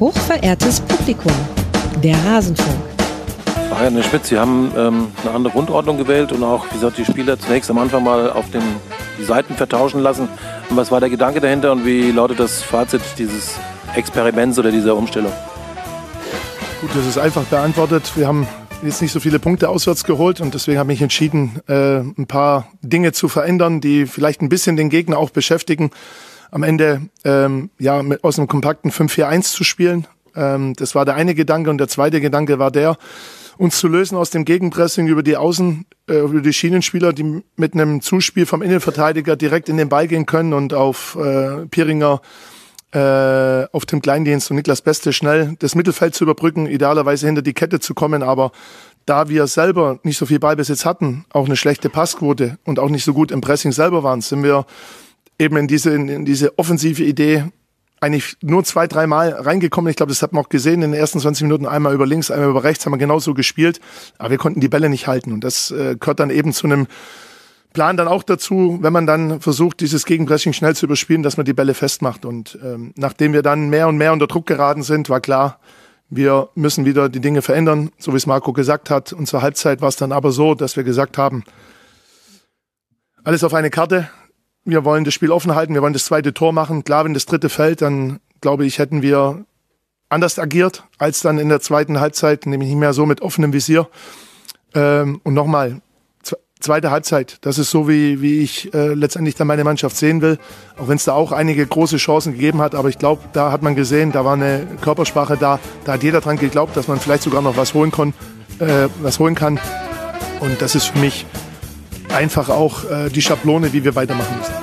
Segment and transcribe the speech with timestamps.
[0.00, 1.30] Hochverehrtes Publikum,
[2.02, 2.74] der Rasenfunk.
[3.70, 6.96] Ach ja, Herr Schmidt, Sie haben ähm, eine andere Grundordnung gewählt und auch, wie gesagt,
[6.96, 8.62] die Spieler zunächst am Anfang mal auf den
[9.18, 10.26] die Seiten vertauschen lassen.
[10.70, 13.56] Und was war der Gedanke dahinter und wie lautet das Fazit dieses
[13.94, 15.32] Experiments oder dieser Umstellung?
[16.80, 18.10] Gut, das ist einfach beantwortet.
[18.16, 18.48] Wir haben
[18.82, 22.68] jetzt nicht so viele Punkte auswärts geholt und deswegen habe ich entschieden, äh, ein paar
[22.80, 25.90] Dinge zu verändern, die vielleicht ein bisschen den Gegner auch beschäftigen.
[26.50, 30.06] Am Ende ähm, ja mit, aus einem kompakten 5-4-1 zu spielen.
[30.34, 32.96] Ähm, das war der eine Gedanke und der zweite Gedanke war der,
[33.58, 37.74] uns zu lösen aus dem Gegenpressing über die Außen, äh, über die Schienenspieler, die mit
[37.74, 42.20] einem Zuspiel vom Innenverteidiger direkt in den Ball gehen können und auf äh, Piringer
[42.92, 47.52] äh, auf dem Kleindienst und Niklas Beste schnell das Mittelfeld zu überbrücken, idealerweise hinter die
[47.52, 48.50] Kette zu kommen, aber
[49.06, 53.04] da wir selber nicht so viel Ballbesitz hatten, auch eine schlechte Passquote und auch nicht
[53.04, 54.66] so gut im Pressing selber waren, sind wir
[55.40, 57.44] eben in diese, in diese offensive Idee
[58.00, 59.90] eigentlich nur zwei, dreimal reingekommen.
[59.90, 61.66] Ich glaube, das hat man auch gesehen in den ersten 20 Minuten.
[61.66, 63.80] Einmal über links, einmal über rechts haben wir genauso gespielt.
[64.18, 65.32] Aber wir konnten die Bälle nicht halten.
[65.32, 66.86] Und das äh, gehört dann eben zu einem
[67.72, 71.46] Plan dann auch dazu, wenn man dann versucht, dieses Gegenpressing schnell zu überspielen, dass man
[71.46, 72.24] die Bälle festmacht.
[72.24, 75.60] Und ähm, nachdem wir dann mehr und mehr unter Druck geraten sind, war klar,
[76.08, 79.12] wir müssen wieder die Dinge verändern, so wie es Marco gesagt hat.
[79.12, 81.44] Und zur Halbzeit war es dann aber so, dass wir gesagt haben,
[83.22, 84.10] alles auf eine Karte.
[84.70, 86.84] Wir wollen das Spiel offen halten, wir wollen das zweite Tor machen.
[86.84, 89.44] Klar, wenn das dritte fällt, dann glaube ich, hätten wir
[90.08, 93.88] anders agiert als dann in der zweiten Halbzeit, nämlich nicht mehr so mit offenem Visier.
[94.74, 95.80] Ähm, und nochmal,
[96.60, 97.38] zweite Halbzeit.
[97.40, 100.38] Das ist so, wie, wie ich äh, letztendlich dann meine Mannschaft sehen will.
[100.78, 102.74] Auch wenn es da auch einige große Chancen gegeben hat.
[102.74, 105.58] Aber ich glaube, da hat man gesehen, da war eine Körpersprache da.
[105.84, 108.14] Da hat jeder dran geglaubt, dass man vielleicht sogar noch was holen, kann.
[108.58, 109.58] Äh, was holen kann.
[110.40, 111.26] Und das ist für mich
[112.12, 114.54] einfach auch äh, die Schablone, wie wir weitermachen müssen.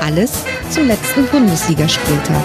[0.00, 0.32] Alles
[0.70, 2.42] zum letzten Bundesligaspieltag.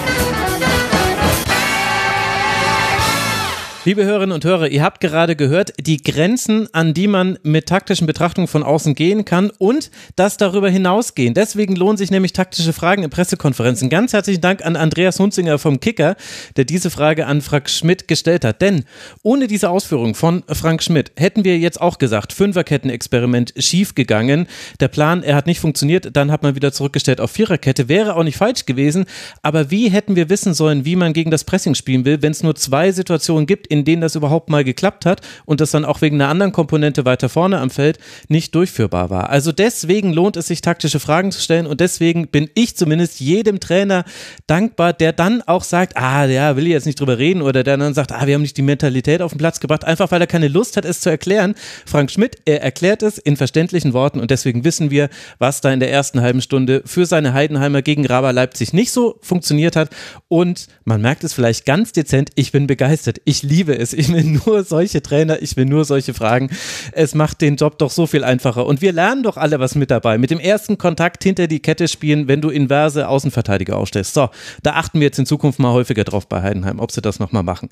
[3.86, 8.06] Liebe Hörerinnen und Hörer, ihr habt gerade gehört, die Grenzen, an die man mit taktischen
[8.06, 11.34] Betrachtungen von außen gehen kann und das darüber hinausgehen.
[11.34, 13.90] Deswegen lohnen sich nämlich taktische Fragen in Pressekonferenzen.
[13.90, 16.16] Ganz herzlichen Dank an Andreas Hunzinger vom Kicker,
[16.56, 18.62] der diese Frage an Frank Schmidt gestellt hat.
[18.62, 18.84] Denn
[19.22, 24.46] ohne diese Ausführung von Frank Schmidt hätten wir jetzt auch gesagt, Fünferketten-Experiment schiefgegangen.
[24.80, 27.90] Der Plan, er hat nicht funktioniert, dann hat man wieder zurückgestellt auf Viererkette.
[27.90, 29.04] Wäre auch nicht falsch gewesen.
[29.42, 32.42] Aber wie hätten wir wissen sollen, wie man gegen das Pressing spielen will, wenn es
[32.42, 36.00] nur zwei Situationen gibt, in denen das überhaupt mal geklappt hat und das dann auch
[36.00, 37.98] wegen einer anderen Komponente weiter vorne am Feld
[38.28, 39.30] nicht durchführbar war.
[39.30, 43.58] Also deswegen lohnt es sich, taktische Fragen zu stellen und deswegen bin ich zumindest jedem
[43.58, 44.04] Trainer
[44.46, 47.76] dankbar, der dann auch sagt, ah, ja, will ich jetzt nicht drüber reden oder der
[47.76, 50.28] dann sagt, ah, wir haben nicht die Mentalität auf den Platz gebracht, einfach weil er
[50.28, 51.54] keine Lust hat, es zu erklären.
[51.84, 55.08] Frank Schmidt, er erklärt es in verständlichen Worten und deswegen wissen wir,
[55.38, 59.18] was da in der ersten halben Stunde für seine Heidenheimer gegen Raber Leipzig nicht so
[59.20, 59.90] funktioniert hat
[60.28, 63.20] und man merkt es vielleicht ganz dezent, ich bin begeistert.
[63.24, 63.94] Ich liebe liebe es.
[63.94, 66.50] Ich will nur solche Trainer, ich will nur solche Fragen.
[66.92, 68.66] Es macht den Job doch so viel einfacher.
[68.66, 70.18] Und wir lernen doch alle was mit dabei.
[70.18, 74.12] Mit dem ersten Kontakt hinter die Kette spielen, wenn du inverse Außenverteidiger aufstellst.
[74.12, 74.28] So,
[74.62, 77.42] da achten wir jetzt in Zukunft mal häufiger drauf bei Heidenheim, ob sie das nochmal
[77.42, 77.70] machen.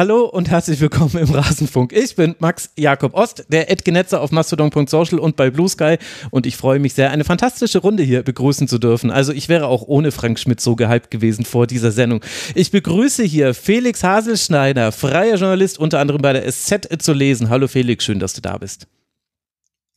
[0.00, 1.92] Hallo und herzlich willkommen im Rasenfunk.
[1.92, 5.98] Ich bin Max Jakob Ost, der Edgenetzer auf mastodon.social und bei Blue Sky
[6.30, 9.10] und ich freue mich sehr, eine fantastische Runde hier begrüßen zu dürfen.
[9.10, 12.22] Also ich wäre auch ohne Frank Schmidt so gehypt gewesen vor dieser Sendung.
[12.54, 14.90] Ich begrüße hier Felix Haselschneider,
[15.20, 17.50] freier Journalist, unter anderem bei der SZ zu lesen.
[17.50, 18.86] Hallo Felix, schön, dass du da bist.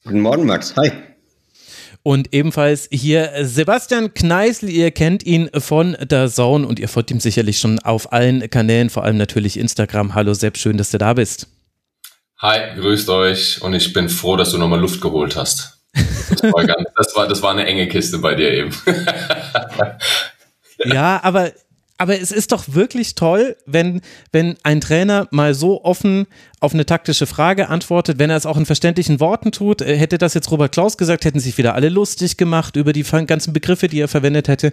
[0.04, 0.76] Guten Morgen, Max.
[0.76, 0.92] Hi.
[2.02, 7.22] Und ebenfalls hier Sebastian Kneißl, ihr kennt ihn von der Zone und ihr folgt ihm
[7.22, 10.14] sicherlich schon auf allen Kanälen, vor allem natürlich Instagram.
[10.14, 11.48] Hallo Sepp, schön, dass du da bist.
[12.40, 15.80] Hi, grüßt euch und ich bin froh, dass du nochmal Luft geholt hast.
[16.32, 18.72] Das war, ganz, das, war, das war eine enge Kiste bei dir eben.
[20.84, 21.54] ja, aber
[21.98, 26.28] aber es ist doch wirklich toll, wenn, wenn ein Trainer mal so offen
[26.63, 29.81] auf eine taktische Frage antwortet, wenn er es auch in verständlichen Worten tut.
[29.81, 33.04] Äh, hätte das jetzt Robert Klaus gesagt, hätten sich wieder alle lustig gemacht über die
[33.04, 34.71] ganzen Begriffe, die er verwendet hätte.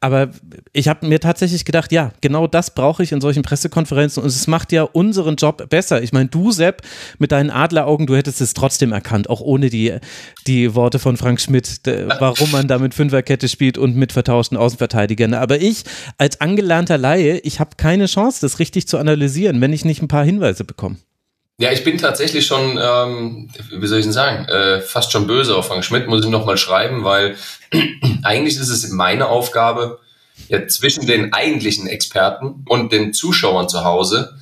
[0.00, 0.28] Aber
[0.72, 4.46] ich habe mir tatsächlich gedacht, ja, genau das brauche ich in solchen Pressekonferenzen und es
[4.48, 6.02] macht ja unseren Job besser.
[6.02, 6.82] Ich meine, du, Sepp,
[7.18, 9.94] mit deinen Adleraugen, du hättest es trotzdem erkannt, auch ohne die,
[10.46, 11.80] die Worte von Frank Schmidt,
[12.18, 15.32] warum man da mit Fünferkette spielt und mit vertauschten Außenverteidigern.
[15.32, 15.84] Aber ich
[16.18, 20.08] als angelernter Laie, ich habe keine Chance, das richtig zu analysieren, wenn ich nicht ein
[20.08, 20.96] paar Hinweise bekomme.
[21.60, 25.54] Ja, ich bin tatsächlich schon, ähm, wie soll ich denn sagen, äh, fast schon böse
[25.54, 27.36] auf Frank Schmidt, muss ich nochmal schreiben, weil
[28.22, 29.98] eigentlich ist es meine Aufgabe,
[30.48, 34.38] ja zwischen den eigentlichen Experten und den Zuschauern zu Hause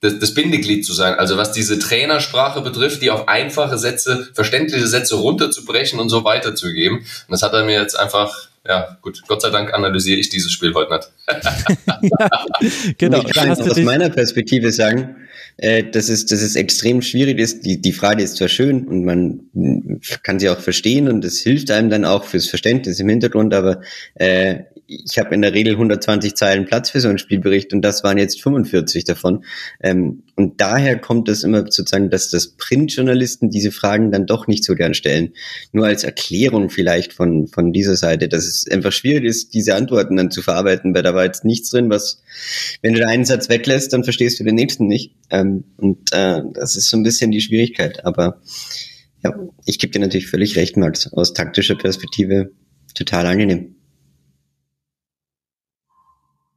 [0.00, 1.14] das, das Bindeglied zu sein.
[1.14, 7.00] Also was diese Trainersprache betrifft, die auf einfache Sätze, verständliche Sätze runterzubrechen und so weiterzugeben.
[7.00, 10.52] Und das hat er mir jetzt einfach ja, gut, Gott sei Dank analysiere ich dieses
[10.52, 11.10] Spiel heute nicht.
[12.02, 12.30] ja,
[12.96, 13.22] genau.
[13.26, 15.16] Ich kann aus meiner Perspektive sagen,
[15.56, 17.64] äh, dass, es, dass es extrem schwierig ist.
[17.64, 19.40] Die, die Frage ist zwar schön und man
[20.22, 23.80] kann sie auch verstehen und es hilft einem dann auch fürs Verständnis im Hintergrund, aber
[24.14, 24.60] äh,
[25.04, 28.18] ich habe in der Regel 120 Zeilen Platz für so einen Spielbericht und das waren
[28.18, 29.44] jetzt 45 davon.
[29.80, 34.64] Ähm, und daher kommt es immer sozusagen, dass das Printjournalisten diese Fragen dann doch nicht
[34.64, 35.32] so gern stellen.
[35.72, 40.16] Nur als Erklärung vielleicht von, von dieser Seite, dass es einfach schwierig ist, diese Antworten
[40.16, 42.22] dann zu verarbeiten, weil da war jetzt nichts drin, was,
[42.82, 45.14] wenn du den einen Satz weglässt, dann verstehst du den nächsten nicht.
[45.30, 48.04] Ähm, und äh, das ist so ein bisschen die Schwierigkeit.
[48.04, 48.40] Aber
[49.22, 49.34] ja,
[49.64, 52.50] ich gebe dir natürlich völlig recht, Max, aus taktischer Perspektive
[52.94, 53.76] total angenehm.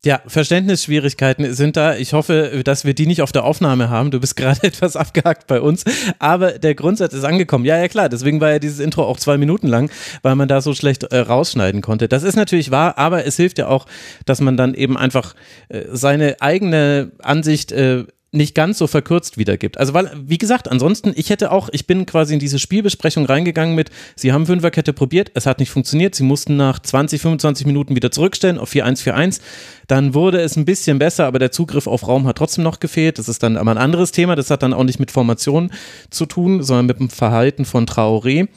[0.06, 1.96] Ja, Verständnisschwierigkeiten sind da.
[1.96, 4.12] Ich hoffe, dass wir die nicht auf der Aufnahme haben.
[4.12, 5.84] Du bist gerade etwas abgehackt bei uns.
[6.20, 7.66] Aber der Grundsatz ist angekommen.
[7.66, 8.08] Ja, ja, klar.
[8.08, 9.90] Deswegen war ja dieses Intro auch zwei Minuten lang,
[10.22, 12.08] weil man da so schlecht äh, rausschneiden konnte.
[12.08, 13.88] Das ist natürlich wahr, aber es hilft ja auch,
[14.28, 15.34] dass man dann eben einfach
[15.70, 18.04] äh, seine eigene Ansicht äh,
[18.36, 19.78] nicht ganz so verkürzt wiedergibt.
[19.78, 23.76] Also weil, wie gesagt, ansonsten, ich hätte auch, ich bin quasi in diese Spielbesprechung reingegangen
[23.76, 27.96] mit, sie haben Fünferkette probiert, es hat nicht funktioniert, sie mussten nach 20, 25 Minuten
[27.96, 29.42] wieder zurückstellen auf 4-1-4-1.
[29.88, 33.20] Dann wurde es ein bisschen besser, aber der Zugriff auf Raum hat trotzdem noch gefehlt.
[33.20, 35.72] Das ist dann aber ein anderes Thema, das hat dann auch nicht mit Formation
[36.10, 38.48] zu tun, sondern mit dem Verhalten von Traoré.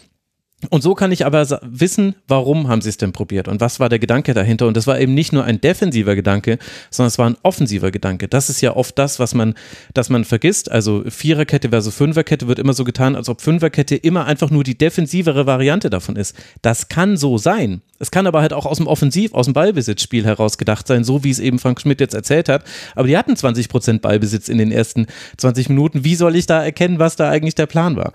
[0.71, 3.89] Und so kann ich aber wissen, warum haben sie es denn probiert und was war
[3.89, 4.67] der Gedanke dahinter.
[4.67, 6.59] Und das war eben nicht nur ein defensiver Gedanke,
[6.91, 8.27] sondern es war ein offensiver Gedanke.
[8.27, 9.55] Das ist ja oft das, was man,
[9.95, 10.69] dass man vergisst.
[10.69, 14.77] Also Viererkette versus Fünferkette wird immer so getan, als ob Fünferkette immer einfach nur die
[14.77, 16.35] defensivere Variante davon ist.
[16.61, 17.81] Das kann so sein.
[18.01, 21.23] Es kann aber halt auch aus dem Offensiv, aus dem Ballbesitzspiel heraus gedacht sein, so
[21.23, 22.65] wie es eben Frank Schmidt jetzt erzählt hat.
[22.97, 25.07] Aber die hatten 20 Prozent Ballbesitz in den ersten
[25.37, 26.03] 20 Minuten.
[26.03, 28.13] Wie soll ich da erkennen, was da eigentlich der Plan war?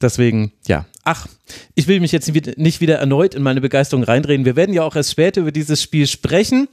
[0.00, 0.86] Deswegen, ja.
[1.04, 1.26] Ach,
[1.74, 4.44] ich will mich jetzt nicht wieder erneut in meine Begeisterung reindrehen.
[4.44, 6.68] Wir werden ja auch erst später über dieses Spiel sprechen.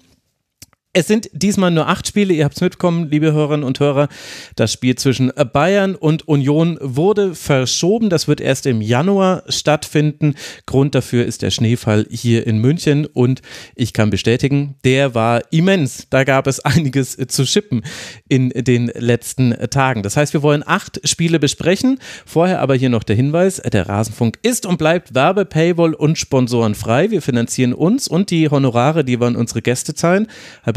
[0.95, 4.10] Es sind diesmal nur acht Spiele, ihr habt es mitbekommen, liebe Hörerinnen und Hörer.
[4.56, 8.12] Das Spiel zwischen Bayern und Union wurde verschoben.
[8.12, 10.36] Das wird erst im Januar stattfinden.
[10.68, 13.42] Grund dafür ist der Schneefall hier in München und
[13.74, 16.06] ich kann bestätigen, der war immens.
[16.12, 17.81] Da gab es einiges zu schippen
[18.30, 20.04] in den letzten Tagen.
[20.04, 21.98] Das heißt, wir wollen acht Spiele besprechen.
[22.24, 26.75] Vorher aber hier noch der Hinweis, der Rasenfunk ist und bleibt Werbe, Paywall und Sponsoren
[26.75, 27.10] frei.
[27.10, 30.28] Wir finanzieren uns und die Honorare, die wir an unsere Gäste zahlen.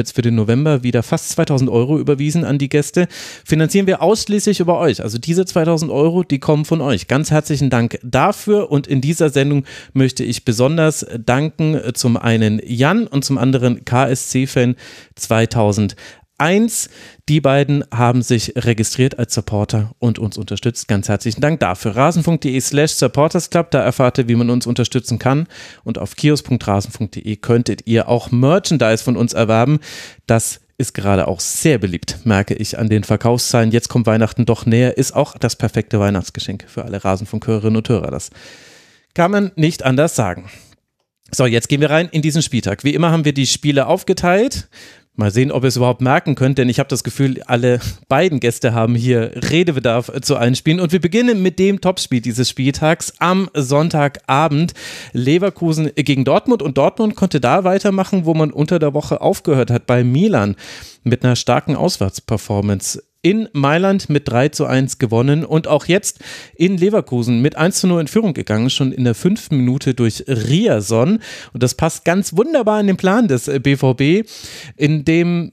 [0.06, 3.08] Jetzt für den November wieder fast 2000 Euro überwiesen an die Gäste.
[3.44, 5.02] Finanzieren wir ausschließlich über euch.
[5.02, 7.08] Also diese 2000 Euro, die kommen von euch.
[7.08, 8.70] Ganz herzlichen Dank dafür.
[8.70, 14.76] Und in dieser Sendung möchte ich besonders danken zum einen Jan und zum anderen KSC-Fan
[15.16, 15.96] 2000
[16.38, 16.90] 1.
[17.28, 20.88] Die beiden haben sich registriert als Supporter und uns unterstützt.
[20.88, 21.96] Ganz herzlichen Dank dafür.
[21.96, 25.46] Rasen.de slash supportersclub, da erfahrt ihr, wie man uns unterstützen kann.
[25.84, 29.80] Und auf kios.rasen.de könntet ihr auch Merchandise von uns erwerben.
[30.26, 33.70] Das ist gerade auch sehr beliebt, merke ich an den Verkaufszahlen.
[33.70, 38.10] Jetzt kommt Weihnachten doch näher, ist auch das perfekte Weihnachtsgeschenk für alle Rasenfunkhörerinnen und Hörer.
[38.10, 38.30] Das
[39.14, 40.50] kann man nicht anders sagen.
[41.32, 42.84] So, jetzt gehen wir rein in diesen Spieltag.
[42.84, 44.68] Wie immer haben wir die Spiele aufgeteilt.
[45.18, 48.38] Mal sehen, ob ihr es überhaupt merken könnt, denn ich habe das Gefühl, alle beiden
[48.38, 50.78] Gäste haben hier Redebedarf zu einspielen.
[50.78, 54.74] Und wir beginnen mit dem Topspiel dieses Spieltags am Sonntagabend.
[55.14, 59.86] Leverkusen gegen Dortmund und Dortmund konnte da weitermachen, wo man unter der Woche aufgehört hat,
[59.86, 60.54] bei Milan
[61.02, 66.20] mit einer starken Auswärtsperformance in Mailand mit 3 zu 1 gewonnen und auch jetzt
[66.54, 70.24] in Leverkusen mit 1 zu 0 in Führung gegangen, schon in der fünften Minute durch
[70.28, 71.20] Riason.
[71.52, 74.28] Und das passt ganz wunderbar in den Plan des BVB,
[74.76, 75.52] in dem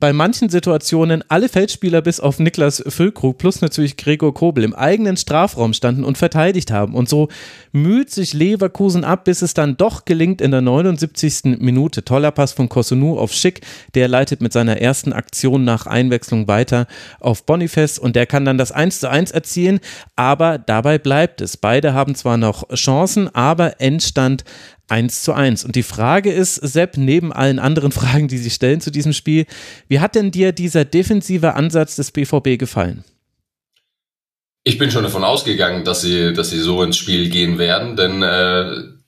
[0.00, 5.16] bei manchen Situationen alle Feldspieler bis auf Niklas Füllkrug plus natürlich Gregor Kobel im eigenen
[5.16, 6.94] Strafraum standen und verteidigt haben.
[6.94, 7.28] Und so
[7.72, 11.58] müht sich Leverkusen ab, bis es dann doch gelingt in der 79.
[11.58, 12.04] Minute.
[12.04, 13.62] Toller Pass von Kosunu auf Schick.
[13.94, 16.86] Der leitet mit seiner ersten Aktion nach Einwechslung weiter
[17.18, 19.80] auf Boniface und der kann dann das 1 zu 1 erzielen.
[20.14, 21.56] Aber dabei bleibt es.
[21.56, 24.44] Beide haben zwar noch Chancen, aber Endstand
[24.88, 25.64] 1 zu 1.
[25.64, 29.46] Und die Frage ist, Sepp, neben allen anderen Fragen, die sich stellen zu diesem Spiel,
[29.88, 33.04] wie hat denn dir dieser defensive Ansatz des BVB gefallen?
[34.64, 38.22] Ich bin schon davon ausgegangen, dass sie, dass sie so ins Spiel gehen werden, denn
[38.22, 38.98] äh,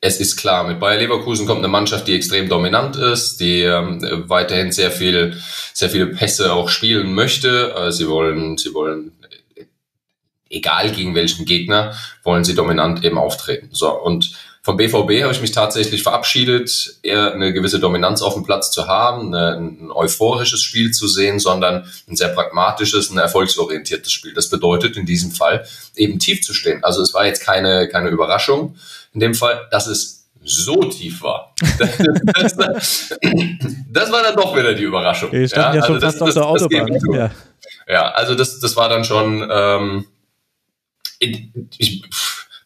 [0.00, 4.00] es ist klar, mit Bayer Leverkusen kommt eine Mannschaft, die extrem dominant ist, die ähm,
[4.28, 5.36] weiterhin sehr viel,
[5.72, 7.74] sehr viele Pässe auch spielen möchte.
[7.76, 9.12] Äh, sie wollen, sie wollen
[10.50, 13.70] egal gegen welchen Gegner, wollen sie dominant eben auftreten.
[13.72, 14.32] So und
[14.68, 18.86] vom BVB habe ich mich tatsächlich verabschiedet, eher eine gewisse Dominanz auf dem Platz zu
[18.86, 24.34] haben, eine, ein euphorisches Spiel zu sehen, sondern ein sehr pragmatisches, ein erfolgsorientiertes Spiel.
[24.34, 26.84] Das bedeutet in diesem Fall eben tief zu stehen.
[26.84, 28.76] Also es war jetzt keine, keine Überraschung
[29.14, 31.54] in dem Fall, dass es so tief war.
[32.34, 33.18] Das, das,
[33.90, 35.32] das, war dann doch wieder die Überraschung.
[35.32, 37.14] Wir standen ja, ja schon also fast auf der Autobahn.
[37.14, 37.30] Ja.
[37.88, 39.48] ja, also das, das war dann schon.
[39.50, 40.06] Ähm,
[41.18, 42.02] ich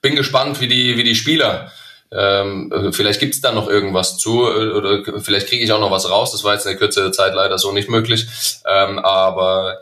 [0.00, 1.70] bin gespannt, wie die, wie die Spieler.
[2.14, 6.32] Ähm, vielleicht gibt's da noch irgendwas zu oder vielleicht kriege ich auch noch was raus.
[6.32, 8.26] Das war jetzt in der Kürze der Zeit leider so nicht möglich.
[8.66, 9.78] Ähm, aber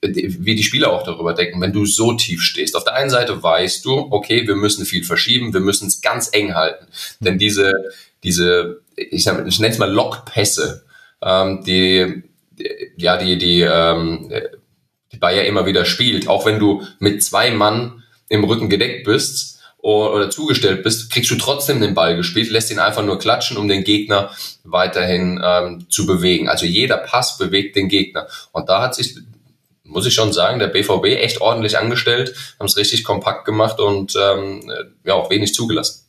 [0.00, 2.76] wie die Spieler auch darüber denken, wenn du so tief stehst.
[2.76, 6.30] Auf der einen Seite weißt du, okay, wir müssen viel verschieben, wir müssen es ganz
[6.32, 6.86] eng halten.
[7.20, 7.72] Denn diese,
[8.22, 10.84] diese, ich, sag, ich nenne es mal Lockpässe,
[11.20, 12.22] ähm, die,
[12.96, 14.32] ja, die, die, ähm,
[15.12, 19.57] die Bayer immer wieder spielt, auch wenn du mit zwei Mann im Rücken gedeckt bist
[19.80, 23.68] oder zugestellt bist, kriegst du trotzdem den Ball gespielt, lässt ihn einfach nur klatschen, um
[23.68, 24.30] den Gegner
[24.64, 26.48] weiterhin ähm, zu bewegen.
[26.48, 28.26] Also jeder Pass bewegt den Gegner.
[28.52, 29.16] Und da hat sich
[29.88, 34.14] muss ich schon sagen, der BVB echt ordentlich angestellt, haben es richtig kompakt gemacht und
[34.20, 34.70] ähm,
[35.02, 36.07] ja auch wenig zugelassen.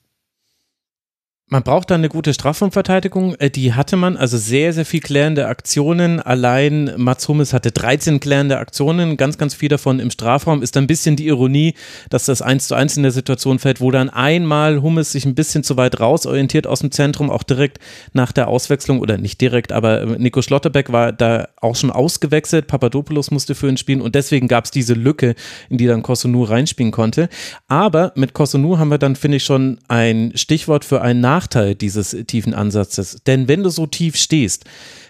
[1.51, 3.33] Man braucht da eine gute Strafraumverteidigung.
[3.39, 6.19] Äh, die hatte man, also sehr, sehr viel klärende Aktionen.
[6.19, 10.61] Allein Mats Hummels hatte 13 klärende Aktionen, ganz, ganz viel davon im Strafraum.
[10.61, 11.73] Ist ein bisschen die Ironie,
[12.11, 15.33] dass das 1 zu 1 in der Situation fällt, wo dann einmal Hummels sich ein
[15.33, 17.79] bisschen zu weit rausorientiert aus dem Zentrum, auch direkt
[18.13, 22.67] nach der Auswechslung, oder nicht direkt, aber äh, Nico Schlotterbeck war da auch schon ausgewechselt.
[22.67, 25.33] Papadopoulos musste für ihn spielen und deswegen gab es diese Lücke,
[25.69, 27.27] in die dann Kosunu reinspielen konnte.
[27.67, 31.73] Aber mit Kosunu haben wir dann, finde ich, schon ein Stichwort für einen Nach Nachteil
[31.73, 33.21] dieses tiefen Ansatzes.
[33.25, 34.65] Denn wenn du so tief stehst,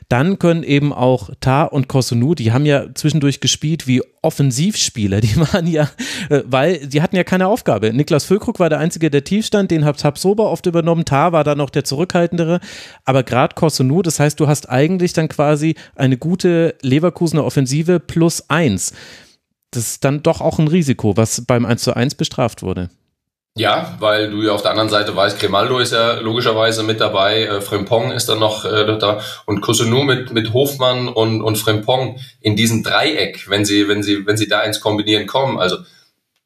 [0.10, 5.36] dann können eben auch Tar und Kosunu, die haben ja zwischendurch gespielt wie Offensivspieler, die
[5.38, 5.90] waren ja,
[6.30, 7.94] äh, weil die hatten ja keine Aufgabe.
[7.94, 11.44] Niklas Füllkrug war der Einzige, der tief stand, den hat Habsober oft übernommen, Tar war
[11.44, 12.60] da noch der Zurückhaltendere,
[13.06, 18.50] aber gerade Kosunu, das heißt, du hast eigentlich dann quasi eine gute Leverkusener Offensive plus
[18.50, 18.94] eins.
[19.72, 22.90] Das ist dann doch auch ein Risiko, was beim 1 zu 1 bestraft wurde.
[23.60, 27.44] Ja, weil du ja auf der anderen Seite weißt, Grimaldo ist ja logischerweise mit dabei,
[27.44, 32.22] äh, Frimpong ist dann noch äh, da und Kusunu mit mit Hofmann und und Frimpong
[32.40, 35.76] in diesem Dreieck, wenn sie wenn sie wenn sie da ins Kombinieren kommen, also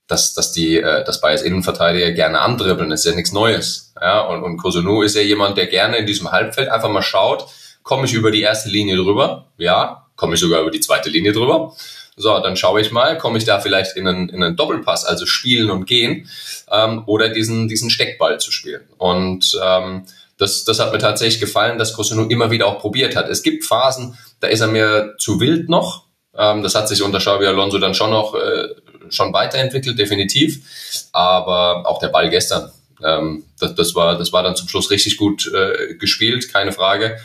[0.08, 4.22] dass dass die äh, das Bayers Innenverteidiger gerne andribbeln, ist ja nichts Neues, ja.
[4.22, 7.46] Und und Kusunu ist ja jemand, der gerne in diesem Halbfeld einfach mal schaut,
[7.84, 11.34] komme ich über die erste Linie drüber, ja, komme ich sogar über die zweite Linie
[11.34, 11.76] drüber
[12.16, 15.26] so, dann schaue ich mal, komme ich da vielleicht in einen, in einen Doppelpass, also
[15.26, 16.30] spielen und gehen,
[16.72, 18.82] ähm, oder diesen, diesen Steckball zu spielen.
[18.98, 20.06] Und ähm,
[20.38, 23.30] das, das hat mir tatsächlich gefallen, dass Cosino immer wieder auch probiert hat.
[23.30, 26.06] Es gibt Phasen, da ist er mir zu wild noch.
[26.36, 28.70] Ähm, das hat sich unter Xabi Alonso dann schon noch äh,
[29.10, 31.08] schon weiterentwickelt, definitiv.
[31.12, 32.72] Aber auch der Ball gestern,
[33.04, 37.18] ähm, das, das, war, das war dann zum Schluss richtig gut äh, gespielt, keine Frage.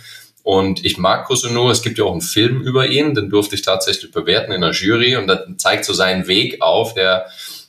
[0.49, 3.61] Und ich mag Cousino, es gibt ja auch einen Film über ihn, den durfte ich
[3.61, 7.27] tatsächlich bewerten in der Jury und da zeigt so seinen Weg auf, der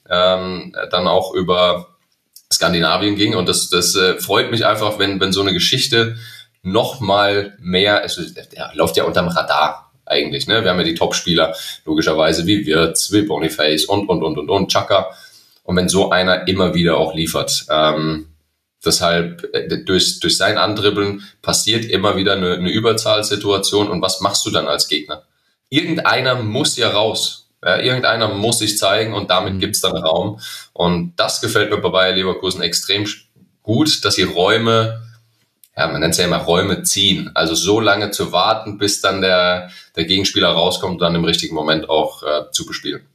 [0.09, 1.98] ähm, dann auch über
[2.50, 3.36] Skandinavien ging.
[3.36, 6.15] Und das, das äh, freut mich einfach, wenn, wenn so eine Geschichte
[6.63, 10.48] noch mal mehr, also der läuft ja unterm Radar eigentlich.
[10.48, 10.63] Ne?
[10.63, 14.71] Wir haben ja die Topspieler, logischerweise, wie Wirtz, wie Boniface und, und, und, und, und,
[14.71, 15.09] Chaka.
[15.63, 18.28] Und wenn so einer immer wieder auch liefert, ähm,
[18.86, 23.89] Deshalb, äh, durch, durch sein Andribbeln passiert immer wieder eine, eine Überzahlsituation.
[23.89, 25.24] Und was machst du dann als Gegner?
[25.69, 27.50] Irgendeiner muss ja raus.
[27.63, 29.59] Ja, irgendeiner muss sich zeigen und damit mhm.
[29.59, 30.39] gibt's dann Raum.
[30.71, 33.05] Und das gefällt mir bei Bayer Leverkusen extrem
[33.63, 35.03] gut, dass sie Räume,
[35.75, 37.31] ja, man nennt es ja immer Räume ziehen.
[37.36, 41.53] Also so lange zu warten, bis dann der, der Gegenspieler rauskommt und dann im richtigen
[41.53, 43.05] Moment auch äh, zu bespielen.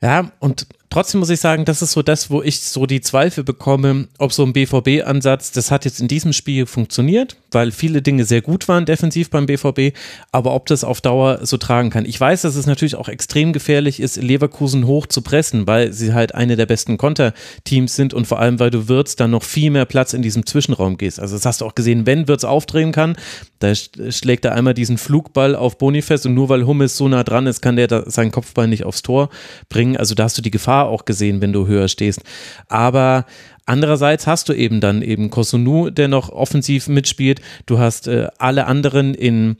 [0.00, 3.44] Ja, und trotzdem muss ich sagen, das ist so das, wo ich so die Zweifel
[3.44, 8.24] bekomme, ob so ein BVB-Ansatz, das hat jetzt in diesem Spiel funktioniert, weil viele Dinge
[8.24, 9.96] sehr gut waren defensiv beim BVB,
[10.32, 12.04] aber ob das auf Dauer so tragen kann.
[12.04, 16.14] Ich weiß, dass es natürlich auch extrem gefährlich ist, Leverkusen hoch zu pressen, weil sie
[16.14, 19.70] halt eine der besten Konterteams sind und vor allem, weil du Wirtz dann noch viel
[19.70, 21.20] mehr Platz in diesem Zwischenraum gehst.
[21.20, 23.16] Also das hast du auch gesehen, wenn Wirtz aufdrehen kann,
[23.58, 27.46] da schlägt er einmal diesen Flugball auf Bonifest und nur weil Hummels so nah dran
[27.46, 29.28] ist, kann der seinen Kopfball nicht aufs Tor
[29.68, 29.96] bringen.
[29.96, 32.22] Also da hast du die Gefahr Gefahr auch gesehen, wenn du höher stehst.
[32.68, 33.24] Aber
[33.64, 37.42] Andererseits hast du eben dann eben Kosunu, der noch offensiv mitspielt.
[37.66, 39.58] Du hast äh, alle anderen in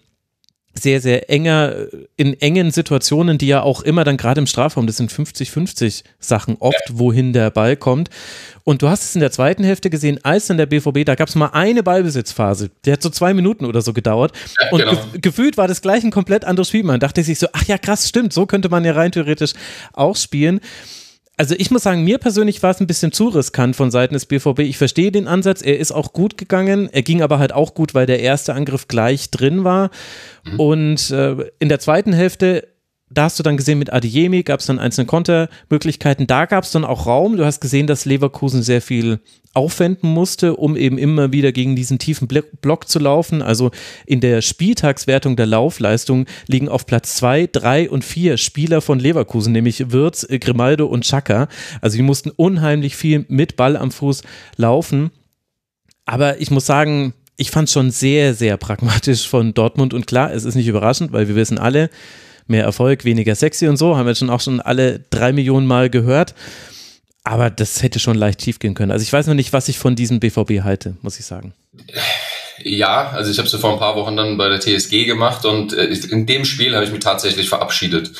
[0.78, 1.74] sehr, sehr enger,
[2.16, 6.56] in engen Situationen, die ja auch immer dann gerade im Strafraum, das sind 50-50 Sachen
[6.60, 8.10] oft, wohin der Ball kommt.
[8.64, 11.28] Und du hast es in der zweiten Hälfte gesehen, als dann der BVB, da gab
[11.28, 14.32] es mal eine Ballbesitzphase, die hat so zwei Minuten oder so gedauert.
[14.60, 14.92] Ja, und genau.
[15.12, 16.84] ge gefühlt war das gleich ein komplett anderes Spiel.
[16.84, 19.52] Man dachte sich so, ach ja, krass, stimmt, so könnte man ja rein theoretisch
[19.92, 20.60] auch spielen
[21.38, 24.26] also ich muss sagen, mir persönlich war es ein bisschen zu riskant von Seiten des
[24.26, 24.58] BVB.
[24.60, 26.88] Ich verstehe den Ansatz, er ist auch gut gegangen.
[26.92, 29.90] Er ging aber halt auch gut, weil der erste Angriff gleich drin war.
[30.44, 30.60] Mhm.
[30.60, 32.66] Und äh, in der zweiten Hälfte
[33.10, 36.26] da hast du dann gesehen, mit Adiemi gab es dann einzelne Kontermöglichkeiten.
[36.26, 37.36] Da gab es dann auch Raum.
[37.36, 39.20] Du hast gesehen, dass Leverkusen sehr viel
[39.54, 43.42] aufwenden musste, um eben immer wieder gegen diesen tiefen Block zu laufen.
[43.42, 43.70] Also
[44.06, 49.52] in der Spieltagswertung der Laufleistung liegen auf Platz zwei, drei und vier Spieler von Leverkusen,
[49.52, 51.48] nämlich Wirtz, Grimaldo und Chaka.
[51.80, 54.22] Also die mussten unheimlich viel mit Ball am Fuß
[54.56, 55.10] laufen.
[56.04, 59.94] Aber ich muss sagen, ich fand es schon sehr, sehr pragmatisch von Dortmund.
[59.94, 61.88] Und klar, es ist nicht überraschend, weil wir wissen alle,
[62.48, 65.90] mehr Erfolg, weniger sexy und so, haben wir schon auch schon alle drei Millionen Mal
[65.90, 66.34] gehört.
[67.24, 68.90] Aber das hätte schon leicht schief gehen können.
[68.90, 71.52] Also ich weiß noch nicht, was ich von diesem BVB halte, muss ich sagen.
[72.62, 75.72] Ja, also ich habe es vor ein paar Wochen dann bei der TSG gemacht und
[75.72, 78.12] äh, in dem Spiel habe ich mich tatsächlich verabschiedet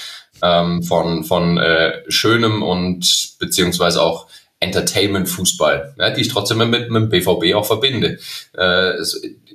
[0.43, 4.27] ähm, von, von äh, schönem und beziehungsweise auch
[4.61, 8.19] Entertainment-Fußball, ja, die ich trotzdem mit, mit dem BVB auch verbinde.
[8.57, 9.01] Äh,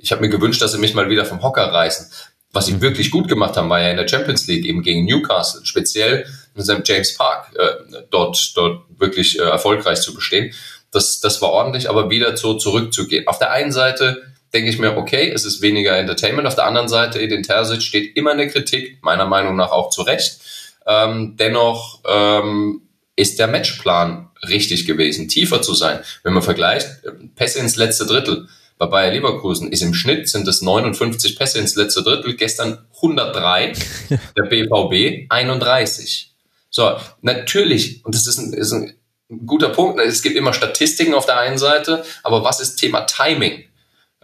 [0.00, 2.10] ich habe mir gewünscht, dass sie mich mal wieder vom Hocker reißen.
[2.54, 5.66] Was sie wirklich gut gemacht haben, war ja in der Champions League eben gegen Newcastle,
[5.66, 10.54] speziell in seinem James Park, äh, dort, dort wirklich äh, erfolgreich zu bestehen.
[10.92, 13.26] Das, das war ordentlich, aber wieder so zurückzugehen.
[13.26, 16.46] Auf der einen Seite denke ich mir, okay, es ist weniger Entertainment.
[16.46, 19.90] Auf der anderen Seite, Edin Terzic steht immer in der Kritik, meiner Meinung nach auch
[19.90, 20.38] zu Recht.
[20.86, 22.82] Ähm, dennoch ähm,
[23.16, 25.98] ist der Matchplan richtig gewesen, tiefer zu sein.
[26.22, 28.46] Wenn man vergleicht, äh, Pässe ins letzte Drittel,
[28.78, 33.72] bei Bayer Leverkusen ist im Schnitt sind es 59 Pässe ins letzte Drittel, gestern 103,
[34.36, 36.34] der BVB 31.
[36.70, 38.94] So, natürlich, und das ist ein, ist ein
[39.46, 43.64] guter Punkt, es gibt immer Statistiken auf der einen Seite, aber was ist Thema Timing?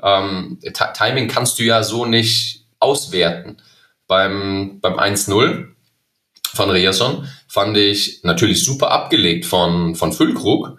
[0.02, 0.58] Ähm,
[0.94, 3.58] Timing kannst du ja so nicht auswerten.
[4.06, 5.68] Beim, beim 1-0
[6.52, 10.78] von Riasson fand ich natürlich super abgelegt von, von Füllkrug,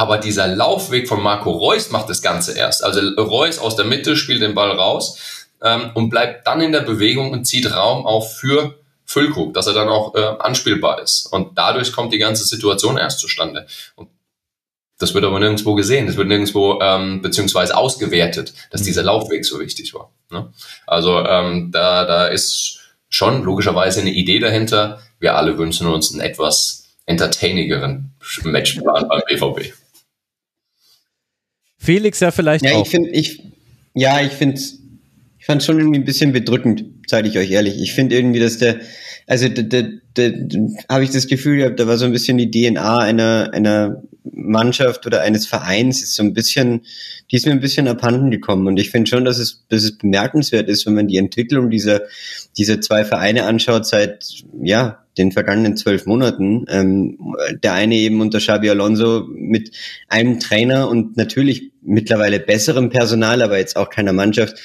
[0.00, 2.82] aber dieser Laufweg von Marco Reus macht das Ganze erst.
[2.82, 5.18] Also Reus aus der Mitte spielt den Ball raus
[5.62, 9.74] ähm, und bleibt dann in der Bewegung und zieht Raum auf für Füllkrug, dass er
[9.74, 11.26] dann auch äh, anspielbar ist.
[11.26, 13.66] Und dadurch kommt die ganze Situation erst zustande.
[13.94, 14.08] Und
[14.98, 19.60] das wird aber nirgendwo gesehen, das wird nirgendwo ähm, beziehungsweise ausgewertet, dass dieser Laufweg so
[19.60, 20.10] wichtig war.
[20.30, 20.50] Ne?
[20.86, 25.02] Also ähm, da, da ist schon logischerweise eine Idee dahinter.
[25.18, 29.74] Wir alle wünschen uns einen etwas entertainigeren Matchplan beim BVB.
[31.80, 32.84] Felix ja vielleicht ja, auch.
[32.84, 33.42] Ich find, ich,
[33.94, 34.60] ja, ich finde
[35.38, 37.80] ich fand schon irgendwie ein bisschen bedrückend, sage ich euch ehrlich.
[37.80, 38.80] Ich finde irgendwie, dass der,
[39.26, 39.82] also da, da,
[40.14, 40.58] da, da
[40.90, 45.06] habe ich das Gefühl gehabt, da war so ein bisschen die DNA einer, einer Mannschaft
[45.06, 46.82] oder eines Vereins ist so ein bisschen,
[47.30, 48.66] die ist mir ein bisschen abhanden gekommen.
[48.66, 52.02] Und ich finde schon, dass es, dass es bemerkenswert ist, wenn man die Entwicklung dieser,
[52.58, 54.26] dieser zwei Vereine anschaut seit,
[54.62, 56.64] ja, den vergangenen zwölf Monaten.
[56.68, 57.18] Ähm,
[57.62, 59.72] der eine eben unter Xabi Alonso mit
[60.08, 64.58] einem Trainer und natürlich mittlerweile besserem Personal, aber jetzt auch keiner Mannschaft.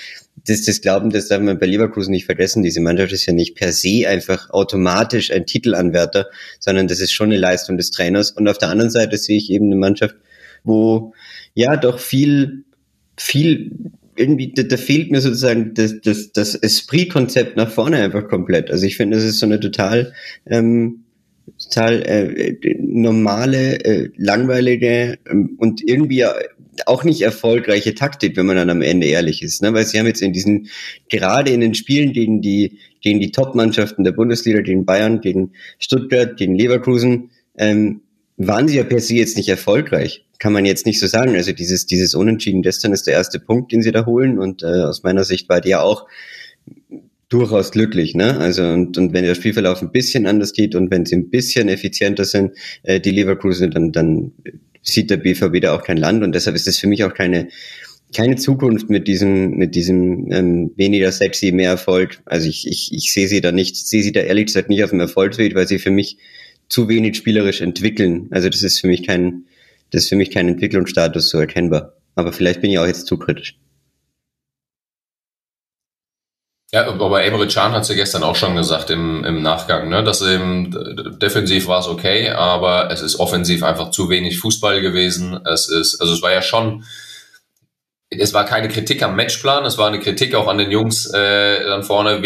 [0.47, 2.61] Das, das Glauben, das darf man bei Leverkusen nicht vergessen.
[2.61, 6.27] Diese Mannschaft ist ja nicht per se einfach automatisch ein Titelanwärter,
[6.59, 8.31] sondern das ist schon eine Leistung des Trainers.
[8.31, 10.15] Und auf der anderen Seite sehe ich eben eine Mannschaft,
[10.63, 11.13] wo
[11.53, 12.65] ja doch viel,
[13.17, 13.71] viel
[14.15, 18.71] irgendwie, da, da fehlt mir sozusagen das, das, das Esprit-Konzept nach vorne einfach komplett.
[18.71, 20.13] Also ich finde, das ist so eine total,
[20.45, 21.03] ähm,
[21.61, 26.25] total äh, normale, äh, langweilige ähm, und irgendwie
[26.85, 29.61] auch nicht erfolgreiche Taktik, wenn man dann am Ende ehrlich ist.
[29.61, 29.73] Ne?
[29.73, 30.67] Weil sie haben jetzt in diesen,
[31.09, 36.37] gerade in den Spielen gegen die, gegen die Top-Mannschaften der Bundesliga, gegen Bayern, gegen Stuttgart,
[36.37, 38.01] gegen Leverkusen, ähm,
[38.37, 40.24] waren sie ja per se jetzt nicht erfolgreich.
[40.39, 41.35] Kann man jetzt nicht so sagen.
[41.35, 44.39] Also dieses, dieses Unentschieden gestern ist der erste Punkt, den sie da holen.
[44.39, 46.07] Und äh, aus meiner Sicht war der auch
[47.29, 48.37] durchaus glücklich, ne?
[48.37, 51.69] Also und, und wenn der Spielverlauf ein bisschen anders geht und wenn sie ein bisschen
[51.69, 52.51] effizienter sind,
[52.83, 54.31] äh, die Leverkusen, dann, dann
[54.81, 57.49] sieht der BVB da auch kein Land und deshalb ist es für mich auch keine
[58.15, 62.21] keine Zukunft mit diesem mit diesem ähm, weniger sexy mehr Erfolg.
[62.25, 64.91] Also ich, ich, ich sehe sie da nicht, sehe sie da ehrlich gesagt nicht auf
[64.91, 66.17] dem Erfolgsweg, weil sie für mich
[66.69, 68.27] zu wenig spielerisch entwickeln.
[68.31, 69.45] Also das ist für mich kein,
[69.91, 71.93] das ist für mich kein Entwicklungsstatus so erkennbar.
[72.15, 73.57] Aber vielleicht bin ich auch jetzt zu kritisch.
[76.71, 80.03] Ja, aber Emre Can hat es ja gestern auch schon gesagt im, im Nachgang, ne,
[80.03, 80.71] dass eben
[81.21, 85.39] defensiv war es okay, aber es ist offensiv einfach zu wenig Fußball gewesen.
[85.45, 86.83] Es ist, also es war ja schon,
[88.09, 91.63] es war keine Kritik am Matchplan, es war eine Kritik auch an den Jungs äh,
[91.65, 92.21] dann vorne,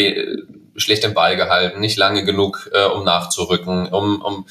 [0.78, 4.48] schlecht den Ball gehalten, nicht lange genug, äh, um nachzurücken, um, um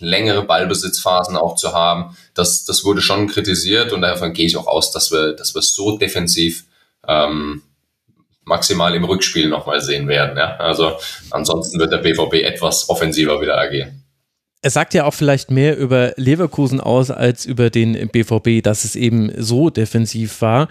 [0.00, 2.16] längere Ballbesitzphasen auch zu haben.
[2.34, 5.62] Das, das wurde schon kritisiert und davon gehe ich auch aus, dass wir, dass wir
[5.62, 6.64] so defensiv
[7.06, 7.62] ähm,
[8.44, 10.36] maximal im Rückspiel nochmal sehen werden.
[10.36, 10.56] Ja?
[10.56, 10.92] Also
[11.30, 14.04] ansonsten wird der BVB etwas offensiver wieder agieren.
[14.62, 18.94] Es sagt ja auch vielleicht mehr über Leverkusen aus als über den BVB, dass es
[18.94, 20.68] eben so defensiv war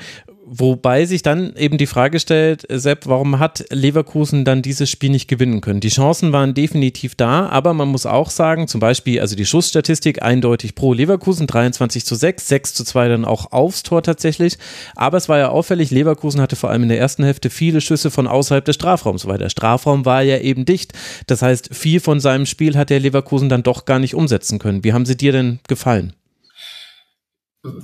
[0.51, 5.27] Wobei sich dann eben die Frage stellt, Sepp, warum hat Leverkusen dann dieses Spiel nicht
[5.27, 5.79] gewinnen können?
[5.79, 10.23] Die Chancen waren definitiv da, aber man muss auch sagen, zum Beispiel, also die Schussstatistik
[10.23, 14.57] eindeutig pro Leverkusen, 23 zu 6, 6 zu 2 dann auch aufs Tor tatsächlich.
[14.95, 18.09] Aber es war ja auffällig, Leverkusen hatte vor allem in der ersten Hälfte viele Schüsse
[18.09, 20.93] von außerhalb des Strafraums, weil der Strafraum war ja eben dicht.
[21.27, 24.83] Das heißt, viel von seinem Spiel hat der Leverkusen dann doch gar nicht umsetzen können.
[24.83, 26.13] Wie haben sie dir denn gefallen?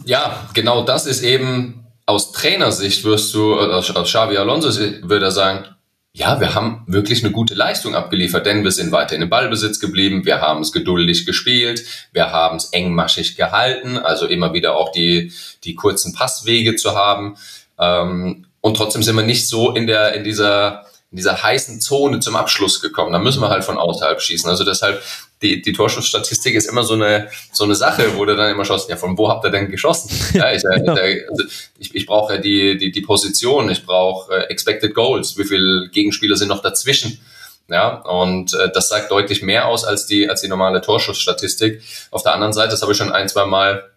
[0.06, 4.70] Ja, genau das ist eben aus Trainersicht wirst du, äh, aus, Xavi Alonso
[5.02, 5.66] würde er sagen,
[6.14, 9.82] ja, wir haben wirklich eine gute Leistung abgeliefert, denn wir sind weiter in den Ballbesitz
[9.82, 14.94] geblieben, wir haben es geduldig gespielt, wir haben es engmaschig gehalten, also immer wieder auch
[14.94, 15.34] die,
[15.66, 17.36] die kurzen Passwege zu haben.
[17.78, 22.22] Ähm, und trotzdem sind wir nicht so in der, in dieser, in dieser heißen Zone
[22.22, 23.12] zum Abschluss gekommen.
[23.12, 24.50] Da müssen wir halt von außerhalb schießen.
[24.50, 25.04] Also deshalb
[25.42, 28.90] die, die Torschussstatistik ist immer so eine, so eine Sache, wo du dann immer schaust,
[28.90, 30.10] ja, von wo habt ihr denn geschossen?
[30.34, 30.94] Ja, ich, äh, genau.
[30.94, 31.44] also
[31.78, 35.90] ich, ich brauche ja die, die, die Position, ich brauche äh, Expected Goals, wie viele
[35.90, 37.20] Gegenspieler sind noch dazwischen?
[37.68, 41.82] Ja, und äh, das sagt deutlich mehr aus als die, als die normale Torschussstatistik.
[42.12, 43.90] Auf der anderen Seite, das habe ich schon ein, zwei Mal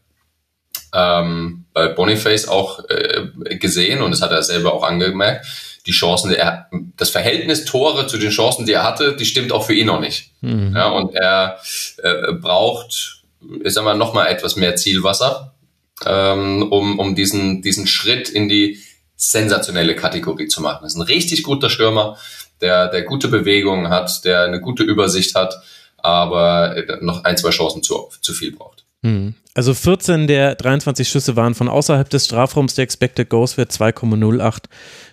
[0.95, 5.47] ähm, bei Boniface auch äh, gesehen und das hat er selber auch angemerkt,
[5.89, 9.65] die Chancen, er, das Verhältnis Tore zu den Chancen, die er hatte, die stimmt auch
[9.65, 10.31] für ihn noch nicht.
[10.43, 10.75] Mhm.
[10.77, 11.59] Ja, und er
[12.03, 13.23] äh, braucht,
[13.65, 15.55] ich sag mal, noch mal etwas mehr Zielwasser,
[16.05, 18.79] ähm, um, um diesen, diesen Schritt in die
[19.17, 20.81] sensationelle Kategorie zu machen.
[20.83, 22.19] Das ist ein richtig guter Stürmer,
[22.61, 25.55] der, der gute Bewegungen hat, der eine gute Übersicht hat,
[25.97, 28.85] aber noch ein, zwei Chancen zu, zu viel braucht.
[29.01, 29.35] Mhm.
[29.55, 32.75] Also 14 der 23 Schüsse waren von außerhalb des Strafraums.
[32.75, 34.65] Der Expected Goals Wert 2,08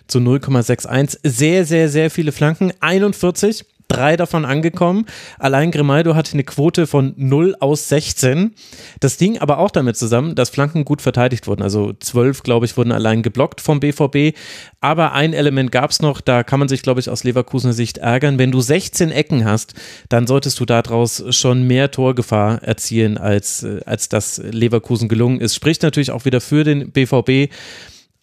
[0.06, 1.18] zu 0,61.
[1.22, 2.72] Sehr, sehr, sehr viele Flanken.
[2.80, 5.06] 41 drei davon angekommen.
[5.38, 8.54] Allein Grimaldo hatte eine Quote von 0 aus 16.
[9.00, 11.62] Das ging aber auch damit zusammen, dass Flanken gut verteidigt wurden.
[11.62, 14.36] Also 12, glaube ich, wurden allein geblockt vom BVB.
[14.80, 17.98] Aber ein Element gab es noch, da kann man sich, glaube ich, aus Leverkusener Sicht
[17.98, 18.38] ärgern.
[18.38, 19.74] Wenn du 16 Ecken hast,
[20.08, 25.54] dann solltest du daraus schon mehr Torgefahr erzielen, als, äh, als das Leverkusen gelungen ist.
[25.54, 27.52] Spricht natürlich auch wieder für den BVB.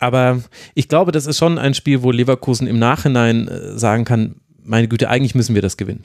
[0.03, 0.43] Aber
[0.75, 4.89] ich glaube, das ist schon ein Spiel, wo Leverkusen im Nachhinein äh, sagen kann, meine
[4.89, 6.03] Güte, eigentlich müssen wir das gewinnen.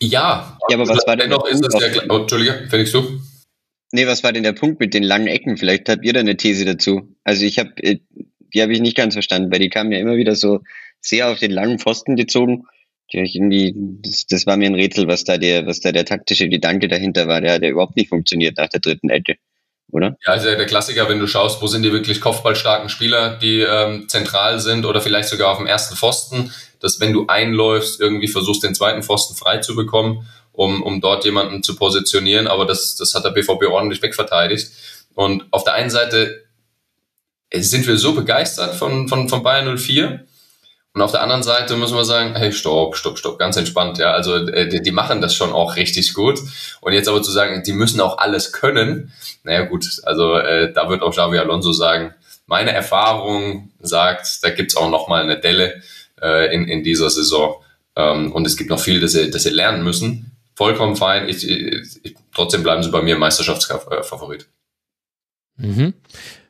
[0.00, 3.20] Ja, ja aber was war denn dennoch ist es ja, oh, Entschuldige, Felix, du?
[3.92, 5.56] Nee, was war denn der Punkt mit den langen Ecken?
[5.56, 7.16] Vielleicht habt ihr da eine These dazu.
[7.24, 8.00] Also ich habe, äh,
[8.54, 10.60] die habe ich nicht ganz verstanden, weil die kamen ja immer wieder so
[11.00, 12.64] sehr auf den langen Pfosten gezogen.
[13.12, 16.04] Die ich irgendwie, das, das war mir ein Rätsel, was da der, was da der
[16.04, 17.40] taktische Gedanke dahinter war.
[17.40, 19.36] Der hat ja überhaupt nicht funktioniert nach der dritten Ecke
[19.92, 20.16] oder?
[20.26, 24.08] Ja, also der Klassiker, wenn du schaust, wo sind die wirklich kopfballstarken Spieler, die ähm,
[24.08, 28.64] zentral sind oder vielleicht sogar auf dem ersten Pfosten, dass wenn du einläufst, irgendwie versuchst,
[28.64, 33.14] den zweiten Pfosten frei zu bekommen, um, um dort jemanden zu positionieren, aber das, das
[33.14, 34.72] hat der BVB ordentlich wegverteidigt.
[35.14, 36.42] Und auf der einen Seite
[37.54, 40.24] sind wir so begeistert von, von, von Bayern 04,
[40.94, 44.12] und auf der anderen Seite müssen wir sagen, hey, stopp, stopp, stopp, ganz entspannt, ja.
[44.12, 46.38] Also äh, die, die machen das schon auch richtig gut.
[46.82, 50.90] Und jetzt aber zu sagen, die müssen auch alles können, naja gut, also äh, da
[50.90, 52.14] wird auch Xavi Alonso sagen,
[52.46, 55.82] meine Erfahrung sagt, da gibt's auch noch mal eine Delle
[56.20, 57.56] äh, in, in dieser Saison.
[57.96, 60.36] Ähm, und es gibt noch viel, das sie, das sie lernen müssen.
[60.54, 61.28] Vollkommen fein.
[61.28, 64.46] Ich, ich, trotzdem bleiben sie bei mir Meisterschaftsfavorit.
[65.56, 65.94] Mhm.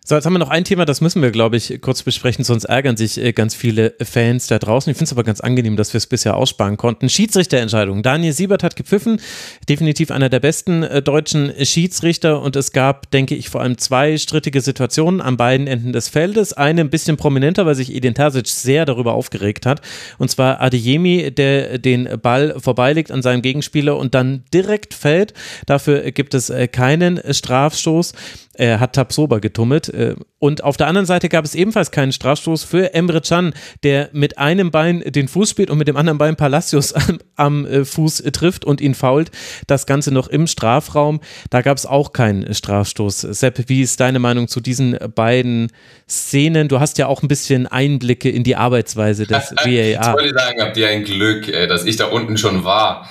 [0.04, 2.64] So, jetzt haben wir noch ein Thema, das müssen wir, glaube ich, kurz besprechen, sonst
[2.64, 4.90] ärgern sich äh, ganz viele Fans da draußen.
[4.90, 7.08] Ich finde es aber ganz angenehm, dass wir es bisher aussparen konnten.
[7.08, 8.02] Schiedsrichterentscheidung.
[8.02, 9.20] Daniel Siebert hat gepfiffen,
[9.68, 14.18] definitiv einer der besten äh, deutschen Schiedsrichter und es gab, denke ich, vor allem zwei
[14.18, 16.52] strittige Situationen an beiden Enden des Feldes.
[16.52, 19.82] Eine ein bisschen prominenter, weil sich Edin Terzic sehr darüber aufgeregt hat
[20.18, 25.32] und zwar Adeyemi, der den Ball vorbeilegt an seinem Gegenspieler und dann direkt fällt.
[25.66, 28.14] Dafür gibt es äh, keinen Strafstoß.
[28.54, 29.88] Er hat Tabsoba getummelt.
[29.88, 34.10] Äh, und auf der anderen Seite gab es ebenfalls keinen Strafstoß für Emre Can, der
[34.12, 37.84] mit einem Bein den Fuß spielt und mit dem anderen Bein Palacios am, am äh,
[37.84, 39.30] Fuß trifft und ihn fault.
[39.66, 41.20] Das Ganze noch im Strafraum.
[41.50, 43.20] Da gab es auch keinen Strafstoß.
[43.20, 45.70] Sepp, wie ist deine Meinung zu diesen beiden
[46.08, 46.68] Szenen?
[46.68, 49.66] Du hast ja auch ein bisschen Einblicke in die Arbeitsweise des VAR.
[49.66, 53.08] ich wollte sagen, habt ihr ein Glück, äh, dass ich da unten schon war.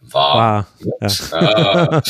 [0.00, 0.36] War.
[0.36, 0.66] war
[1.00, 2.02] ja.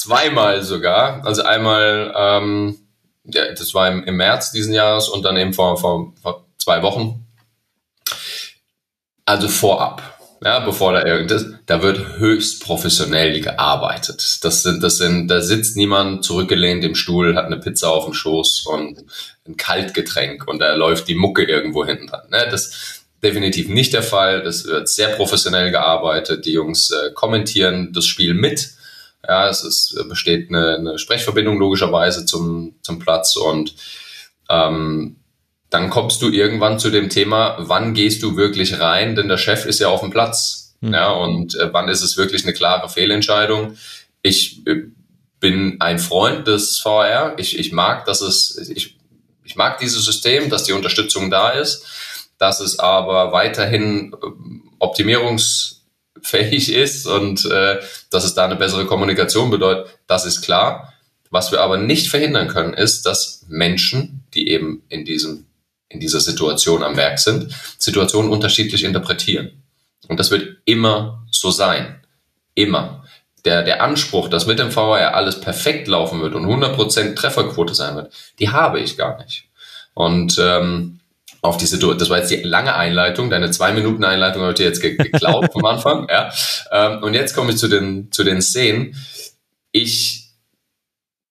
[0.00, 1.24] Zweimal sogar.
[1.26, 2.78] Also einmal, ähm,
[3.24, 6.82] ja, das war im, im März diesen Jahres und dann eben vor, vor, vor zwei
[6.82, 7.26] Wochen.
[9.24, 10.02] Also vorab.
[10.42, 14.42] Ja, bevor da irgendwas, da wird höchst professionell gearbeitet.
[14.42, 18.14] Das sind, das sind, da sitzt niemand zurückgelehnt im Stuhl, hat eine Pizza auf dem
[18.14, 19.04] Schoß und
[19.46, 22.22] ein Kaltgetränk und da läuft die Mucke irgendwo hinten dran.
[22.30, 22.48] Ne?
[22.50, 24.42] Das, definitiv nicht der Fall.
[24.42, 26.46] Das wird sehr professionell gearbeitet.
[26.46, 28.70] Die Jungs äh, kommentieren das Spiel mit.
[29.26, 33.74] Ja, es ist, besteht eine, eine Sprechverbindung logischerweise zum, zum Platz und
[34.48, 35.16] ähm,
[35.70, 39.66] dann kommst du irgendwann zu dem Thema, wann gehst du wirklich rein, denn der Chef
[39.66, 40.74] ist ja auf dem Platz.
[40.80, 40.94] Mhm.
[40.94, 43.76] Ja, und äh, wann ist es wirklich eine klare Fehlentscheidung?
[44.22, 44.82] Ich äh,
[45.38, 47.34] bin ein Freund des VR.
[47.38, 48.96] Ich, ich mag, dass es, ich,
[49.44, 51.86] ich mag dieses System, dass die Unterstützung da ist,
[52.38, 54.26] dass es aber weiterhin äh,
[56.16, 60.92] optimierungsfähig ist und äh, dass es da eine bessere Kommunikation bedeutet, das ist klar.
[61.30, 65.46] Was wir aber nicht verhindern können, ist, dass Menschen, die eben in diesem
[65.88, 69.62] in dieser Situation am Werk sind, Situationen unterschiedlich interpretieren.
[70.06, 72.00] Und das wird immer so sein.
[72.54, 73.04] Immer.
[73.44, 77.96] Der, der Anspruch, dass mit dem VR alles perfekt laufen wird und 100% Trefferquote sein
[77.96, 79.48] wird, die habe ich gar nicht.
[79.94, 80.99] Und ähm,
[81.42, 84.58] auf die Situation, das war jetzt die lange Einleitung, deine zwei Minuten Einleitung habe ich
[84.58, 86.32] dir jetzt geklaut vom Anfang, ja.
[86.70, 88.94] Ähm, und jetzt komme ich zu den, zu den Szenen.
[89.72, 90.30] Ich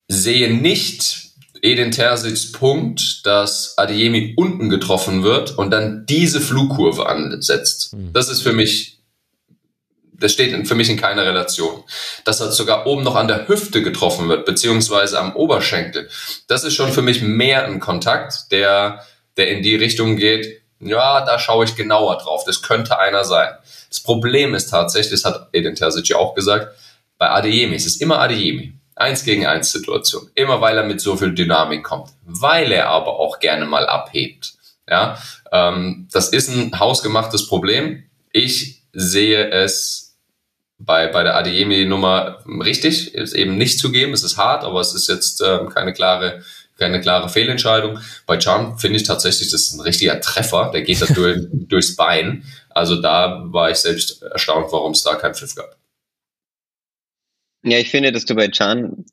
[0.07, 1.29] sehe nicht
[1.61, 7.93] Edin Terzic's Punkt, dass Adeyemi unten getroffen wird und dann diese Flugkurve ansetzt.
[7.93, 8.13] Mhm.
[8.13, 8.99] Das ist für mich,
[10.13, 11.83] das steht für mich in keiner Relation.
[12.23, 16.09] Dass er sogar oben noch an der Hüfte getroffen wird, beziehungsweise am Oberschenkel.
[16.47, 19.05] Das ist schon für mich mehr ein Kontakt, der,
[19.39, 22.43] der in die Richtung geht, ja, da schaue ich genauer drauf.
[22.45, 23.49] Das könnte einer sein.
[23.89, 26.75] Das Problem ist tatsächlich, das hat Edin Terzic auch gesagt,
[27.17, 28.73] bei Adeyemi, es ist immer Adeyemi.
[28.95, 30.29] Eins gegen eins Situation.
[30.35, 32.09] Immer weil er mit so viel Dynamik kommt.
[32.25, 34.53] Weil er aber auch gerne mal abhebt.
[34.89, 35.17] Ja,
[35.51, 38.03] ähm, das ist ein hausgemachtes Problem.
[38.31, 40.17] Ich sehe es
[40.79, 43.13] bei, bei der Adeyemi-Nummer richtig.
[43.13, 44.13] Ist eben nicht zu geben.
[44.13, 46.43] Es ist hart, aber es ist jetzt ähm, keine klare
[46.79, 47.99] keine klare Fehlentscheidung.
[48.25, 51.95] Bei Charm finde ich tatsächlich, das ist ein richtiger Treffer, der geht da durch, durchs
[51.95, 52.43] Bein.
[52.69, 55.77] Also da war ich selbst erstaunt, warum es da keinen Pfiff gab.
[57.63, 59.05] Ja, ich finde, dass du bei Chan,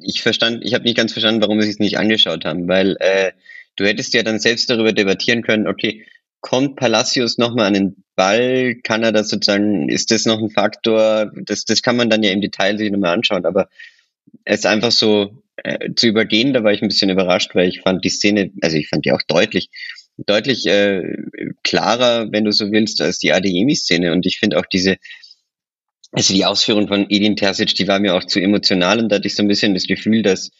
[0.00, 3.32] ich verstand, ich habe nicht ganz verstanden, warum sie es nicht angeschaut haben, weil äh,
[3.76, 6.04] du hättest ja dann selbst darüber debattieren können, okay,
[6.40, 11.30] kommt Palacios nochmal an den Ball, kann er das sozusagen, ist das noch ein Faktor,
[11.34, 13.68] das, das kann man dann ja im Detail sich nochmal anschauen, aber
[14.44, 18.04] es einfach so äh, zu übergehen, da war ich ein bisschen überrascht, weil ich fand
[18.04, 19.70] die Szene, also ich fand die auch deutlich,
[20.16, 21.02] deutlich äh,
[21.62, 24.96] klarer, wenn du so willst, als die Adeyemi-Szene und ich finde auch diese,
[26.12, 29.28] also die Ausführung von Edin Terzic, die war mir auch zu emotional und da hatte
[29.28, 30.50] ich so ein bisschen das Gefühl, dass,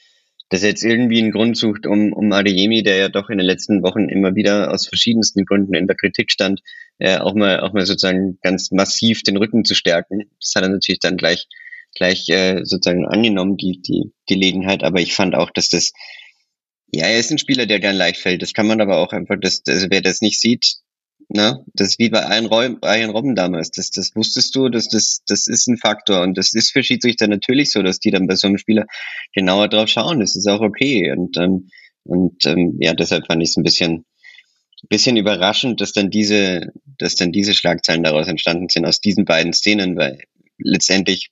[0.51, 3.83] er jetzt irgendwie einen Grund sucht, um, um Adeyemi, der ja doch in den letzten
[3.83, 6.61] Wochen immer wieder aus verschiedensten Gründen in der Kritik stand,
[6.99, 10.31] äh, auch mal, auch mal sozusagen ganz massiv den Rücken zu stärken.
[10.41, 11.47] Das hat er natürlich dann gleich,
[11.94, 14.85] gleich äh, sozusagen angenommen, die, die Gelegenheit.
[14.85, 15.92] Aber ich fand auch, dass das,
[16.92, 18.42] ja, er ist ein Spieler, der gern leicht fällt.
[18.42, 20.81] Das kann man aber auch einfach, das, also wer das nicht sieht,
[21.33, 21.64] Ne?
[21.74, 23.70] Das ist wie bei Ian Robben damals.
[23.70, 26.22] Das, das wusstest du, dass das, das ist ein Faktor.
[26.22, 28.87] Und das ist für Schiedsrichter natürlich so, dass die dann bei so einem Spieler
[29.33, 30.18] genauer drauf schauen.
[30.18, 31.12] Das ist auch okay.
[31.12, 31.68] Und, ähm,
[32.03, 34.07] und ähm, ja, deshalb fand ich es ein bisschen,
[34.88, 39.53] bisschen überraschend, dass dann diese, dass dann diese Schlagzeilen daraus entstanden sind aus diesen beiden
[39.53, 40.18] Szenen, weil
[40.59, 41.31] letztendlich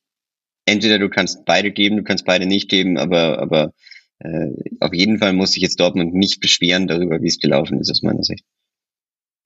[0.68, 3.72] entweder du kannst beide geben, du kannst beide nicht geben, aber, aber
[4.20, 4.50] äh,
[4.80, 8.02] auf jeden Fall muss sich jetzt Dortmund nicht beschweren darüber, wie es gelaufen ist, aus
[8.02, 8.44] meiner Sicht.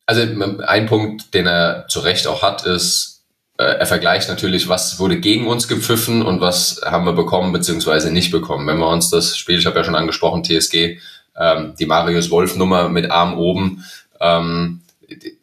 [0.07, 0.23] Also
[0.67, 3.25] ein Punkt, den er zu Recht auch hat, ist,
[3.59, 8.11] äh, er vergleicht natürlich, was wurde gegen uns gepfiffen und was haben wir bekommen beziehungsweise
[8.11, 8.67] nicht bekommen.
[8.67, 10.99] Wenn wir uns das Spiel, ich habe ja schon angesprochen, TSG,
[11.39, 13.85] ähm, die Marius Wolf Nummer mit Arm oben,
[14.21, 14.83] ähm,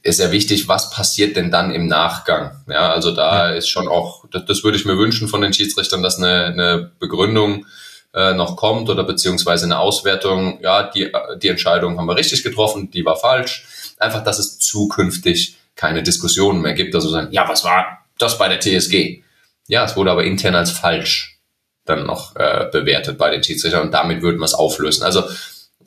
[0.04, 2.64] ist ja wichtig, was passiert denn dann im Nachgang?
[2.68, 3.56] Ja, also da ja.
[3.56, 6.92] ist schon auch, das, das, würde ich mir wünschen von den Schiedsrichtern, dass eine, eine
[7.00, 7.66] Begründung
[8.14, 10.60] äh, noch kommt oder beziehungsweise eine Auswertung.
[10.62, 13.68] Ja, die, die Entscheidung haben wir richtig getroffen, die war falsch
[14.00, 18.48] einfach, dass es zukünftig keine Diskussionen mehr gibt, also sagen, ja, was war das bei
[18.50, 19.24] der TSG?
[19.68, 21.40] Ja, es wurde aber intern als falsch
[21.86, 25.04] dann noch äh, bewertet bei den Schiedsrichtern und damit würden wir es auflösen.
[25.04, 25.24] Also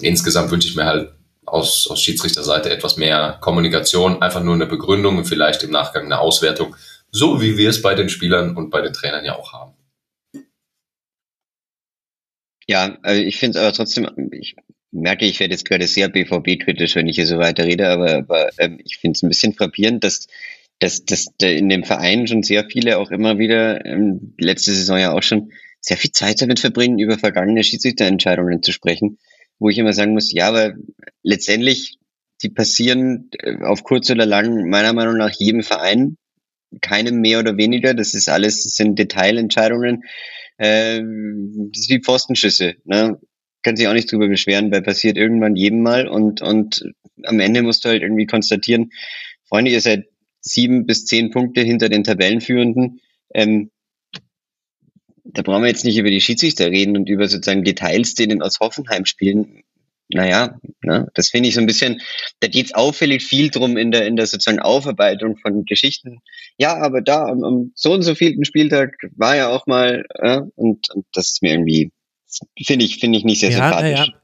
[0.01, 1.13] insgesamt wünsche ich mir halt
[1.47, 6.21] aus, aus Schiedsrichterseite etwas mehr Kommunikation, einfach nur eine Begründung und vielleicht im Nachgang eine
[6.21, 6.77] Auswertung,
[7.11, 9.75] so wie wir es bei den Spielern und bei den Trainern ja auch haben.
[12.67, 14.57] Ja, also ich finde es aber trotzdem, ich
[14.93, 18.51] merke, ich werde jetzt gerade sehr BVB-kritisch, wenn ich hier so weiter rede, aber, aber
[18.59, 20.29] ähm, ich finde es ein bisschen frappierend, dass,
[20.79, 25.13] dass, dass in dem Verein schon sehr viele auch immer wieder, ähm, letzte Saison ja
[25.13, 29.19] auch schon, sehr viel Zeit damit verbringen, über vergangene Schiedsrichterentscheidungen zu sprechen,
[29.63, 30.75] wo ich immer sagen muss, ja, aber
[31.23, 31.99] letztendlich,
[32.43, 36.17] die passieren äh, auf kurz oder lang meiner Meinung nach jedem Verein,
[36.81, 40.05] keinem mehr oder weniger, das ist alles, das sind Detailentscheidungen,
[40.59, 42.75] äh, das ist wie Pfostenschüsse.
[42.85, 43.19] Ne?
[43.63, 46.85] kann sich auch nicht drüber beschweren, weil passiert irgendwann jedem mal und, und
[47.23, 48.91] am Ende musst du halt irgendwie konstatieren,
[49.45, 50.07] Freunde, ihr seid
[50.41, 53.01] sieben bis zehn Punkte hinter den Tabellenführenden.
[53.35, 53.71] Ähm,
[55.25, 58.61] da brauchen wir jetzt nicht über die Schiedsrichter reden und über sozusagen Details, denen aus
[58.61, 59.63] Hoffenheim spielen.
[60.09, 62.03] naja, ne, das finde ich so ein bisschen,
[62.41, 66.19] da geht es auffällig viel drum in der, in der sozusagen Aufarbeitung von Geschichten.
[66.59, 70.41] Ja, aber da am, am so und so vielten Spieltag war ja auch mal, äh,
[70.57, 71.93] und, und das ist mir irgendwie,
[72.63, 74.09] finde ich, finde ich nicht sehr ja, sympathisch.
[74.09, 74.23] Ja.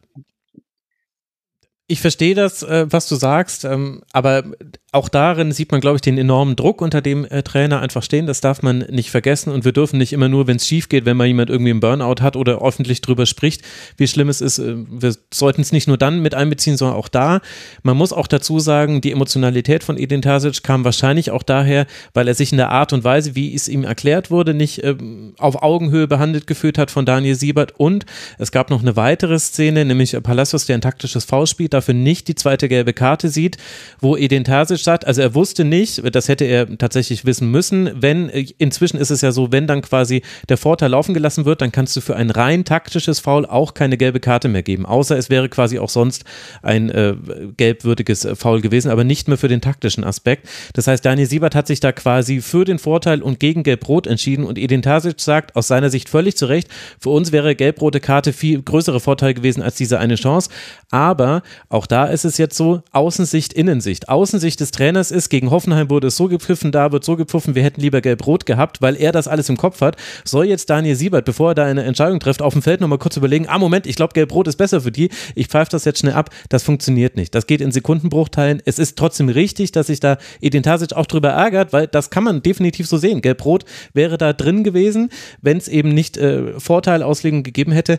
[1.90, 4.44] Ich verstehe das, äh, was du sagst, ähm, aber
[4.90, 8.26] auch darin sieht man, glaube ich, den enormen Druck, unter dem äh, Trainer einfach stehen.
[8.26, 9.52] Das darf man nicht vergessen.
[9.52, 11.80] Und wir dürfen nicht immer nur, wenn es schief geht, wenn mal jemand irgendwie einen
[11.80, 13.60] Burnout hat oder öffentlich drüber spricht,
[13.98, 14.58] wie schlimm es ist.
[14.58, 17.42] Äh, wir sollten es nicht nur dann mit einbeziehen, sondern auch da.
[17.82, 22.26] Man muss auch dazu sagen, die Emotionalität von Edin Tasic kam wahrscheinlich auch daher, weil
[22.26, 24.96] er sich in der Art und Weise, wie es ihm erklärt wurde, nicht äh,
[25.36, 27.74] auf Augenhöhe behandelt gefühlt hat von Daniel Siebert.
[27.76, 28.06] Und
[28.38, 32.26] es gab noch eine weitere Szene, nämlich Palacios, der ein taktisches Foul spielt, dafür nicht
[32.28, 33.58] die zweite gelbe Karte sieht,
[34.00, 38.28] wo Edin Tasic Sagt, also er wusste nicht, das hätte er tatsächlich wissen müssen, wenn,
[38.28, 41.96] inzwischen ist es ja so, wenn dann quasi der Vorteil laufen gelassen wird, dann kannst
[41.96, 45.48] du für ein rein taktisches Foul auch keine gelbe Karte mehr geben, außer es wäre
[45.48, 46.24] quasi auch sonst
[46.62, 47.14] ein äh,
[47.56, 50.48] gelbwürdiges Foul gewesen, aber nicht mehr für den taktischen Aspekt.
[50.74, 54.44] Das heißt, Daniel Siebert hat sich da quasi für den Vorteil und gegen Gelb-Rot entschieden
[54.44, 58.32] und Edin Terzic sagt aus seiner Sicht völlig zu Recht, für uns wäre gelb-rote Karte
[58.32, 60.50] viel größere Vorteil gewesen als diese eine Chance,
[60.90, 64.08] aber auch da ist es jetzt so, Außensicht, Innensicht.
[64.08, 65.28] Außensicht ist des Trainers ist.
[65.28, 68.82] Gegen Hoffenheim wurde es so gepfiffen, da wird so gepfiffen, wir hätten lieber gelb-rot gehabt,
[68.82, 69.96] weil er das alles im Kopf hat.
[70.24, 73.16] Soll jetzt Daniel Siebert, bevor er da eine Entscheidung trifft, auf dem Feld nochmal kurz
[73.16, 76.14] überlegen, ah Moment, ich glaube gelb-rot ist besser für die, ich pfeife das jetzt schnell
[76.14, 76.30] ab.
[76.48, 77.34] Das funktioniert nicht.
[77.34, 78.62] Das geht in Sekundenbruchteilen.
[78.64, 82.24] Es ist trotzdem richtig, dass sich da Edin Tasic auch drüber ärgert, weil das kann
[82.24, 83.22] man definitiv so sehen.
[83.22, 87.98] Gelb-rot wäre da drin gewesen, wenn es eben nicht äh, Vorteilauslegung gegeben hätte.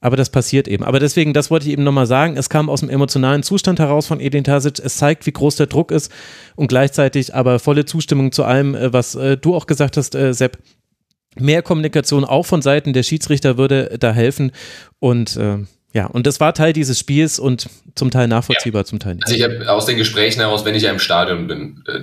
[0.00, 0.82] Aber das passiert eben.
[0.82, 2.36] Aber deswegen, das wollte ich eben nochmal sagen.
[2.36, 4.78] Es kam aus dem emotionalen Zustand heraus von Edin Tasic.
[4.78, 6.10] Es zeigt, wie groß der Druck ist
[6.56, 10.32] und gleichzeitig aber volle Zustimmung zu allem, äh, was äh, du auch gesagt hast, äh,
[10.32, 10.58] Sepp.
[11.38, 14.50] Mehr Kommunikation auch von Seiten der Schiedsrichter würde da helfen.
[14.98, 15.58] Und äh,
[15.92, 18.84] ja, und das war Teil dieses Spiels und zum Teil nachvollziehbar, ja.
[18.84, 19.24] zum Teil nicht.
[19.24, 22.00] Also ich habe aus den Gesprächen heraus, wenn ich ja im Stadion bin, äh,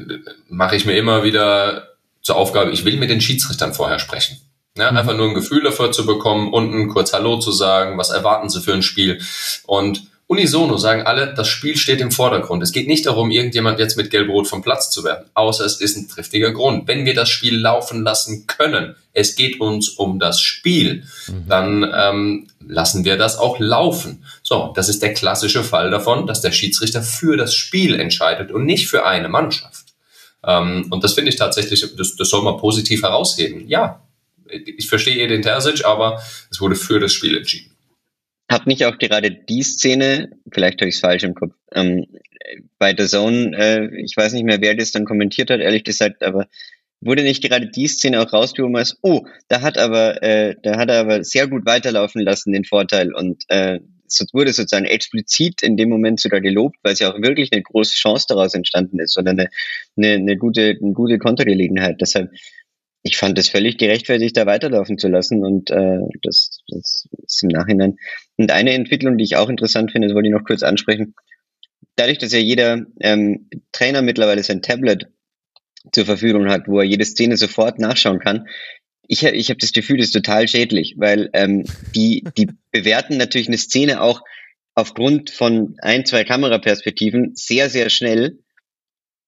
[0.49, 1.89] mache ich mir immer wieder
[2.21, 4.37] zur Aufgabe, ich will mit den Schiedsrichtern vorher sprechen.
[4.77, 4.97] Ja, mhm.
[4.97, 8.61] einfach nur ein Gefühl dafür zu bekommen, unten kurz Hallo zu sagen, was erwarten sie
[8.61, 9.21] für ein Spiel.
[9.65, 12.61] Und unisono sagen alle, das Spiel steht im Vordergrund.
[12.61, 15.95] Es geht nicht darum, irgendjemand jetzt mit Gelb-Rot vom Platz zu werden, außer es ist
[15.97, 16.87] ein triftiger Grund.
[16.87, 21.47] Wenn wir das Spiel laufen lassen können, es geht uns um das Spiel, mhm.
[21.47, 24.23] dann ähm, lassen wir das auch laufen.
[24.43, 28.65] So, das ist der klassische Fall davon, dass der Schiedsrichter für das Spiel entscheidet und
[28.65, 29.85] nicht für eine Mannschaft.
[30.45, 33.67] Ähm, und das finde ich tatsächlich, das, das soll man positiv herausheben.
[33.67, 34.01] Ja,
[34.49, 37.71] ich verstehe Edin Terzic, aber es wurde für das Spiel entschieden.
[38.49, 42.05] Hat nicht auch gerade die Szene, vielleicht habe ich es falsch im Kopf, ähm,
[42.77, 46.23] bei der Zone, äh, ich weiß nicht mehr, wer das dann kommentiert hat, ehrlich gesagt,
[46.23, 46.47] aber
[47.01, 50.89] wurde nicht gerade die Szene auch rausgehoben als, oh, da hat aber, äh, da hat
[50.89, 53.13] er aber sehr gut weiterlaufen lassen, den Vorteil.
[53.13, 53.79] Und äh,
[54.33, 57.95] wurde sozusagen explizit in dem Moment sogar gelobt, weil es ja auch wirklich eine große
[57.95, 59.49] Chance daraus entstanden ist oder eine,
[59.95, 61.97] eine, eine gute, eine gute Kontergelegenheit.
[62.01, 62.31] Deshalb
[63.03, 67.49] ich fand es völlig gerechtfertigt, da weiterlaufen zu lassen und äh, das, das ist im
[67.49, 67.97] Nachhinein.
[68.35, 71.15] Und eine Entwicklung, die ich auch interessant finde, das wollte ich noch kurz ansprechen.
[71.95, 75.07] Dadurch, dass ja jeder ähm, Trainer mittlerweile sein Tablet
[75.91, 78.47] zur Verfügung hat, wo er jede Szene sofort nachschauen kann,
[79.07, 81.63] ich, ich habe das Gefühl, das ist total schädlich, weil ähm,
[81.95, 84.21] die, die bewerten natürlich eine Szene auch
[84.75, 88.39] aufgrund von ein, zwei Kameraperspektiven sehr, sehr schnell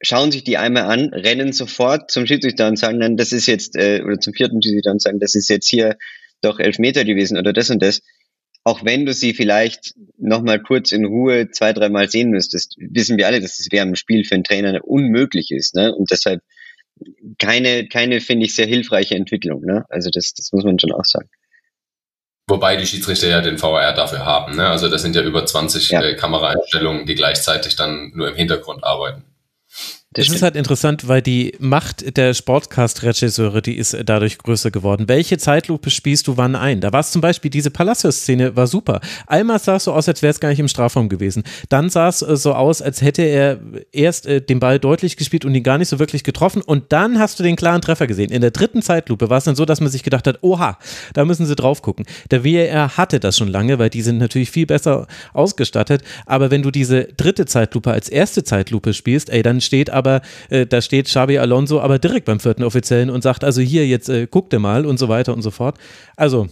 [0.01, 3.75] schauen sich die einmal an, rennen sofort zum Schiedsrichter und sagen dann, das ist jetzt,
[3.75, 5.97] äh, oder zum vierten Schiedsrichter und sagen, das ist jetzt hier
[6.41, 8.01] doch elf Meter gewesen oder das und das.
[8.63, 13.27] Auch wenn du sie vielleicht nochmal kurz in Ruhe zwei, dreimal sehen müsstest, wissen wir
[13.27, 15.75] alle, dass das während dem Spiel für einen Trainer unmöglich ist.
[15.75, 15.93] Ne?
[15.93, 16.41] Und deshalb
[17.37, 19.61] keine, keine finde ich, sehr hilfreiche Entwicklung.
[19.61, 19.85] Ne?
[19.89, 21.29] Also das, das muss man schon auch sagen.
[22.47, 24.55] Wobei die Schiedsrichter ja den VR dafür haben.
[24.55, 24.67] Ne?
[24.67, 26.01] Also das sind ja über 20 ja.
[26.01, 29.23] äh, Kameraeinstellungen, die gleichzeitig dann nur im Hintergrund arbeiten.
[30.11, 35.07] Das, das ist halt interessant, weil die Macht der Sportcast-Regisseure, die ist dadurch größer geworden.
[35.07, 36.81] Welche Zeitlupe spielst du wann ein?
[36.81, 39.01] Da war es zum Beispiel, diese Palacios-Szene war super.
[39.27, 41.43] Einmal sah es so aus, als wäre es gar nicht im Strafraum gewesen.
[41.69, 43.59] Dann sah es äh, so aus, als hätte er
[43.91, 46.63] erst äh, den Ball deutlich gespielt und ihn gar nicht so wirklich getroffen.
[46.63, 48.31] Und dann hast du den klaren Treffer gesehen.
[48.31, 50.79] In der dritten Zeitlupe war es dann so, dass man sich gedacht hat, oha,
[51.13, 52.07] da müssen sie drauf gucken.
[52.31, 56.01] Der WR hatte das schon lange, weil die sind natürlich viel besser ausgestattet.
[56.25, 60.65] Aber wenn du diese dritte Zeitlupe als erste Zeitlupe spielst, ey, dann steht aber äh,
[60.65, 64.27] da steht Xabi Alonso aber direkt beim vierten Offiziellen und sagt, also hier, jetzt äh,
[64.29, 65.77] guck dir mal und so weiter und so fort.
[66.15, 66.47] Also,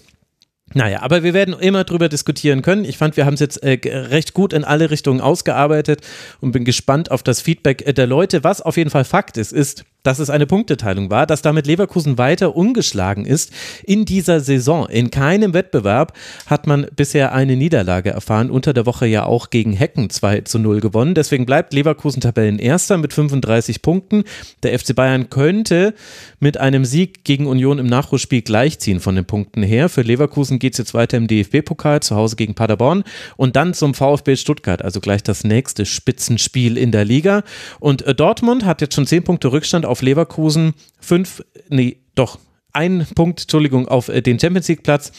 [0.74, 2.84] naja, aber wir werden immer drüber diskutieren können.
[2.84, 6.02] Ich fand, wir haben es jetzt äh, recht gut in alle Richtungen ausgearbeitet
[6.42, 8.44] und bin gespannt auf das Feedback äh, der Leute.
[8.44, 12.18] Was auf jeden Fall Fakt ist, ist, dass es eine Punkteteilung war, dass damit Leverkusen
[12.18, 13.52] weiter ungeschlagen ist
[13.84, 14.88] in dieser Saison.
[14.88, 16.14] In keinem Wettbewerb
[16.46, 18.50] hat man bisher eine Niederlage erfahren.
[18.50, 21.14] Unter der Woche ja auch gegen Hecken 2 zu 0 gewonnen.
[21.14, 24.24] Deswegen bleibt Leverkusen Tabellenerster mit 35 Punkten.
[24.64, 25.94] Der FC Bayern könnte
[26.40, 29.90] mit einem Sieg gegen Union im Nachholspiel gleichziehen von den Punkten her.
[29.90, 33.04] Für Leverkusen geht es jetzt weiter im DFB-Pokal zu Hause gegen Paderborn
[33.36, 37.44] und dann zum VfB Stuttgart, also gleich das nächste Spitzenspiel in der Liga.
[37.82, 42.40] Und äh, Dortmund hat jetzt schon 10 Punkte Rückstand auf Leverkusen, 5, nee, doch,
[42.74, 45.12] ein Punkt, Entschuldigung, auf äh, den Champions League Platz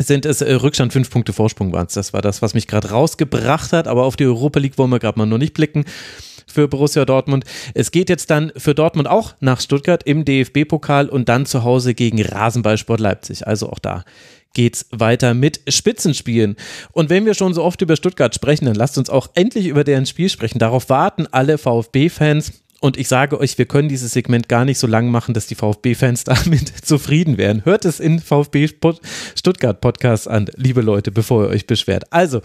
[0.00, 1.94] sind es äh, Rückstand fünf Punkte Vorsprung waren es.
[1.94, 3.88] Das war das, was mich gerade rausgebracht hat.
[3.88, 5.84] Aber auf die Europa League wollen wir gerade mal noch nicht blicken
[6.46, 7.44] für Borussia Dortmund.
[7.74, 11.94] Es geht jetzt dann für Dortmund auch nach Stuttgart im DFB-Pokal und dann zu Hause
[11.94, 13.46] gegen Rasenballsport Leipzig.
[13.46, 14.04] Also auch da
[14.54, 16.56] geht's weiter mit Spitzenspielen.
[16.92, 19.84] Und wenn wir schon so oft über Stuttgart sprechen, dann lasst uns auch endlich über
[19.84, 20.58] deren Spiel sprechen.
[20.58, 22.52] Darauf warten alle VfB-Fans.
[22.80, 25.56] Und ich sage euch, wir können dieses Segment gar nicht so lang machen, dass die
[25.56, 27.64] VfB-Fans damit zufrieden wären.
[27.64, 28.68] Hört es in VfB
[29.34, 32.12] Stuttgart Podcast an, liebe Leute, bevor ihr euch beschwert.
[32.12, 32.40] Also,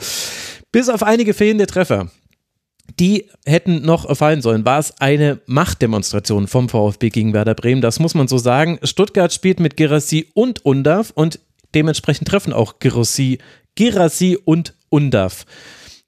[0.72, 2.10] bis auf einige fehlende Treffer
[3.00, 4.66] die hätten noch fallen sollen.
[4.66, 7.82] War es eine Machtdemonstration vom VfB gegen Werder Bremen?
[7.82, 8.80] Das muss man so sagen.
[8.84, 11.40] Stuttgart spielt mit Girassi und Undav und
[11.74, 13.40] dementsprechend treffen auch Girassi,
[13.76, 15.46] Girassi und Undav.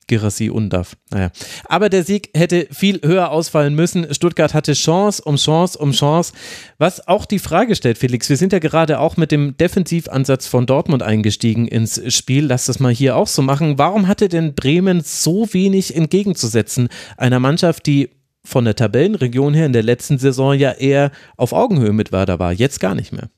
[0.08, 0.96] Girassi Undav.
[1.12, 1.32] Naja.
[1.66, 4.14] Aber der Sieg hätte viel höher ausfallen müssen.
[4.14, 6.34] Stuttgart hatte Chance um Chance um Chance.
[6.78, 10.66] Was auch die Frage stellt, Felix, wir sind ja gerade auch mit dem Defensivansatz von
[10.66, 12.46] Dortmund eingestiegen ins Spiel.
[12.46, 13.78] Lass das mal hier auch so machen.
[13.78, 16.90] Warum hatte denn Bremen so wenig entgegenzusetzen?
[17.18, 18.10] Einer Mannschaft, die
[18.44, 22.54] von der Tabellenregion her in der letzten Saison ja eher auf Augenhöhe mit Werder war,
[22.54, 23.30] jetzt gar nicht mehr.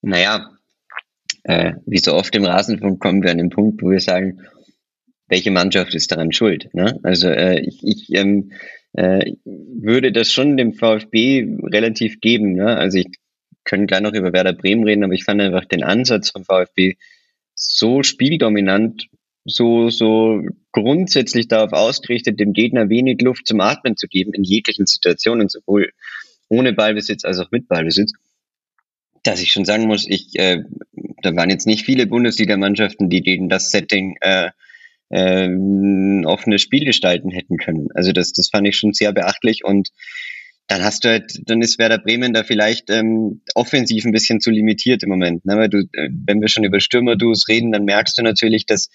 [0.00, 0.50] Naja,
[1.42, 4.40] äh, wie so oft im Rasenfunk kommen wir an den Punkt, wo wir sagen,
[5.28, 6.72] welche Mannschaft ist daran schuld?
[6.72, 6.98] Ne?
[7.02, 8.52] Also äh, ich, ich ähm,
[8.92, 12.54] äh, würde das schon dem VfB relativ geben.
[12.54, 12.76] Ne?
[12.76, 13.08] Also ich
[13.64, 16.94] können gleich noch über Werder Bremen reden, aber ich fand einfach den Ansatz vom VfB
[17.54, 19.08] so spieldominant,
[19.44, 24.86] so, so grundsätzlich darauf ausgerichtet, dem Gegner wenig Luft zum Atmen zu geben in jeglichen
[24.86, 25.90] Situationen, sowohl
[26.48, 28.12] ohne Ballbesitz als auch mit Ballbesitz,
[29.22, 30.62] dass ich schon sagen muss, ich, äh,
[31.22, 34.50] da waren jetzt nicht viele Bundesligamannschaften, die gegen das Setting äh,
[35.10, 35.48] äh,
[36.24, 37.88] offenes Spiel gestalten hätten können.
[37.94, 39.90] Also das, das fand ich schon sehr beachtlich und
[40.68, 44.50] dann hast du halt, dann ist Werder Bremen da vielleicht ähm, offensiv ein bisschen zu
[44.50, 45.44] limitiert im Moment.
[45.44, 45.56] Ne?
[45.56, 48.88] Weil du, äh, wenn wir schon über Stürmerduos reden, dann merkst du natürlich, dass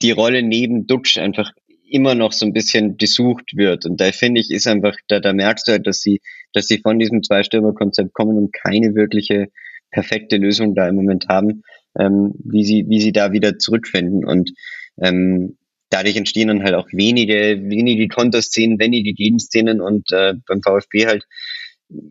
[0.00, 1.52] die Rolle neben Dutsch einfach
[1.88, 3.84] immer noch so ein bisschen gesucht wird.
[3.84, 6.22] Und da finde ich, ist einfach, da, da merkst du halt, dass sie,
[6.54, 9.48] dass sie von diesem Zwei-Stürmer-Konzept kommen und keine wirkliche
[9.90, 11.62] perfekte Lösung da im Moment haben
[11.98, 14.24] ähm, wie sie, wie sie da wieder zurückfinden.
[14.24, 14.52] Und
[15.00, 15.56] ähm,
[15.90, 21.24] dadurch entstehen dann halt auch wenige, wenige Konterszenen, wenige Gegenszenen und äh, beim VfB halt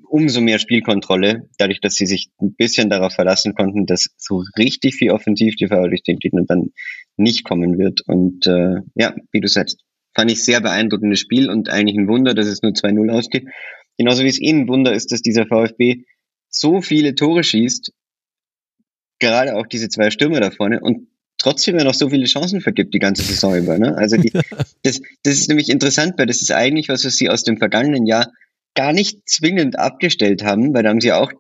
[0.04, 4.96] umso mehr Spielkontrolle, dadurch, dass sie sich ein bisschen darauf verlassen konnten, dass so richtig
[4.96, 6.72] viel offensiv die durch den Gegner dann
[7.18, 8.02] nicht kommen wird.
[8.06, 9.80] Und äh, ja, wie du sagst,
[10.14, 13.48] fand ich sehr beeindruckendes Spiel und eigentlich ein Wunder, dass es nur 2-0 ausgeht.
[13.98, 16.04] Genauso wie es eh ein Wunder ist, dass dieser VfB
[16.50, 17.92] so viele Tore schießt
[19.22, 21.08] gerade auch diese zwei Stürmer da vorne und
[21.38, 23.78] trotzdem ja noch so viele Chancen vergibt die ganze Saison über.
[23.78, 23.96] Ne?
[23.96, 24.32] Also die,
[24.84, 28.06] das, das ist nämlich interessant, weil das ist eigentlich was, was sie aus dem vergangenen
[28.06, 28.32] Jahr
[28.76, 31.32] gar nicht zwingend abgestellt haben, weil da haben sie auch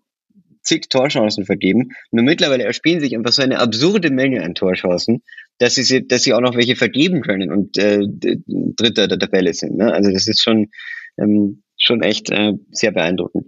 [0.64, 1.90] zig Torchancen vergeben.
[2.12, 5.24] Nur mittlerweile erspielen sich einfach so eine absurde Menge an Torchancen,
[5.58, 8.00] dass sie, dass sie auch noch welche vergeben können und äh,
[8.48, 9.78] Dritter der Tabelle sind.
[9.78, 9.92] Ne?
[9.92, 10.70] Also das ist schon,
[11.18, 13.48] ähm, schon echt äh, sehr beeindruckend.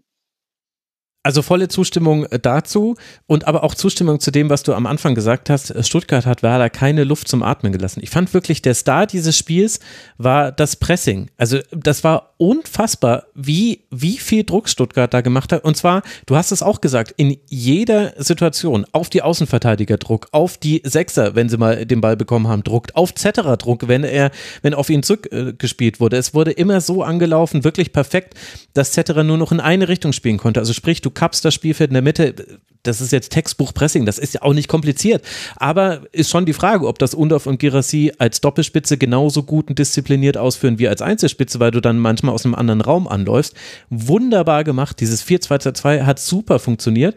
[1.26, 2.96] Also volle Zustimmung äh, dazu
[3.28, 5.72] und aber auch Zustimmung zu dem, was du am Anfang gesagt hast.
[5.72, 8.02] Äh, Stuttgart hat Werder keine Luft zum Atmen gelassen.
[8.04, 9.80] Ich fand wirklich, der Star dieses Spiels
[10.18, 11.30] war das Pressing.
[11.38, 15.64] Also das war unfassbar, wie, wie viel Druck Stuttgart da gemacht hat.
[15.64, 20.58] Und zwar, du hast es auch gesagt, in jeder Situation auf die Außenverteidiger Druck, auf
[20.58, 24.32] die Sechser, wenn sie mal den Ball bekommen haben, Druck, auf Zetterer Druck, wenn er,
[24.62, 26.18] wenn auf ihn zurückgespielt wurde.
[26.18, 28.34] Es wurde immer so angelaufen, wirklich perfekt,
[28.74, 30.60] dass Zetterer nur noch in eine Richtung spielen konnte.
[30.60, 32.60] Also sprich, du kappst das Spielfeld in der Mitte.
[32.84, 35.24] Das ist jetzt Textbuch-Pressing, das ist ja auch nicht kompliziert.
[35.56, 39.80] Aber ist schon die Frage, ob das Undorf und Girassi als Doppelspitze genauso gut und
[39.80, 43.56] diszipliniert ausführen wie als Einzelspitze, weil du dann manchmal aus einem anderen Raum anläufst.
[43.90, 45.00] Wunderbar gemacht.
[45.00, 47.16] Dieses 4-2-2 hat super funktioniert.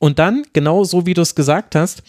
[0.00, 2.02] Und dann, genau so wie du es gesagt hast,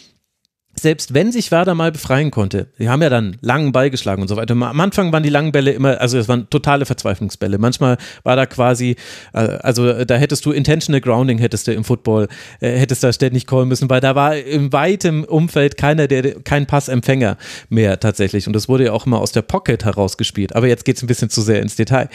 [0.77, 4.27] selbst wenn sich Werder mal befreien konnte, die haben ja dann langen Ball geschlagen und
[4.27, 4.53] so weiter.
[4.53, 7.57] Am Anfang waren die langen Bälle immer, also es waren totale Verzweiflungsbälle.
[7.57, 8.95] Manchmal war da quasi,
[9.33, 12.27] äh, also da hättest du intentional grounding hättest du im Football,
[12.59, 16.65] äh, hättest da ständig callen müssen, weil da war im weitem Umfeld keiner, der kein
[16.65, 17.37] Passempfänger
[17.69, 18.47] mehr tatsächlich.
[18.47, 20.55] Und das wurde ja auch immer aus der Pocket herausgespielt.
[20.55, 22.09] Aber jetzt geht es ein bisschen zu sehr ins Detail.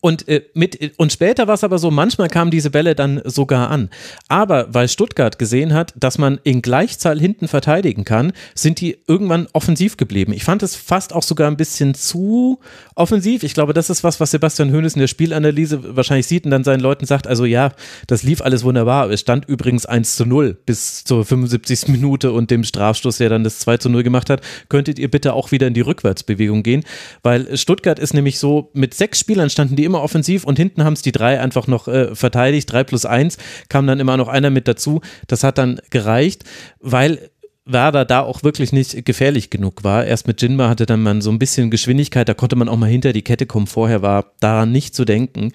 [0.00, 3.70] Und, äh, mit, und später war es aber so, manchmal kamen diese Bälle dann sogar
[3.70, 3.90] an.
[4.28, 9.48] Aber weil Stuttgart gesehen hat, dass man in Gleichzahl hinten verteidigen kann, sind die irgendwann
[9.52, 10.32] offensiv geblieben.
[10.32, 12.60] Ich fand es fast auch sogar ein bisschen zu
[12.94, 13.42] offensiv.
[13.42, 16.64] Ich glaube, das ist was, was Sebastian Hoeneß in der Spielanalyse wahrscheinlich sieht und dann
[16.64, 17.72] seinen Leuten sagt, also ja,
[18.06, 19.10] das lief alles wunderbar.
[19.10, 21.88] Es stand übrigens 1 zu 0 bis zur 75.
[21.88, 25.34] Minute und dem Strafstoß, der dann das 2 zu 0 gemacht hat, könntet ihr bitte
[25.34, 26.84] auch wieder in die Rückwärtsbewegung gehen,
[27.22, 30.94] weil Stuttgart ist nämlich so, mit sechs Spielern standen die immer offensiv und hinten haben
[30.94, 32.72] es die drei einfach noch äh, verteidigt.
[32.72, 33.38] Drei plus eins
[33.68, 35.00] kam dann immer noch einer mit dazu.
[35.26, 36.44] Das hat dann gereicht,
[36.78, 37.30] weil
[37.66, 40.04] Werder da auch wirklich nicht gefährlich genug war.
[40.04, 42.88] Erst mit Jinma hatte dann man so ein bisschen Geschwindigkeit, da konnte man auch mal
[42.88, 43.66] hinter die Kette kommen.
[43.66, 45.52] Vorher war daran nicht zu denken.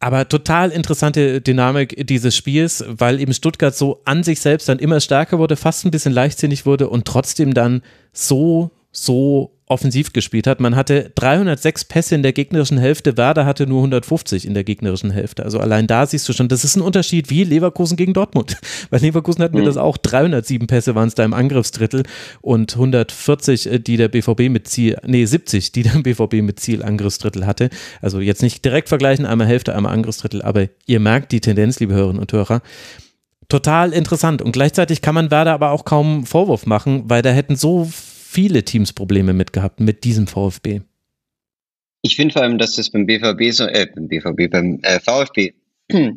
[0.00, 5.00] Aber total interessante Dynamik dieses Spiels, weil eben Stuttgart so an sich selbst dann immer
[5.00, 7.82] stärker wurde, fast ein bisschen leichtsinnig wurde und trotzdem dann
[8.12, 10.60] so, so offensiv gespielt hat.
[10.60, 15.10] Man hatte 306 Pässe in der gegnerischen Hälfte, Werder hatte nur 150 in der gegnerischen
[15.10, 15.42] Hälfte.
[15.42, 18.58] Also allein da siehst du schon, das ist ein Unterschied wie Leverkusen gegen Dortmund.
[18.90, 22.02] Bei Leverkusen hatten wir das auch, 307 Pässe waren es da im Angriffsdrittel
[22.42, 26.82] und 140, äh, die der BVB mit Ziel, nee 70, die der BVB mit Ziel
[26.82, 27.70] Angriffsdrittel hatte.
[28.02, 31.94] Also jetzt nicht direkt vergleichen, einmal Hälfte, einmal Angriffsdrittel, aber ihr merkt die Tendenz, liebe
[31.94, 32.60] Hörerinnen und Hörer.
[33.48, 37.56] Total interessant und gleichzeitig kann man Werder aber auch kaum Vorwurf machen, weil da hätten
[37.56, 37.90] so
[38.34, 40.80] viele Teams Probleme mit gehabt mit diesem VfB.
[42.02, 45.54] Ich finde vor allem, dass das beim BVB so, äh, beim BVB, beim äh, VfB,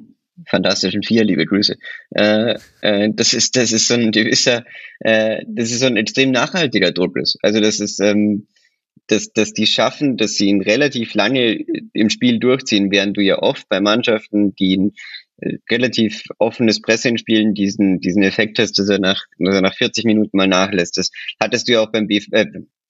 [0.45, 1.77] fantastischen Vier, liebe Grüße,
[2.15, 4.65] äh, äh, das ist, das ist so ein gewisser,
[4.99, 7.37] äh, das ist so ein extrem nachhaltiger Druck ist.
[7.41, 8.47] Also das ist, ähm,
[9.07, 11.63] dass, dass die schaffen, dass sie ihn relativ lange
[11.93, 14.91] im Spiel durchziehen, während du ja oft bei Mannschaften, die äh,
[15.69, 20.05] relativ offenes Pressing spielen, diesen, diesen Effekt hast, dass er nach, dass er nach 40
[20.05, 20.97] Minuten mal nachlässt.
[20.97, 22.45] Das hattest du ja auch beim BF, äh,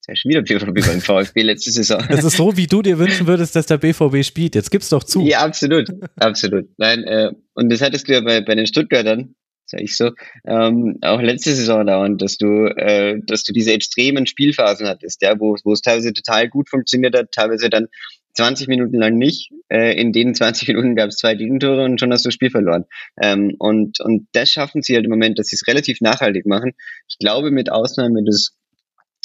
[0.08, 2.02] ja schon wieder BVB beim VfB letzte Saison.
[2.08, 4.54] Das ist so, wie du dir wünschen würdest, dass der BVB spielt.
[4.54, 5.22] Jetzt gib's doch zu.
[5.22, 6.68] Ja, absolut, absolut.
[6.78, 9.34] Nein, äh, und das hattest du ja bei, bei den Stuttgartern,
[9.66, 10.12] sag ich so,
[10.46, 15.38] ähm, auch letzte Saison dauernd, dass du, äh, dass du diese extremen Spielphasen hattest, ja,
[15.38, 17.88] wo, wo es teilweise total gut funktioniert hat, teilweise dann
[18.38, 19.50] 20 Minuten lang nicht.
[19.68, 22.50] Äh, in den 20 Minuten gab es zwei Gegentore und schon hast du das Spiel
[22.50, 22.84] verloren.
[23.20, 26.72] Ähm, und, und das schaffen sie halt im Moment, dass sie es relativ nachhaltig machen.
[27.08, 28.56] Ich glaube, mit Ausnahme des,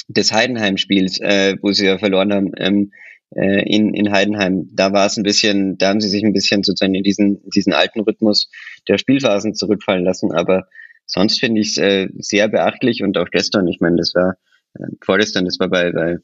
[0.08, 2.90] des Heidenheim-Spiels, äh, wo sie ja verloren haben, ähm,
[3.36, 6.64] äh, in, in Heidenheim, da war es ein bisschen, da haben sie sich ein bisschen
[6.64, 8.50] sozusagen in diesen, diesen alten Rhythmus
[8.88, 10.32] der Spielphasen zurückfallen lassen.
[10.32, 10.66] Aber
[11.06, 14.34] sonst finde ich es äh, sehr beachtlich und auch gestern, ich meine, das war
[14.74, 16.16] äh, vorgestern, das war bei, bei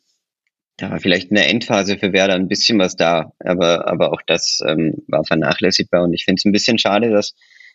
[0.80, 4.22] da war vielleicht in der Endphase für Werder ein bisschen was da, aber, aber auch
[4.26, 7.34] das ähm, war vernachlässigbar und ich finde es ein bisschen schade, dass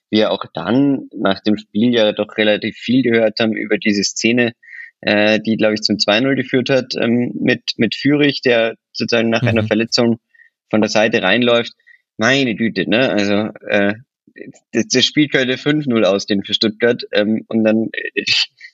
[0.10, 4.54] wir auch dann nach dem Spiel ja doch relativ viel gehört haben über diese Szene,
[5.02, 9.44] äh, die, glaube ich, zum 2-0 geführt hat, ähm, mit, mit Fürich, der sozusagen nach
[9.44, 9.50] mhm.
[9.50, 10.20] einer Verletzung
[10.70, 11.74] von der Seite reinläuft.
[12.18, 13.10] Meine Güte, ne?
[13.10, 13.96] Also äh,
[14.72, 18.24] das, das Spiel könnte 5-0 ausgehen für Stuttgart ähm, und dann äh,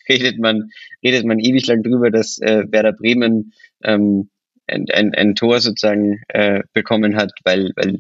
[0.10, 0.70] redet man
[1.04, 4.30] redet man ewig lang drüber, dass äh, Werder Bremen ähm,
[4.68, 8.00] ein, ein, ein Tor sozusagen äh, bekommen hat, weil, weil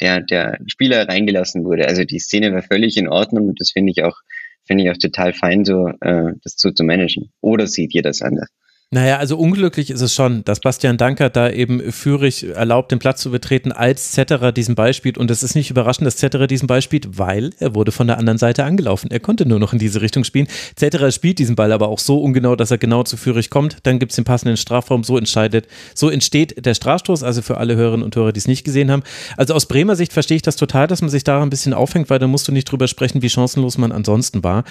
[0.00, 1.86] der, der Spieler reingelassen wurde.
[1.86, 4.16] Also die Szene war völlig in Ordnung und das finde ich auch,
[4.64, 7.32] finde ich auch total fein, so äh, das so zu managen.
[7.40, 8.48] Oder sieht ihr das anders?
[8.90, 13.20] Naja, also unglücklich ist es schon, dass Bastian Dankert da eben Führig erlaubt, den Platz
[13.20, 15.18] zu betreten, als Zetterer diesen Ball spielt.
[15.18, 18.16] Und es ist nicht überraschend, dass Zetterer diesen Ball spielt, weil er wurde von der
[18.16, 19.10] anderen Seite angelaufen.
[19.10, 20.48] Er konnte nur noch in diese Richtung spielen.
[20.74, 23.76] Zetterer spielt diesen Ball aber auch so ungenau, dass er genau zu Führig kommt.
[23.82, 25.04] Dann gibt es den passenden Strafraum.
[25.04, 27.22] So entscheidet, so entsteht der Strafstoß.
[27.22, 29.02] Also für alle Hörerinnen und Hörer, die es nicht gesehen haben.
[29.36, 32.08] Also aus Bremer Sicht verstehe ich das total, dass man sich da ein bisschen aufhängt,
[32.08, 34.64] weil dann musst du nicht drüber sprechen, wie chancenlos man ansonsten war.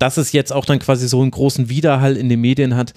[0.00, 2.94] Dass es jetzt auch dann quasi so einen großen Widerhall in den Medien hat,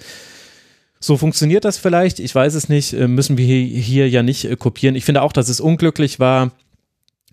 [1.00, 4.56] so funktioniert das vielleicht, ich weiß es nicht, äh, müssen wir hier, ja nicht äh,
[4.56, 4.96] kopieren.
[4.96, 6.50] Ich finde auch, dass es unglücklich war,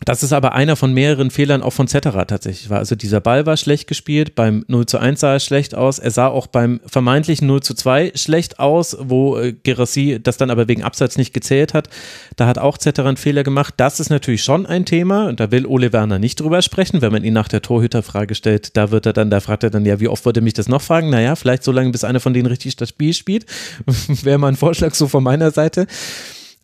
[0.03, 2.79] das ist aber einer von mehreren Fehlern auch von Zetterer tatsächlich war.
[2.79, 6.11] Also dieser Ball war schlecht gespielt, beim 0 zu 1 sah er schlecht aus, er
[6.11, 10.67] sah auch beim vermeintlichen 0 zu 2 schlecht aus, wo äh, Gerassi das dann aber
[10.67, 11.89] wegen Abseits nicht gezählt hat.
[12.35, 13.75] Da hat auch Zetterer einen Fehler gemacht.
[13.77, 17.13] Das ist natürlich schon ein Thema und da will Ole Werner nicht drüber sprechen, wenn
[17.13, 18.75] man ihn nach der Torhüterfrage stellt.
[18.75, 20.81] Da wird er dann, da fragt er dann, ja, wie oft wollte mich das noch
[20.81, 21.09] fragen?
[21.09, 23.45] Naja, vielleicht so lange, bis einer von denen richtig das Spiel spielt.
[24.23, 25.87] Wäre mal ein Vorschlag so von meiner Seite.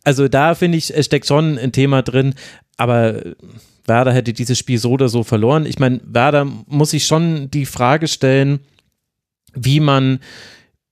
[0.04, 2.34] Also da finde ich, steckt schon ein Thema drin
[2.82, 3.22] aber
[3.86, 5.66] Werder hätte dieses Spiel so oder so verloren.
[5.66, 8.60] Ich meine, Werder muss sich schon die Frage stellen,
[9.54, 10.20] wie man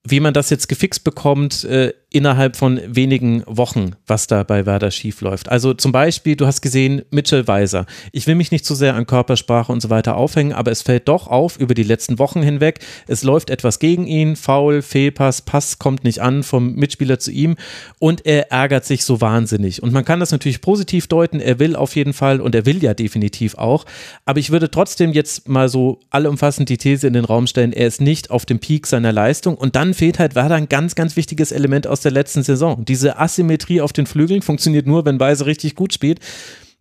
[0.03, 4.91] wie man das jetzt gefixt bekommt, äh, innerhalb von wenigen Wochen, was da bei Werder
[4.91, 5.49] schief läuft.
[5.49, 7.87] Also zum Beispiel, du hast gesehen, Mitchell Weiser.
[8.11, 11.07] Ich will mich nicht zu sehr an Körpersprache und so weiter aufhängen, aber es fällt
[11.07, 12.81] doch auf über die letzten Wochen hinweg.
[13.07, 17.57] Es läuft etwas gegen ihn, Foul, Fehlpass, Pass kommt nicht an vom Mitspieler zu ihm
[18.01, 19.83] und er ärgert sich so wahnsinnig.
[19.83, 22.83] Und man kann das natürlich positiv deuten, er will auf jeden Fall und er will
[22.83, 23.85] ja definitiv auch,
[24.25, 27.87] aber ich würde trotzdem jetzt mal so allumfassend die These in den Raum stellen, er
[27.87, 31.17] ist nicht auf dem Peak seiner Leistung und dann fehlt halt Werder ein ganz, ganz
[31.17, 32.84] wichtiges Element aus der letzten Saison.
[32.84, 36.20] Diese Asymmetrie auf den Flügeln funktioniert nur, wenn Weise richtig gut spielt.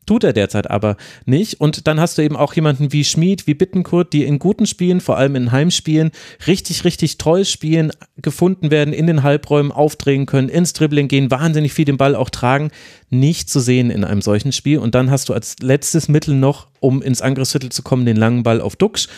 [0.10, 0.98] Tut er derzeit aber
[1.28, 1.62] nicht.
[1.62, 5.02] Und dann hast du eben auch jemanden wie Schmid, wie Bittenkurt, die in guten Spielen,
[5.02, 6.10] vor allem in Heimspielen,
[6.48, 11.74] richtig, richtig toll spielen, gefunden werden, in den Halbräumen aufdrehen können, ins Dribbling gehen, wahnsinnig
[11.74, 12.72] viel den Ball auch tragen.
[13.12, 14.80] Nicht zu sehen in einem solchen Spiel.
[14.80, 18.42] Und dann hast du als letztes Mittel noch, um ins Angriffsviertel zu kommen, den langen
[18.42, 19.10] Ball auf Duxch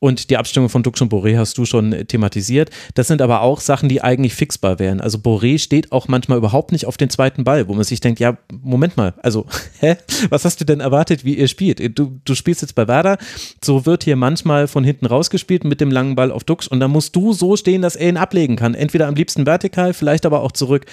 [0.00, 2.70] und die Abstimmung von Dux und Boré hast du schon thematisiert.
[2.94, 5.00] Das sind aber auch Sachen, die eigentlich fixbar wären.
[5.00, 8.20] Also Boré steht auch manchmal überhaupt nicht auf den zweiten Ball, wo man sich denkt,
[8.20, 9.46] ja, Moment mal, also,
[9.80, 9.96] hä?
[10.28, 11.98] Was hast du denn erwartet, wie ihr spielt?
[11.98, 13.18] Du, du spielst jetzt bei Werder,
[13.62, 16.90] so wird hier manchmal von hinten rausgespielt mit dem langen Ball auf Dux und dann
[16.90, 18.74] musst du so stehen, dass er ihn ablegen kann.
[18.74, 20.86] Entweder am liebsten vertikal, vielleicht aber auch zurück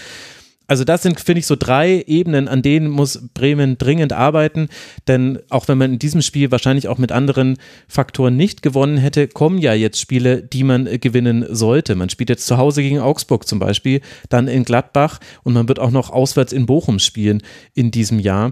[0.68, 4.70] also das sind, finde ich, so drei Ebenen, an denen muss Bremen dringend arbeiten.
[5.08, 7.58] Denn auch wenn man in diesem Spiel wahrscheinlich auch mit anderen
[7.88, 11.96] Faktoren nicht gewonnen hätte, kommen ja jetzt Spiele, die man äh, gewinnen sollte.
[11.96, 15.80] Man spielt jetzt zu Hause gegen Augsburg zum Beispiel, dann in Gladbach und man wird
[15.80, 17.44] auch noch auswärts in Bochum spielen
[17.74, 18.52] in diesem Jahr.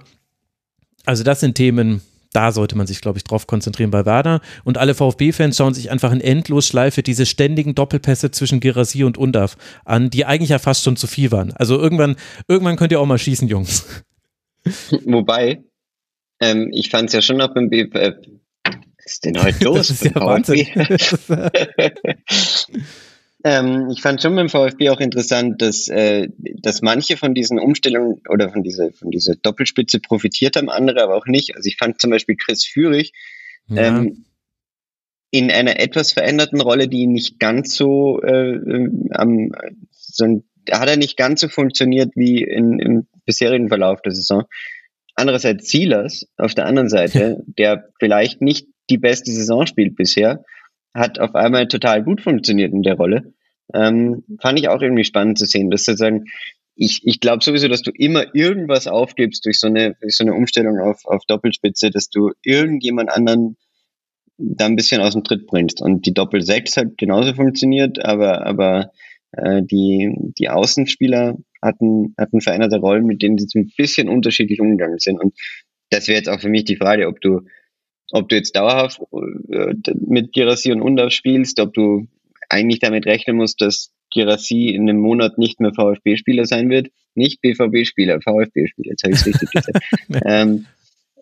[1.06, 2.02] Also das sind Themen,
[2.34, 4.42] da sollte man sich, glaube ich, drauf konzentrieren bei Werder.
[4.64, 9.56] Und alle VfB-Fans schauen sich einfach in Endlosschleife diese ständigen Doppelpässe zwischen Girassi und Undaf
[9.86, 11.54] an, die eigentlich ja fast schon zu viel waren.
[11.54, 12.16] Also irgendwann,
[12.48, 14.04] irgendwann könnt ihr auch mal schießen, Jungs.
[15.06, 15.64] Wobei,
[16.42, 18.14] ähm, ich fand es ja schon noch beim B äh,
[19.04, 19.78] was ist denn heute los?
[19.78, 20.68] Das ist ja Wahnsinn.
[23.46, 28.22] Ähm, ich fand schon beim VfB auch interessant, dass, äh, dass manche von diesen Umstellungen
[28.30, 31.56] oder von dieser, von dieser Doppelspitze profitiert haben, andere aber auch nicht.
[31.56, 33.12] Also ich fand zum Beispiel Chris Führig
[33.68, 34.00] ja.
[34.00, 34.26] ähm,
[35.30, 39.52] in einer etwas veränderten Rolle, die nicht ganz so äh, am
[39.92, 44.44] so ein, hat er nicht ganz so funktioniert wie in, im bisherigen Verlauf der Saison.
[45.16, 50.46] Andererseits Silas auf der anderen Seite, der vielleicht nicht die beste Saison spielt bisher,
[50.94, 53.34] hat auf einmal total gut funktioniert in der Rolle.
[53.74, 56.26] Ähm, fand ich auch irgendwie spannend zu sehen, dass sozusagen,
[56.76, 60.34] ich, ich glaube sowieso, dass du immer irgendwas aufgibst durch so eine, durch so eine
[60.34, 63.58] Umstellung auf, auf Doppelspitze, dass du irgendjemand anderen
[64.38, 65.82] da ein bisschen aus dem Tritt bringst.
[65.82, 68.92] Und die Doppel 6 hat genauso funktioniert, aber, aber
[69.32, 75.00] äh, die, die Außenspieler hatten, hatten veränderte Rollen, mit denen sie ein bisschen unterschiedlich umgegangen
[75.00, 75.20] sind.
[75.20, 75.36] Und
[75.90, 77.42] das wäre jetzt auch für mich die Frage, ob du
[78.14, 79.02] ob du jetzt dauerhaft
[79.52, 82.08] äh, mit Girassi und Undaf spielst, ob du
[82.48, 86.90] eigentlich damit rechnen musst, dass Girassi in einem Monat nicht mehr VfB-Spieler sein wird.
[87.16, 89.80] Nicht BVB-Spieler, VfB-Spieler, jetzt habe ich es richtig gesagt.
[90.26, 90.68] ähm,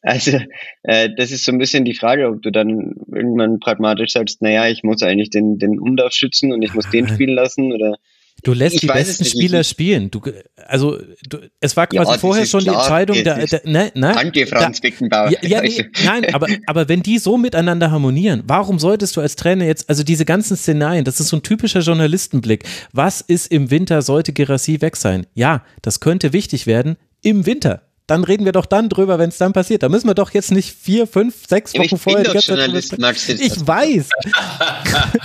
[0.02, 0.38] also
[0.84, 4.68] äh, das ist so ein bisschen die Frage, ob du dann irgendwann pragmatisch sagst, naja,
[4.68, 7.98] ich muss eigentlich den, den Undaf schützen und ich muss den spielen lassen oder
[8.44, 10.10] Du lässt ich die besten Spieler spielen.
[10.10, 10.22] Du,
[10.66, 10.98] also
[11.30, 14.48] du, es war quasi ja, vorher schon klar, die Entscheidung der, der ne, ne, Danke,
[14.48, 15.32] Franz da, Beckenbauer.
[15.32, 19.36] Ja, ja, nee, nein, aber, aber wenn die so miteinander harmonieren, warum solltest du als
[19.36, 22.64] Trainer jetzt, also diese ganzen Szenarien, das ist so ein typischer Journalistenblick.
[22.94, 25.28] Was ist im Winter, sollte Gerassi weg sein?
[25.34, 29.38] Ja, das könnte wichtig werden im Winter dann reden wir doch dann drüber, wenn es
[29.38, 29.84] dann passiert.
[29.84, 32.24] Da müssen wir doch jetzt nicht vier, fünf, sechs Wochen ich vorher.
[32.24, 34.10] Bin doch Journalist, Max, ich weiß.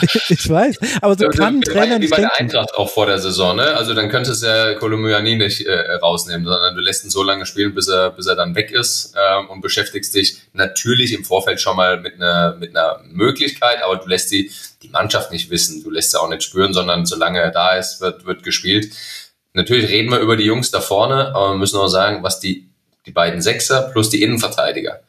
[0.28, 0.76] ich weiß.
[1.02, 2.12] Aber so kann ein Trainer nicht.
[2.12, 3.74] Wie bei der Eintracht auch vor der Saison, ne?
[3.74, 7.44] Also dann könnte es ja Kolomyani nicht äh, rausnehmen, sondern du lässt ihn so lange
[7.44, 11.60] spielen, bis er, bis er dann weg ist ähm, und beschäftigst dich natürlich im Vorfeld
[11.60, 14.52] schon mal mit einer, mit einer Möglichkeit, aber du lässt die,
[14.84, 18.00] die Mannschaft nicht wissen, du lässt sie auch nicht spüren, sondern solange er da ist,
[18.00, 18.92] wird, wird gespielt.
[19.54, 22.68] Natürlich reden wir über die Jungs da vorne, aber wir müssen auch sagen, was die
[23.06, 25.00] die beiden Sechser plus die Innenverteidiger,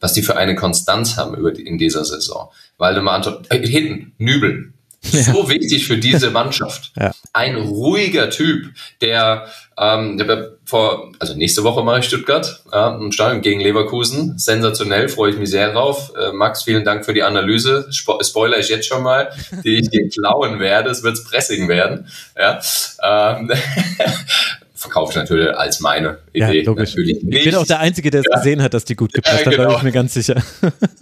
[0.00, 2.50] was die für eine Konstanz haben über die, in dieser Saison.
[2.78, 4.74] Waldemar Anton, äh, hinten, Nübel,
[5.12, 5.22] ja.
[5.22, 6.92] so wichtig für diese Mannschaft.
[6.96, 7.12] Ja.
[7.32, 9.48] Ein ruhiger Typ, der,
[9.78, 14.38] ähm, der vor, also nächste Woche mache ich Stuttgart ja, im Stadion gegen Leverkusen.
[14.38, 16.12] Sensationell, freue ich mich sehr drauf.
[16.18, 17.88] Äh, Max, vielen Dank für die Analyse.
[17.90, 19.30] Spo Spoiler ich jetzt schon mal,
[19.64, 20.90] die ich dir klauen werde.
[20.90, 22.08] Es wird Pressing werden.
[22.38, 22.60] Ja.
[23.02, 23.50] Ähm,
[24.84, 26.60] verkaufe ich natürlich als meine Idee.
[26.60, 26.90] Ja, logisch.
[26.90, 27.38] Natürlich nicht.
[27.38, 28.36] Ich bin auch der Einzige, der es ja.
[28.36, 29.62] gesehen hat, dass die gut gepasst ja, genau.
[29.62, 30.42] hat, da bin ich mir ganz sicher.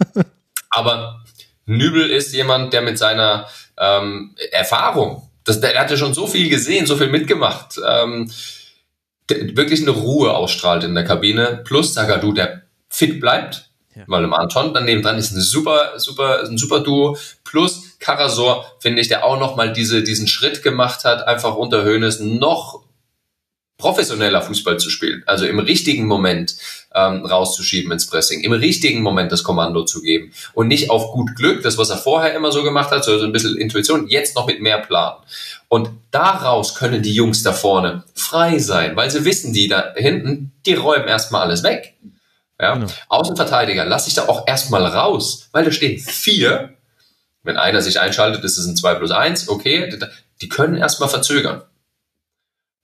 [0.69, 1.21] Aber
[1.65, 6.85] Nübel ist jemand, der mit seiner ähm, Erfahrung, das, der hatte schon so viel gesehen,
[6.85, 8.31] so viel mitgemacht, ähm,
[9.27, 11.61] wirklich eine Ruhe ausstrahlt in der Kabine.
[11.65, 14.03] Plus Sagadu, der fit bleibt, ja.
[14.07, 17.17] weil im Anton daneben dran ist ein super, super, ein super Duo.
[17.43, 21.83] Plus Karasor, finde ich, der auch noch mal diese, diesen Schritt gemacht hat, einfach unter
[21.83, 22.83] Höhnes noch
[23.77, 26.55] professioneller Fußball zu spielen, also im richtigen Moment
[26.93, 31.35] ähm, rauszuschieben ins Pressing, im richtigen Moment das Kommando zu geben und nicht auf gut
[31.35, 34.47] Glück, das was er vorher immer so gemacht hat, so ein bisschen Intuition, jetzt noch
[34.47, 35.15] mit mehr Plan.
[35.69, 40.51] Und daraus können die Jungs da vorne frei sein, weil sie wissen, die da hinten,
[40.65, 41.95] die räumen erstmal alles weg.
[42.61, 42.75] Ja?
[42.75, 42.87] Genau.
[43.09, 46.75] Außenverteidiger, lass ich da auch erstmal raus, weil da stehen vier.
[47.41, 49.91] Wenn einer sich einschaltet, ist es ein 2 plus 1, okay,
[50.41, 51.63] die können erstmal verzögern.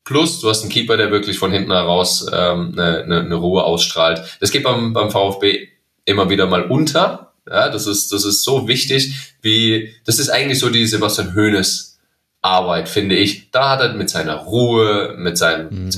[0.10, 3.64] Plus, du hast einen Keeper, der wirklich von hinten heraus ähm, eine, eine, eine Ruhe
[3.64, 4.24] ausstrahlt.
[4.40, 5.68] Das geht beim, beim VfB
[6.04, 7.34] immer wieder mal unter.
[7.48, 12.00] Ja, das ist, das ist so wichtig, wie, das ist eigentlich so die Sebastian Hoeneß
[12.42, 13.52] Arbeit, finde ich.
[13.52, 15.92] Da hat er mit seiner Ruhe, mit, seinem, mhm.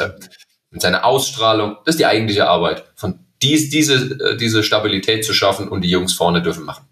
[0.71, 2.83] mit seiner Ausstrahlung, das ist die eigentliche Arbeit.
[2.95, 6.85] Von dies, diese, äh, diese Stabilität zu schaffen und die Jungs vorne dürfen machen.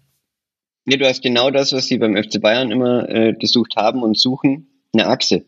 [0.86, 4.18] Ja, du hast genau das, was sie beim FC Bayern immer äh, gesucht haben und
[4.18, 5.44] suchen, eine Achse.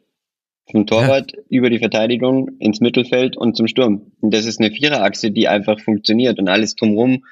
[0.72, 1.38] Vom Torwart ja.
[1.50, 4.12] über die Verteidigung ins Mittelfeld und zum Sturm.
[4.20, 7.24] Und das ist eine Viererachse, die einfach funktioniert und alles drumherum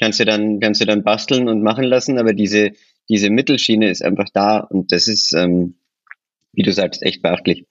[0.00, 2.72] kannst du dann, kannst du dann basteln und machen lassen, aber diese,
[3.08, 5.78] diese Mittelschiene ist einfach da und das ist, ähm,
[6.52, 7.66] wie du sagst, echt beachtlich.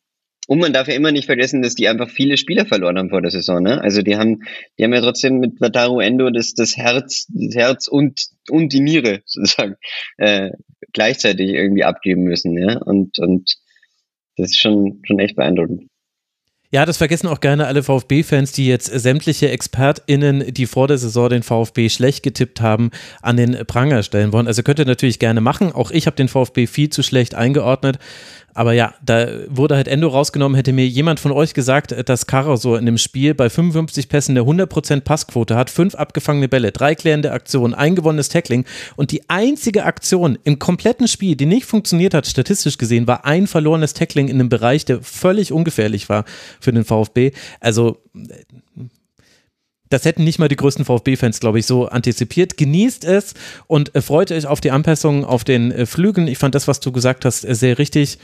[0.47, 3.21] Und man darf ja immer nicht vergessen, dass die einfach viele Spieler verloren haben vor
[3.21, 3.63] der Saison.
[3.63, 3.81] Ne?
[3.81, 4.43] Also die haben,
[4.77, 8.81] die haben ja trotzdem mit Wataru Endo das, das Herz, das Herz und und die
[8.81, 9.75] Niere sozusagen
[10.17, 10.51] äh,
[10.93, 12.55] gleichzeitig irgendwie abgeben müssen.
[12.57, 12.77] Ja?
[12.77, 13.55] Und und
[14.37, 15.87] das ist schon, schon echt beeindruckend.
[16.71, 21.29] Ja, das vergessen auch gerne alle VfB-Fans, die jetzt sämtliche ExpertInnen, die vor der Saison
[21.29, 22.89] den VfB schlecht getippt haben,
[23.21, 24.47] an den Pranger stellen wollen.
[24.47, 25.71] Also könnt ihr natürlich gerne machen.
[25.71, 27.99] Auch ich habe den VfB viel zu schlecht eingeordnet.
[28.55, 30.55] Aber ja, da wurde halt Endo rausgenommen.
[30.55, 34.47] Hätte mir jemand von euch gesagt, dass Caruso in dem Spiel bei 55 Pässen eine
[34.47, 38.63] 100% Passquote hat, fünf abgefangene Bälle, drei klärende Aktionen, ein gewonnenes Tackling
[38.95, 43.47] und die einzige Aktion im kompletten Spiel, die nicht funktioniert hat, statistisch gesehen, war ein
[43.47, 46.23] verlorenes Tackling in einem Bereich, der völlig ungefährlich war
[46.61, 47.33] für den VfB.
[47.59, 47.97] Also
[49.89, 52.57] das hätten nicht mal die größten VfB-Fans, glaube ich, so antizipiert.
[52.57, 53.33] Genießt es
[53.67, 56.27] und freut euch auf die Anpassungen auf den äh, Flügeln.
[56.27, 58.17] Ich fand das, was du gesagt hast, sehr richtig.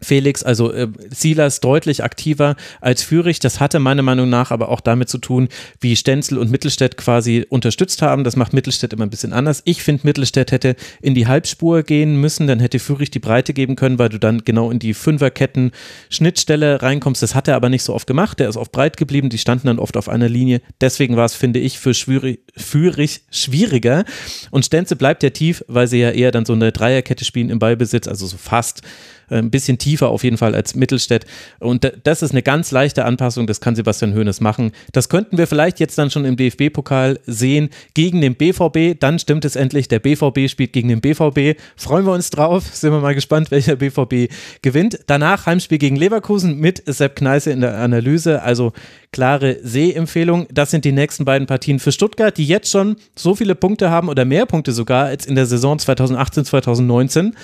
[0.00, 3.38] Felix, also äh, Silas deutlich aktiver als Fürich.
[3.38, 5.48] Das hatte meiner Meinung nach aber auch damit zu tun,
[5.80, 8.24] wie Stenzel und Mittelstädt quasi unterstützt haben.
[8.24, 9.62] Das macht Mittelstädt immer ein bisschen anders.
[9.64, 13.76] Ich finde, Mittelstädt hätte in die Halbspur gehen müssen, dann hätte Fürich die Breite geben
[13.76, 15.72] können, weil du dann genau in die Fünferketten
[16.08, 17.22] Schnittstelle reinkommst.
[17.22, 18.38] Das hat er aber nicht so oft gemacht.
[18.40, 19.28] Der ist auf breit geblieben.
[19.28, 20.60] Die standen dann oft auf einer Linie.
[20.80, 24.04] Deswegen war es, finde ich, für Fürich schwieriger.
[24.50, 27.58] Und Stenzel bleibt ja tief, weil sie ja eher dann so eine Dreierkette spielen im
[27.58, 28.82] Ballbesitz, also so fast
[29.30, 31.26] ein bisschen tiefer auf jeden Fall als Mittelstädt.
[31.58, 34.72] Und das ist eine ganz leichte Anpassung, das kann Sebastian Hoeneß machen.
[34.92, 38.98] Das könnten wir vielleicht jetzt dann schon im DFB-Pokal sehen gegen den BVB.
[38.98, 41.60] Dann stimmt es endlich, der BVB spielt gegen den BVB.
[41.76, 45.00] Freuen wir uns drauf, sind wir mal gespannt, welcher BVB gewinnt.
[45.06, 48.42] Danach Heimspiel gegen Leverkusen mit Sepp Kneiße in der Analyse.
[48.42, 48.72] Also
[49.12, 50.46] klare Sehempfehlung.
[50.52, 54.08] Das sind die nächsten beiden Partien für Stuttgart, die jetzt schon so viele Punkte haben
[54.08, 57.34] oder mehr Punkte sogar als in der Saison 2018, 2019.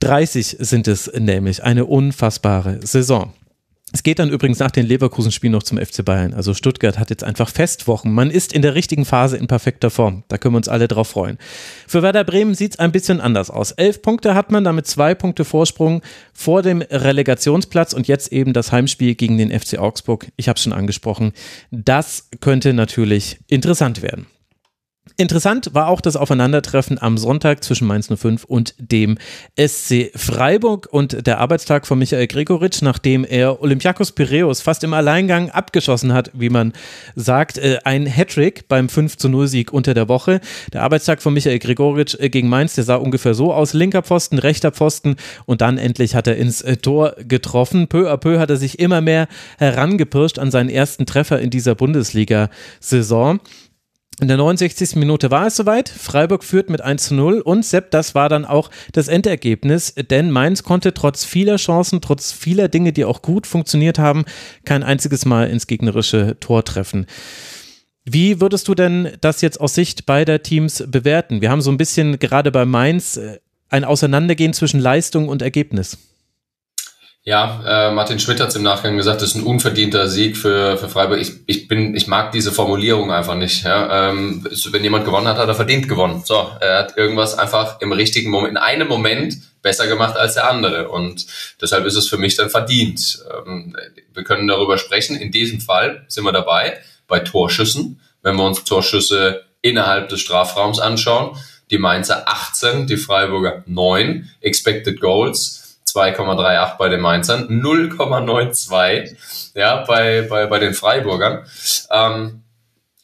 [0.00, 1.62] 30 sind es nämlich.
[1.64, 3.32] Eine unfassbare Saison.
[3.90, 6.34] Es geht dann übrigens nach den Leverkusen-Spielen noch zum FC Bayern.
[6.34, 8.12] Also Stuttgart hat jetzt einfach Festwochen.
[8.12, 10.24] Man ist in der richtigen Phase in perfekter Form.
[10.28, 11.38] Da können wir uns alle drauf freuen.
[11.86, 13.72] Für Werder Bremen sieht es ein bisschen anders aus.
[13.72, 16.02] Elf Punkte hat man, damit zwei Punkte Vorsprung
[16.34, 20.26] vor dem Relegationsplatz und jetzt eben das Heimspiel gegen den FC Augsburg.
[20.36, 21.32] Ich habe es schon angesprochen.
[21.70, 24.26] Das könnte natürlich interessant werden.
[25.20, 29.18] Interessant war auch das Aufeinandertreffen am Sonntag zwischen Mainz 05 und dem
[29.58, 35.50] SC Freiburg und der Arbeitstag von Michael Gregoritsch, nachdem er Olympiakos Piraeus fast im Alleingang
[35.50, 36.72] abgeschossen hat, wie man
[37.16, 40.40] sagt, äh, ein Hattrick beim 5 zu 0 Sieg unter der Woche.
[40.72, 44.38] Der Arbeitstag von Michael Gregoritsch äh, gegen Mainz, der sah ungefähr so aus, linker Pfosten,
[44.38, 45.16] rechter Pfosten
[45.46, 47.88] und dann endlich hat er ins äh, Tor getroffen.
[47.88, 49.26] Peu à peu hat er sich immer mehr
[49.58, 53.40] herangepirscht an seinen ersten Treffer in dieser Bundesliga-Saison.
[54.20, 54.96] In der 69.
[54.96, 55.88] Minute war es soweit.
[55.88, 60.32] Freiburg führt mit 1 zu 0 und Sepp, das war dann auch das Endergebnis, denn
[60.32, 64.24] Mainz konnte trotz vieler Chancen, trotz vieler Dinge, die auch gut funktioniert haben,
[64.64, 67.06] kein einziges Mal ins gegnerische Tor treffen.
[68.04, 71.40] Wie würdest du denn das jetzt aus Sicht beider Teams bewerten?
[71.40, 73.38] Wir haben so ein bisschen gerade bei Mainz äh,
[73.68, 76.07] ein Auseinandergehen zwischen Leistung und Ergebnis.
[77.28, 80.78] Ja, äh, Martin Schmidt hat es im Nachgang gesagt, das ist ein unverdienter Sieg für,
[80.78, 81.20] für Freiburg.
[81.20, 83.64] Ich, ich, bin, ich mag diese Formulierung einfach nicht.
[83.64, 84.08] Ja?
[84.08, 86.22] Ähm, wenn jemand gewonnen hat, hat er verdient gewonnen.
[86.24, 90.48] So, er hat irgendwas einfach im richtigen Moment, in einem Moment besser gemacht als der
[90.48, 90.88] andere.
[90.88, 91.26] Und
[91.60, 93.22] deshalb ist es für mich dann verdient.
[93.46, 93.76] Ähm,
[94.14, 95.14] wir können darüber sprechen.
[95.14, 98.00] In diesem Fall sind wir dabei bei Torschüssen.
[98.22, 101.36] Wenn wir uns Torschüsse innerhalb des Strafraums anschauen,
[101.70, 105.57] die Mainzer 18, die Freiburger 9, Expected Goals
[105.94, 109.16] 2,38 bei den Mainzern, 0,92
[109.54, 111.44] ja, bei, bei, bei den Freiburgern.
[111.90, 112.42] Ähm,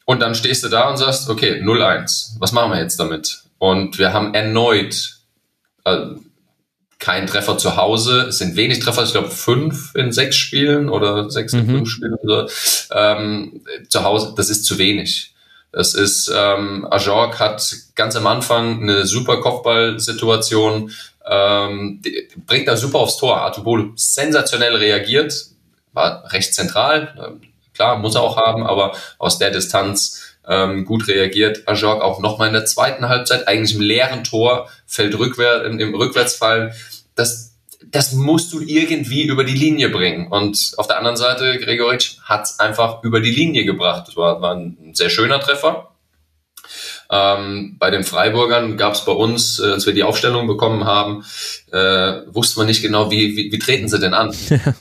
[0.05, 3.43] und dann stehst du da und sagst, okay, 0-1, was machen wir jetzt damit?
[3.57, 5.17] Und wir haben erneut
[5.83, 5.97] äh,
[6.99, 8.27] keinen Treffer zu Hause.
[8.29, 11.71] Es sind wenig Treffer, ich glaube fünf in sechs Spielen oder sechs in mhm.
[11.71, 12.15] fünf Spielen.
[12.15, 12.47] Oder,
[12.91, 15.33] ähm, zu Hause, das ist zu wenig.
[15.71, 20.91] Das ist, ähm, Ajork hat ganz am Anfang eine super Kopfballsituation,
[21.27, 22.01] ähm,
[22.45, 23.41] bringt da super aufs Tor.
[23.41, 25.33] Atubol sensationell reagiert,
[25.93, 27.39] war recht zentral,
[27.73, 31.67] klar, muss er auch haben, aber aus der Distanz ähm, gut reagiert.
[31.67, 35.95] Ajork auch nochmal in der zweiten Halbzeit, eigentlich im leeren Tor, fällt rückwärts, im, im
[35.95, 36.73] Rückwärtsfall.
[37.15, 37.55] Das,
[37.85, 40.27] das musst du irgendwie über die Linie bringen.
[40.27, 44.07] Und auf der anderen Seite, Gregoritsch hat es einfach über die Linie gebracht.
[44.07, 45.91] Das war, war ein sehr schöner Treffer.
[47.09, 51.23] Ähm, bei den Freiburgern gab es bei uns, äh, als wir die Aufstellung bekommen haben,
[51.71, 54.35] äh, wusste man nicht genau, wie, wie, wie treten sie denn an.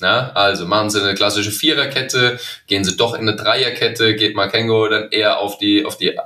[0.00, 4.86] Ja, also machen sie eine klassische Viererkette, gehen sie doch in eine Dreierkette, geht Makengo
[4.88, 6.18] dann eher auf die, auf die äh,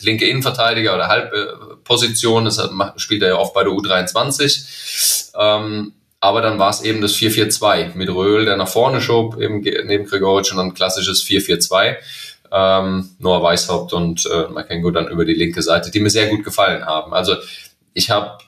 [0.00, 2.66] linke Innenverteidiger oder Halbposition, das
[2.96, 5.32] spielt er ja oft bei der U23.
[5.38, 9.60] Ähm, aber dann war es eben das 4-4-2 mit Röhl, der nach vorne schob, eben
[9.60, 11.96] neben Gregoritsch und dann ein klassisches 4-4-2.
[12.54, 16.44] Ähm, Noah Weishaupt und äh, Makengo dann über die linke Seite, die mir sehr gut
[16.44, 17.12] gefallen haben.
[17.12, 17.34] Also
[17.94, 18.38] ich habe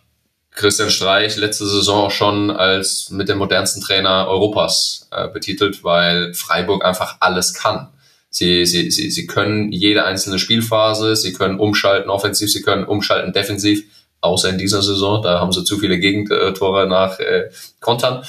[0.53, 6.85] Christian Streich letzte Saison schon als mit dem modernsten Trainer Europas äh, betitelt, weil Freiburg
[6.85, 7.89] einfach alles kann.
[8.31, 13.33] Sie, sie, sie, sie können jede einzelne Spielphase, sie können umschalten offensiv, sie können umschalten
[13.33, 13.85] defensiv,
[14.27, 17.51] außer in dieser Saison, da haben sie zu viele Gegentore nach äh,
[17.81, 18.25] Kontern.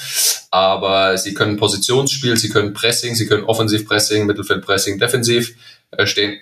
[0.50, 5.54] Aber sie können Positionsspiel, sie können Pressing, sie können Offensivpressing, Mittelfeldpressing, Defensiv
[5.90, 6.38] äh, stehen.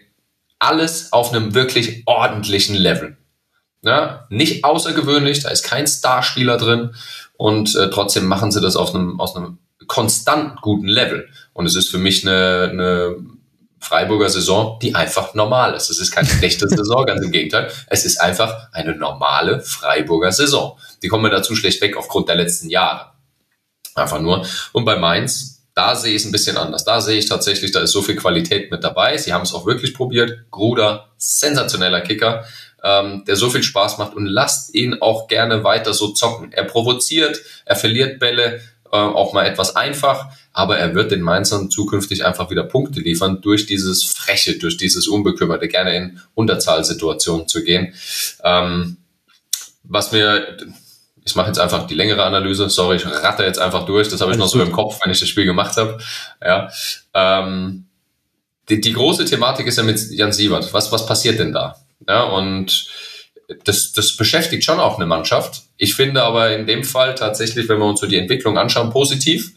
[0.59, 3.16] Alles auf einem wirklich ordentlichen Level.
[3.82, 6.94] Ja, nicht außergewöhnlich, da ist kein Starspieler drin
[7.36, 11.28] und äh, trotzdem machen sie das auf einem, aus einem konstant guten Level.
[11.52, 13.16] Und es ist für mich eine, eine
[13.79, 15.91] Freiburger Saison, die einfach normal ist.
[15.91, 17.70] Es ist keine schlechte Saison, ganz im Gegenteil.
[17.89, 20.79] Es ist einfach eine normale Freiburger Saison.
[21.03, 23.12] Die kommen mir dazu schlecht weg aufgrund der letzten Jahre.
[23.95, 24.47] Einfach nur.
[24.72, 26.85] Und bei Mainz, da sehe ich es ein bisschen anders.
[26.85, 29.16] Da sehe ich tatsächlich, da ist so viel Qualität mit dabei.
[29.18, 30.51] Sie haben es auch wirklich probiert.
[30.51, 32.45] Gruder, sensationeller Kicker
[32.87, 36.53] ähm, der so viel Spaß macht und lasst ihn auch gerne weiter so zocken.
[36.53, 38.61] Er provoziert, er verliert Bälle,
[38.93, 43.42] äh, auch mal etwas einfach, aber er wird den Mainzern zukünftig einfach wieder Punkte liefern
[43.42, 47.92] durch dieses Freche, durch dieses Unbekümmerte, gerne in Unterzahlsituationen zu gehen.
[48.42, 48.96] Ähm,
[49.82, 50.57] was mir,
[51.26, 54.32] ich mache jetzt einfach die längere Analyse, sorry, ich ratte jetzt einfach durch, das habe
[54.32, 55.98] ich noch so im Kopf, wenn ich das Spiel gemacht habe.
[56.42, 56.70] Ja,
[57.12, 57.84] ähm,
[58.70, 60.72] die, die große Thematik ist ja mit Jan Siebert.
[60.72, 61.76] Was, was passiert denn da?
[62.09, 62.88] Ja, und
[63.64, 65.64] das, das beschäftigt schon auch eine Mannschaft.
[65.76, 69.52] Ich finde aber in dem Fall tatsächlich, wenn wir uns so die Entwicklung anschauen, positiv.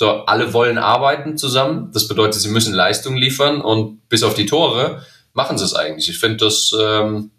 [0.00, 1.90] So, alle wollen arbeiten zusammen.
[1.92, 6.08] Das bedeutet, sie müssen Leistung liefern und bis auf die Tore machen sie es eigentlich.
[6.08, 7.32] Ich finde das ähm,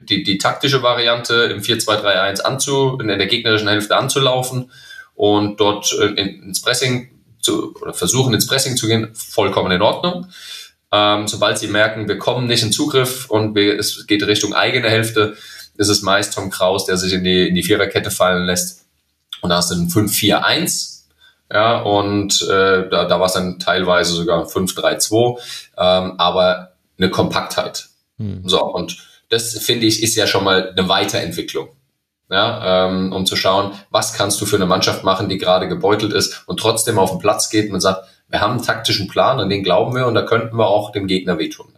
[0.00, 4.72] die, die taktische Variante im 4-2-3-1 anzu, in der gegnerischen Hälfte anzulaufen
[5.14, 7.10] und dort äh, ins Pressing
[7.40, 10.26] zu, oder versuchen ins Pressing zu gehen, vollkommen in Ordnung.
[10.90, 14.90] Ähm, sobald sie merken, wir kommen nicht in Zugriff und wir, es geht Richtung eigene
[14.90, 15.36] Hälfte,
[15.76, 18.84] ist es meist Tom Kraus, der sich in die, in die Viererkette fallen lässt.
[19.42, 20.97] Und da hast du ein 5-4-1.
[21.52, 25.38] Ja, und äh, da, da war es dann teilweise sogar 5-3-2,
[25.78, 27.88] ähm, aber eine Kompaktheit.
[28.18, 28.42] Hm.
[28.44, 28.98] So, und
[29.30, 31.68] das finde ich ist ja schon mal eine Weiterentwicklung.
[32.30, 36.12] Ja, ähm, um zu schauen, was kannst du für eine Mannschaft machen, die gerade gebeutelt
[36.12, 39.48] ist und trotzdem auf den Platz geht und sagt, wir haben einen taktischen Plan, an
[39.48, 41.72] den glauben wir und da könnten wir auch dem Gegner wehtun.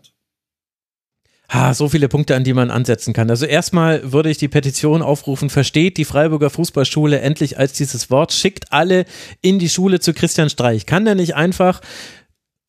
[1.52, 3.28] Ha, so viele Punkte, an die man ansetzen kann.
[3.28, 8.32] Also erstmal würde ich die Petition aufrufen, versteht die Freiburger Fußballschule endlich als dieses Wort,
[8.32, 9.04] schickt alle
[9.42, 10.86] in die Schule zu Christian Streich.
[10.86, 11.80] Kann der nicht einfach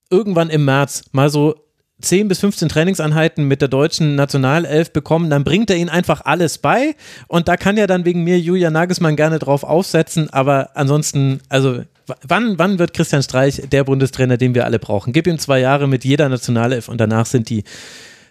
[0.10, 1.56] irgendwann im März mal so
[2.02, 6.58] 10 bis 15 Trainingseinheiten mit der deutschen Nationalelf bekommen, dann bringt er ihnen einfach alles
[6.58, 6.96] bei
[7.28, 11.84] und da kann ja dann wegen mir Julia Nagelsmann gerne drauf aufsetzen, aber ansonsten, also
[12.24, 15.14] wann, wann wird Christian Streich der Bundestrainer, den wir alle brauchen?
[15.14, 17.64] Gib ihm zwei Jahre mit jeder Nationalelf und danach sind die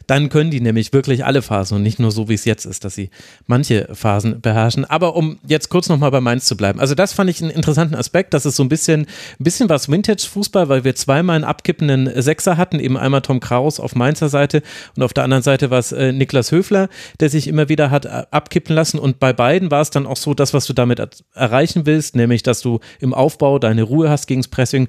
[0.07, 2.85] dann können die nämlich wirklich alle Phasen und nicht nur so, wie es jetzt ist,
[2.85, 3.11] dass sie
[3.47, 4.85] manche Phasen beherrschen.
[4.85, 6.81] Aber um jetzt kurz nochmal bei Mainz zu bleiben.
[6.81, 8.35] Also das fand ich einen interessanten Aspekt.
[8.35, 12.57] Das ist so ein bisschen, ein bisschen was Vintage-Fußball, weil wir zweimal einen abkippenden Sechser
[12.57, 12.81] hatten.
[12.81, 14.63] Eben einmal Tom Kraus auf Mainzer Seite
[14.97, 16.89] und auf der anderen Seite war es äh, Niklas Höfler,
[17.21, 18.99] der sich immer wieder hat äh, abkippen lassen.
[18.99, 21.01] Und bei beiden war es dann auch so, das, was du damit
[21.35, 24.89] erreichen willst, nämlich, dass du im Aufbau deine Ruhe hast gegens Pressing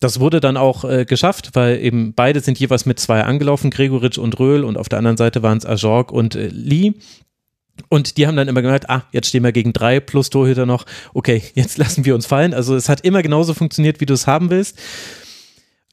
[0.00, 4.18] das wurde dann auch äh, geschafft, weil eben beide sind jeweils mit zwei angelaufen, Gregoritsch
[4.18, 6.94] und Röhl und auf der anderen Seite waren es Ajorg und äh, Lee.
[7.88, 10.86] Und die haben dann immer gemerkt, ah, jetzt stehen wir gegen drei plus Torhüter noch.
[11.14, 12.54] Okay, jetzt lassen wir uns fallen.
[12.54, 14.78] Also es hat immer genauso funktioniert, wie du es haben willst.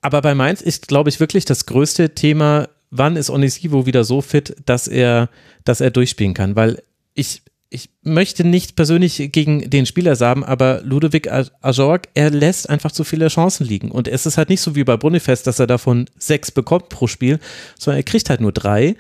[0.01, 4.21] Aber bei Mainz ist, glaube ich, wirklich das größte Thema, wann ist Onisivo wieder so
[4.21, 5.29] fit, dass er,
[5.63, 6.55] dass er durchspielen kann.
[6.57, 6.83] Weil
[7.13, 7.41] ich,
[7.73, 11.27] ich möchte nicht persönlich gegen den Spieler sagen, aber Ludovic
[11.61, 13.89] Ajorg, er lässt einfach zu viele Chancen liegen.
[13.89, 17.07] Und es ist halt nicht so wie bei Bonifest, dass er davon sechs bekommt pro
[17.07, 17.39] Spiel,
[17.79, 18.95] sondern er kriegt halt nur drei.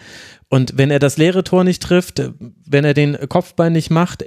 [0.49, 2.31] Und wenn er das leere Tor nicht trifft,
[2.65, 4.25] wenn er den Kopfbein nicht macht,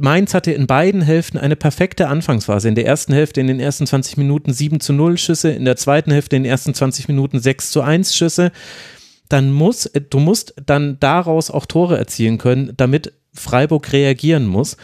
[0.00, 2.68] Mainz hatte in beiden Hälften eine perfekte Anfangsphase.
[2.68, 5.76] In der ersten Hälfte in den ersten 20 Minuten 7 zu 0 Schüsse, in der
[5.76, 8.50] zweiten Hälfte in den ersten 20 Minuten 6 zu 1 Schüsse.
[9.28, 14.76] Dann muss, du musst dann daraus auch Tore erzielen können, damit Freiburg reagieren muss.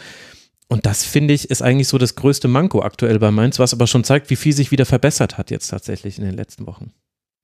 [0.69, 3.87] Und das finde ich ist eigentlich so das größte Manko aktuell bei Mainz, was aber
[3.87, 6.91] schon zeigt, wie viel sich wieder verbessert hat jetzt tatsächlich in den letzten Wochen.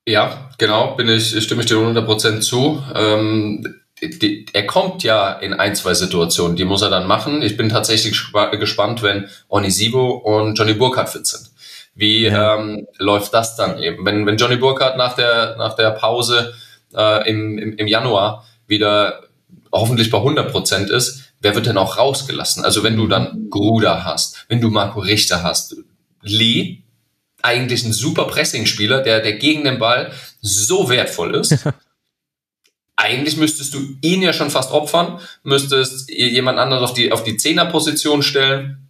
[0.05, 2.83] Ja, genau, bin ich, stimme ich dir 100% zu.
[2.93, 7.41] Ähm, die, er kommt ja in ein, zwei Situationen, die muss er dann machen.
[7.41, 8.13] Ich bin tatsächlich
[8.59, 11.51] gespannt, wenn Onisivo und Johnny Burkhardt fit sind.
[11.95, 12.57] Wie ja.
[12.57, 14.05] ähm, läuft das dann eben?
[14.05, 16.53] Wenn, wenn Johnny Burkhardt nach der, nach der Pause
[16.93, 19.21] äh, im, im, im Januar wieder
[19.73, 22.63] hoffentlich bei 100% ist, wer wird denn auch rausgelassen?
[22.63, 25.75] Also wenn du dann Gruder hast, wenn du Marco Richter hast,
[26.21, 26.83] Lee,
[27.41, 31.57] eigentlich ein super Pressing-Spieler, der, der gegen den Ball so wertvoll ist.
[32.95, 37.35] eigentlich müsstest du ihn ja schon fast opfern, müsstest jemand anderes auf die, auf die
[37.35, 38.87] Zehner-Position stellen,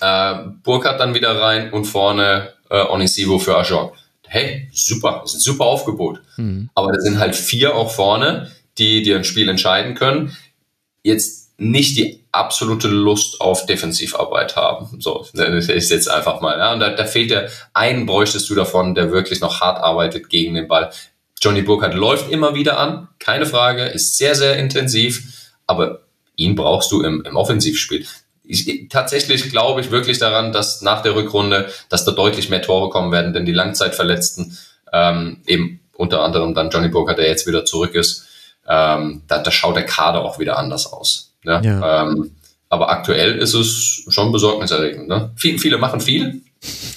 [0.00, 3.94] äh, Burkhardt dann wieder rein und vorne äh, Onisivo für Ajok.
[4.26, 6.20] Hey, super, ist ein super Aufgebot.
[6.36, 6.68] Mhm.
[6.74, 10.36] Aber da sind halt vier auch vorne, die dir ein Spiel entscheiden können.
[11.02, 15.00] Jetzt nicht die absolute Lust auf Defensivarbeit haben.
[15.00, 16.58] So, ist jetzt einfach mal.
[16.58, 16.72] Ja.
[16.72, 20.54] Und da, da fehlt dir, einen bräuchtest du davon, der wirklich noch hart arbeitet gegen
[20.54, 20.90] den Ball.
[21.40, 26.00] Johnny Burkhardt läuft immer wieder an, keine Frage, ist sehr, sehr intensiv, aber
[26.36, 28.06] ihn brauchst du im, im Offensivspiel.
[28.44, 32.90] Ich, tatsächlich glaube ich wirklich daran, dass nach der Rückrunde, dass da deutlich mehr Tore
[32.90, 34.56] kommen werden, denn die Langzeitverletzten,
[34.92, 38.23] ähm, eben unter anderem dann Johnny Burkhardt, der jetzt wieder zurück ist,
[38.68, 41.34] ähm, da, da schaut der Kader auch wieder anders aus.
[41.44, 41.60] Ne?
[41.64, 42.02] Ja.
[42.02, 42.32] Ähm,
[42.68, 45.08] aber aktuell ist es schon besorgniserregend.
[45.08, 45.30] Ne?
[45.36, 46.42] Viele, viele machen viel,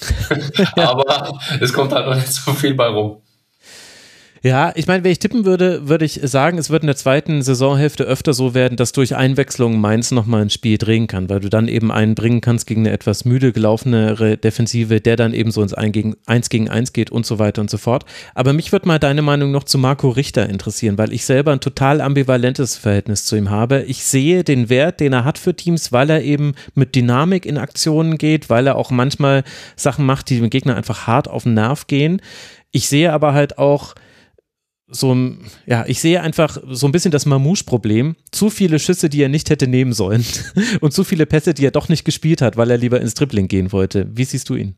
[0.76, 3.20] aber es kommt halt noch nicht so viel bei rum.
[4.42, 7.42] Ja, ich meine, wenn ich tippen würde, würde ich sagen, es wird in der zweiten
[7.42, 11.48] Saisonhälfte öfter so werden, dass durch Einwechslung Mainz nochmal ein Spiel drehen kann, weil du
[11.48, 15.60] dann eben einen bringen kannst gegen eine etwas müde gelaufenere Defensive, der dann eben so
[15.60, 18.04] ins 1 gegen 1, gegen 1 geht und so weiter und so fort.
[18.34, 21.60] Aber mich würde mal deine Meinung noch zu Marco Richter interessieren, weil ich selber ein
[21.60, 23.82] total ambivalentes Verhältnis zu ihm habe.
[23.88, 27.58] Ich sehe den Wert, den er hat für Teams, weil er eben mit Dynamik in
[27.58, 29.42] Aktionen geht, weil er auch manchmal
[29.74, 32.22] Sachen macht, die dem Gegner einfach hart auf den Nerv gehen.
[32.70, 33.94] Ich sehe aber halt auch,
[34.90, 35.16] so,
[35.66, 38.16] ja, ich sehe einfach so ein bisschen das Mamouche-Problem.
[38.30, 40.24] Zu viele Schüsse, die er nicht hätte nehmen sollen
[40.80, 43.48] und zu viele Pässe, die er doch nicht gespielt hat, weil er lieber ins Dribbling
[43.48, 44.06] gehen wollte.
[44.10, 44.76] Wie siehst du ihn?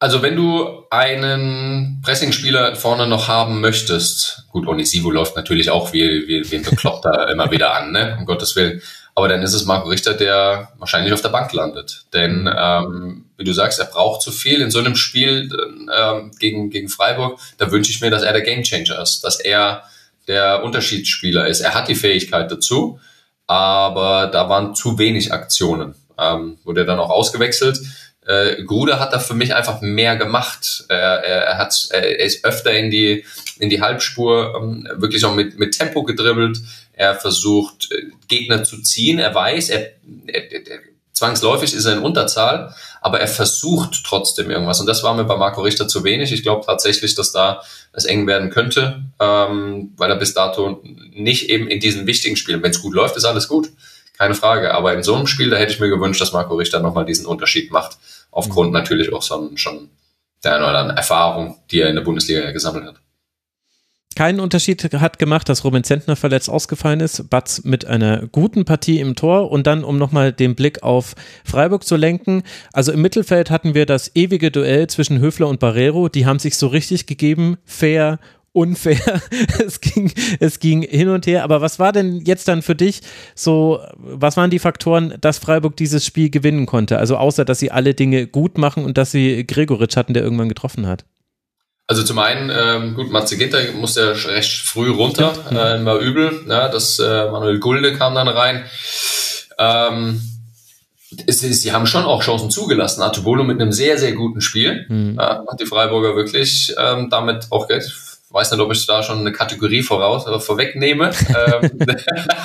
[0.00, 6.28] Also wenn du einen Pressingspieler vorne noch haben möchtest, gut, Onisivo läuft natürlich auch wie,
[6.28, 8.16] wie, wie ein Bekloppter immer wieder an, ne?
[8.18, 8.80] um Gottes Willen.
[9.18, 12.04] Aber dann ist es Marco Richter, der wahrscheinlich auf der Bank landet.
[12.12, 12.54] Denn mhm.
[12.56, 15.50] ähm, wie du sagst, er braucht zu viel in so einem Spiel
[15.92, 17.40] ähm, gegen, gegen Freiburg.
[17.56, 19.82] Da wünsche ich mir, dass er der Gamechanger ist, dass er
[20.28, 21.62] der Unterschiedsspieler ist.
[21.62, 23.00] Er hat die Fähigkeit dazu,
[23.48, 25.96] aber da waren zu wenig Aktionen.
[26.16, 27.80] Ähm, wurde dann auch ausgewechselt.
[28.24, 30.84] Äh, Gruder hat da für mich einfach mehr gemacht.
[30.88, 33.24] Er, er, er hat, er ist öfter in die
[33.58, 36.60] in die Halbspur, ähm, wirklich auch mit mit Tempo gedribbelt.
[36.98, 39.20] Er versucht äh, Gegner zu ziehen.
[39.20, 39.92] Er weiß, er,
[40.26, 40.80] er, er
[41.12, 44.80] zwangsläufig ist er in Unterzahl, aber er versucht trotzdem irgendwas.
[44.80, 46.32] Und das war mir bei Marco Richter zu wenig.
[46.32, 50.82] Ich glaube tatsächlich, dass da es eng werden könnte, ähm, weil er bis dato
[51.12, 53.70] nicht eben in diesen wichtigen Spielen, wenn es gut läuft, ist alles gut.
[54.16, 54.74] Keine Frage.
[54.74, 57.26] Aber in so einem Spiel, da hätte ich mir gewünscht, dass Marco Richter nochmal diesen
[57.26, 57.96] Unterschied macht
[58.32, 59.90] aufgrund natürlich auch so, schon
[60.42, 62.96] der einen oder anderen Erfahrung, die er in der Bundesliga ja gesammelt hat.
[64.18, 67.30] Keinen Unterschied hat gemacht, dass Robin Zentner verletzt ausgefallen ist.
[67.30, 71.14] Batz mit einer guten Partie im Tor und dann, um nochmal den Blick auf
[71.44, 72.42] Freiburg zu lenken.
[72.72, 76.08] Also im Mittelfeld hatten wir das ewige Duell zwischen Höfler und Barrero.
[76.08, 78.18] Die haben sich so richtig gegeben, fair
[78.52, 79.22] unfair.
[79.64, 80.10] es ging,
[80.40, 81.44] es ging hin und her.
[81.44, 83.02] Aber was war denn jetzt dann für dich
[83.36, 86.98] so, was waren die Faktoren, dass Freiburg dieses Spiel gewinnen konnte?
[86.98, 90.48] Also außer, dass sie alle Dinge gut machen und dass sie Gregoritsch hatten, der irgendwann
[90.48, 91.04] getroffen hat.
[91.90, 96.44] Also zum einen, ähm, gut, Matze Ginter musste ja recht früh runter, äh, war übel.
[96.46, 98.66] Ja, das äh, Manuel Gulde kam dann rein.
[99.58, 100.20] Ähm,
[101.26, 103.00] es, es, sie haben schon auch Chancen zugelassen.
[103.00, 104.84] Artubolo mit einem sehr, sehr guten Spiel.
[104.90, 105.16] Mhm.
[105.18, 107.66] Ja, hat die Freiburger wirklich ähm, damit auch
[108.30, 111.10] weiß nicht, ob ich da schon eine Kategorie voraus äh, vorwegnehme.
[111.30, 111.78] Ähm,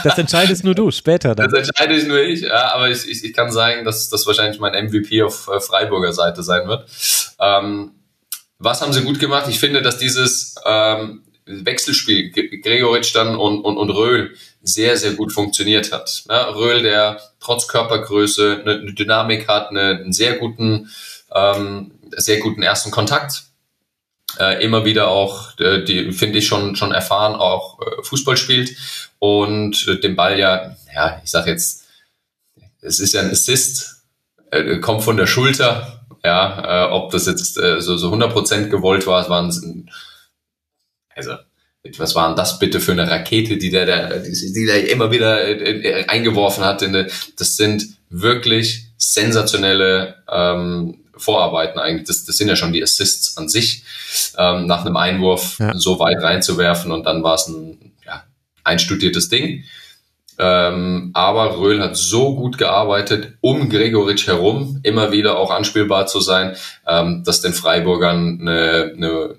[0.06, 1.52] das entscheidest nur du, später dann.
[1.52, 4.62] Das entscheide ich nur ich, ja, aber ich, ich, ich kann sagen, dass das wahrscheinlich
[4.62, 6.88] mein MVP auf äh, Freiburger Seite sein wird.
[7.41, 7.91] Ähm,
[8.60, 9.47] was haben sie gut gemacht?
[9.49, 15.34] Ich finde, dass dieses ähm, Wechselspiel Gregoritsch dann und, und, und Röhl sehr, sehr gut
[15.34, 16.24] funktioniert hat.
[16.30, 20.89] Ja, Röhl, der trotz Körpergröße eine Dynamik hat, eine, einen sehr guten,
[21.34, 23.43] ähm, sehr guten ersten Kontakt
[24.39, 28.76] äh, immer wieder auch, äh, die finde ich schon schon erfahren, auch äh, Fußball spielt
[29.20, 31.86] und äh, den Ball ja, ja, ich sag jetzt,
[32.82, 34.04] es ist ja ein Assist,
[34.51, 39.07] äh, kommt von der Schulter, ja, äh, ob das jetzt äh, so so 100% gewollt
[39.07, 39.89] war, es waren
[41.15, 41.36] also
[41.97, 45.45] was waren das bitte für eine Rakete, die der, der die, die der immer wieder
[45.45, 46.82] äh, eingeworfen hat?
[46.82, 46.93] In,
[47.38, 52.07] das sind wirklich sensationelle ähm, Vorarbeiten eigentlich.
[52.07, 53.84] Das, das sind ja schon die Assists an sich,
[54.38, 55.74] ähm, nach einem Einwurf ja.
[55.76, 58.24] so weit reinzuwerfen und dann war es ein ja,
[58.63, 59.63] einstudiertes Ding.
[60.39, 66.19] Ähm, aber Röhl hat so gut gearbeitet, um Gregoritsch herum, immer wieder auch anspielbar zu
[66.19, 66.55] sein,
[66.88, 69.36] ähm, dass den Freiburgern eine, eine,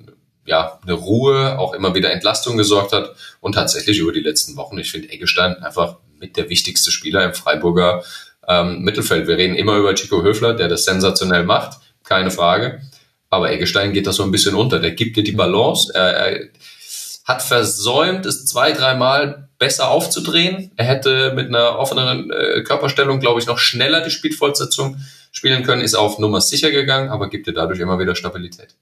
[0.47, 4.79] ja, eine Ruhe, auch immer wieder Entlastung gesorgt hat und tatsächlich über die letzten Wochen,
[4.79, 8.05] ich finde Eggestein einfach mit der wichtigste Spieler im Freiburger
[8.47, 9.27] ähm, Mittelfeld.
[9.27, 12.83] Wir reden immer über Chico Höfler, der das sensationell macht, keine Frage.
[13.31, 14.79] Aber Eggestein geht das so ein bisschen unter.
[14.79, 15.93] Der gibt dir die Balance.
[15.95, 16.37] Er,
[17.25, 20.73] hat versäumt, es zwei, dreimal besser aufzudrehen.
[20.77, 24.99] Er hätte mit einer offeneren äh, Körperstellung, glaube ich, noch schneller die Spielfortsetzung
[25.33, 28.77] spielen können, ist auf Nummer sicher gegangen, aber gibt dir dadurch immer wieder Stabilität.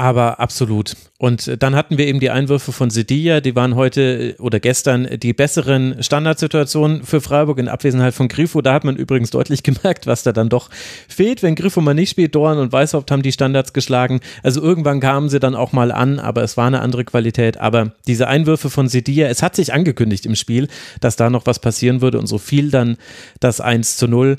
[0.00, 0.96] Aber absolut.
[1.18, 5.34] Und dann hatten wir eben die Einwürfe von Sedilla, die waren heute oder gestern die
[5.34, 8.62] besseren Standardsituationen für Freiburg in Abwesenheit von Grifo.
[8.62, 10.70] Da hat man übrigens deutlich gemerkt, was da dann doch
[11.06, 12.34] fehlt, wenn Grifo mal nicht spielt.
[12.34, 14.20] Dorn und Weißhaupt haben die Standards geschlagen.
[14.42, 17.58] Also irgendwann kamen sie dann auch mal an, aber es war eine andere Qualität.
[17.58, 20.68] Aber diese Einwürfe von Sedilla, es hat sich angekündigt im Spiel,
[21.02, 22.96] dass da noch was passieren würde und so fiel dann
[23.38, 24.36] das 1 zu 0.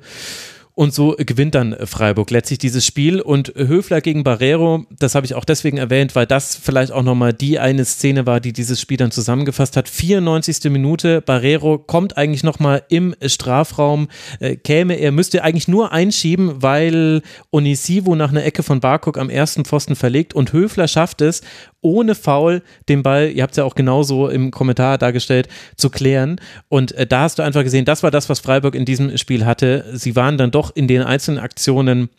[0.73, 3.19] Und so gewinnt dann Freiburg letztlich dieses Spiel.
[3.19, 7.33] Und Höfler gegen Barrero, das habe ich auch deswegen erwähnt, weil das vielleicht auch nochmal
[7.33, 9.89] die eine Szene war, die dieses Spiel dann zusammengefasst hat.
[9.89, 10.71] 94.
[10.71, 14.07] Minute, Barrero kommt eigentlich nochmal im Strafraum,
[14.39, 19.29] äh, käme, er müsste eigentlich nur einschieben, weil Onisivo nach einer Ecke von Barkok am
[19.29, 21.41] ersten Pfosten verlegt und Höfler schafft es,
[21.81, 26.39] ohne Foul den Ball, ihr habt es ja auch genauso im Kommentar dargestellt, zu klären.
[26.69, 29.45] Und äh, da hast du einfach gesehen, das war das, was Freiburg in diesem Spiel
[29.45, 29.85] hatte.
[29.93, 32.09] Sie waren dann doch in den einzelnen Aktionen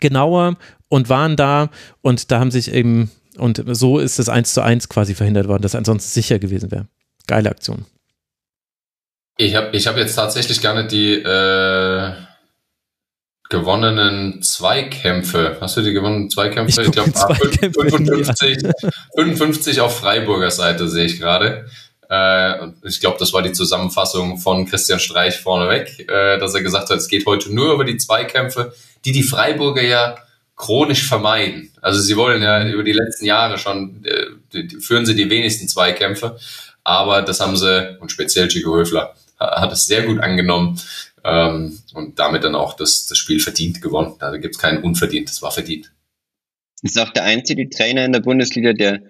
[0.00, 0.56] genauer
[0.88, 1.70] und waren da
[2.00, 5.62] und da haben sich eben, und so ist das 1 zu 1 quasi verhindert worden,
[5.62, 6.86] das ansonsten sicher gewesen wäre.
[7.26, 7.86] Geile Aktion.
[9.36, 12.12] Ich habe ich hab jetzt tatsächlich nicht die äh,
[13.52, 15.58] gewonnenen Zweikämpfe.
[15.60, 16.80] Hast du die gewonnenen Zweikämpfe?
[16.80, 18.58] Ich, ich glaube, 55,
[19.14, 21.66] 55 auf Freiburger Seite sehe ich gerade.
[22.10, 26.88] Äh, ich glaube, das war die Zusammenfassung von Christian Streich vorneweg, äh, dass er gesagt
[26.88, 28.72] hat, es geht heute nur über die Zweikämpfe,
[29.04, 30.16] die die Freiburger ja
[30.56, 31.70] chronisch vermeiden.
[31.82, 36.38] Also sie wollen ja über die letzten Jahre schon, äh, führen sie die wenigsten Zweikämpfe,
[36.84, 40.80] aber das haben sie, und speziell Chico Höfler, hat es sehr gut angenommen
[41.24, 44.14] ähm, und damit dann auch das, das Spiel verdient gewonnen.
[44.18, 45.92] Da gibt es keinen unverdient, das war verdient.
[46.82, 49.02] Ist auch der einzige Trainer in der Bundesliga, der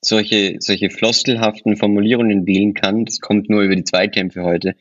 [0.00, 3.04] solche, solche floskelhaften Formulierungen wählen kann.
[3.04, 4.74] Das kommt nur über die Zweikämpfe heute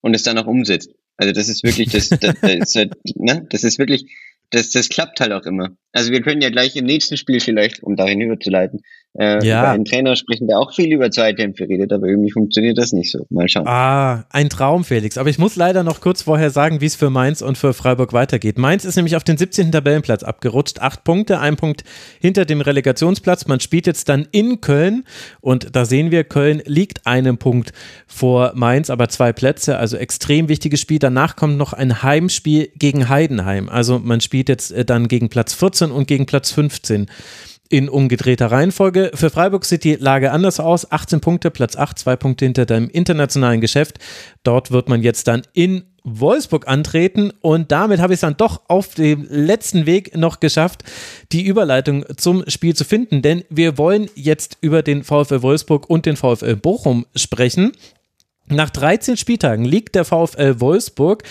[0.00, 0.94] und es dann auch umsetzt.
[1.16, 3.46] Also das ist wirklich, das, das, das, halt, ne?
[3.50, 4.06] das ist wirklich,
[4.50, 5.70] das, das klappt halt auch immer.
[5.92, 8.82] Also wir können ja gleich im nächsten Spiel vielleicht, um dahin überzuleiten,
[9.18, 9.60] äh, ja.
[9.60, 13.10] über einen Trainer sprechen, der auch viel über Zweikämpfe redet, aber irgendwie funktioniert das nicht
[13.10, 13.26] so.
[13.30, 13.66] Mal schauen.
[13.66, 15.16] Ah, ein Traum, Felix.
[15.18, 18.12] Aber ich muss leider noch kurz vorher sagen, wie es für Mainz und für Freiburg
[18.12, 18.58] weitergeht.
[18.58, 19.72] Mainz ist nämlich auf den 17.
[19.72, 20.80] Tabellenplatz abgerutscht.
[20.80, 21.82] Acht Punkte, ein Punkt
[22.20, 23.46] hinter dem Relegationsplatz.
[23.46, 25.04] Man spielt jetzt dann in Köln
[25.40, 27.72] und da sehen wir, Köln liegt einen Punkt
[28.06, 31.00] vor Mainz, aber zwei Plätze, also extrem wichtiges Spiel.
[31.00, 33.68] Danach kommt noch ein Heimspiel gegen Heidenheim.
[33.68, 37.06] Also man spielt jetzt äh, dann gegen Platz 14 und gegen Platz 15
[37.68, 39.10] in umgedrehter Reihenfolge.
[39.14, 40.90] Für Freiburg sieht die Lage anders aus.
[40.90, 43.98] 18 Punkte, Platz 8, zwei Punkte hinter dem internationalen Geschäft.
[44.42, 48.62] Dort wird man jetzt dann in Wolfsburg antreten und damit habe ich es dann doch
[48.68, 50.84] auf dem letzten Weg noch geschafft,
[51.32, 56.06] die Überleitung zum Spiel zu finden, denn wir wollen jetzt über den VfL Wolfsburg und
[56.06, 57.72] den VfL Bochum sprechen.
[58.50, 61.22] Nach 13 Spieltagen liegt der VfL Wolfsburg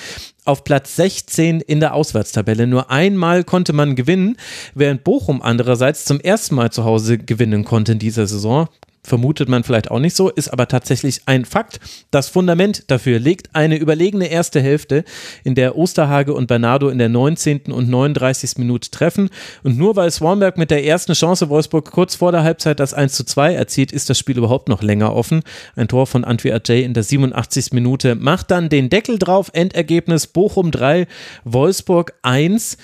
[0.45, 2.67] auf Platz 16 in der Auswärtstabelle.
[2.67, 4.37] Nur einmal konnte man gewinnen,
[4.75, 8.67] während Bochum andererseits zum ersten Mal zu Hause gewinnen konnte in dieser Saison.
[9.07, 11.79] Vermutet man vielleicht auch nicht so, ist aber tatsächlich ein Fakt.
[12.11, 15.03] Das Fundament dafür legt eine überlegene erste Hälfte,
[15.43, 17.71] in der Osterhage und Bernardo in der 19.
[17.71, 18.57] und 39.
[18.57, 19.29] Minute treffen.
[19.63, 23.13] Und nur weil Swanberg mit der ersten Chance Wolfsburg kurz vor der Halbzeit das 1
[23.13, 25.41] zu 2 erzielt, ist das Spiel überhaupt noch länger offen.
[25.75, 27.71] Ein Tor von Antwi Ajay in der 87.
[27.71, 29.49] Minute macht dann den Deckel drauf.
[29.53, 31.07] Endergebnis Bochum 3,
[31.45, 32.77] Wolfsburg 1.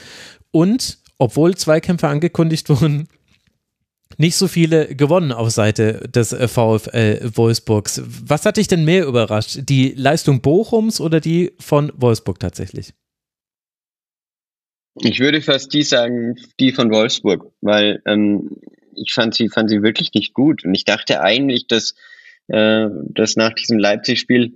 [0.51, 3.07] Und obwohl Zweikämpfe angekündigt wurden,
[4.17, 8.01] nicht so viele gewonnen auf Seite des äh, VfL Wolfsburgs.
[8.05, 9.59] Was hat dich denn mehr überrascht?
[9.69, 12.93] Die Leistung Bochums oder die von Wolfsburg tatsächlich?
[15.01, 18.51] Ich würde fast die sagen, die von Wolfsburg, weil ähm,
[18.95, 20.63] ich fand sie, fand sie wirklich nicht gut.
[20.63, 21.95] Und ich dachte eigentlich, dass,
[22.47, 24.53] äh, dass nach diesem Leipzig-Spiel,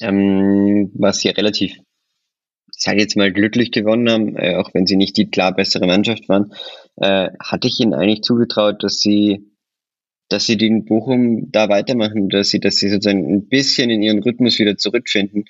[0.00, 4.96] ähm, was sie relativ, ich sage jetzt mal, glücklich gewonnen haben, äh, auch wenn sie
[4.96, 6.52] nicht die klar bessere Mannschaft waren,
[7.00, 9.50] äh, hatte ich ihnen eigentlich zugetraut, dass sie,
[10.28, 14.22] dass sie den Bochum da weitermachen, dass sie, dass sie sozusagen ein bisschen in ihren
[14.22, 15.44] Rhythmus wieder zurückfinden,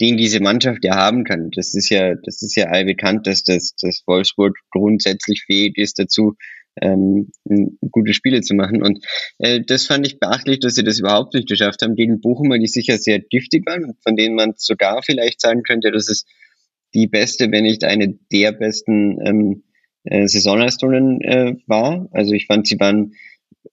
[0.00, 1.50] den diese Mannschaft ja haben kann.
[1.54, 6.34] Das ist ja, das ist ja allbekannt, dass das, dass Wolfsburg grundsätzlich fähig ist dazu,
[6.80, 7.30] ähm,
[7.90, 8.82] gute Spiele zu machen.
[8.82, 9.04] Und
[9.38, 11.94] äh, das fand ich beachtlich, dass sie das überhaupt nicht geschafft haben.
[11.94, 16.08] Gegen Bochumer, die sicher sehr giftig waren, von denen man sogar vielleicht sagen könnte, dass
[16.08, 16.24] es
[16.94, 19.62] die beste, wenn nicht eine der besten ähm,
[20.06, 22.08] äh, Saisonleistungen äh, war.
[22.12, 23.12] Also ich fand, sie waren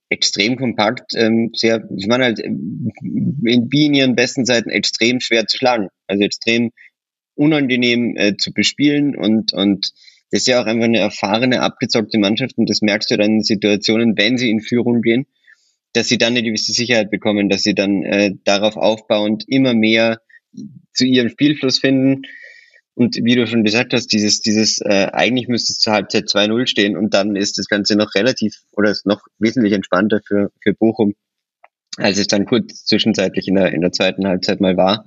[0.09, 5.47] extrem kompakt, ähm, sehr, sie waren halt in, wie in ihren besten Seiten extrem schwer
[5.47, 5.87] zu schlagen.
[6.07, 6.71] Also extrem
[7.35, 9.91] unangenehm äh, zu bespielen und, und
[10.31, 13.43] das ist ja auch einfach eine erfahrene, abgezockte Mannschaft und das merkst du dann in
[13.43, 15.27] Situationen, wenn sie in Führung gehen,
[15.93, 20.21] dass sie dann eine gewisse Sicherheit bekommen, dass sie dann äh, darauf aufbauend immer mehr
[20.91, 22.23] zu ihrem Spielfluss finden,
[22.95, 26.67] und wie du schon gesagt hast, dieses, dieses, äh, eigentlich müsste es zur Halbzeit 2-0
[26.67, 30.73] stehen und dann ist das Ganze noch relativ oder ist noch wesentlich entspannter für, für
[30.73, 31.15] Bochum,
[31.97, 35.05] als es dann kurz zwischenzeitlich in der, in der zweiten Halbzeit mal war.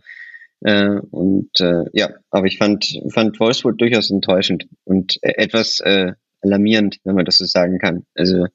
[0.61, 6.13] Äh, und äh, ja, aber ich fand, fand Wolfsburg durchaus enttäuschend und äh, etwas äh,
[6.43, 8.05] alarmierend, wenn man das so sagen kann.
[8.15, 8.47] Also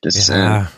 [0.00, 0.70] das ja,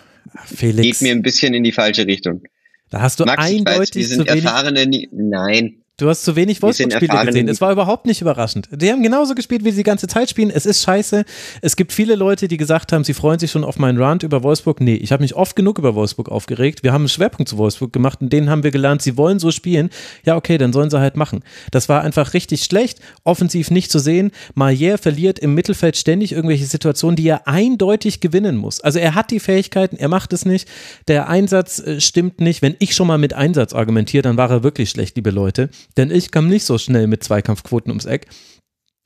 [0.61, 2.43] äh, geht mir ein bisschen in die falsche Richtung.
[2.91, 7.27] Da hast du Max, eindeutig weiß, wir sind erfahrene, nein, Du hast zu wenig Wolfsburg-Spiele
[7.27, 7.49] gesehen.
[7.49, 8.69] Es war überhaupt nicht überraschend.
[8.73, 10.51] Die haben genauso gespielt, wie sie die ganze Zeit spielen.
[10.51, 11.25] Es ist scheiße.
[11.61, 14.43] Es gibt viele Leute, die gesagt haben, sie freuen sich schon auf meinen Rant über
[14.43, 14.81] Wolfsburg.
[14.81, 16.83] Nee, ich habe mich oft genug über Wolfsburg aufgeregt.
[16.83, 19.53] Wir haben einen Schwerpunkt zu Wolfsburg gemacht und denen haben wir gelernt, sie wollen so
[19.53, 19.91] spielen.
[20.25, 21.45] Ja, okay, dann sollen sie halt machen.
[21.71, 22.99] Das war einfach richtig schlecht.
[23.23, 24.33] Offensiv nicht zu sehen.
[24.57, 28.81] Maier verliert im Mittelfeld ständig irgendwelche Situationen, die er eindeutig gewinnen muss.
[28.81, 30.69] Also er hat die Fähigkeiten, er macht es nicht.
[31.07, 32.61] Der Einsatz äh, stimmt nicht.
[32.61, 36.11] Wenn ich schon mal mit Einsatz argumentiere, dann war er wirklich schlecht, liebe Leute denn
[36.11, 38.27] ich kam nicht so schnell mit Zweikampfquoten ums Eck.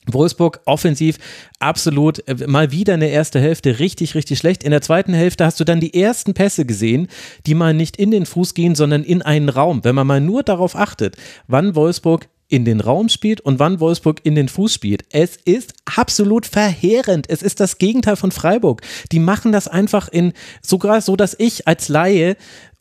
[0.09, 1.17] Wolfsburg offensiv
[1.59, 4.63] absolut äh, mal wieder in der ersten Hälfte richtig, richtig schlecht.
[4.63, 7.07] In der zweiten Hälfte hast du dann die ersten Pässe gesehen,
[7.45, 9.83] die mal nicht in den Fuß gehen, sondern in einen Raum.
[9.83, 11.15] Wenn man mal nur darauf achtet,
[11.47, 15.03] wann Wolfsburg in den Raum spielt und wann Wolfsburg in den Fuß spielt.
[15.11, 17.29] Es ist absolut verheerend.
[17.29, 18.81] Es ist das Gegenteil von Freiburg.
[19.11, 20.31] Die machen das einfach in
[20.61, 22.37] sogar so, dass ich als Laie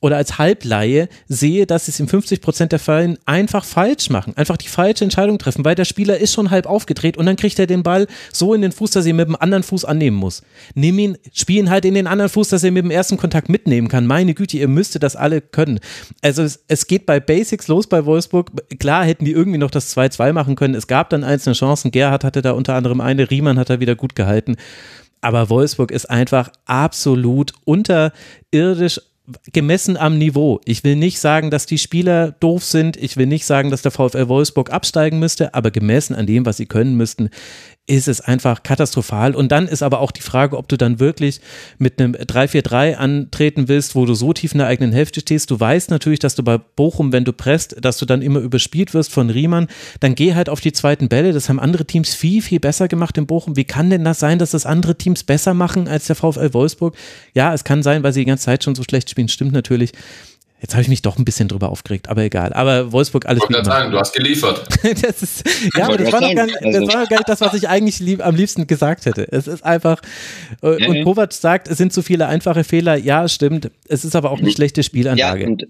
[0.07, 4.37] oder als Halbleihe sehe, dass sie es in 50 Prozent der Fällen einfach falsch machen,
[4.37, 7.59] einfach die falsche Entscheidung treffen, weil der Spieler ist schon halb aufgedreht und dann kriegt
[7.59, 10.17] er den Ball so in den Fuß, dass er ihn mit dem anderen Fuß annehmen
[10.17, 10.43] muss.
[10.77, 13.49] Nimm ihn, spiel ihn halt in den anderen Fuß, dass er mit dem ersten Kontakt
[13.49, 14.07] mitnehmen kann.
[14.07, 15.81] Meine Güte, ihr müsstet das alle können.
[16.23, 18.53] Also es, es geht bei Basics los bei Wolfsburg.
[18.79, 20.77] Klar hätten die irgendwie noch das 2-2 machen können.
[20.77, 21.91] Es gab dann einzelne Chancen.
[21.91, 24.55] Gerhard hatte da unter anderem eine, Riemann hat da wieder gut gehalten.
[25.21, 29.01] Aber Wolfsburg ist einfach absolut unterirdisch
[29.53, 30.61] gemessen am Niveau.
[30.65, 32.97] Ich will nicht sagen, dass die Spieler doof sind.
[32.97, 36.59] Ich will nicht sagen, dass der VfL Wolfsburg absteigen müsste, aber gemessen an dem, was
[36.59, 37.31] sie können müssten,
[37.87, 39.35] ist es einfach katastrophal.
[39.35, 41.41] Und dann ist aber auch die Frage, ob du dann wirklich
[41.79, 45.51] mit einem 3-4-3 antreten willst, wo du so tief in der eigenen Hälfte stehst.
[45.51, 48.93] Du weißt natürlich, dass du bei Bochum, wenn du presst, dass du dann immer überspielt
[48.93, 49.69] wirst von Riemann.
[50.01, 51.33] Dann geh halt auf die zweiten Bälle.
[51.33, 53.57] Das haben andere Teams viel, viel besser gemacht in Bochum.
[53.57, 56.97] Wie kann denn das sein, dass das andere Teams besser machen als der VfL Wolfsburg?
[57.35, 59.16] Ja, es kann sein, weil sie die ganze Zeit schon so schlecht spielen.
[59.29, 59.93] Stimmt natürlich.
[60.61, 62.55] Jetzt habe ich mich doch ein bisschen drüber aufgeregt, aber egal.
[62.55, 63.43] Aber Wolfsburg alles.
[63.43, 64.67] Ich wollte sagen, du hast geliefert.
[65.03, 65.45] das ist,
[65.77, 68.35] ja, aber das war, nicht, das also gar nicht das, was ich eigentlich lieb, am
[68.35, 69.29] liebsten gesagt hätte.
[69.31, 70.01] Es ist einfach,
[70.63, 72.97] äh, und Kovac sagt, es sind zu viele einfache Fehler.
[72.97, 73.71] Ja, stimmt.
[73.87, 75.43] Es ist aber auch eine schlechte Spielanlage.
[75.43, 75.67] Ja, und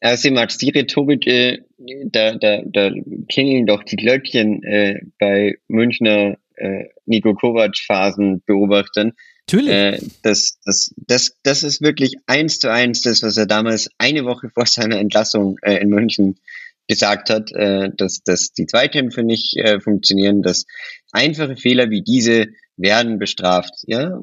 [0.00, 1.60] also Max, die Rhetorik, äh,
[2.06, 2.90] da, da, da
[3.30, 9.12] klingeln doch die Glöckchen äh, bei Münchner äh, Nico Kovac-Phasen beobachten.
[9.46, 9.70] Natürlich.
[9.70, 14.24] Äh, das, das, das, das ist wirklich eins zu eins das, was er damals eine
[14.24, 16.38] Woche vor seiner Entlassung äh, in München
[16.86, 20.66] gesagt hat, äh, dass, dass die Zweikämpfe nicht äh, funktionieren, dass
[21.12, 23.72] einfache Fehler wie diese werden bestraft.
[23.86, 24.18] Ja,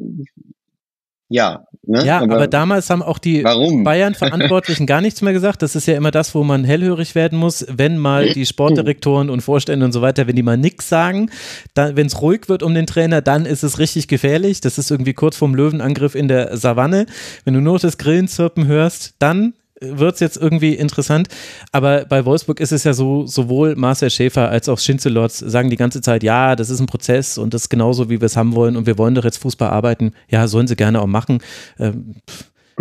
[1.32, 1.66] ja.
[1.88, 2.06] Ne?
[2.06, 3.42] Ja, aber, aber, damals haben auch die
[3.84, 5.62] Bayern-Verantwortlichen gar nichts mehr gesagt.
[5.62, 9.42] Das ist ja immer das, wo man hellhörig werden muss, wenn mal die Sportdirektoren und
[9.42, 11.32] Vorstände und so weiter, wenn die mal nichts sagen,
[11.74, 14.62] wenn es ruhig wird um den Trainer, dann ist es richtig gefährlich.
[14.62, 17.08] Das ist irgendwie kurz vorm Löwenangriff in der Savanne.
[17.46, 21.28] Wenn du nur das Grillenzirpen hörst, dann wird es jetzt irgendwie interessant.
[21.72, 25.76] Aber bei Wolfsburg ist es ja so, sowohl Marcel Schäfer als auch Schinzelotz sagen die
[25.76, 28.56] ganze Zeit, ja, das ist ein Prozess und das ist genauso, wie wir es haben
[28.56, 30.14] wollen und wir wollen doch jetzt Fußball arbeiten.
[30.30, 31.40] Ja, sollen sie gerne auch machen.
[31.80, 32.16] Ähm,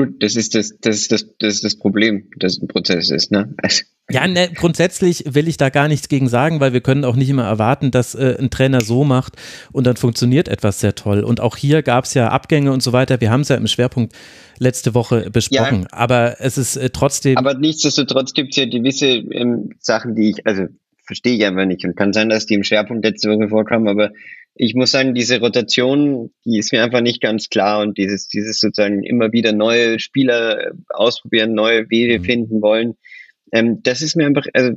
[0.01, 3.31] Gut, das ist das, das das, das ist das Problem, dass es ein Prozess ist,
[3.31, 3.53] ne?
[3.59, 3.83] Also.
[4.11, 7.29] Ja, ne, grundsätzlich will ich da gar nichts gegen sagen, weil wir können auch nicht
[7.29, 9.35] immer erwarten, dass äh, ein Trainer so macht
[9.73, 11.23] und dann funktioniert etwas sehr toll.
[11.23, 13.21] Und auch hier gab es ja Abgänge und so weiter.
[13.21, 14.15] Wir haben es ja im Schwerpunkt
[14.59, 15.83] letzte Woche besprochen.
[15.83, 17.37] Ja, aber es ist äh, trotzdem.
[17.37, 20.65] Aber nichtsdestotrotz gibt es ja gewisse ähm, Sachen, die ich, also
[21.05, 21.85] verstehe ich einfach nicht.
[21.85, 24.13] Und kann sein, dass die im Schwerpunkt letzte Woche vorkamen, aber
[24.63, 28.61] ich muss sagen, diese Rotation, die ist mir einfach nicht ganz klar und dieses, dieses
[28.61, 32.25] sozusagen immer wieder neue Spieler ausprobieren, neue Wege mhm.
[32.25, 32.99] finden wollen,
[33.53, 34.73] ähm, das ist mir einfach, also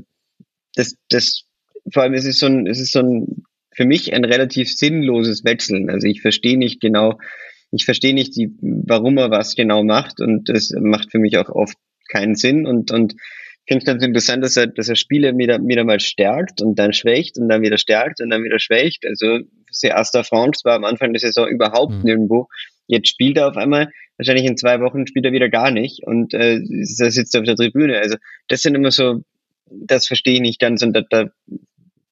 [0.76, 1.44] das, das,
[1.92, 3.44] vor allem ist es so ein, es ist so ein,
[3.76, 5.90] für mich ein relativ sinnloses Wechseln.
[5.90, 7.20] Also ich verstehe nicht genau,
[7.72, 11.50] ich verstehe nicht, die, warum er was genau macht und das macht für mich auch
[11.50, 11.76] oft
[12.10, 13.16] keinen Sinn und, und
[13.66, 16.80] ich finde es ganz interessant, dass er, dass er Spiele wieder, wieder mal stärkt und
[16.80, 19.06] dann schwächt und dann wieder stärkt und dann wieder schwächt.
[19.06, 19.40] Also
[19.92, 22.04] Asta France war am Anfang der Saison überhaupt mhm.
[22.04, 22.48] nirgendwo.
[22.88, 26.34] Jetzt spielt er auf einmal, wahrscheinlich in zwei Wochen spielt er wieder gar nicht und
[26.34, 27.98] äh, er sitzt auf der Tribüne.
[28.00, 28.18] Also
[28.48, 29.22] das sind immer so,
[29.70, 31.30] das verstehe ich nicht ganz und da, da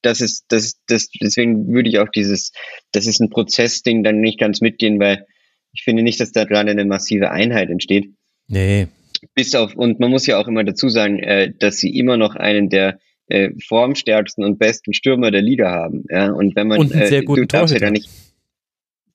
[0.01, 2.51] das ist, das, das, deswegen würde ich auch dieses,
[2.91, 5.25] das ist ein Prozessding dann nicht ganz mitgehen, weil
[5.73, 8.09] ich finde nicht, dass da gerade eine massive Einheit entsteht.
[8.47, 8.87] Nee.
[9.35, 12.35] Bis auf, und man muss ja auch immer dazu sagen, äh, dass sie immer noch
[12.35, 12.99] einen der
[13.31, 16.05] äh, formstärksten und besten Stürmer der Liga haben.
[16.09, 16.31] Ja?
[16.31, 18.09] Und wenn man, und einen sehr guten du darfst ja da nicht,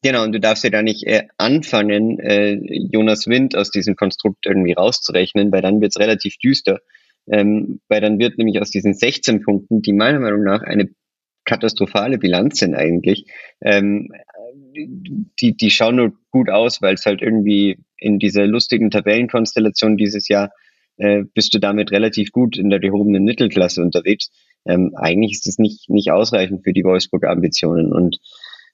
[0.02, 2.58] genau, und du darfst ja da nicht äh, anfangen, äh,
[2.92, 6.80] Jonas Wind aus diesem Konstrukt irgendwie rauszurechnen, weil dann wird's relativ düster.
[7.28, 10.88] Ähm, weil dann wird nämlich aus diesen 16 Punkten, die meiner Meinung nach eine
[11.44, 13.26] katastrophale Bilanz sind eigentlich,
[13.60, 14.12] ähm,
[14.76, 20.28] die, die schauen nur gut aus, weil es halt irgendwie in dieser lustigen Tabellenkonstellation dieses
[20.28, 20.50] Jahr
[20.96, 24.30] äh, bist du damit relativ gut in der gehobenen Mittelklasse unterwegs.
[24.64, 27.92] Ähm, eigentlich ist es nicht, nicht ausreichend für die Wolfsburger Ambitionen.
[27.92, 28.18] Und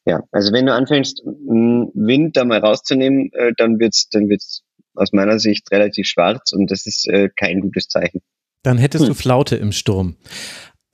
[0.05, 4.63] ja, also wenn du anfängst, Wind da mal rauszunehmen, äh, dann wird's, dann wird's
[4.95, 8.21] aus meiner Sicht relativ schwarz und das ist äh, kein gutes Zeichen.
[8.63, 9.09] Dann hättest hm.
[9.11, 10.17] du Flaute im Sturm.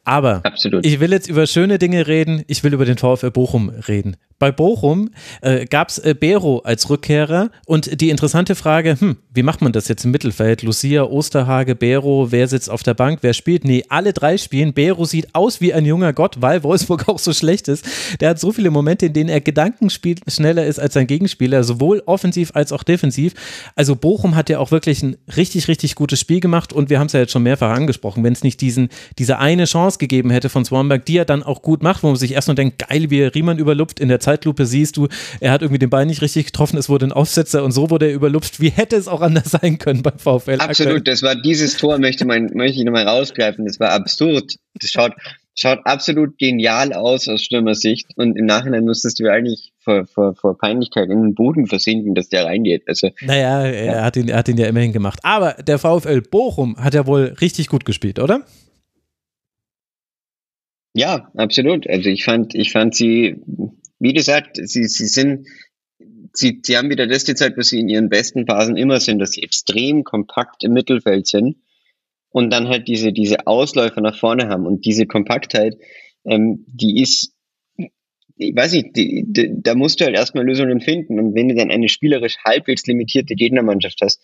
[0.08, 0.86] Aber Absolut.
[0.86, 2.42] ich will jetzt über schöne Dinge reden.
[2.46, 4.16] Ich will über den VfL Bochum reden.
[4.38, 5.10] Bei Bochum
[5.42, 9.72] äh, gab es äh, Bero als Rückkehrer und die interessante Frage, hm, wie macht man
[9.72, 10.62] das jetzt im Mittelfeld?
[10.62, 13.64] Lucia, Osterhage, Bero, wer sitzt auf der Bank, wer spielt?
[13.64, 14.72] Nee, alle drei spielen.
[14.74, 17.84] Bero sieht aus wie ein junger Gott, weil Wolfsburg auch so schlecht ist.
[18.20, 22.02] Der hat so viele Momente, in denen er Gedankenspiel schneller ist als sein Gegenspieler, sowohl
[22.06, 23.34] offensiv als auch defensiv.
[23.74, 27.08] Also Bochum hat ja auch wirklich ein richtig, richtig gutes Spiel gemacht und wir haben
[27.08, 30.48] es ja jetzt schon mehrfach angesprochen, wenn es nicht diesen, diese eine Chance gegeben hätte
[30.48, 33.10] von Swanberg, die er dann auch gut macht, wo man sich erst nur denkt, geil,
[33.10, 35.08] wie er Riemann überlupft in der Zeit Zeitlupe siehst du,
[35.40, 38.06] er hat irgendwie den Bein nicht richtig getroffen, es wurde ein Aufsetzer und so wurde
[38.06, 38.60] er überlupft.
[38.60, 40.60] Wie hätte es auch anders sein können beim VfL?
[40.60, 44.54] Absolut, das war dieses Tor, möchte, man, möchte ich nochmal rausgreifen, das war absurd.
[44.74, 45.12] Das schaut,
[45.56, 50.56] schaut absolut genial aus aus Stürmersicht und im Nachhinein musstest du eigentlich vor, vor, vor
[50.56, 52.84] Peinlichkeit in den Boden versinken, dass der reingeht.
[52.86, 54.04] Also, naja, er, ja.
[54.04, 55.18] hat ihn, er hat ihn ja immerhin gemacht.
[55.22, 58.44] Aber der VfL Bochum hat ja wohl richtig gut gespielt, oder?
[60.94, 61.88] Ja, absolut.
[61.88, 63.36] Also ich fand, ich fand sie
[63.98, 65.46] wie gesagt, sie, sie sind,
[66.32, 69.32] sie, sie haben wieder das gezeigt, was sie in ihren besten Phasen immer sind, dass
[69.32, 71.56] sie extrem kompakt im Mittelfeld sind
[72.30, 75.76] und dann halt diese, diese Ausläufer nach vorne haben und diese Kompaktheit,
[76.24, 77.34] ähm, die ist,
[78.36, 81.54] ich weiß nicht, die, die, da musst du halt erstmal Lösungen finden und wenn du
[81.54, 84.22] dann eine spielerisch halbwegs limitierte Gegnermannschaft hast,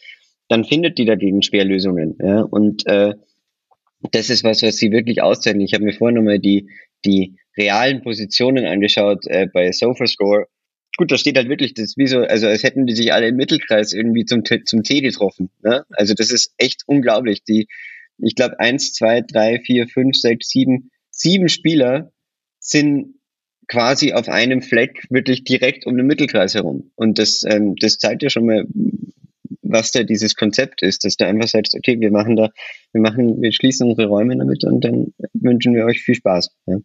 [0.48, 2.16] dann findet die dagegen schwer Lösungen.
[2.22, 2.42] Ja?
[2.42, 3.14] Und äh,
[4.12, 5.64] das ist was, was sie wirklich auszeichnen.
[5.64, 6.68] Ich habe mir vorhin nochmal die,
[7.04, 10.46] die realen Positionen angeschaut äh, bei SofaScore.
[10.96, 13.36] Gut, da steht halt wirklich das wie so, also als hätten die sich alle im
[13.36, 15.50] Mittelkreis irgendwie zum, zum Tee getroffen.
[15.62, 15.84] Ne?
[15.90, 17.42] Also das ist echt unglaublich.
[17.42, 17.66] Die,
[18.18, 22.12] ich glaube, eins, zwei, drei, vier, fünf, sechs, sieben, sieben Spieler
[22.60, 23.14] sind
[23.66, 26.90] quasi auf einem Fleck wirklich direkt um den Mittelkreis herum.
[26.94, 28.66] Und das, ähm, das zeigt ja schon mal,
[29.62, 32.50] was da dieses Konzept ist, dass du einfach sagst, okay, wir machen da,
[32.92, 36.50] wir machen, wir schließen unsere Räume damit und dann wünschen wir euch viel Spaß.
[36.66, 36.78] Ja.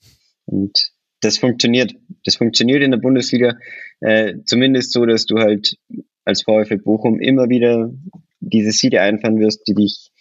[0.46, 0.92] Und
[1.22, 1.94] das funktioniert.
[2.26, 3.58] Das funktioniert in der Bundesliga
[4.02, 5.78] äh, zumindest so, dass du halt
[6.26, 7.92] als VfL Bochum immer wieder
[8.40, 10.12] diese Siege einfahren wirst, die dich,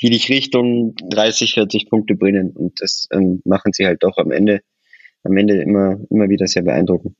[0.00, 2.50] die dich Richtung 30, 40 Punkte bringen.
[2.50, 4.60] Und das ähm, machen sie halt doch am Ende,
[5.22, 7.16] am Ende immer, immer wieder sehr beeindruckend.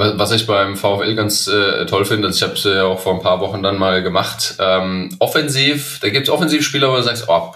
[0.00, 3.14] Was ich beim VfL ganz äh, toll finde, also ich habe es ja auch vor
[3.14, 7.24] ein paar Wochen dann mal gemacht, ähm, offensiv, da gibt es Offensivspieler, wo du sagst,
[7.26, 7.52] oh,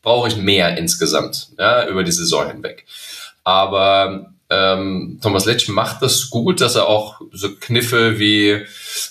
[0.00, 2.86] brauche ich mehr insgesamt, ja, über die Saison hinweg.
[3.44, 8.64] Aber ähm, Thomas Letsch macht das gut, dass er auch so Kniffe wie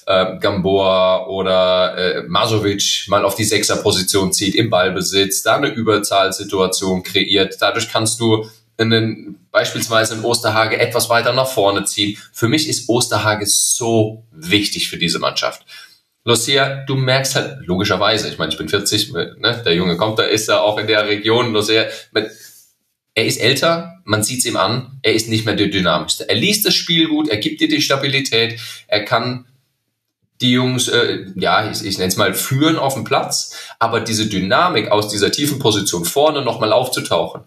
[0.07, 7.03] äh, Gamboa oder äh, Masovic mal auf die Sechserposition zieht, im Ballbesitz, da eine Überzahlsituation
[7.03, 7.57] kreiert.
[7.59, 12.17] Dadurch kannst du in beispielsweise in Osterhage etwas weiter nach vorne ziehen.
[12.31, 15.65] Für mich ist Osterhage so wichtig für diese Mannschaft.
[16.23, 20.23] Lucia, du merkst halt logischerweise, ich meine, ich bin 40, ne, der Junge kommt, da
[20.23, 21.53] ist er auch in der Region.
[21.53, 22.29] Lucia, mit,
[23.13, 26.29] er ist älter, man sieht es ihm an, er ist nicht mehr der dynamischste.
[26.29, 29.45] Er liest das Spiel gut, er gibt dir die Stabilität, er kann
[30.41, 34.27] die Jungs, äh, ja, ich, ich nenne es mal, führen auf dem Platz, aber diese
[34.27, 37.41] Dynamik aus dieser tiefen Position vorne nochmal aufzutauchen,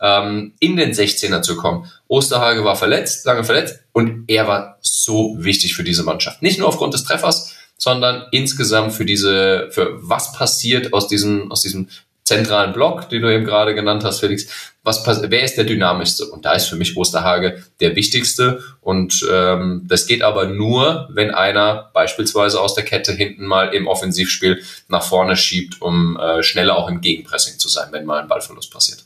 [0.00, 1.90] ähm, in den 16er zu kommen.
[2.08, 6.42] Osterhage war verletzt, lange verletzt und er war so wichtig für diese Mannschaft.
[6.42, 11.62] Nicht nur aufgrund des Treffers, sondern insgesamt für diese, für was passiert aus diesem, aus
[11.62, 11.88] diesem
[12.26, 14.48] zentralen Block, den du eben gerade genannt hast, Felix.
[14.82, 16.26] Was wer ist der dynamischste?
[16.26, 18.62] Und da ist für mich Osterhage der wichtigste.
[18.80, 23.86] Und ähm, das geht aber nur, wenn einer beispielsweise aus der Kette hinten mal im
[23.86, 28.28] Offensivspiel nach vorne schiebt, um äh, schneller auch im Gegenpressing zu sein, wenn mal ein
[28.28, 29.05] Ballverlust passiert.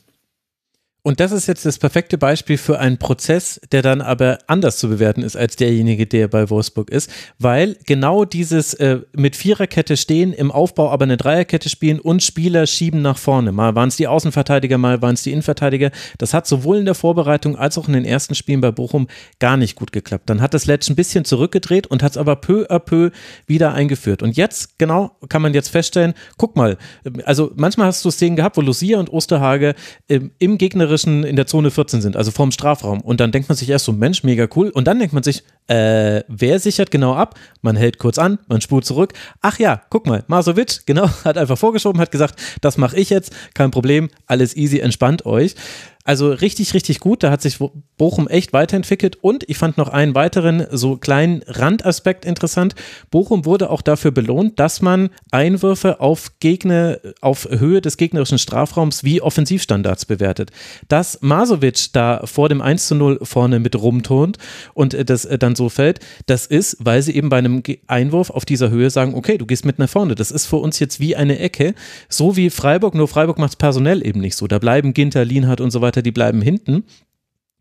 [1.03, 4.87] Und das ist jetzt das perfekte Beispiel für einen Prozess, der dann aber anders zu
[4.87, 7.09] bewerten ist als derjenige, der bei Wolfsburg ist,
[7.39, 12.67] weil genau dieses äh, mit Viererkette stehen, im Aufbau aber eine Dreierkette spielen und Spieler
[12.67, 13.51] schieben nach vorne.
[13.51, 15.89] Mal waren es die Außenverteidiger, mal waren es die Innenverteidiger.
[16.19, 19.07] Das hat sowohl in der Vorbereitung als auch in den ersten Spielen bei Bochum
[19.39, 20.29] gar nicht gut geklappt.
[20.29, 23.09] Dann hat das Letsch ein bisschen zurückgedreht und hat es aber peu à peu
[23.47, 24.21] wieder eingeführt.
[24.21, 26.77] Und jetzt, genau, kann man jetzt feststellen, guck mal,
[27.25, 29.73] also manchmal hast du Szenen gehabt, wo Lucia und Osterhage
[30.07, 33.01] äh, im Gegner gegnerischen in der Zone 14 sind, also vorm Strafraum.
[33.01, 34.69] Und dann denkt man sich erst so, Mensch, mega cool.
[34.69, 37.35] Und dann denkt man sich, äh, wer sichert genau ab?
[37.61, 39.13] Man hält kurz an, man spult zurück.
[39.41, 43.33] Ach ja, guck mal, Masovic, genau, hat einfach vorgeschoben, hat gesagt, das mache ich jetzt,
[43.53, 45.55] kein Problem, alles easy, entspannt euch.
[46.03, 47.21] Also richtig, richtig gut.
[47.21, 47.59] Da hat sich
[47.97, 49.17] Bochum echt weiterentwickelt.
[49.21, 52.73] Und ich fand noch einen weiteren so kleinen Randaspekt interessant.
[53.11, 59.03] Bochum wurde auch dafür belohnt, dass man Einwürfe auf Gegner, auf Höhe des gegnerischen Strafraums
[59.03, 60.49] wie Offensivstandards bewertet.
[60.87, 64.39] Dass Masovic da vor dem 1 zu 0 vorne mit rumturnt
[64.73, 68.71] und das dann so fällt, das ist, weil sie eben bei einem Einwurf auf dieser
[68.71, 70.15] Höhe sagen, okay, du gehst mit nach vorne.
[70.15, 71.75] Das ist für uns jetzt wie eine Ecke.
[72.09, 74.47] So wie Freiburg, nur Freiburg macht es personell eben nicht so.
[74.47, 76.83] Da bleiben Ginter, Lienhardt und so weiter weiter, die bleiben hinten.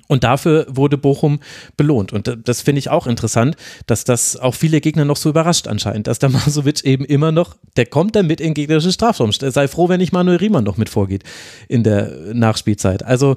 [0.08, 1.38] Und dafür wurde Bochum
[1.76, 2.12] belohnt.
[2.12, 6.08] Und das finde ich auch interessant, dass das auch viele Gegner noch so überrascht anscheinend,
[6.08, 9.30] dass der Masovic eben immer noch, der kommt dann mit in gegnerischen Strafraum.
[9.30, 11.22] Sei froh, wenn nicht Manuel Riemann noch mit vorgeht
[11.68, 13.04] in der Nachspielzeit.
[13.04, 13.36] Also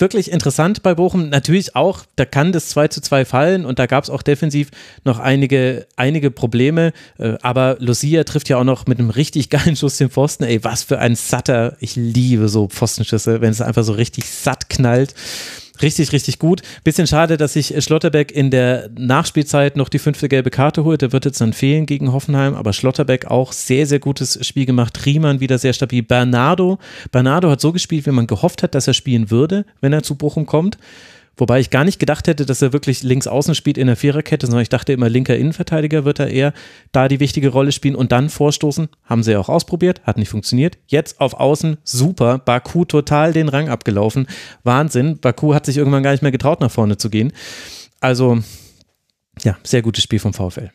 [0.00, 1.28] wirklich interessant bei Bochum.
[1.28, 4.70] Natürlich auch, da kann das 2 zu 2 fallen und da gab es auch defensiv
[5.04, 6.92] noch einige, einige Probleme.
[7.18, 10.44] Äh, aber Lucia trifft ja auch noch mit einem richtig geilen Schuss den Pfosten.
[10.44, 11.76] Ey, was für ein satter.
[11.80, 15.14] Ich liebe so Pfostenschüsse, wenn es einfach so richtig satt knallt.
[15.82, 16.62] Richtig, richtig gut.
[16.84, 21.02] Bisschen schade, dass sich Schlotterbeck in der Nachspielzeit noch die fünfte gelbe Karte holt.
[21.02, 25.04] Der wird jetzt dann fehlen gegen Hoffenheim, aber Schlotterbeck auch sehr, sehr gutes Spiel gemacht.
[25.04, 26.02] Riemann wieder sehr stabil.
[26.02, 26.78] Bernardo,
[27.12, 30.14] Bernardo hat so gespielt, wie man gehofft hat, dass er spielen würde, wenn er zu
[30.14, 30.78] Bochum kommt.
[31.38, 34.46] Wobei ich gar nicht gedacht hätte, dass er wirklich links außen spielt in der Viererkette,
[34.46, 36.54] sondern ich dachte immer, linker Innenverteidiger wird er eher
[36.92, 38.88] da die wichtige Rolle spielen und dann vorstoßen.
[39.04, 40.78] Haben sie ja auch ausprobiert, hat nicht funktioniert.
[40.86, 42.38] Jetzt auf Außen, super.
[42.38, 44.26] Baku total den Rang abgelaufen.
[44.64, 45.18] Wahnsinn.
[45.18, 47.32] Baku hat sich irgendwann gar nicht mehr getraut, nach vorne zu gehen.
[48.00, 48.38] Also,
[49.42, 50.70] ja, sehr gutes Spiel vom VfL.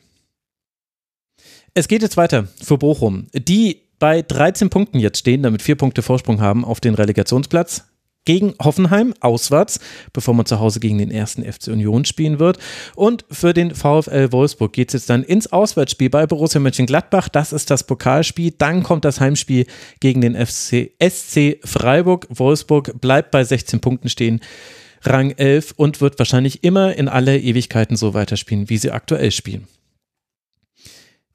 [1.73, 6.01] Es geht jetzt weiter für Bochum, die bei 13 Punkten jetzt stehen, damit vier Punkte
[6.01, 7.85] Vorsprung haben auf den Relegationsplatz
[8.26, 9.80] gegen Hoffenheim auswärts,
[10.14, 12.60] bevor man zu Hause gegen den ersten FC Union spielen wird.
[12.95, 17.30] Und für den VfL Wolfsburg geht es jetzt dann ins Auswärtsspiel bei Borussia Mönchengladbach.
[17.30, 18.53] Das ist das Pokalspiel.
[18.57, 19.65] Dann kommt das Heimspiel
[19.99, 22.27] gegen den FC SC Freiburg.
[22.30, 24.41] Wolfsburg bleibt bei 16 Punkten stehen.
[25.03, 29.68] Rang 11 und wird wahrscheinlich immer in alle Ewigkeiten so weiterspielen, wie sie aktuell spielen.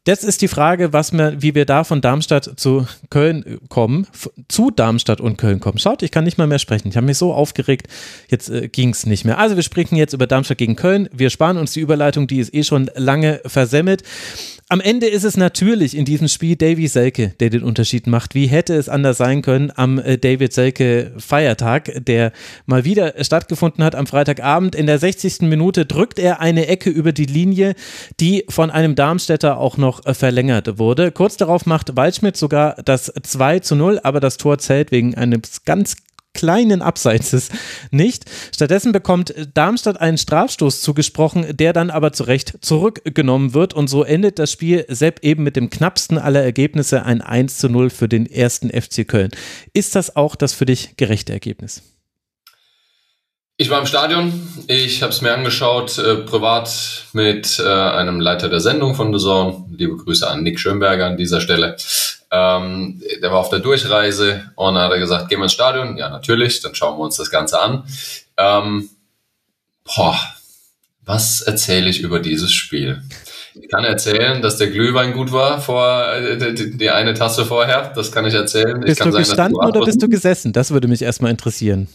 [0.06, 4.06] Das ist die Frage, was wir, wie wir da von Darmstadt zu Köln kommen,
[4.46, 5.78] zu Darmstadt und Köln kommen.
[5.78, 6.86] Schaut, ich kann nicht mal mehr sprechen.
[6.88, 7.88] Ich habe mich so aufgeregt,
[8.28, 9.38] jetzt äh, ging es nicht mehr.
[9.38, 11.08] Also wir sprechen jetzt über Darmstadt gegen Köln.
[11.12, 14.04] Wir sparen uns die Überleitung, die ist eh schon lange versemmelt.
[14.68, 18.34] Am Ende ist es natürlich in diesem Spiel Davy Selke, der den Unterschied macht.
[18.34, 22.32] Wie hätte es anders sein können am äh, David Selke Feiertag, der
[22.66, 24.74] mal wieder stattgefunden hat am Freitagabend.
[24.74, 25.42] In der 60.
[25.42, 27.76] Minute drückt er eine Ecke über die Linie,
[28.18, 31.12] die von einem Darmstädter auch noch äh, verlängert wurde.
[31.12, 35.64] Kurz darauf macht Waldschmidt sogar das 2 zu 0, aber das Tor zählt wegen eines
[35.64, 35.94] ganz
[36.36, 37.48] kleinen Abseitses
[37.90, 38.24] nicht.
[38.54, 44.04] Stattdessen bekommt Darmstadt einen Strafstoß zugesprochen, der dann aber zu Recht zurückgenommen wird und so
[44.04, 48.08] endet das Spiel Sepp eben mit dem knappsten aller Ergebnisse ein 1 zu 0 für
[48.08, 49.30] den ersten FC Köln.
[49.72, 51.82] Ist das auch das für dich gerechte Ergebnis?
[53.58, 58.50] Ich war im Stadion, ich habe es mir angeschaut, äh, privat mit äh, einem Leiter
[58.50, 59.64] der Sendung von The Zone.
[59.70, 61.74] Liebe Grüße an Nick Schönberger an dieser Stelle.
[62.30, 65.96] Ähm, der war auf der Durchreise und dann hat er gesagt, gehen wir ins Stadion?
[65.96, 67.84] Ja, natürlich, dann schauen wir uns das Ganze an.
[68.36, 68.90] Ähm,
[69.84, 70.18] boah,
[71.04, 73.02] was erzähle ich über dieses Spiel?
[73.54, 77.92] Ich kann erzählen, dass der Glühwein gut war vor äh, die, die, eine Tasse vorher.
[77.94, 78.80] Das kann ich erzählen.
[78.80, 80.52] Bist ich kann du sagen, gestanden oder bist du gesessen?
[80.52, 81.88] Das würde mich erstmal interessieren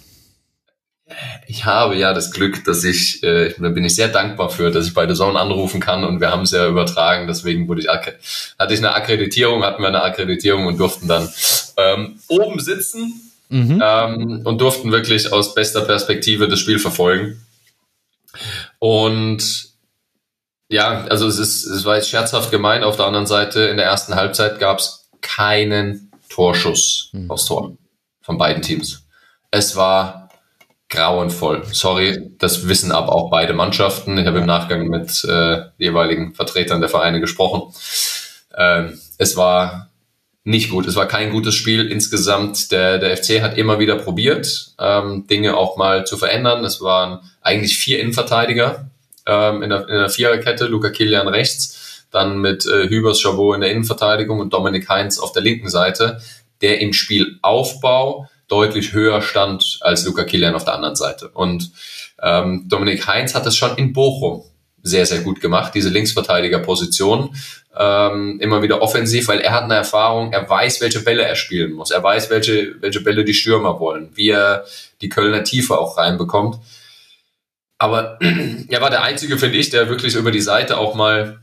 [1.47, 4.88] ich habe ja das Glück, dass ich, äh, da bin ich sehr dankbar für, dass
[4.88, 7.88] ich bei The Zone anrufen kann und wir haben es ja übertragen, deswegen wurde ich,
[7.88, 11.29] hatte ich eine Akkreditierung, hatten wir eine Akkreditierung und durften dann
[11.77, 13.81] ähm, oben sitzen mhm.
[13.83, 17.45] ähm, und durften wirklich aus bester Perspektive das Spiel verfolgen.
[18.79, 19.71] Und
[20.69, 23.85] ja, also es ist, es war jetzt scherzhaft gemeint, auf der anderen Seite in der
[23.85, 27.29] ersten Halbzeit gab es keinen Torschuss mhm.
[27.29, 27.75] aus Tor
[28.21, 29.03] von beiden Teams.
[29.51, 30.20] Es war
[30.91, 31.63] grauenvoll.
[31.72, 34.18] Sorry, das wissen aber auch beide Mannschaften.
[34.18, 37.73] Ich habe im Nachgang mit äh, jeweiligen Vertretern der Vereine gesprochen.
[38.55, 39.89] Ähm, es war
[40.43, 40.88] nicht gut.
[40.88, 42.72] Es war kein gutes Spiel insgesamt.
[42.72, 46.63] Der, der FC hat immer wieder probiert, ähm, Dinge auch mal zu verändern.
[46.65, 48.89] Es waren eigentlich vier Innenverteidiger
[49.26, 50.65] ähm, in, der, in der Viererkette.
[50.65, 55.31] Luca Kilian rechts, dann mit äh, Hübers Chabot in der Innenverteidigung und Dominik Heinz auf
[55.31, 56.19] der linken Seite,
[56.61, 61.29] der im Spielaufbau deutlich höher stand als Luca Kilian auf der anderen Seite.
[61.29, 61.71] Und
[62.21, 64.43] ähm, Dominik Heinz hat es schon in Bochum
[64.83, 67.35] sehr, sehr gut gemacht, diese Linksverteidigerposition.
[67.77, 71.71] Ähm, immer wieder offensiv, weil er hat eine Erfahrung, er weiß, welche Bälle er spielen
[71.71, 71.91] muss.
[71.91, 74.65] Er weiß, welche, welche Bälle die Stürmer wollen, wie er
[75.01, 76.59] die Kölner Tiefe auch reinbekommt.
[77.77, 78.19] Aber
[78.67, 81.39] er war der Einzige, finde ich, der wirklich über die Seite auch mal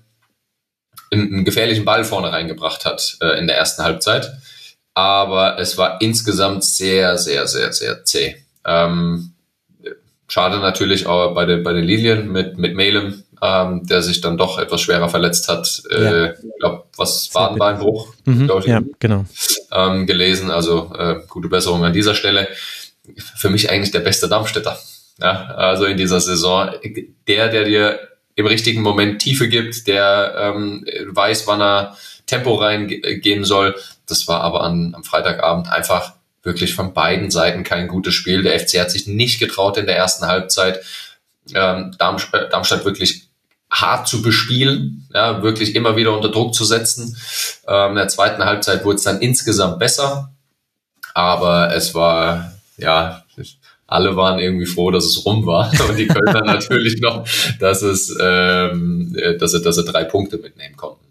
[1.11, 4.31] einen, einen gefährlichen Ball vorne reingebracht hat äh, in der ersten Halbzeit
[4.99, 8.35] aber es war insgesamt sehr, sehr, sehr, sehr zäh.
[8.65, 9.31] Ähm,
[10.27, 14.37] schade natürlich auch bei den, bei den Lilien mit, mit Melem, ähm, der sich dann
[14.37, 15.85] doch etwas schwerer verletzt hat.
[15.89, 16.25] Äh, ja.
[16.25, 19.25] Äh, glaube, was Wadenbeinbruch, mhm, ich, ja, genau.
[19.71, 20.51] Ähm, gelesen.
[20.51, 22.49] Also äh, gute Besserung an dieser Stelle.
[23.37, 24.77] Für mich eigentlich der beste Darmstädter.
[25.21, 26.71] Ja, also in dieser Saison.
[27.29, 28.01] Der, der dir
[28.35, 31.97] im richtigen Moment Tiefe gibt, der ähm, weiß, wann er
[32.27, 33.77] Tempo reingehen soll,
[34.09, 38.43] das war aber an, am Freitagabend einfach wirklich von beiden Seiten kein gutes Spiel.
[38.43, 40.81] Der FC hat sich nicht getraut in der ersten Halbzeit,
[41.55, 43.29] ähm, Darmstadt, Darmstadt wirklich
[43.71, 47.17] hart zu bespielen, ja, wirklich immer wieder unter Druck zu setzen.
[47.67, 50.33] Ähm, in der zweiten Halbzeit wurde es dann insgesamt besser,
[51.15, 53.25] aber es war, ja,
[53.87, 57.27] alle waren irgendwie froh, dass es rum war und die Kölner natürlich noch,
[57.59, 61.08] dass es, ähm, dass sie, dass sie drei Punkte mitnehmen konnten.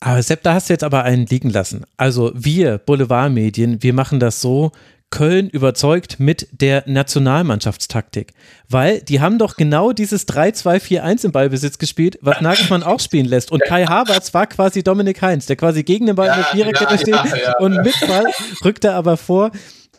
[0.00, 1.84] Aber Sepp, da hast du jetzt aber einen liegen lassen.
[1.96, 4.72] Also wir Boulevardmedien, wir machen das so,
[5.10, 8.32] Köln überzeugt mit der Nationalmannschaftstaktik.
[8.68, 13.50] Weil die haben doch genau dieses 3-2-4-1 im Ballbesitz gespielt, was Nagelsmann auch spielen lässt.
[13.50, 16.50] Und Kai Havertz war quasi Dominik Heinz, der quasi gegen den Ball ja, in der
[16.52, 18.26] Viererkette ja, steht ja, und mit Ball
[18.64, 19.50] rückt er aber vor.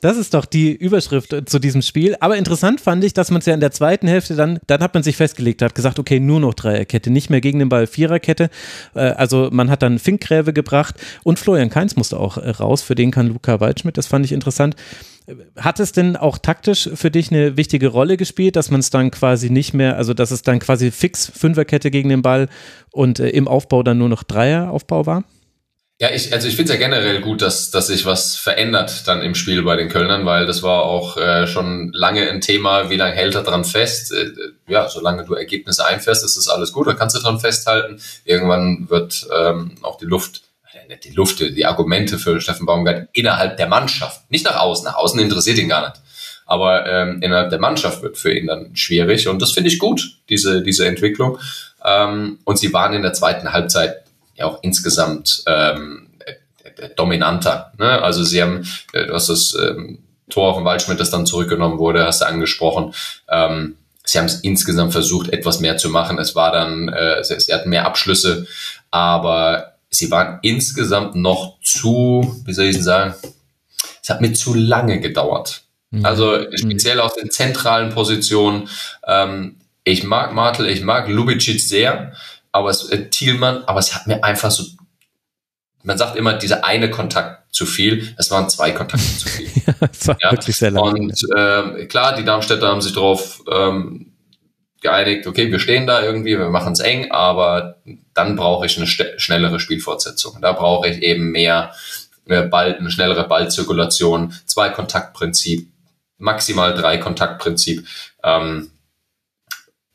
[0.01, 2.15] Das ist doch die Überschrift zu diesem Spiel.
[2.19, 4.95] Aber interessant fand ich, dass man es ja in der zweiten Hälfte dann, dann hat
[4.95, 8.49] man sich festgelegt, hat gesagt, okay, nur noch Dreierkette, nicht mehr gegen den Ball Viererkette.
[8.95, 12.95] Äh, also man hat dann Finkgräve gebracht und Florian Kainz musste auch äh, raus, für
[12.95, 14.75] den kann Luca Waldschmidt, das fand ich interessant.
[15.55, 19.11] Hat es denn auch taktisch für dich eine wichtige Rolle gespielt, dass man es dann
[19.11, 22.49] quasi nicht mehr, also dass es dann quasi fix Fünferkette gegen den Ball
[22.91, 25.23] und äh, im Aufbau dann nur noch Dreieraufbau war?
[26.01, 29.21] Ja, ich, also ich finde es ja generell gut, dass, dass sich was verändert dann
[29.21, 32.95] im Spiel bei den Kölnern, weil das war auch äh, schon lange ein Thema, wie
[32.95, 34.11] lange hält er dran fest.
[34.11, 34.31] Äh,
[34.67, 38.01] ja, solange du Ergebnisse einfährst, ist das alles gut, da kannst du dran festhalten.
[38.25, 40.41] Irgendwann wird ähm, auch die Luft,
[40.73, 44.85] äh, nicht die Luft, die Argumente für Steffen Baumgart innerhalb der Mannschaft, nicht nach außen,
[44.85, 46.01] nach außen interessiert ihn gar nicht.
[46.47, 50.17] Aber ähm, innerhalb der Mannschaft wird für ihn dann schwierig und das finde ich gut,
[50.29, 51.37] diese, diese Entwicklung.
[51.85, 54.00] Ähm, und sie waren in der zweiten Halbzeit
[54.41, 56.07] ja auch insgesamt ähm,
[56.95, 57.71] dominanter.
[57.77, 58.01] Ne?
[58.01, 59.99] Also sie haben, äh, du hast das ähm,
[60.29, 62.93] Tor von Waldschmidt, das dann zurückgenommen wurde, hast du angesprochen.
[63.29, 66.17] Ähm, sie haben es insgesamt versucht, etwas mehr zu machen.
[66.17, 68.47] Es war dann, äh, sie, sie hatten mehr Abschlüsse,
[68.89, 73.13] aber sie waren insgesamt noch zu, wie soll ich sagen,
[74.01, 75.63] es hat mir zu lange gedauert.
[75.91, 76.05] Mhm.
[76.05, 78.69] Also speziell aus den zentralen Positionen.
[79.05, 82.13] Ähm, ich mag Martel, ich mag Lubicic sehr,
[82.51, 84.63] aber es, äh, Thielmann, aber es hat mir einfach so,
[85.83, 88.13] man sagt immer, dieser eine Kontakt zu viel.
[88.17, 89.51] Es waren zwei Kontakte zu viel.
[89.65, 90.31] ja, das war ja.
[90.31, 90.83] wirklich sehr lang.
[90.83, 94.11] Und äh, klar, die Darmstädter haben sich darauf ähm,
[94.81, 97.77] geeinigt, okay, wir stehen da irgendwie, wir machen es eng, aber
[98.13, 100.39] dann brauche ich eine schnellere Spielfortsetzung.
[100.41, 101.73] Da brauche ich eben mehr
[102.25, 105.67] äh, Ball, eine schnellere Ballzirkulation, zwei Kontaktprinzip,
[106.17, 107.85] maximal drei Kontaktprinzip,
[108.23, 108.71] ähm,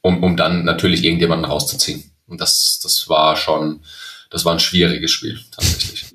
[0.03, 2.11] um, um dann natürlich irgendjemanden rauszuziehen.
[2.27, 3.83] Und das, das war schon,
[4.31, 6.07] das war ein schwieriges Spiel, tatsächlich.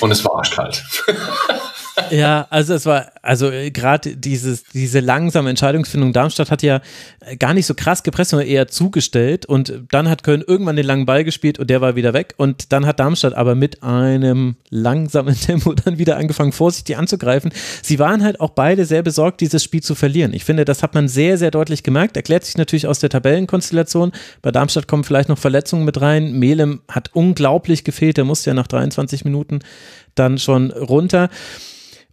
[0.00, 0.84] Und es war arschkalt.
[2.10, 6.82] Ja, also es war, also äh, gerade dieses, diese langsame Entscheidungsfindung, Darmstadt hat ja
[7.20, 10.84] äh, gar nicht so krass gepresst, sondern eher zugestellt und dann hat Köln irgendwann den
[10.84, 14.56] langen Ball gespielt und der war wieder weg und dann hat Darmstadt aber mit einem
[14.68, 17.50] langsamen Tempo dann wieder angefangen, vorsichtig anzugreifen.
[17.82, 20.34] Sie waren halt auch beide sehr besorgt, dieses Spiel zu verlieren.
[20.34, 22.16] Ich finde, das hat man sehr, sehr deutlich gemerkt.
[22.16, 24.12] Erklärt sich natürlich aus der Tabellenkonstellation.
[24.42, 26.32] Bei Darmstadt kommen vielleicht noch Verletzungen mit rein.
[26.32, 29.60] Melem hat unglaublich gefehlt, der musste ja nach 23 Minuten
[30.14, 31.30] dann schon runter.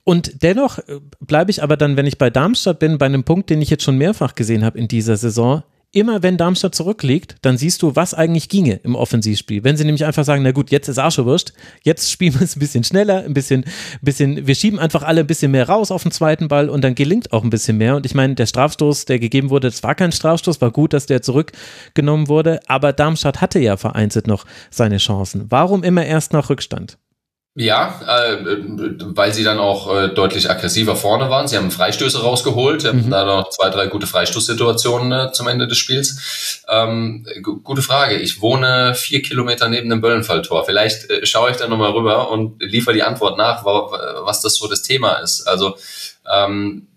[0.04, 3.50] Und dennoch äh, bleibe ich aber dann, wenn ich bei Darmstadt bin, bei einem Punkt,
[3.50, 5.64] den ich jetzt schon mehrfach gesehen habe in dieser Saison.
[5.96, 9.64] Immer wenn Darmstadt zurückliegt, dann siehst du, was eigentlich ginge im Offensivspiel.
[9.64, 11.54] Wenn sie nämlich einfach sagen, na gut, jetzt ist Arschewurscht,
[11.84, 13.64] jetzt spielen wir es ein bisschen schneller, ein bisschen,
[14.02, 16.96] bisschen, wir schieben einfach alle ein bisschen mehr raus auf den zweiten Ball und dann
[16.96, 17.96] gelingt auch ein bisschen mehr.
[17.96, 21.06] Und ich meine, der Strafstoß, der gegeben wurde, das war kein Strafstoß, war gut, dass
[21.06, 25.46] der zurückgenommen wurde, aber Darmstadt hatte ja vereinzelt noch seine Chancen.
[25.50, 26.98] Warum immer erst nach Rückstand?
[27.56, 28.38] Ja, äh,
[29.16, 31.48] weil sie dann auch äh, deutlich aggressiver vorne waren.
[31.48, 33.12] Sie haben Freistöße rausgeholt, haben mhm.
[33.12, 36.64] da noch zwei, drei gute Freistoßsituationen äh, zum Ende des Spiels.
[36.68, 38.16] Ähm, gute Frage.
[38.16, 40.66] Ich wohne vier Kilometer neben dem Böllenfalltor.
[40.66, 44.68] Vielleicht äh, schaue ich da nochmal rüber und liefere die Antwort nach, was das so
[44.68, 45.48] das Thema ist.
[45.48, 45.78] Also
[46.34, 46.88] ähm,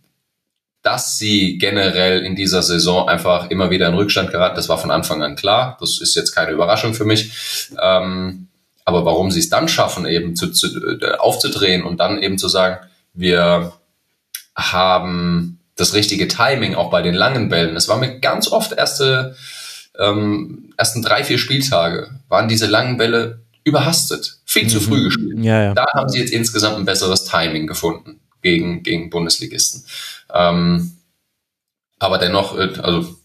[0.81, 4.93] dass sie generell in dieser Saison einfach immer wieder in Rückstand geraten, das war von
[4.93, 5.77] Anfang an klar.
[5.81, 7.31] Das ist jetzt keine Überraschung für mich.
[7.78, 8.47] Ähm,
[8.86, 10.68] aber warum sie es dann schaffen, eben zu, zu,
[11.00, 13.72] äh, aufzudrehen und dann eben zu sagen, wir
[14.54, 17.76] haben das richtige Timing auch bei den langen Bällen.
[17.76, 19.36] Es war mir ganz oft erste,
[19.98, 24.68] ähm, ersten drei, vier Spieltage waren diese langen Bälle überhastet, viel mhm.
[24.68, 25.44] zu früh gespielt.
[25.44, 25.74] Ja, ja.
[25.74, 29.84] Da haben sie jetzt insgesamt ein besseres Timing gefunden gegen, gegen Bundesligisten.
[30.32, 30.96] Ähm,
[31.98, 33.16] aber dennoch, äh, also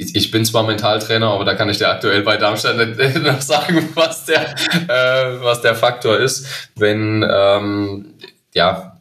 [0.00, 3.88] ich bin zwar Mentaltrainer, aber da kann ich dir aktuell bei Darmstadt nicht noch sagen,
[3.94, 4.54] was der,
[4.88, 6.46] äh, was der Faktor ist.
[6.76, 8.14] Wenn, ähm,
[8.54, 8.98] ja,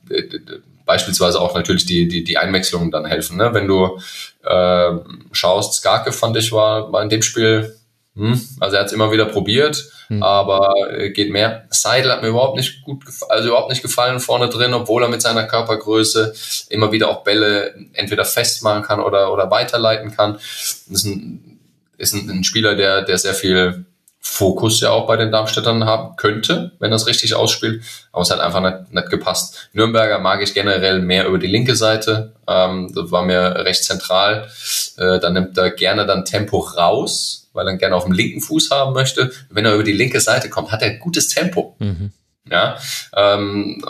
[0.86, 3.38] beispielsweise auch natürlich die, die, die Einwechslungen dann helfen.
[3.38, 3.54] Ne?
[3.54, 4.00] Wenn du
[4.44, 4.92] äh,
[5.32, 7.79] schaust, Skarke fand ich war, war in dem Spiel,
[8.16, 10.22] hm, also er hat es immer wieder probiert, hm.
[10.24, 11.66] aber äh, geht mehr.
[11.70, 15.22] Seidel hat mir überhaupt nicht gut, also überhaupt nicht gefallen vorne drin, obwohl er mit
[15.22, 16.34] seiner Körpergröße
[16.70, 20.34] immer wieder auch Bälle entweder festmachen kann oder, oder weiterleiten kann.
[20.34, 21.60] Das ist ein,
[21.98, 23.86] ist ein, ein Spieler, der, der sehr viel
[24.22, 27.84] Fokus ja auch bei den Darmstädtern haben könnte, wenn das richtig ausspielt.
[28.12, 29.70] Aber es hat einfach nicht, nicht gepasst.
[29.74, 32.34] Nürnberger mag ich generell mehr über die linke Seite.
[32.48, 34.50] Ähm, das war mir recht zentral.
[34.98, 38.72] Äh, da nimmt er gerne dann Tempo raus weil er gerne auf dem linken Fuß
[38.72, 39.32] haben möchte.
[39.50, 41.76] Wenn er über die linke Seite kommt, hat er gutes Tempo.
[41.80, 42.14] Mhm.
[42.50, 42.78] Ja,
[43.16, 43.84] ähm,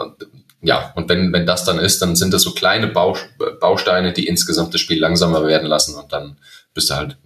[0.61, 4.73] ja, und wenn, wenn das dann ist, dann sind das so kleine Bausteine, die insgesamt
[4.73, 6.37] das Spiel langsamer werden lassen und dann
[6.73, 7.17] bist du halt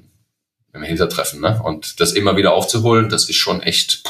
[0.74, 1.40] im Hintertreffen.
[1.40, 1.62] Ne?
[1.64, 4.04] Und das immer wieder aufzuholen, das ist schon echt,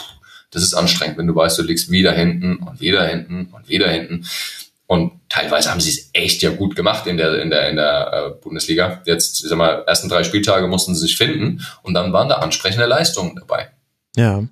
[0.49, 3.89] das ist anstrengend, wenn du weißt, du liegst wieder hinten und wieder hinten und wieder
[3.89, 4.25] hinten.
[4.85, 8.11] Und teilweise haben sie es echt ja gut gemacht in der, in der, in der
[8.13, 9.01] äh, Bundesliga.
[9.05, 12.35] Jetzt, ich sag mal, ersten drei Spieltage mussten sie sich finden und dann waren da
[12.35, 13.69] ansprechende Leistungen dabei.
[14.15, 14.43] Ja.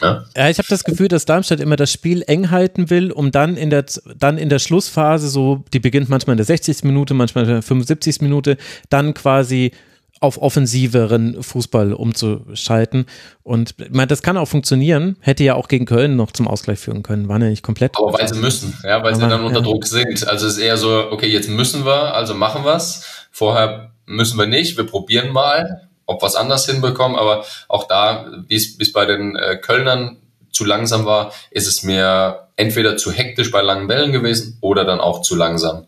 [0.00, 3.30] Ja, ja ich habe das Gefühl, dass Darmstadt immer das Spiel eng halten will, um
[3.30, 3.84] dann in der
[4.16, 6.84] dann in der Schlussphase so, die beginnt manchmal in der 60.
[6.84, 8.22] Minute, manchmal in der 75.
[8.22, 8.56] Minute,
[8.88, 9.72] dann quasi
[10.20, 13.06] auf offensiveren Fußball umzuschalten.
[13.42, 15.16] Und ich meine, das kann auch funktionieren.
[15.20, 17.28] Hätte ja auch gegen Köln noch zum Ausgleich führen können.
[17.28, 17.96] Waren ja nicht komplett.
[17.98, 19.64] Aber weil sie müssen, ja, weil Aber, sie dann unter ja.
[19.64, 20.26] Druck sind.
[20.26, 23.04] Also es ist eher so, okay, jetzt müssen wir, also machen wir's.
[23.30, 27.18] Vorher müssen wir nicht, wir probieren mal, ob es anders hinbekommen.
[27.18, 30.16] Aber auch da, wie es bei den äh, Kölnern
[30.50, 35.00] zu langsam war, ist es mir entweder zu hektisch bei langen Bällen gewesen oder dann
[35.00, 35.84] auch zu langsam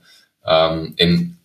[0.47, 1.38] ähm, in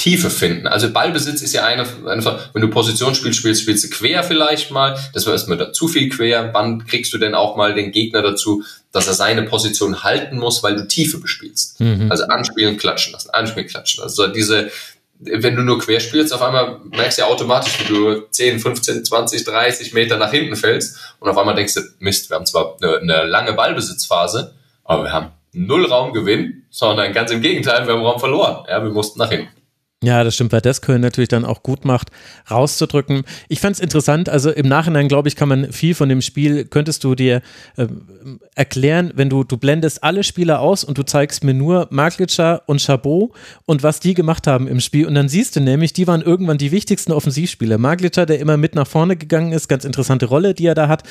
[0.00, 0.66] Tiefe finden.
[0.66, 4.98] Also Ballbesitz ist ja eine, einfach, wenn du Positionsspiel spielst, spielst du quer vielleicht mal.
[5.12, 6.54] Das war erstmal zu viel quer.
[6.54, 10.62] Wann kriegst du denn auch mal den Gegner dazu, dass er seine Position halten muss,
[10.62, 11.80] weil du Tiefe bespielst?
[11.80, 12.10] Mhm.
[12.10, 14.02] Also anspielen, klatschen lassen, anspielen, klatschen.
[14.02, 14.70] Also diese,
[15.18, 19.04] wenn du nur quer spielst, auf einmal merkst du ja automatisch, wie du 10, 15,
[19.04, 22.78] 20, 30 Meter nach hinten fällst und auf einmal denkst du, Mist, wir haben zwar
[22.80, 28.02] eine, eine lange Ballbesitzphase, aber wir haben null Raumgewinn, sondern ganz im Gegenteil, wir haben
[28.02, 28.64] Raum verloren.
[28.66, 29.59] Ja, wir mussten nach hinten.
[30.02, 32.08] Ja, das stimmt, weil das Köln natürlich dann auch gut macht,
[32.50, 33.24] rauszudrücken.
[33.48, 36.64] Ich fand es interessant, also im Nachhinein, glaube ich, kann man viel von dem Spiel,
[36.64, 37.42] könntest du dir
[37.76, 37.86] äh,
[38.54, 42.80] erklären, wenn du, du blendest alle Spieler aus und du zeigst mir nur Maglica und
[42.80, 43.32] Chabot
[43.66, 46.56] und was die gemacht haben im Spiel und dann siehst du nämlich, die waren irgendwann
[46.56, 47.76] die wichtigsten Offensivspieler.
[47.76, 51.02] Maglica, der immer mit nach vorne gegangen ist, ganz interessante Rolle, die er da hat,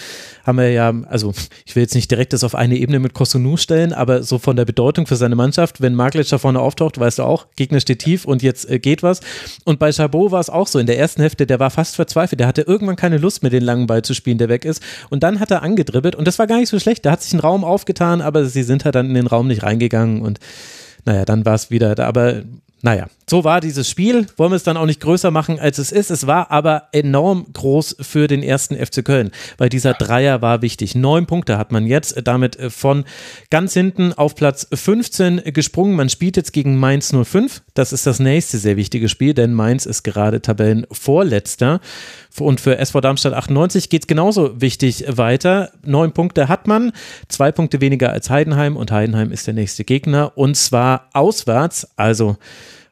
[0.43, 3.55] haben wir ja, also ich will jetzt nicht direkt das auf eine Ebene mit Kosunu
[3.55, 7.23] stellen, aber so von der Bedeutung für seine Mannschaft, wenn Maglica vorne auftaucht, weißt du
[7.23, 9.22] auch, Gegner steht tief und jetzt äh, geht was.
[9.65, 10.80] Und bei Chabot war es auch so.
[10.80, 12.39] In der ersten Hälfte, der war fast verzweifelt.
[12.39, 14.81] Der hatte irgendwann keine Lust mehr, den langen Ball zu spielen, der weg ist.
[15.10, 17.06] Und dann hat er angedribbelt und das war gar nicht so schlecht.
[17.06, 19.64] Da hat sich ein Raum aufgetan, aber sie sind halt dann in den Raum nicht
[19.64, 20.39] reingegangen und
[21.06, 22.06] naja, dann war es wieder da.
[22.06, 22.43] Aber
[22.81, 24.26] naja, so war dieses Spiel.
[24.38, 26.10] Wollen wir es dann auch nicht größer machen, als es ist.
[26.10, 30.95] Es war aber enorm groß für den ersten FC Köln, weil dieser Dreier war wichtig.
[30.95, 33.03] Neun Punkte hat man jetzt damit äh, von
[33.51, 35.95] ganz hinten auf Platz 15 gesprungen.
[35.95, 37.61] Man spielt jetzt gegen Mainz 05.
[37.73, 41.81] Das ist das nächste sehr wichtige Spiel, denn Mainz ist gerade Tabellenvorletzter.
[42.39, 45.72] Und für SV Darmstadt 98 geht es genauso wichtig weiter.
[45.84, 46.93] Neun Punkte hat man,
[47.27, 51.89] zwei Punkte weniger als Heidenheim und Heidenheim ist der nächste Gegner und zwar auswärts.
[51.97, 52.38] Also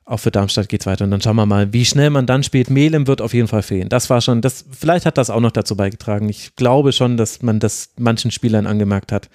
[0.08, 1.04] auch für Darmstadt geht es weiter.
[1.04, 2.70] Und dann schauen wir mal, wie schnell man dann spielt.
[2.70, 3.90] Melem wird auf jeden Fall fehlen.
[3.90, 6.30] Das war schon, das, vielleicht hat das auch noch dazu beigetragen.
[6.30, 9.30] Ich glaube schon, dass man das manchen Spielern angemerkt hat.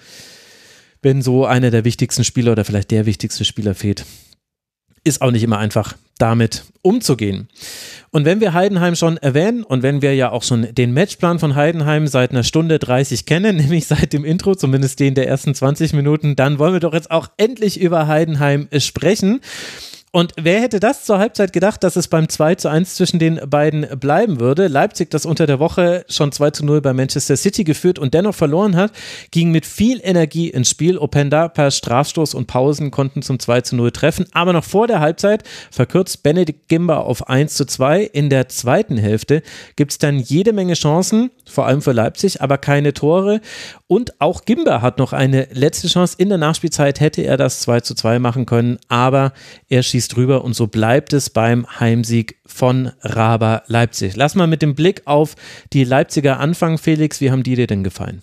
[1.03, 4.05] Wenn so einer der wichtigsten Spieler oder vielleicht der wichtigste Spieler fehlt,
[5.03, 7.49] ist auch nicht immer einfach, damit umzugehen.
[8.09, 11.55] Und wenn wir Heidenheim schon erwähnen und wenn wir ja auch schon den Matchplan von
[11.55, 15.93] Heidenheim seit einer Stunde 30 kennen, nämlich seit dem Intro, zumindest den der ersten 20
[15.93, 19.41] Minuten, dann wollen wir doch jetzt auch endlich über Heidenheim sprechen.
[20.15, 23.39] Und wer hätte das zur Halbzeit gedacht, dass es beim 2 zu 1 zwischen den
[23.49, 24.67] beiden bleiben würde?
[24.67, 28.35] Leipzig, das unter der Woche schon 2 zu 0 bei Manchester City geführt und dennoch
[28.35, 28.91] verloren hat,
[29.31, 30.99] ging mit viel Energie ins Spiel.
[30.99, 34.27] Openda per Strafstoß und Pausen konnten zum 2 zu 0 treffen.
[34.33, 38.03] Aber noch vor der Halbzeit verkürzt Benedikt Gimba auf 1 zu 2.
[38.03, 39.41] In der zweiten Hälfte
[39.77, 43.41] gibt es dann jede Menge Chancen, vor allem für Leipzig, aber keine Tore.
[43.87, 46.17] Und auch Gimba hat noch eine letzte Chance.
[46.19, 49.33] In der Nachspielzeit hätte er das 2 zu 2 machen können, aber
[49.69, 54.15] er schießt drüber und so bleibt es beim Heimsieg von Raber Leipzig.
[54.15, 55.35] Lass mal mit dem Blick auf
[55.73, 57.21] die Leipziger anfangen, Felix.
[57.21, 58.21] Wie haben die dir denn gefallen?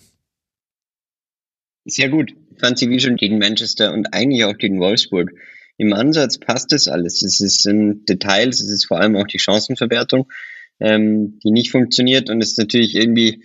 [1.85, 2.33] Sehr gut.
[2.59, 5.31] Fand sie wie schon gegen Manchester und eigentlich auch gegen Wolfsburg.
[5.77, 7.23] Im Ansatz passt das alles.
[7.23, 10.31] Es in Details, es ist vor allem auch die Chancenverwertung,
[10.79, 13.41] ähm, die nicht funktioniert und es ist natürlich irgendwie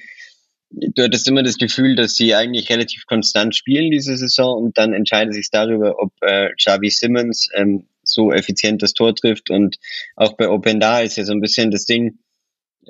[0.71, 4.93] du hattest immer das Gefühl, dass sie eigentlich relativ konstant spielen diese Saison und dann
[4.93, 9.77] entscheidet sich darüber, ob äh, Xavi Simmons ähm, so effizient das Tor trifft und
[10.15, 12.19] auch bei Open Da ist ja so ein bisschen das Ding,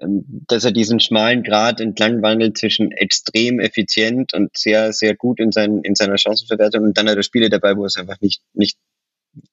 [0.00, 5.40] ähm, dass er diesen schmalen Grad entlang wandelt zwischen extrem effizient und sehr, sehr gut
[5.40, 8.20] in, sein, in seiner Chancenverwertung und dann hat er Spiele dabei, wo er es einfach
[8.20, 8.78] nicht, nicht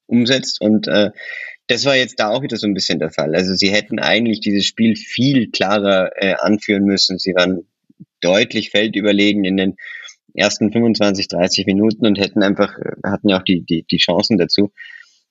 [0.06, 1.11] umsetzt und äh,
[1.68, 3.35] das war jetzt da auch wieder so ein bisschen der Fall.
[3.35, 7.18] Also sie hätten eigentlich dieses Spiel viel klarer äh, anführen müssen.
[7.18, 7.65] Sie waren
[8.19, 9.76] deutlich Feld überlegen in den
[10.34, 14.72] ersten 25, 30 Minuten und hätten einfach, hatten ja auch die, die, die Chancen dazu.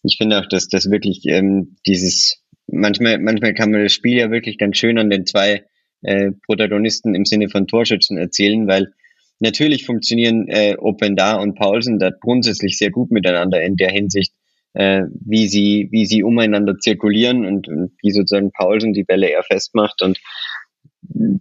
[0.02, 4.30] Ich finde auch, dass das wirklich ähm, dieses, manchmal, manchmal kann man das Spiel ja
[4.30, 5.64] wirklich ganz schön an den zwei
[6.02, 8.92] äh, Protagonisten im Sinne von Torschützen erzählen, weil
[9.38, 14.32] natürlich funktionieren äh, Openda und Paulsen da grundsätzlich sehr gut miteinander in der Hinsicht,
[14.74, 19.42] äh, wie sie, wie sie umeinander zirkulieren und, und wie sozusagen Paulsen die Bälle eher
[19.42, 20.18] festmacht und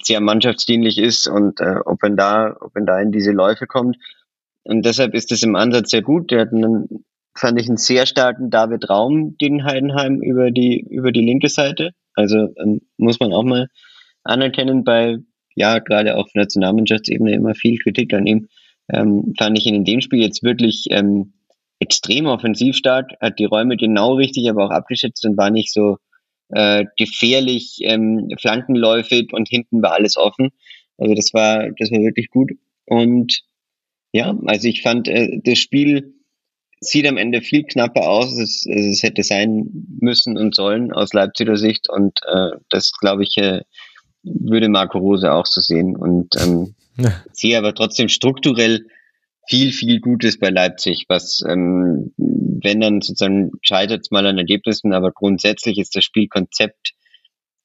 [0.03, 3.97] sehr mannschaftsdienlich ist und äh, ob man da, ob man da in diese Läufe kommt.
[4.63, 6.31] Und deshalb ist es im Ansatz sehr gut.
[6.31, 7.05] Der hat einen,
[7.35, 11.91] fand ich einen sehr starken David Raum gegen Heidenheim über die, über die linke Seite.
[12.13, 13.67] Also ähm, muss man auch mal
[14.23, 15.17] anerkennen bei,
[15.55, 18.47] ja, gerade auf Nationalmannschaftsebene immer viel Kritik an ihm.
[18.91, 21.33] Ähm, fand ich ihn in dem Spiel jetzt wirklich ähm,
[21.79, 25.97] extrem offensiv stark, hat die Räume genau richtig, aber auch abgeschätzt und war nicht so,
[26.51, 30.49] äh, gefährlich, ähm, flankenläufig und hinten war alles offen.
[30.97, 32.51] Also das war, das war wirklich gut.
[32.85, 33.41] Und
[34.11, 36.13] ja, also ich fand, äh, das Spiel
[36.81, 41.55] sieht am Ende viel knapper aus, als, es hätte sein müssen und sollen aus Leipziger
[41.55, 41.87] Sicht.
[41.89, 43.61] Und äh, das, glaube ich, äh,
[44.23, 45.95] würde Marco Rose auch so sehen.
[45.95, 47.13] Und ähm, ja.
[47.31, 48.87] sehe aber trotzdem strukturell
[49.47, 54.93] viel, viel Gutes bei Leipzig, was, ähm, wenn dann sozusagen scheitert es mal an Ergebnissen,
[54.93, 56.93] aber grundsätzlich ist das Spielkonzept,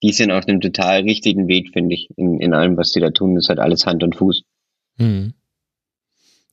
[0.03, 3.11] die sind auf einem total richtigen Weg, finde ich, in, in allem, was sie da
[3.11, 3.35] tun.
[3.35, 4.43] Das hat alles Hand und Fuß.
[4.99, 5.35] Mhm.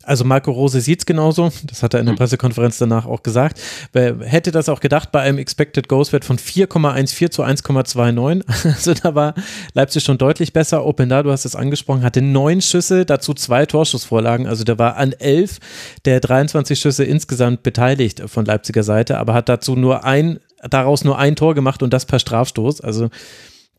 [0.03, 2.17] Also Marco Rose sieht es genauso, das hat er in der hm.
[2.17, 3.59] Pressekonferenz danach auch gesagt.
[3.91, 8.43] Wer hätte das auch gedacht bei einem Expected Goals Wert von 4,14 zu 1,29.
[8.73, 9.33] Also da war
[9.73, 10.85] Leipzig schon deutlich besser.
[10.85, 14.47] Open da, du hast es angesprochen, hatte neun Schüsse, dazu zwei Torschussvorlagen.
[14.47, 15.59] Also der war an elf
[16.05, 20.39] der 23 Schüsse insgesamt beteiligt von Leipziger Seite, aber hat dazu nur ein
[20.69, 22.81] daraus nur ein Tor gemacht und das per Strafstoß.
[22.81, 23.09] Also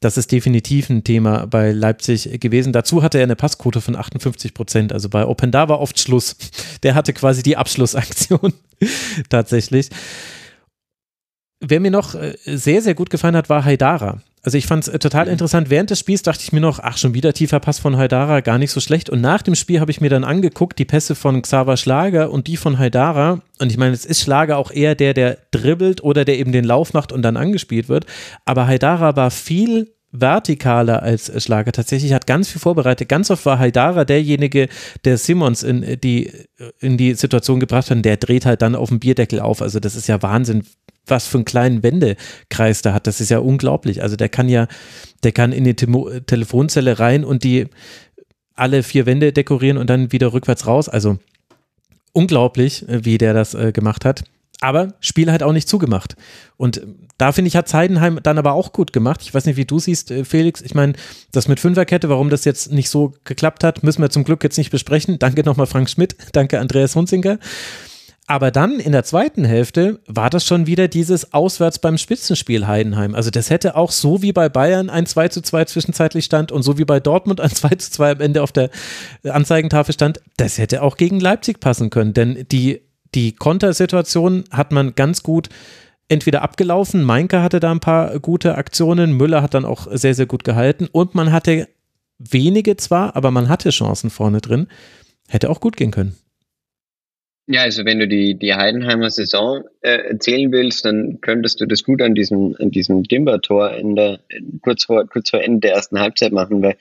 [0.04, 2.74] das ist definitiv ein Thema bei Leipzig gewesen.
[2.74, 4.92] Dazu hatte er eine Passquote von 58 Prozent.
[4.92, 6.36] Also bei Open da war oft Schluss.
[6.82, 8.52] Der hatte quasi die Abschlussaktion
[9.30, 9.88] tatsächlich.
[11.60, 14.20] Wer mir noch äh, sehr, sehr gut gefallen hat, war Haidara.
[14.44, 15.70] Also ich fand es äh, total interessant.
[15.70, 18.58] Während des Spiels dachte ich mir noch, ach, schon wieder tiefer Pass von Haidara, gar
[18.58, 19.08] nicht so schlecht.
[19.08, 22.46] Und nach dem Spiel habe ich mir dann angeguckt, die Pässe von Xaver Schlager und
[22.46, 23.40] die von Haidara.
[23.58, 26.64] Und ich meine, es ist Schlager auch eher der, der dribbelt oder der eben den
[26.64, 28.04] Lauf macht und dann angespielt wird.
[28.44, 31.72] Aber Haidara war viel vertikaler als Schlager.
[31.72, 33.08] Tatsächlich hat ganz viel vorbereitet.
[33.08, 34.68] Ganz oft war Haidara derjenige,
[35.04, 36.30] der Simmons in die,
[36.78, 38.04] in die Situation gebracht hat.
[38.04, 39.60] Der dreht halt dann auf dem Bierdeckel auf.
[39.60, 40.64] Also das ist ja Wahnsinn,
[41.06, 43.06] was für einen kleinen Wendekreis da hat.
[43.06, 44.02] Das ist ja unglaublich.
[44.02, 44.66] Also der kann ja,
[45.22, 47.66] der kann in die Temo Telefonzelle rein und die
[48.54, 50.88] alle vier Wände dekorieren und dann wieder rückwärts raus.
[50.88, 51.18] Also
[52.12, 54.24] unglaublich, äh, wie der das äh, gemacht hat.
[54.60, 56.16] Aber Spiel halt auch nicht zugemacht.
[56.56, 56.86] Und
[57.18, 59.20] da finde ich, hat Heidenheim dann aber auch gut gemacht.
[59.22, 60.62] Ich weiß nicht, wie du siehst, äh, Felix.
[60.62, 60.94] Ich meine,
[61.32, 64.56] das mit Fünferkette, warum das jetzt nicht so geklappt hat, müssen wir zum Glück jetzt
[64.56, 65.18] nicht besprechen.
[65.18, 67.38] Danke nochmal Frank Schmidt, danke Andreas Hunzinger.
[68.26, 73.14] Aber dann in der zweiten Hälfte war das schon wieder dieses Auswärts beim Spitzenspiel Heidenheim.
[73.14, 76.62] Also das hätte auch so wie bei Bayern ein 2 zu 2 zwischenzeitlich stand und
[76.62, 78.70] so wie bei Dortmund ein 2 zu 2 am Ende auf der
[79.24, 82.14] Anzeigentafel stand, das hätte auch gegen Leipzig passen können.
[82.14, 82.80] Denn die,
[83.14, 85.50] die Kontersituation hat man ganz gut
[86.08, 90.26] entweder abgelaufen, Meinke hatte da ein paar gute Aktionen, Müller hat dann auch sehr, sehr
[90.26, 91.68] gut gehalten und man hatte
[92.18, 94.68] wenige zwar, aber man hatte Chancen vorne drin.
[95.28, 96.16] Hätte auch gut gehen können.
[97.46, 101.84] Ja, also wenn du die, die Heidenheimer Saison äh, erzählen willst, dann könntest du das
[101.84, 104.20] gut an diesem, an diesem Dimber-Tor in der,
[104.62, 106.76] kurz vor, kurz vor Ende der ersten Halbzeit machen, weil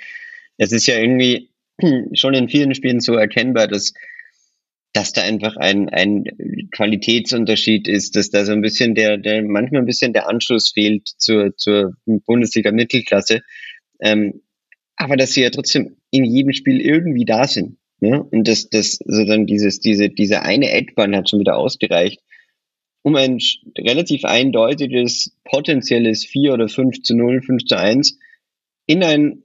[0.57, 1.49] es ist ja irgendwie
[2.14, 3.94] schon in vielen Spielen so erkennbar, dass,
[4.94, 9.81] dass da einfach ein, ein Qualitätsunterschied ist, dass da so ein bisschen der, der, manchmal
[9.81, 13.41] ein bisschen der Anschluss fehlt zur, zur Bundesliga-Mittelklasse.
[13.99, 14.41] Ähm,
[14.95, 17.77] aber dass sie ja trotzdem in jedem Spiel irgendwie da sind.
[18.03, 18.21] Ne?
[18.21, 22.19] Und das, das, dann dieses, diese, diese eine Eckbahn hat schon wieder ausgereicht,
[23.01, 23.39] um ein
[23.77, 28.19] relativ eindeutiges, potenzielles 4 oder 5 zu 0, 5 zu 1
[28.88, 29.43] in ein,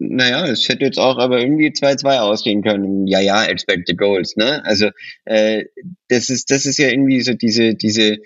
[0.00, 3.06] naja, es hätte jetzt auch aber irgendwie 2-2 ausgehen können.
[3.06, 4.64] Ja, ja, expected goals, ne?
[4.64, 4.90] Also,
[5.24, 5.66] äh,
[6.08, 8.18] das ist, das ist ja irgendwie so diese, diese,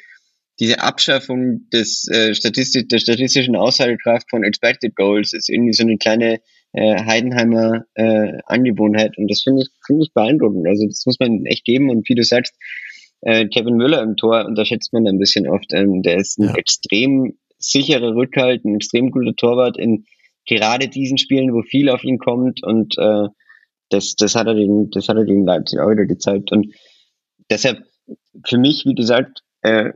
[0.59, 5.99] diese Abschaffung des, äh, Statistik, der statistischen Aussagekraft von expected goals ist irgendwie so eine
[5.99, 6.41] kleine,
[6.73, 9.17] äh, Heidenheimer äh, Angewohnheit.
[9.19, 10.67] Und das finde ich, finde ich beeindruckend.
[10.67, 11.91] Also das muss man echt geben.
[11.91, 12.55] Und wie du sagst,
[13.23, 15.73] äh, Kevin Müller im Tor unterschätzt man ein bisschen oft.
[15.73, 16.55] Ähm, der ist ein ja.
[16.55, 20.05] extrem sicherer Rückhalt, ein extrem guter Torwart in
[20.47, 22.63] gerade diesen Spielen, wo viel auf ihn kommt.
[22.63, 23.29] Und äh,
[23.91, 26.53] das, das hat er den, das hat er den Leipzig auch wieder gezeigt.
[26.53, 26.75] Und
[27.51, 27.83] deshalb
[28.47, 29.91] für mich, wie gesagt, äh,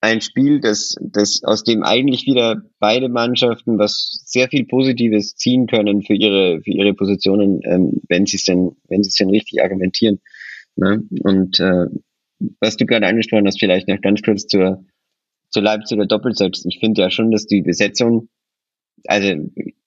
[0.00, 5.66] ein Spiel, das, das aus dem eigentlich wieder beide Mannschaften was sehr viel Positives ziehen
[5.66, 9.30] können für ihre, für ihre Positionen, ähm, wenn sie es denn, wenn sie es denn
[9.30, 10.20] richtig argumentieren.
[10.76, 11.02] Ne?
[11.22, 11.86] Und äh,
[12.60, 14.84] was du gerade angesprochen hast, vielleicht noch ganz kurz zur,
[15.50, 16.58] zur Leipziger Doppelzeit.
[16.64, 18.30] Ich finde ja schon, dass die Besetzung,
[19.06, 19.34] also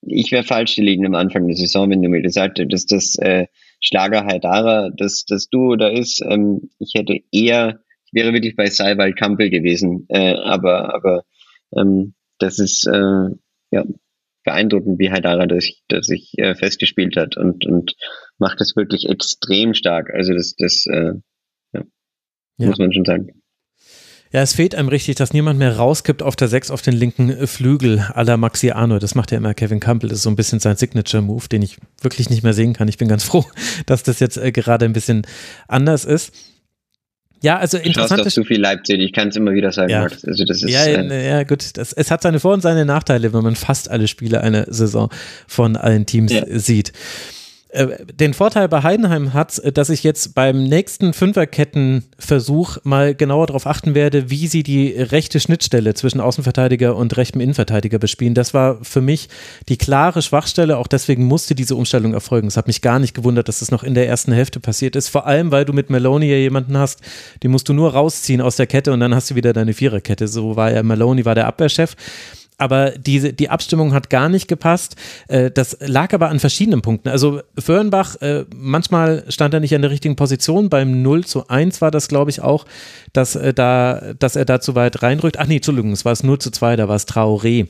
[0.02, 3.16] ich wäre falsch gelegen am Anfang der Saison, wenn du mir gesagt hättest, dass das
[3.18, 3.48] äh,
[3.80, 6.22] Schlager Haidara, dass das Duo da ist.
[6.30, 7.83] Ähm, ich hätte eher
[8.14, 10.06] wäre wirklich bei Seiwald Kampel gewesen.
[10.10, 11.24] Äh, aber aber
[11.76, 13.30] ähm, das ist äh,
[13.72, 13.84] ja
[14.44, 17.96] beeindruckend, wie Haidara das, das sich äh, festgespielt hat und, und
[18.38, 20.10] macht das wirklich extrem stark.
[20.14, 21.14] Also das, das äh,
[21.74, 21.84] ja,
[22.58, 22.68] ja.
[22.68, 23.30] muss man schon sagen.
[24.34, 27.46] Ja, es fehlt einem richtig, dass niemand mehr rauskippt auf der 6 auf den linken
[27.46, 28.98] Flügel à la Maxiano.
[28.98, 30.10] Das macht ja immer Kevin Campbell.
[30.10, 32.88] Das ist so ein bisschen sein Signature-Move, den ich wirklich nicht mehr sehen kann.
[32.88, 33.46] Ich bin ganz froh,
[33.86, 35.22] dass das jetzt äh, gerade ein bisschen
[35.68, 36.34] anders ist.
[37.44, 38.26] Ja, also interessant.
[38.26, 40.04] Du zu viel Leipzig, ich kann es immer wieder sagen, ja.
[40.04, 40.24] Max.
[40.24, 41.76] Also das ist, ja, äh, ja, gut.
[41.78, 45.10] Das, es hat seine Vor- und seine Nachteile, wenn man fast alle Spiele einer Saison
[45.46, 46.46] von allen Teams ja.
[46.48, 46.94] sieht.
[47.74, 53.66] Äh, den Vorteil bei Heidenheim hat, dass ich jetzt beim nächsten Fünferkettenversuch mal genauer darauf
[53.66, 58.36] achten werde, wie sie die rechte Schnittstelle zwischen Außenverteidiger und rechtem Innenverteidiger bespielen.
[58.36, 59.28] Das war für mich
[59.70, 60.78] die klare Schwachstelle.
[60.78, 62.48] Auch deswegen musste diese Umstellung erfolgen.
[62.48, 65.10] Es hat mich gar nicht gewundert, dass das noch in der ersten Hälfte passiert ist.
[65.10, 67.02] Vor allem, weil du mit Maloney ja jemanden hast,
[67.42, 70.28] den musst du nur rausziehen aus der Kette und dann hast du wieder deine Viererkette.
[70.28, 71.96] So war ja Maloney, war der Abwehrchef
[72.64, 74.96] aber diese, die Abstimmung hat gar nicht gepasst.
[75.28, 77.10] Äh, das lag aber an verschiedenen Punkten.
[77.10, 80.70] Also Föhrenbach, äh, manchmal stand er nicht an der richtigen Position.
[80.70, 82.66] Beim 0 zu 1 war das, glaube ich, auch,
[83.12, 85.38] dass, äh, da, dass er da zu weit reinrückt.
[85.40, 87.68] Ach nee, Entschuldigung, es war es 0 zu 2, da war es Traoré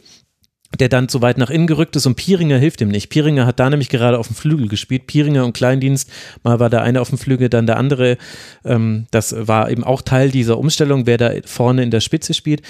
[0.80, 3.10] der dann zu weit nach innen gerückt ist und Pieringer hilft ihm nicht.
[3.10, 5.08] Pieringer hat da nämlich gerade auf dem Flügel gespielt.
[5.08, 6.10] Pieringer und Kleindienst,
[6.44, 8.18] mal war der eine auf dem Flügel, dann der andere.
[8.66, 12.64] Ähm, das war eben auch Teil dieser Umstellung, wer da vorne in der Spitze spielt.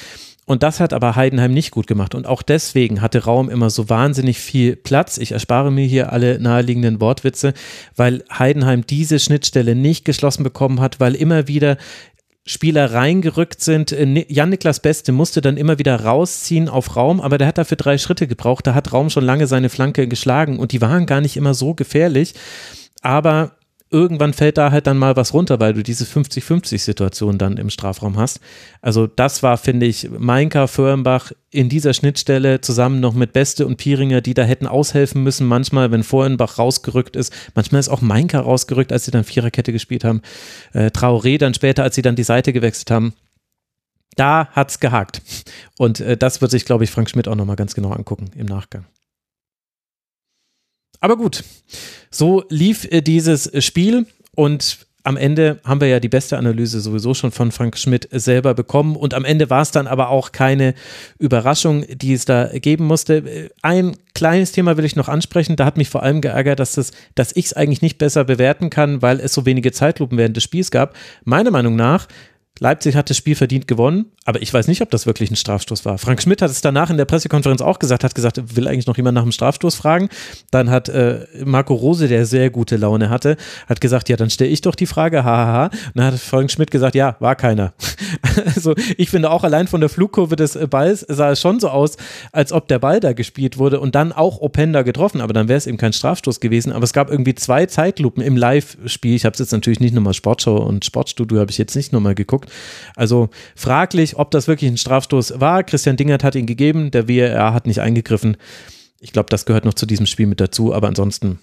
[0.45, 2.15] Und das hat aber Heidenheim nicht gut gemacht.
[2.15, 5.17] Und auch deswegen hatte Raum immer so wahnsinnig viel Platz.
[5.17, 7.53] Ich erspare mir hier alle naheliegenden Wortwitze,
[7.95, 11.77] weil Heidenheim diese Schnittstelle nicht geschlossen bekommen hat, weil immer wieder
[12.45, 13.93] Spieler reingerückt sind.
[13.93, 17.97] Äh, Jan-Niklas Beste musste dann immer wieder rausziehen auf Raum, aber der hat dafür drei
[17.97, 18.67] Schritte gebraucht.
[18.67, 21.73] Da hat Raum schon lange seine Flanke geschlagen und die waren gar nicht immer so
[21.73, 22.33] gefährlich.
[23.01, 23.51] Aber
[23.93, 28.17] irgendwann fällt da halt dann mal was runter, weil du diese 50-50-Situation dann im Strafraum
[28.17, 28.39] hast.
[28.81, 33.77] Also das war, finde ich, Meinka, Föhrenbach in dieser Schnittstelle zusammen noch mit Beste und
[33.77, 37.31] Pieringer, die da hätten aushelfen müssen, manchmal, wenn Föhrenbach rausgerückt ist.
[37.53, 40.21] Manchmal ist auch Meinka rausgerückt, als sie dann Viererkette gespielt haben.
[40.73, 43.13] Äh, Traoré dann später, als sie dann die Seite gewechselt haben.
[44.15, 45.21] Da hat's gehakt.
[45.77, 48.47] Und äh, das wird sich, glaube ich, Frank Schmidt auch nochmal ganz genau angucken im
[48.47, 48.85] Nachgang.
[51.03, 51.43] Aber gut,
[52.11, 54.05] so lief äh, dieses Spiel
[54.35, 58.53] und am Ende haben wir ja die beste Analyse sowieso schon von Frank Schmidt selber
[58.53, 60.73] bekommen und am Ende war es dann aber auch keine
[61.19, 63.49] Überraschung, die es da geben musste.
[63.61, 66.93] Ein kleines Thema will ich noch ansprechen, da hat mich vor allem geärgert, dass, das,
[67.15, 70.45] dass ich es eigentlich nicht besser bewerten kann, weil es so wenige Zeitlupen während des
[70.45, 70.95] Spiels gab.
[71.25, 72.07] Meiner Meinung nach
[72.59, 75.85] Leipzig hat das Spiel verdient gewonnen, aber ich weiß nicht, ob das wirklich ein Strafstoß
[75.85, 75.97] war.
[75.97, 78.95] Frank Schmidt hat es danach in der Pressekonferenz auch gesagt, hat gesagt, will eigentlich noch
[78.95, 80.07] jemand nach dem Strafstoß fragen.
[80.51, 84.51] Dann hat äh, Marco Rose, der sehr gute Laune hatte, hat gesagt, ja, dann stelle
[84.51, 85.65] ich doch die Frage, hahaha.
[85.65, 87.73] Und dann hat Frank Schmidt gesagt, ja, war keiner.
[88.55, 91.97] also ich finde auch allein von der Flugkurve des Balls sah es schon so aus,
[92.31, 95.57] als ob der Ball da gespielt wurde und dann auch Openda getroffen, aber dann wäre
[95.57, 96.71] es eben kein Strafstoß gewesen.
[96.71, 99.15] Aber es gab irgendwie zwei Zeitlupen im Live-Spiel.
[99.15, 102.15] Ich habe es jetzt natürlich nicht nochmal Sportschau und Sportstudio habe ich jetzt nicht nochmal
[102.15, 102.42] geguckt.
[102.95, 105.63] Also fraglich, ob das wirklich ein Strafstoß war.
[105.63, 108.37] Christian Dingert hat ihn gegeben, der WR hat nicht eingegriffen.
[108.99, 111.39] Ich glaube, das gehört noch zu diesem Spiel mit dazu, aber ansonsten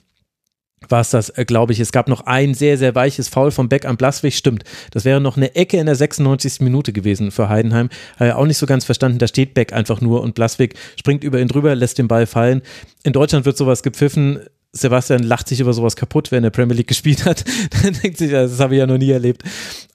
[0.89, 1.81] war es das, äh, glaube ich.
[1.81, 4.35] Es gab noch ein sehr, sehr weiches Foul von Beck an Blaswig.
[4.35, 6.61] Stimmt, das wäre noch eine Ecke in der 96.
[6.61, 7.91] Minute gewesen für Heidenheim.
[8.19, 9.19] Habe auch nicht so ganz verstanden.
[9.19, 12.63] Da steht Beck einfach nur und Blaswig springt über ihn drüber, lässt den Ball fallen.
[13.03, 14.41] In Deutschland wird sowas gepfiffen.
[14.73, 17.45] Sebastian lacht sich über sowas kaputt, wenn er Premier League gespielt hat.
[17.83, 19.43] Dann denkt sich, das habe ich ja noch nie erlebt.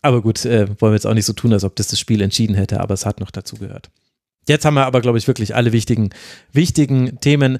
[0.02, 2.22] Aber gut, äh, wollen wir jetzt auch nicht so tun, als ob das das Spiel
[2.22, 3.90] entschieden hätte, aber es hat noch dazu gehört.
[4.48, 6.12] Jetzt haben wir aber, glaube ich, wirklich alle wichtigen,
[6.52, 7.58] wichtigen Themen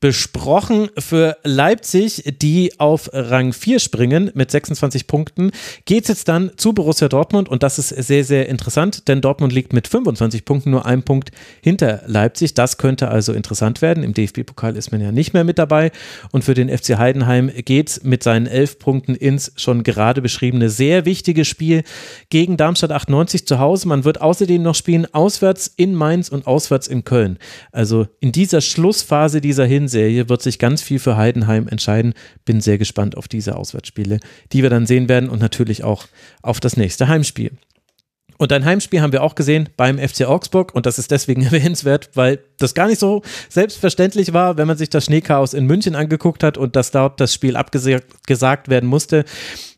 [0.00, 0.90] besprochen.
[0.98, 5.52] Für Leipzig, die auf Rang 4 springen mit 26 Punkten,
[5.86, 9.52] geht es jetzt dann zu Borussia Dortmund und das ist sehr, sehr interessant, denn Dortmund
[9.52, 11.30] liegt mit 25 Punkten nur ein Punkt
[11.62, 12.52] hinter Leipzig.
[12.54, 14.04] Das könnte also interessant werden.
[14.04, 15.90] Im DFB-Pokal ist man ja nicht mehr mit dabei
[16.30, 20.68] und für den FC Heidenheim geht es mit seinen elf Punkten ins schon gerade beschriebene
[20.68, 21.84] sehr wichtige Spiel
[22.28, 23.88] gegen Darmstadt 98 zu Hause.
[23.88, 27.38] Man wird außerdem noch spielen auswärts in Mainz und auswärts in Köln.
[27.72, 32.12] Also in dieser Schlussphase dieser Hinsicht Serie wird sich ganz viel für Heidenheim entscheiden.
[32.44, 34.20] Bin sehr gespannt auf diese Auswärtsspiele,
[34.52, 36.04] die wir dann sehen werden und natürlich auch
[36.42, 37.52] auf das nächste Heimspiel.
[38.36, 42.10] Und ein Heimspiel haben wir auch gesehen beim FC Augsburg und das ist deswegen erwähnenswert,
[42.12, 46.42] weil das gar nicht so selbstverständlich war, wenn man sich das Schneechaos in München angeguckt
[46.42, 49.24] hat und dass dort das Spiel abgesagt werden musste.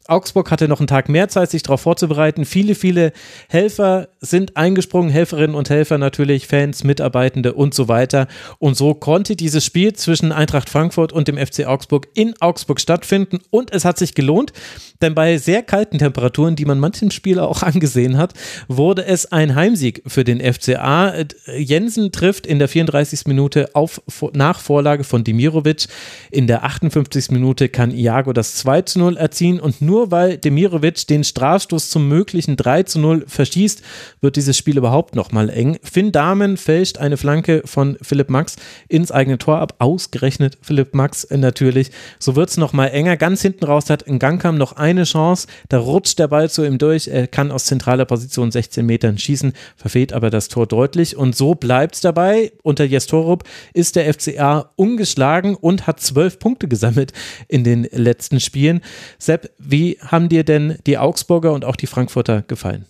[0.08, 2.46] Augsburg hatte noch einen Tag mehr Zeit, sich darauf vorzubereiten.
[2.46, 3.12] Viele, viele
[3.48, 8.26] Helfer sind eingesprungen, Helferinnen und Helfer natürlich, Fans, Mitarbeitende und so weiter.
[8.58, 13.40] Und so konnte dieses Spiel zwischen Eintracht Frankfurt und dem FC Augsburg in Augsburg stattfinden.
[13.50, 14.54] Und es hat sich gelohnt,
[15.00, 18.34] denn bei sehr kalten Temperaturen, die man manchen Spieler auch angesehen hat,
[18.68, 21.14] wurde es ein Heimsieg für den FCA.
[21.56, 23.26] Jensen trifft in der 34.
[23.26, 24.02] Minute auf
[24.32, 25.86] nach Vorlage von Dimirovic.
[26.30, 27.30] In der 58.
[27.30, 32.08] Minute kann Iago das 2 zu 0 erziehen und nur weil Demirovic den Strafstoß zum
[32.08, 33.82] möglichen 3 zu 0 verschießt,
[34.20, 35.78] wird dieses Spiel überhaupt nochmal eng.
[35.82, 38.56] Finn Dahmen fälscht eine Flanke von Philipp Max
[38.88, 39.74] ins eigene Tor ab.
[39.78, 41.90] Ausgerechnet Philipp Max natürlich.
[42.18, 43.16] So wird es nochmal enger.
[43.16, 45.46] Ganz hinten raus hat in Gangkam noch eine Chance.
[45.70, 47.08] Da rutscht der Ball zu ihm durch.
[47.08, 51.16] Er kann aus zentraler Position 16 Metern schießen, verfehlt aber das Tor deutlich.
[51.16, 52.52] Und so bleibt es dabei.
[52.62, 57.12] Unter Jestorup ist der FCA ungeschlagen und hat zwölf Punkte gesammelt
[57.48, 58.82] in den letzten Spielen.
[59.18, 62.84] Sepp, wie wie haben dir denn die Augsburger und auch die Frankfurter gefallen?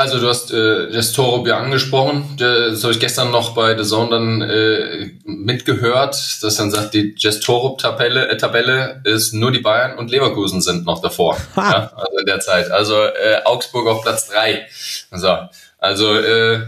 [0.00, 2.34] Also du hast äh, das Torup ja angesprochen.
[2.38, 7.14] Das habe ich gestern noch bei The Zone dann äh, mitgehört, dass dann sagt, die
[7.18, 11.36] Jess Torup-Tabelle äh, Tabelle ist nur die Bayern und Leverkusen sind noch davor.
[11.56, 12.70] ja, also in der Zeit.
[12.70, 14.66] Also äh, Augsburg auf Platz drei.
[15.12, 15.36] So.
[15.76, 16.62] Also äh,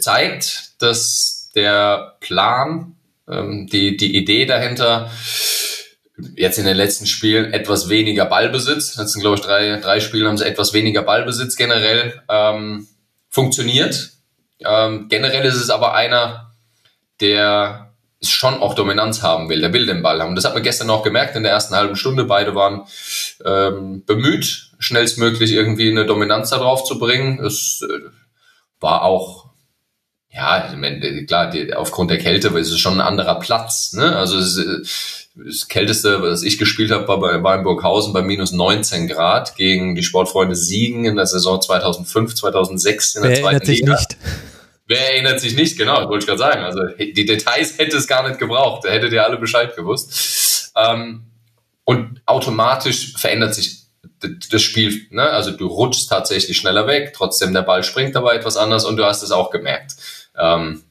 [0.00, 2.96] zeigt, dass der Plan,
[3.30, 5.12] ähm, die, die Idee dahinter
[6.36, 8.96] jetzt in den letzten Spielen etwas weniger Ballbesitz.
[8.96, 12.86] Jetzt sind, glaube ich, drei, drei Spiele haben sie etwas weniger Ballbesitz generell ähm,
[13.28, 14.10] funktioniert.
[14.60, 16.52] Ähm, generell ist es aber einer,
[17.20, 17.92] der
[18.22, 19.60] schon auch Dominanz haben will.
[19.60, 20.36] Der will den Ball haben.
[20.36, 22.24] Das hat man gestern auch gemerkt in der ersten halben Stunde.
[22.24, 22.82] Beide waren
[23.44, 27.44] ähm, bemüht, schnellstmöglich irgendwie eine Dominanz darauf zu bringen.
[27.44, 28.10] Es äh,
[28.80, 29.50] war auch,
[30.30, 30.72] ja,
[31.26, 33.92] klar, die, aufgrund der Kälte ist es schon ein anderer Platz.
[33.92, 34.16] Ne?
[34.16, 38.52] Also es, das Kälteste, was ich gespielt habe, war bei, war in Burghausen bei minus
[38.52, 43.46] 19 Grad gegen die Sportfreunde Siegen in der Saison 2005, 2006 in der Wer zweiten
[43.46, 43.92] erinnert sich Liga.
[43.94, 44.16] nicht?
[44.86, 45.78] Wer erinnert sich nicht?
[45.78, 46.64] Genau, wollte ich gerade sagen.
[46.64, 48.84] Also die Details hätte es gar nicht gebraucht.
[48.84, 50.72] Da hättet ihr alle Bescheid gewusst.
[50.76, 51.24] Ähm,
[51.84, 53.82] und automatisch verändert sich
[54.50, 55.06] das Spiel.
[55.10, 55.22] Ne?
[55.22, 59.04] Also du rutschst tatsächlich schneller weg, trotzdem der Ball springt dabei etwas anders und du
[59.04, 59.96] hast es auch gemerkt,
[60.38, 60.84] ähm,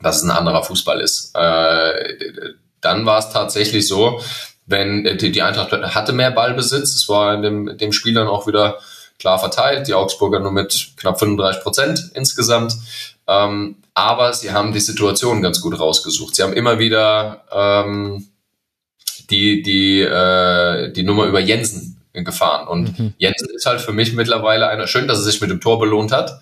[0.00, 1.34] dass es ein anderer Fußball ist.
[1.34, 4.20] Äh, dann war es tatsächlich so,
[4.66, 8.46] wenn die, die Eintracht hatte mehr Ballbesitz, es war in dem, dem Spiel dann auch
[8.46, 8.78] wieder
[9.18, 12.74] klar verteilt, die Augsburger nur mit knapp 35 Prozent insgesamt.
[13.26, 16.36] Ähm, aber sie haben die Situation ganz gut rausgesucht.
[16.36, 18.28] Sie haben immer wieder ähm,
[19.30, 22.68] die, die, äh, die Nummer über Jensen gefahren.
[22.68, 23.14] Und mhm.
[23.18, 26.12] Jensen ist halt für mich mittlerweile einer, schön, dass er sich mit dem Tor belohnt
[26.12, 26.40] hat.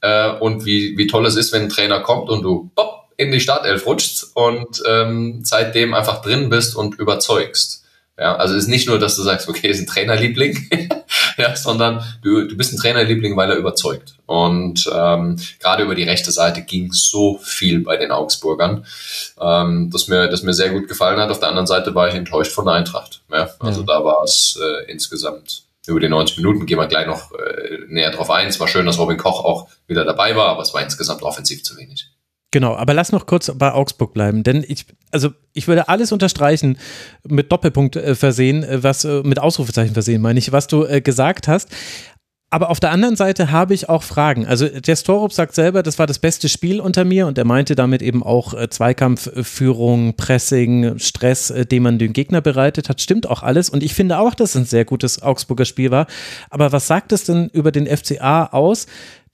[0.00, 3.30] Äh, und wie, wie toll es ist, wenn ein Trainer kommt und du pop, in
[3.30, 7.82] die Startelf rutschst und ähm, seitdem einfach drin bist und überzeugst.
[8.18, 10.68] Ja, also es ist nicht nur, dass du sagst, okay, ist ein Trainerliebling,
[11.38, 14.14] ja, sondern du, du bist ein Trainerliebling, weil er überzeugt.
[14.26, 18.84] Und ähm, gerade über die rechte Seite ging so viel bei den Augsburgern,
[19.40, 21.30] ähm, dass mir, das mir sehr gut gefallen hat.
[21.30, 23.22] Auf der anderen Seite war ich enttäuscht von der Eintracht.
[23.32, 23.86] Ja, also ja.
[23.86, 28.12] da war es äh, insgesamt über die 90 Minuten gehen wir gleich noch äh, näher
[28.12, 28.46] drauf ein.
[28.46, 31.64] Es war schön, dass Robin Koch auch wieder dabei war, aber es war insgesamt offensiv
[31.64, 32.08] zu wenig.
[32.52, 36.76] Genau, aber lass noch kurz bei Augsburg bleiben, denn ich, also ich würde alles unterstreichen,
[37.26, 41.48] mit Doppelpunkt äh, versehen, äh, was äh, mit Ausrufezeichen versehen, meine ich, was du gesagt
[41.48, 41.70] hast.
[42.50, 44.46] Aber auf der anderen Seite habe ich auch Fragen.
[44.46, 47.74] Also der Storup sagt selber, das war das beste Spiel unter mir und er meinte
[47.74, 53.00] damit eben auch Zweikampfführung, Pressing, Stress, den man dem Gegner bereitet hat.
[53.00, 53.70] Stimmt auch alles.
[53.70, 56.06] Und ich finde auch, dass es ein sehr gutes Augsburger Spiel war.
[56.50, 58.86] Aber was sagt es denn über den FCA aus,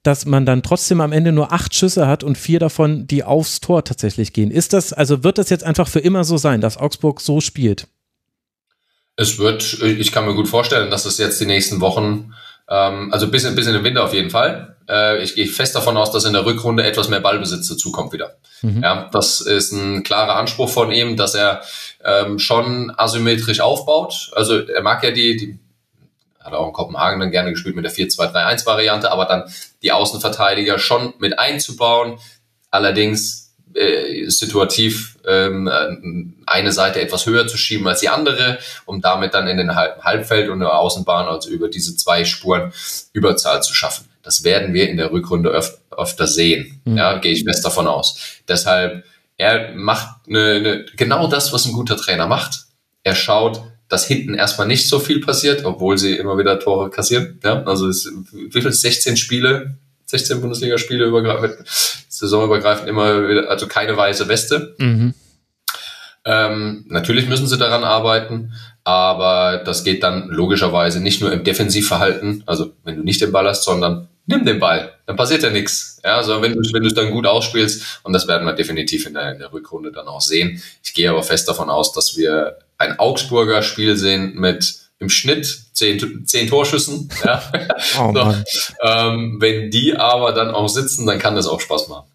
[0.09, 3.61] dass man dann trotzdem am Ende nur acht Schüsse hat und vier davon, die aufs
[3.61, 4.51] Tor tatsächlich gehen.
[4.51, 7.89] Ist das, also wird das jetzt einfach für immer so sein, dass Augsburg so spielt?
[9.17, 12.33] Es wird, ich kann mir gut vorstellen, dass es jetzt die nächsten Wochen,
[12.71, 14.79] ähm, also bis, bis in den Winter auf jeden Fall.
[14.89, 18.39] Äh, ich gehe fest davon aus, dass in der Rückrunde etwas mehr Ballbesitz dazukommt wieder.
[18.63, 18.83] Mhm.
[18.83, 21.61] Ja, das ist ein klarer Anspruch von ihm, dass er
[22.03, 24.31] ähm, schon asymmetrisch aufbaut.
[24.33, 25.59] Also er mag ja die, die
[26.51, 29.45] hat auch in Kopenhagen dann gerne gespielt mit der 4-2-3-1-Variante, aber dann
[29.83, 32.19] die Außenverteidiger schon mit einzubauen.
[32.71, 39.35] Allerdings äh, situativ ähm, eine Seite etwas höher zu schieben als die andere, um damit
[39.35, 42.73] dann in den Halb Halbfeld und der Außenbahn, also über diese zwei Spuren,
[43.13, 44.09] Überzahl zu schaffen.
[44.23, 46.81] Das werden wir in der Rückrunde öf öfter sehen.
[46.85, 46.97] Mhm.
[46.97, 48.19] Ja, gehe ich fest davon aus.
[48.47, 49.05] Deshalb,
[49.37, 52.67] er macht eine, eine, genau das, was ein guter Trainer macht.
[53.03, 57.39] Er schaut, dass hinten erstmal nicht so viel passiert, obwohl sie immer wieder Tore kassieren.
[57.43, 61.57] Ja, also es, wie viel 16 Spiele, 16 Bundesligaspiele übergreifend,
[62.09, 64.75] saisonübergreifend immer wieder, also keine weiße Weste.
[64.79, 65.15] Mhm.
[66.25, 68.53] Ähm, natürlich müssen sie daran arbeiten,
[68.85, 73.47] aber das geht dann logischerweise nicht nur im Defensivverhalten, also wenn du nicht den Ball
[73.47, 76.01] hast, sondern nimm den Ball, dann passiert ja nichts.
[76.05, 79.07] Ja, also wenn du wenn du es dann gut ausspielst und das werden wir definitiv
[79.07, 80.63] in der, in der Rückrunde dann auch sehen.
[80.85, 85.47] Ich gehe aber fest davon aus, dass wir ein Augsburger Spiel sehen mit im Schnitt
[85.73, 87.09] zehn, zehn Torschüssen.
[87.25, 87.43] Ja.
[87.99, 88.35] Oh, so,
[88.83, 92.09] ähm, wenn die aber dann auch sitzen, dann kann das auch Spaß machen.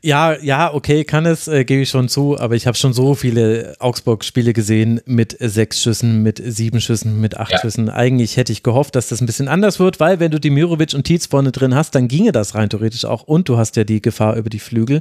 [0.00, 3.16] Ja, ja, okay, kann es, äh, gebe ich schon zu, aber ich habe schon so
[3.16, 7.58] viele Augsburg-Spiele gesehen mit sechs Schüssen, mit sieben Schüssen, mit acht ja.
[7.58, 7.90] Schüssen.
[7.90, 10.94] Eigentlich hätte ich gehofft, dass das ein bisschen anders wird, weil wenn du die Mirovic
[10.94, 13.82] und Tietz vorne drin hast, dann ginge das rein theoretisch auch und du hast ja
[13.82, 15.00] die Gefahr über die Flügel.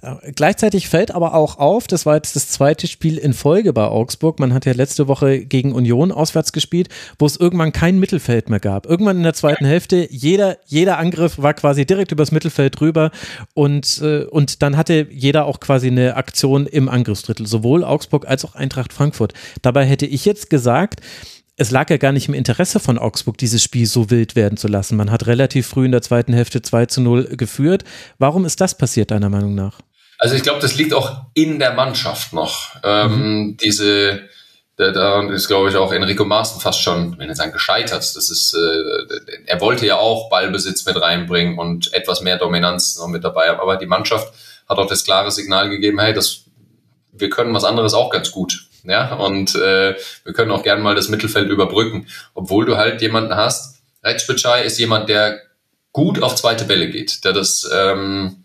[0.00, 3.84] Äh, gleichzeitig fällt aber auch auf, das war jetzt das zweite Spiel in Folge bei
[3.84, 4.40] Augsburg.
[4.40, 8.60] Man hat ja letzte Woche gegen Union auswärts gespielt, wo es irgendwann kein Mittelfeld mehr
[8.60, 8.86] gab.
[8.86, 13.10] Irgendwann in der zweiten Hälfte, jeder, jeder Angriff war quasi direkt übers Mittelfeld drüber
[13.52, 18.44] und äh, und dann hatte jeder auch quasi eine Aktion im Angriffsdrittel, sowohl Augsburg als
[18.44, 19.34] auch Eintracht Frankfurt.
[19.62, 21.00] Dabei hätte ich jetzt gesagt,
[21.56, 24.68] es lag ja gar nicht im Interesse von Augsburg, dieses Spiel so wild werden zu
[24.68, 24.96] lassen.
[24.96, 27.82] Man hat relativ früh in der zweiten Hälfte 2 zu 0 geführt.
[28.18, 29.80] Warum ist das passiert, deiner Meinung nach?
[30.18, 32.76] Also ich glaube, das liegt auch in der Mannschaft noch.
[32.84, 33.56] Ähm, mhm.
[33.56, 34.20] Diese
[34.78, 37.98] da ist, glaube ich, auch Enrico Maaßen fast schon, wenn er sagen, gescheitert.
[37.98, 43.08] Das ist, äh, er wollte ja auch Ballbesitz mit reinbringen und etwas mehr Dominanz noch
[43.08, 43.60] mit dabei haben.
[43.60, 44.32] Aber die Mannschaft
[44.68, 46.44] hat auch das klare Signal gegeben, hey, das,
[47.12, 48.66] wir können was anderes auch ganz gut.
[48.84, 53.34] Ja, und äh, wir können auch gern mal das Mittelfeld überbrücken, obwohl du halt jemanden
[53.34, 53.82] hast.
[54.04, 55.40] Retschbitschei ist jemand, der
[55.92, 58.44] gut auf zweite Bälle geht, der das, ähm,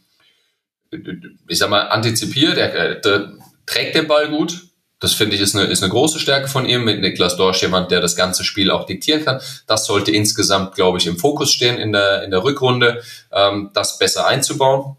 [1.48, 3.34] ich sag mal, antizipiert, der, der
[3.68, 4.73] trägt den Ball gut,
[5.04, 6.86] Das finde ich ist eine, ist eine große Stärke von ihm.
[6.86, 9.42] Mit Niklas Dorsch jemand, der das ganze Spiel auch diktieren kann.
[9.68, 13.04] Das sollte insgesamt, glaube ich, im Fokus stehen in der, in der Rückrunde,
[13.34, 14.96] ähm, das besser einzubauen,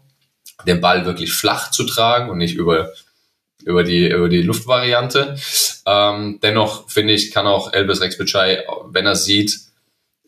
[0.67, 2.91] den Ball wirklich flach zu tragen und nicht über,
[3.63, 5.37] über die, über die Luftvariante.
[5.87, 9.57] Ähm, dennoch finde ich, kann auch Elvis Rex Bitschei, wenn er sieht,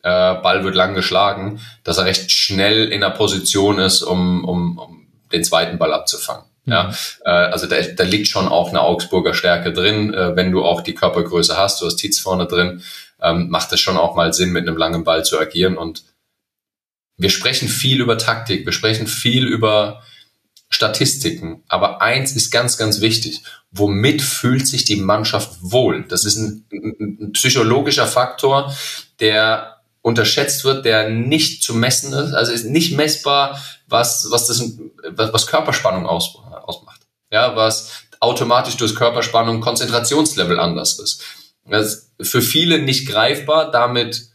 [0.02, 4.80] äh, Ball wird lang geschlagen, dass er recht schnell in der Position ist, um, um,
[4.80, 6.46] um den zweiten Ball abzufangen.
[6.68, 10.64] Ja, äh, also da, da liegt schon auch eine Augsburger Stärke drin, äh, wenn du
[10.64, 12.84] auch die Körpergröße hast, du hast Tietz vorne drin,
[13.22, 15.78] ähm, macht es schon auch mal Sinn, mit einem langen Ball zu agieren.
[15.78, 16.04] Und
[17.16, 20.04] wir sprechen viel über Taktik, wir sprechen viel über
[20.70, 23.44] Statistiken, aber eins ist ganz, ganz wichtig.
[23.72, 26.04] Womit fühlt sich die Mannschaft wohl?
[26.10, 28.76] Das ist ein, ein, ein psychologischer Faktor,
[29.22, 34.74] der unterschätzt wird, der nicht zu messen ist, also ist nicht messbar, was, was das,
[35.10, 36.38] was, was Körperspannung aus,
[36.68, 37.02] ausmacht.
[37.32, 41.24] Ja, was automatisch durch Körperspannung Konzentrationslevel anders ist.
[41.66, 44.30] Das ist für viele nicht greifbar, damit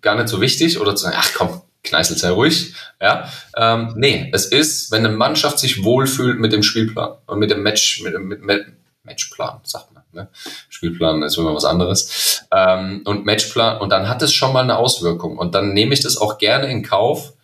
[0.00, 2.74] gar nicht so wichtig oder zu sagen, ach komm, kneißelt sei ruhig.
[3.00, 7.50] Ja, ähm, nee, es ist, wenn eine Mannschaft sich wohlfühlt mit dem Spielplan und mit
[7.50, 8.66] dem Match, mit dem mit, mit
[9.04, 10.02] Matchplan, sagt man.
[10.12, 10.28] Ne?
[10.68, 12.44] Spielplan ist immer was anderes.
[12.50, 15.36] Ähm, und Matchplan, und dann hat es schon mal eine Auswirkung.
[15.38, 17.34] Und dann nehme ich das auch gerne in Kauf,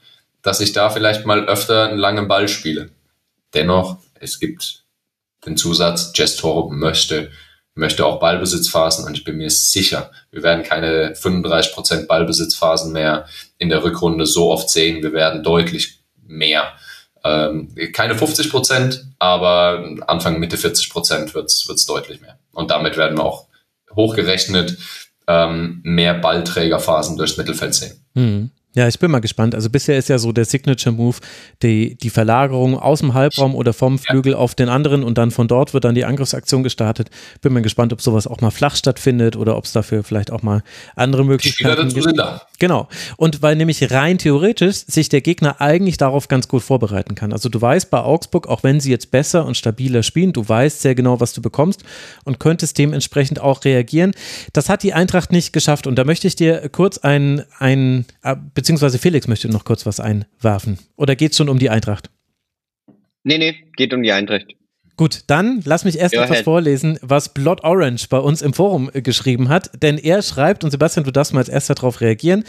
[0.42, 2.90] dass ich da vielleicht mal öfter einen langen Ball spiele.
[3.54, 4.84] Dennoch, es gibt
[5.46, 7.30] den Zusatz, Jess Torb möchte,
[7.74, 13.26] möchte auch Ballbesitzphasen und ich bin mir sicher, wir werden keine 35% Ballbesitzphasen mehr
[13.58, 15.02] in der Rückrunde so oft sehen.
[15.02, 16.72] Wir werden deutlich mehr.
[17.24, 22.38] Ähm, keine 50% aber Anfang, Mitte 40 Prozent wird es deutlich mehr.
[22.52, 23.46] Und damit werden wir auch
[23.94, 24.78] hochgerechnet
[25.28, 28.04] ähm, mehr Ballträgerphasen durchs Mittelfeld sehen.
[28.14, 28.50] Mhm.
[28.76, 29.56] Ja, ich bin mal gespannt.
[29.56, 31.16] Also bisher ist ja so der Signature Move
[31.60, 34.38] die, die Verlagerung aus dem Halbraum oder vom Flügel ja.
[34.38, 37.10] auf den anderen und dann von dort wird dann die Angriffsaktion gestartet.
[37.40, 40.42] Bin mal gespannt, ob sowas auch mal flach stattfindet oder ob es dafür vielleicht auch
[40.42, 40.62] mal
[40.94, 42.04] andere Möglichkeiten gibt.
[42.04, 42.42] Sind da.
[42.60, 42.88] Genau.
[43.16, 47.32] Und weil nämlich rein theoretisch sich der Gegner eigentlich darauf ganz gut vorbereiten kann.
[47.32, 50.80] Also du weißt bei Augsburg, auch wenn sie jetzt besser und stabiler spielen, du weißt
[50.80, 51.82] sehr genau, was du bekommst
[52.22, 54.12] und könntest dementsprechend auch reagieren.
[54.52, 58.36] Das hat die Eintracht nicht geschafft und da möchte ich dir kurz ein, ein äh,
[58.60, 60.78] beziehungsweise Felix möchte noch kurz was einwerfen.
[60.96, 62.10] Oder geht es schon um die Eintracht?
[63.24, 64.48] Nee, nee, geht um die Eintracht.
[64.98, 66.44] Gut, dann lass mich erst Go etwas ahead.
[66.44, 69.70] vorlesen, was Blood Orange bei uns im Forum äh, geschrieben hat.
[69.82, 72.44] Denn er schreibt, und Sebastian, du darfst mal als erster darauf reagieren.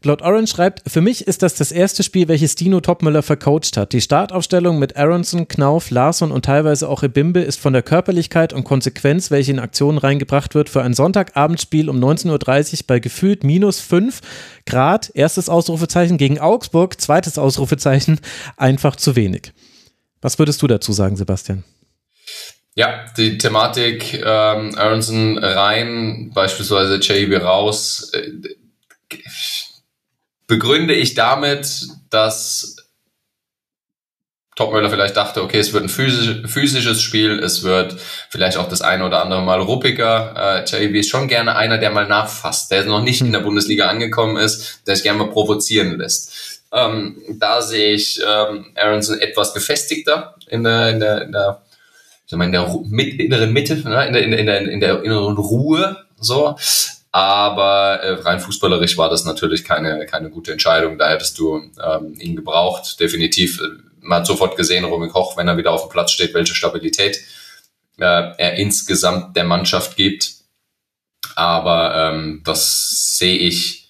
[0.00, 3.92] Blood Orange schreibt, für mich ist das das erste Spiel, welches Dino Topmüller vercoacht hat.
[3.92, 8.62] Die Startaufstellung mit Aronson, Knauf, Larsson und teilweise auch Ebimbe ist von der Körperlichkeit und
[8.62, 13.80] Konsequenz, welche in Aktionen reingebracht wird, für ein Sonntagabendspiel um 19.30 Uhr bei gefühlt minus
[13.80, 14.20] 5
[14.66, 18.20] Grad, erstes Ausrufezeichen gegen Augsburg, zweites Ausrufezeichen,
[18.56, 19.52] einfach zu wenig.
[20.20, 21.64] Was würdest du dazu sagen, Sebastian?
[22.74, 28.30] Ja, die Thematik ähm, Aronson rein, beispielsweise JB raus, äh,
[30.48, 32.76] begründe ich damit, dass
[34.56, 37.94] Topmöller vielleicht dachte, okay, es wird ein physisch, physisches Spiel, es wird
[38.28, 40.34] vielleicht auch das eine oder andere Mal ruppiger.
[40.36, 43.86] Äh, JB ist schon gerne einer, der mal nachfasst, der noch nicht in der Bundesliga
[43.86, 46.64] angekommen ist, der sich gerne mal provozieren lässt.
[46.72, 51.62] Ähm, da sehe ich ähm, Aronson etwas gefestigter in der, in der, in der,
[52.24, 54.06] ich sag mal, in der mit, inneren Mitte, ne?
[54.08, 56.56] in, der, in, der, in der inneren Ruhe, so.
[57.10, 60.98] Aber äh, rein fußballerisch war das natürlich keine, keine gute Entscheidung.
[60.98, 63.00] Da hättest du ähm, ihn gebraucht.
[63.00, 63.60] Definitiv.
[63.60, 63.68] Äh,
[64.00, 67.18] man hat sofort gesehen, Romy Koch, wenn er wieder auf dem Platz steht, welche Stabilität
[67.98, 70.34] äh, er insgesamt der Mannschaft gibt.
[71.34, 73.88] Aber ähm, das sehe ich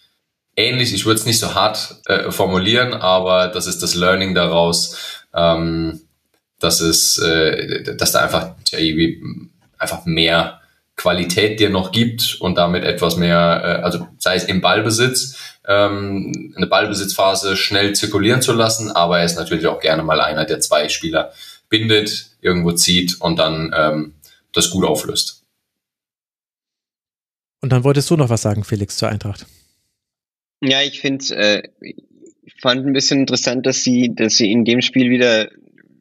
[0.56, 0.94] ähnlich.
[0.94, 4.96] Ich würde es nicht so hart äh, formulieren, aber das ist das Learning daraus,
[5.34, 6.00] ähm,
[6.60, 8.54] dass es, äh, dass da einfach
[9.78, 10.57] einfach mehr
[10.98, 16.52] Qualität dir noch gibt und damit etwas mehr, äh, also sei es im Ballbesitz, ähm,
[16.56, 20.60] eine Ballbesitzphase schnell zirkulieren zu lassen, aber er ist natürlich auch gerne mal einer, der
[20.60, 21.32] zwei Spieler
[21.70, 24.14] bindet, irgendwo zieht und dann ähm,
[24.52, 25.44] das gut auflöst.
[27.60, 29.46] Und dann wolltest du noch was sagen, Felix, zur Eintracht.
[30.60, 34.82] Ja, ich finde, äh, ich fand ein bisschen interessant, dass sie, dass sie in dem
[34.82, 35.48] Spiel wieder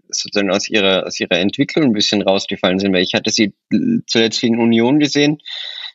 [0.09, 3.53] sozusagen aus ihrer, aus ihrer Entwicklung ein bisschen rausgefallen sind, weil ich hatte sie
[4.07, 5.39] zuletzt in Union gesehen,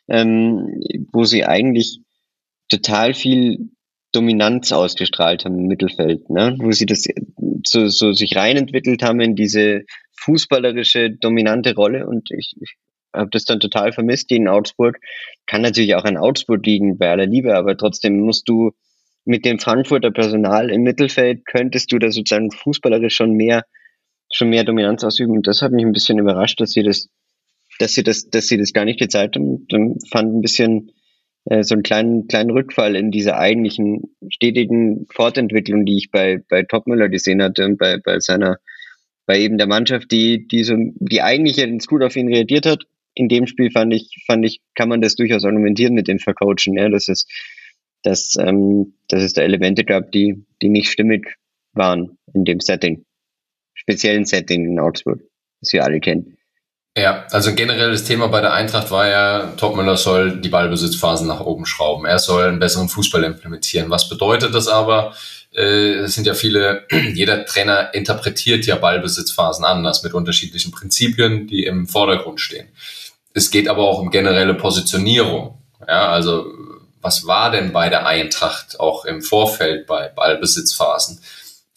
[0.07, 0.81] ähm,
[1.11, 1.99] wo sie eigentlich
[2.69, 3.69] total viel
[4.11, 6.55] Dominanz ausgestrahlt haben im Mittelfeld, ne?
[6.59, 7.07] wo sie das
[7.65, 9.83] so, so sich reinentwickelt haben in diese
[10.15, 12.75] fußballerische dominante Rolle und ich, ich
[13.15, 14.99] habe das dann total vermisst in Augsburg.
[15.45, 18.71] Kann natürlich auch an Augsburg liegen, bei aller Liebe, aber trotzdem musst du
[19.25, 23.63] mit dem Frankfurter Personal im Mittelfeld könntest du da sozusagen fußballerisch schon mehr
[24.33, 25.37] schon mehr Dominanz ausüben.
[25.37, 27.09] Und das hat mich ein bisschen überrascht, dass sie das
[27.79, 29.67] dass sie das, dass sie das gar nicht gezeigt haben.
[29.69, 30.91] Dann fand ein bisschen
[31.45, 36.63] äh, so einen kleinen, kleinen Rückfall in dieser eigentlichen stetigen Fortentwicklung, die ich bei, bei
[36.63, 38.57] Topmüller gesehen hatte und bei, bei seiner,
[39.25, 42.83] bei eben der Mannschaft, die, die so, die eigentlich ganz gut auf ihn reagiert hat.
[43.15, 46.75] In dem Spiel fand ich, fand ich, kann man das durchaus argumentieren mit dem Vercoachen,
[46.75, 47.27] ja, dass es,
[48.01, 51.37] dass, ähm, dass es da Elemente gab, die, die nicht stimmig
[51.73, 53.05] waren in dem Setting.
[53.73, 55.21] Speziellen Setting in Augsburg,
[55.61, 56.37] das wir alle kennen.
[56.95, 61.39] Ja, also generell das Thema bei der Eintracht war ja, Topmüller soll die Ballbesitzphasen nach
[61.39, 62.05] oben schrauben.
[62.05, 63.89] Er soll einen besseren Fußball implementieren.
[63.89, 65.15] Was bedeutet das aber?
[65.55, 71.65] Äh, es sind ja viele, jeder Trainer interpretiert ja Ballbesitzphasen anders mit unterschiedlichen Prinzipien, die
[71.65, 72.67] im Vordergrund stehen.
[73.33, 75.57] Es geht aber auch um generelle Positionierung.
[75.87, 76.45] Ja, also
[77.01, 81.19] was war denn bei der Eintracht auch im Vorfeld bei Ballbesitzphasen?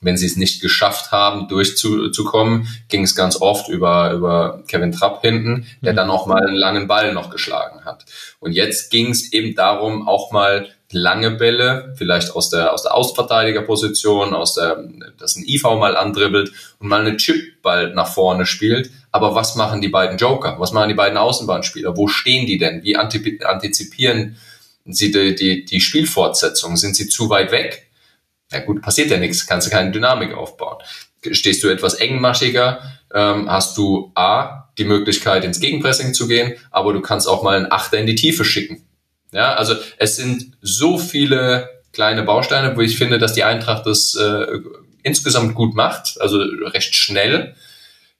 [0.06, 5.20] Wenn sie es nicht geschafft haben, durchzukommen, ging es ganz oft über, über Kevin Trapp
[5.22, 5.96] hinten, der mhm.
[5.96, 8.06] dann auch mal einen langen Ball noch geschlagen hat.
[8.38, 12.94] Und jetzt ging es eben darum, auch mal lange Bälle, vielleicht aus der, aus der
[12.94, 14.84] Außenverteidigerposition, aus der,
[15.18, 18.90] dass ein IV mal andribbelt und mal eine Chipball nach vorne spielt.
[19.10, 20.54] Aber was machen die beiden Joker?
[20.58, 21.96] Was machen die beiden Außenbahnspieler?
[21.96, 22.84] Wo stehen die denn?
[22.84, 24.36] Wie antizipieren
[24.84, 26.76] sie die, die, die Spielfortsetzung?
[26.76, 27.85] Sind sie zu weit weg?
[28.52, 30.78] Ja gut, passiert ja nichts, kannst du keine Dynamik aufbauen.
[31.32, 32.80] Stehst du etwas engmaschiger,
[33.12, 37.56] ähm, hast du A, die Möglichkeit ins Gegenpressing zu gehen, aber du kannst auch mal
[37.56, 38.86] einen Achter in die Tiefe schicken.
[39.32, 44.14] Ja, also es sind so viele kleine Bausteine, wo ich finde, dass die Eintracht das
[44.14, 44.60] äh,
[45.02, 47.54] insgesamt gut macht, also recht schnell.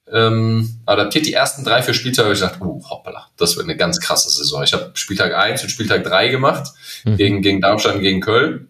[0.09, 3.99] Ähm, adaptiert die ersten drei, vier Spieltage, ich dachte, uh, hoppala, das wird eine ganz
[3.99, 4.63] krasse Saison.
[4.63, 6.71] Ich habe Spieltag eins und Spieltag drei gemacht,
[7.03, 7.17] mhm.
[7.17, 8.69] gegen, gegen Darmstadt und gegen Köln.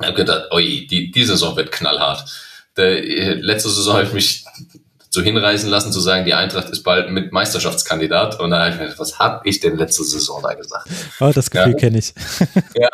[0.00, 2.24] Ich habe gedacht, oi, die, die Saison wird knallhart.
[2.76, 4.44] Der, äh, letzte Saison habe ich mich
[5.14, 8.40] so hinreißen lassen, zu sagen, die Eintracht ist bald mit Meisterschaftskandidat.
[8.40, 10.88] Und dann habe ich mir gedacht, was habe ich denn letzte Saison da gesagt?
[11.20, 11.78] Oh, das Gefühl ja.
[11.78, 12.12] kenne ich.
[12.74, 12.88] ja.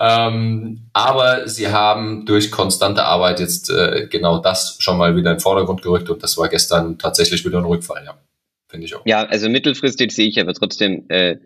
[0.28, 5.36] ähm, aber sie haben durch konstante Arbeit jetzt äh, genau das schon mal wieder in
[5.36, 8.18] den Vordergrund gerückt und das war gestern tatsächlich wieder ein Rückfall, ja.
[8.66, 9.02] Finde ich auch.
[9.04, 11.36] Ja, also mittelfristig sehe ich aber trotzdem äh,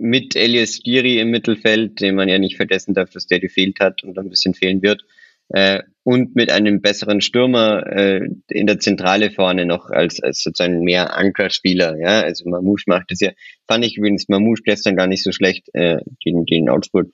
[0.00, 4.02] mit Elias Giri im Mittelfeld, den man ja nicht vergessen darf, dass der gefehlt hat
[4.02, 5.02] und ein bisschen fehlen wird,
[5.50, 10.82] äh, und mit einem besseren Stürmer äh, in der Zentrale vorne noch als, als sozusagen
[10.82, 11.98] mehr Ankerspieler.
[11.98, 13.32] Ja, also Mamouche macht das ja.
[13.66, 17.10] Fand ich übrigens Mamouche gestern gar nicht so schlecht äh, gegen, gegen Augsburg.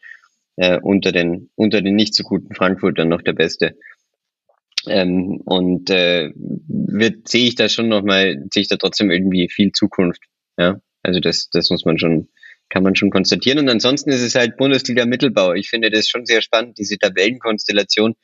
[0.56, 3.76] Äh, unter den unter den nicht so guten Frankfurtern noch der Beste.
[4.86, 9.48] Ähm, und äh, wird sehe ich da schon noch mal sehe ich da trotzdem irgendwie
[9.50, 10.22] viel Zukunft.
[10.58, 12.28] Ja, also das das muss man schon
[12.68, 13.59] kann man schon konstatieren.
[13.59, 15.55] Und ansonsten ist es halt Bundesliga-Mittelbau.
[15.55, 18.14] Ich finde das schon sehr spannend, diese Tabellenkonstellation,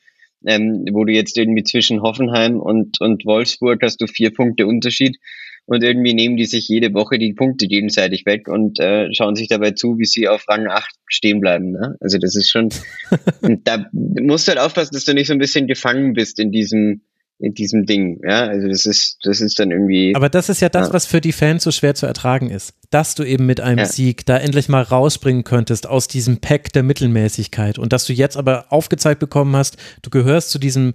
[0.47, 5.19] ähm, wo du jetzt irgendwie zwischen Hoffenheim und, und Wolfsburg hast du vier Punkte Unterschied
[5.67, 9.49] und irgendwie nehmen die sich jede Woche die Punkte gegenseitig weg und äh, schauen sich
[9.49, 11.71] dabei zu, wie sie auf Rang 8 stehen bleiben.
[11.71, 11.97] Ne?
[12.01, 12.71] Also das ist schon,
[13.65, 17.03] da musst du halt aufpassen, dass du nicht so ein bisschen gefangen bist in diesem,
[17.39, 18.21] in diesem Ding.
[18.23, 20.15] Ja, also das ist, das ist dann irgendwie.
[20.15, 20.95] Aber das ist ja das, ja.
[20.95, 22.75] was für die Fans so schwer zu ertragen ist.
[22.91, 23.87] Dass du eben mit einem ja.
[23.87, 28.37] Sieg da endlich mal rausspringen könntest aus diesem Pack der Mittelmäßigkeit und dass du jetzt
[28.37, 30.95] aber aufgezeigt bekommen hast, du gehörst zu diesem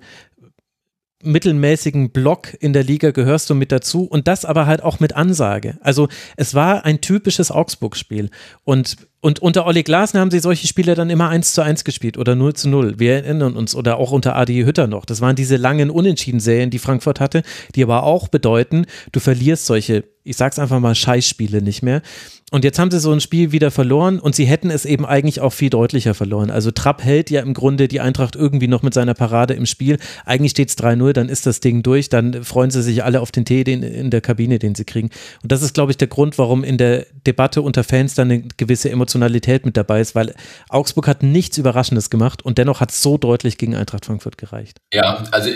[1.23, 5.15] mittelmäßigen Block in der Liga gehörst du mit dazu und das aber halt auch mit
[5.15, 5.77] Ansage.
[5.81, 8.29] Also es war ein typisches Augsburg-Spiel
[8.63, 12.19] und und unter Olli Glasner haben sie solche Spiele dann immer 1 zu 1 gespielt
[12.19, 12.99] oder 0 zu 0.
[12.99, 15.05] Wir erinnern uns oder auch unter Adi Hütter noch.
[15.05, 17.41] Das waren diese langen Unentschieden-Serien, die Frankfurt hatte,
[17.73, 22.03] die aber auch bedeuten, du verlierst solche, ich sag's einfach mal, Scheißspiele nicht mehr.
[22.49, 25.41] Und jetzt haben sie so ein Spiel wieder verloren und sie hätten es eben eigentlich
[25.41, 26.49] auch viel deutlicher verloren.
[26.49, 29.97] Also Trapp hält ja im Grunde die Eintracht irgendwie noch mit seiner Parade im Spiel.
[30.25, 33.33] Eigentlich steht es 3-0, dann ist das Ding durch, dann freuen sie sich alle auf
[33.33, 35.09] den Tee den, in der Kabine, den sie kriegen.
[35.43, 38.43] Und das ist, glaube ich, der Grund, warum in der Debatte unter Fans dann eine
[38.55, 40.33] gewisse Emotionalität mit dabei ist, weil
[40.69, 44.79] Augsburg hat nichts Überraschendes gemacht und dennoch hat es so deutlich gegen Eintracht Frankfurt gereicht.
[44.93, 45.49] Ja, also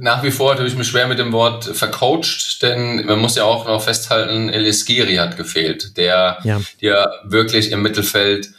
[0.00, 3.44] nach wie vor tue ich mich schwer mit dem Wort vercoacht, denn man muss ja
[3.44, 6.60] auch noch festhalten, Elis Giri hat gefehlt, der ja.
[6.80, 8.50] der wirklich im Mittelfeld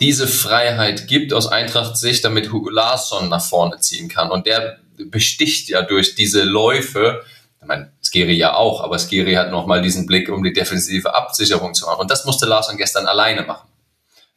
[0.00, 4.30] diese Freiheit gibt aus Eintracht-Sicht, damit Hugo Larsson nach vorne ziehen kann.
[4.30, 7.22] Und der besticht ja durch diese Läufe,
[7.60, 11.74] ich meine, Skiri ja auch, aber Skiri hat nochmal diesen Blick, um die defensive Absicherung
[11.74, 12.00] zu machen.
[12.00, 13.68] Und das musste Larsson gestern alleine machen.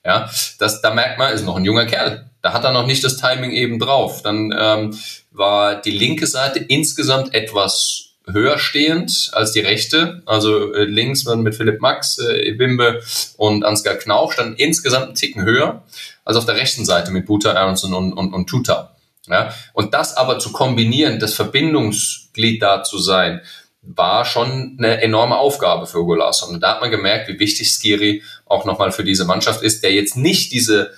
[0.05, 0.29] Ja,
[0.59, 2.29] das, da merkt man, ist noch ein junger Kerl.
[2.43, 4.21] Da hat er noch nicht das Timing eben drauf.
[4.21, 4.99] Dann ähm,
[5.31, 10.21] war die linke Seite insgesamt etwas höher stehend als die rechte.
[10.25, 13.01] Also äh, links waren mit Philipp Max, äh, Bimbe
[13.37, 15.83] und Ansgar Knauf standen insgesamt einen Ticken höher
[16.25, 18.93] als auf der rechten Seite mit Buta, Aronson und, und, und Tuta.
[19.27, 19.53] Ja?
[19.71, 23.41] Und das aber zu kombinieren, das Verbindungsglied da zu sein,
[23.81, 26.55] war schon eine enorme Aufgabe für Hugo Larsson.
[26.55, 29.93] Und da hat man gemerkt, wie wichtig Skiri auch nochmal für diese Mannschaft ist, der
[29.93, 30.91] jetzt nicht diese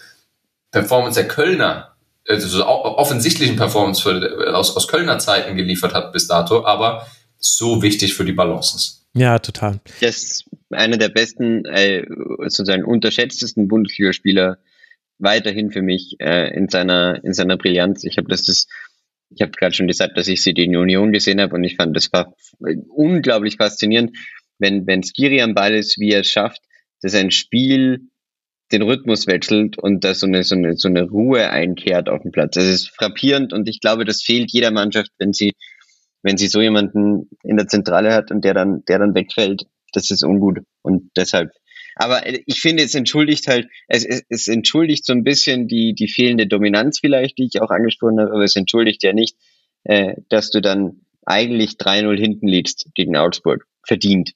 [0.76, 1.96] Performance der Kölner,
[2.28, 7.08] also offensichtlichen Performance für, aus, aus Kölner Zeiten geliefert hat bis dato, aber
[7.38, 9.08] so wichtig für die Balance ist.
[9.14, 9.80] Ja, total.
[10.02, 12.06] Das ist einer der besten, äh,
[12.40, 14.58] sozusagen unterschätztesten Bundesligaspieler
[15.18, 18.04] weiterhin für mich äh, in seiner in seiner Brillanz.
[18.04, 18.68] Ich habe das, das
[19.30, 21.96] ich habe gerade schon gesagt, dass ich sie in Union gesehen habe und ich fand,
[21.96, 22.34] das war
[22.90, 24.18] unglaublich faszinierend,
[24.60, 26.62] wenn wenn Skiri am Ball ist, wie er es schafft,
[27.02, 28.10] dass ein Spiel
[28.78, 32.32] den Rhythmus wechselt und da so eine, so eine, so eine Ruhe einkehrt auf dem
[32.32, 32.56] Platz.
[32.56, 35.54] Das ist frappierend und ich glaube, das fehlt jeder Mannschaft, wenn sie
[36.26, 40.10] wenn sie so jemanden in der Zentrale hat und der dann, der dann wegfällt, das
[40.10, 40.58] ist ungut.
[40.82, 41.52] Und deshalb.
[41.96, 46.08] Aber ich finde, es entschuldigt halt, es, es, es entschuldigt so ein bisschen die, die
[46.08, 49.38] fehlende Dominanz vielleicht, die ich auch angesprochen habe, aber es entschuldigt ja nicht,
[49.84, 53.68] äh, dass du dann eigentlich 3-0 hinten liegst gegen Augsburg.
[53.86, 54.32] Verdient.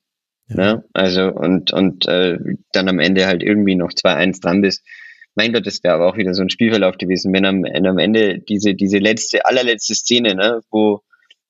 [0.50, 0.56] Ja.
[0.56, 0.84] Ne?
[0.94, 2.38] Also, und, und äh,
[2.72, 4.84] dann am Ende halt irgendwie noch 2-1 dran bist.
[5.36, 8.40] Mein Gott, das wäre aber auch wieder so ein Spielverlauf gewesen, wenn am, am Ende
[8.40, 11.02] diese, diese letzte, allerletzte Szene, ne, wo,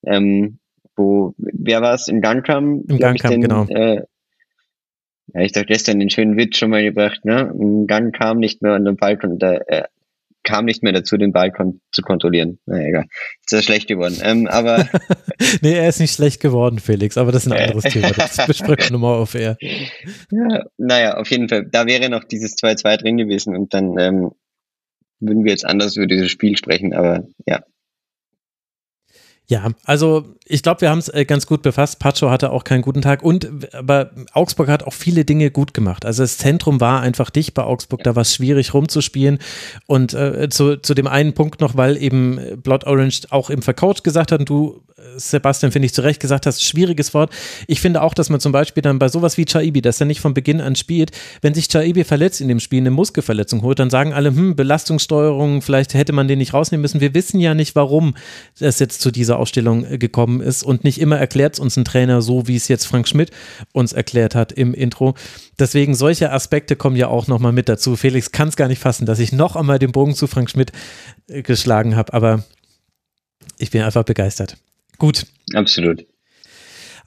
[0.06, 0.60] ähm,
[0.96, 2.84] wo, wer war es, in Gang kam?
[2.88, 3.66] Im Gang kam, genau.
[3.66, 4.04] Äh,
[5.34, 7.54] ja, ich dachte gestern den schönen Witz schon mal gebracht, ne?
[7.58, 9.84] Im Gang kam nicht mehr an den Ball und äh,
[10.44, 12.60] kam nicht mehr dazu, den Ball kon zu kontrollieren.
[12.66, 13.06] Na egal.
[13.46, 14.18] Ist er schlecht geworden.
[14.24, 14.88] Ähm, aber
[15.62, 18.12] nee, er ist nicht schlecht geworden, Felix, aber das ist ein anderes Thema.
[18.12, 19.58] Das besprechen wir nochmal auf Air.
[20.32, 21.68] Ja, naja, auf jeden Fall.
[21.70, 24.32] Da wäre noch dieses 2-2 drin gewesen und dann ähm,
[25.20, 27.64] würden wir jetzt anders über dieses Spiel sprechen, aber ja,
[29.50, 31.98] ja, also ich glaube, wir haben es äh, ganz gut befasst.
[31.98, 36.06] Pacho hatte auch keinen guten Tag und aber Augsburg hat auch viele Dinge gut gemacht.
[36.06, 39.40] Also das Zentrum war einfach dicht bei Augsburg, da war es schwierig rumzuspielen.
[39.88, 44.04] Und äh, zu, zu dem einen Punkt noch, weil eben Blood Orange auch im Vercoach
[44.04, 44.84] gesagt hat du
[45.18, 47.32] Sebastian, finde ich, zu Recht gesagt hast, schwieriges Wort.
[47.68, 50.22] Ich finde auch, dass man zum Beispiel dann bei sowas wie Chaibi, dass er nicht
[50.22, 51.12] von Beginn an spielt,
[51.42, 55.62] wenn sich Chaibi verletzt in dem Spiel, eine Muskelverletzung holt, dann sagen alle, hm, Belastungssteuerung,
[55.62, 57.02] vielleicht hätte man den nicht rausnehmen müssen.
[57.02, 58.16] Wir wissen ja nicht, warum
[58.60, 61.86] es jetzt zu dieser Ausstellung äh, gekommen ist und nicht immer erklärt es uns ein
[61.86, 63.32] Trainer so, wie es jetzt Frank Schmidt
[63.74, 65.16] uns erklärt hat im Intro.
[65.58, 67.96] Deswegen solche Aspekte kommen ja auch nochmal mit dazu.
[67.96, 70.72] Felix kann es gar nicht fassen, dass ich noch einmal den Bogen zu Frank Schmidt
[71.28, 72.44] äh, geschlagen habe, aber
[73.58, 74.58] ich bin einfach begeistert.
[75.00, 75.26] Gut.
[75.54, 76.06] Absolut.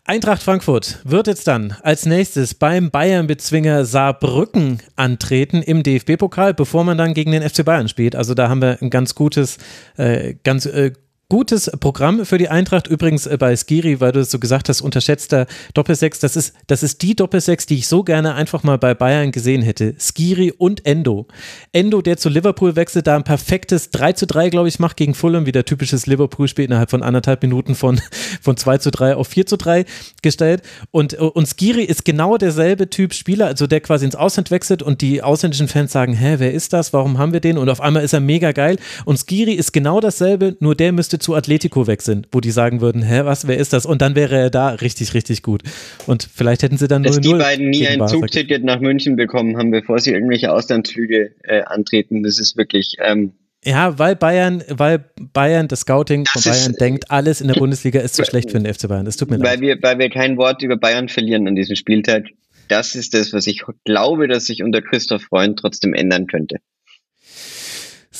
[0.05, 6.99] Eintracht Frankfurt wird jetzt dann als nächstes beim Bayern-Bezwinger Saarbrücken antreten im DFB-Pokal, bevor man
[6.99, 8.17] dann gegen den FC Bayern spielt.
[8.17, 9.59] Also da haben wir ein ganz gutes,
[9.97, 10.93] äh, ganz äh,
[11.33, 12.89] gutes Programm für die Eintracht.
[12.89, 16.19] Übrigens äh, bei Skiri, weil du es so gesagt hast, unterschätzter Doppelsechs.
[16.19, 19.63] Das ist, das ist die Doppelsechs, die ich so gerne einfach mal bei Bayern gesehen
[19.63, 19.95] hätte.
[19.99, 21.27] Skiri und Endo.
[21.73, 25.15] Endo, der zu Liverpool wechselt, da ein perfektes 3 zu 3, glaube ich, macht gegen
[25.15, 27.99] Fulham, wieder typisches Liverpool-Spiel innerhalb von anderthalb Minuten von,
[28.43, 29.87] von 2 zu 3 auf 4 zu 3
[30.21, 30.61] gestellt.
[30.91, 35.01] Und, und Skiri ist genau derselbe Typ Spieler, also der quasi ins Ausland wechselt und
[35.01, 36.93] die ausländischen Fans sagen, hä, wer ist das?
[36.93, 37.57] Warum haben wir den?
[37.57, 38.77] Und auf einmal ist er mega geil.
[39.07, 42.81] Und Skiri ist genau dasselbe, nur der müsste zu Atletico weg sind, wo die sagen
[42.81, 43.87] würden, hä, was, wer ist das?
[43.87, 45.63] Und dann wäre er da richtig, richtig gut.
[46.07, 49.57] Und vielleicht hätten sie dann Dass 0 die beiden nie ein Zugticket nach München bekommen
[49.57, 52.97] haben, bevor sie irgendwelche Auslandsflüge äh, antreten, das ist wirklich...
[53.01, 53.33] Ähm
[53.65, 58.17] ja, weil Bayern, weil Bayern, das Scouting von Bayern denkt, alles in der Bundesliga ist
[58.17, 59.05] zu schlecht für den FC Bayern.
[59.05, 59.61] Das tut mir weil leid.
[59.61, 62.25] Wir, weil wir kein Wort über Bayern verlieren an diesem Spieltag.
[62.69, 66.57] Das ist das, was ich glaube, dass sich unter Christoph Freund trotzdem ändern könnte.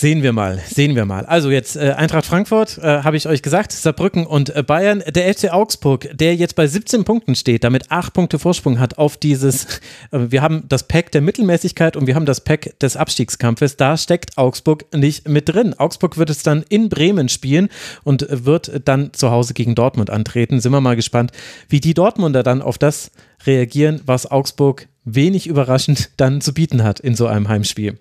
[0.03, 1.27] Sehen wir mal, sehen wir mal.
[1.27, 5.01] Also jetzt äh, Eintracht Frankfurt, äh, habe ich euch gesagt, Saarbrücken und äh, Bayern.
[5.07, 9.17] Der FC Augsburg, der jetzt bei 17 Punkten steht, damit 8 Punkte Vorsprung hat auf
[9.17, 9.65] dieses,
[10.11, 13.77] äh, wir haben das Pack der Mittelmäßigkeit und wir haben das Pack des Abstiegskampfes.
[13.77, 15.73] Da steckt Augsburg nicht mit drin.
[15.79, 17.69] Augsburg wird es dann in Bremen spielen
[18.03, 20.59] und wird dann zu Hause gegen Dortmund antreten.
[20.59, 21.31] Sind wir mal gespannt,
[21.69, 23.13] wie die Dortmunder dann auf das
[23.47, 28.01] reagieren, was Augsburg wenig überraschend dann zu bieten hat in so einem Heimspiel.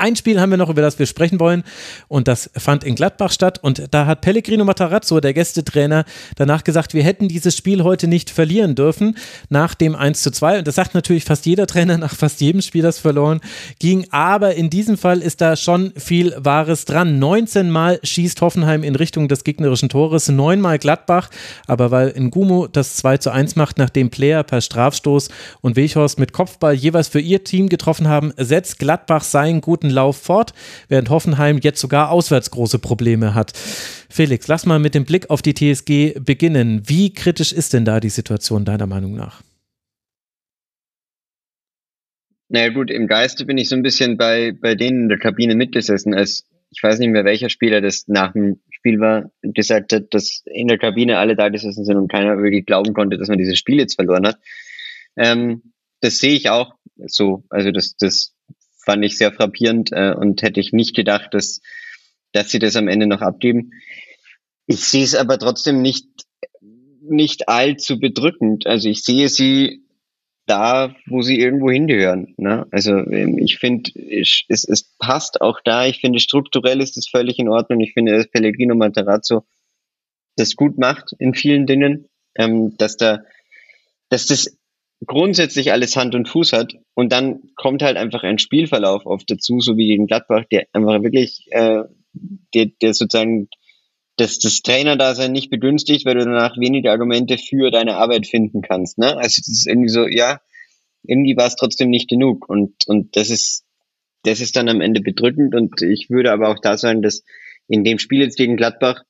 [0.00, 1.62] Ein Spiel haben wir noch, über das wir sprechen wollen.
[2.08, 3.58] Und das fand in Gladbach statt.
[3.62, 6.04] Und da hat Pellegrino Matarazzo, der Gästetrainer,
[6.36, 9.16] danach gesagt, wir hätten dieses Spiel heute nicht verlieren dürfen
[9.48, 12.62] nach dem 1 zu 2 und das sagt natürlich fast jeder Trainer nach fast jedem
[12.62, 13.40] Spiel, das verloren
[13.78, 17.18] ging, aber in diesem Fall ist da schon viel Wahres dran.
[17.18, 21.28] 19 Mal schießt Hoffenheim in Richtung des gegnerischen Tores, neunmal Gladbach,
[21.66, 25.28] aber weil Ngumu das 2 zu 1 macht, nachdem Player per Strafstoß
[25.60, 30.16] und Weghorst mit Kopfball jeweils für ihr Team getroffen haben, setzt Gladbach seinen guten Lauf
[30.16, 30.52] fort,
[30.88, 33.52] während Hoffenheim jetzt sogar auswärts große Probleme hat.
[34.08, 36.82] Felix, lass mal mit dem Blick auf die TSG beginnen.
[36.86, 39.42] Wie kritisch ist denn da die Situation deiner Meinung nach?
[42.48, 45.54] Naja gut, im Geiste bin ich so ein bisschen bei, bei denen in der Kabine
[45.54, 50.14] mitgesessen, als ich weiß nicht mehr, welcher Spieler das nach dem Spiel war, gesagt hat,
[50.14, 53.38] dass in der Kabine alle da gesessen sind und keiner wirklich glauben konnte, dass man
[53.38, 54.38] dieses Spiel jetzt verloren hat.
[55.16, 57.44] Ähm, das sehe ich auch so.
[57.50, 58.34] Also das, das
[58.90, 61.60] fand ich sehr frappierend äh, und hätte ich nicht gedacht, dass,
[62.32, 63.70] dass sie das am Ende noch abgeben.
[64.66, 66.06] Ich sehe es aber trotzdem nicht,
[67.00, 68.66] nicht allzu bedrückend.
[68.66, 69.84] Also ich sehe sie
[70.46, 72.34] da, wo sie irgendwo hingehören.
[72.36, 72.66] Ne?
[72.72, 75.86] Also ähm, ich finde, es, es passt auch da.
[75.86, 77.78] Ich finde, strukturell ist es völlig in Ordnung.
[77.78, 79.44] Ich finde, dass Pellegrino Materazzo
[80.34, 83.20] das gut macht in vielen Dingen, ähm, dass da,
[84.08, 84.58] dass das
[85.06, 89.60] grundsätzlich alles Hand und Fuß hat und dann kommt halt einfach ein Spielverlauf oft dazu,
[89.60, 91.84] so wie gegen Gladbach, der einfach wirklich, äh,
[92.54, 93.48] der, der sozusagen
[94.16, 98.98] das, das Trainerdasein nicht begünstigt, weil du danach wenige Argumente für deine Arbeit finden kannst.
[98.98, 99.16] Ne?
[99.16, 100.40] Also das ist irgendwie so, ja,
[101.02, 102.48] irgendwie war es trotzdem nicht genug.
[102.48, 103.64] Und, und das ist,
[104.24, 105.54] das ist dann am Ende bedrückend.
[105.54, 107.24] Und ich würde aber auch da sagen, dass
[107.68, 109.02] in dem Spiel jetzt gegen Gladbach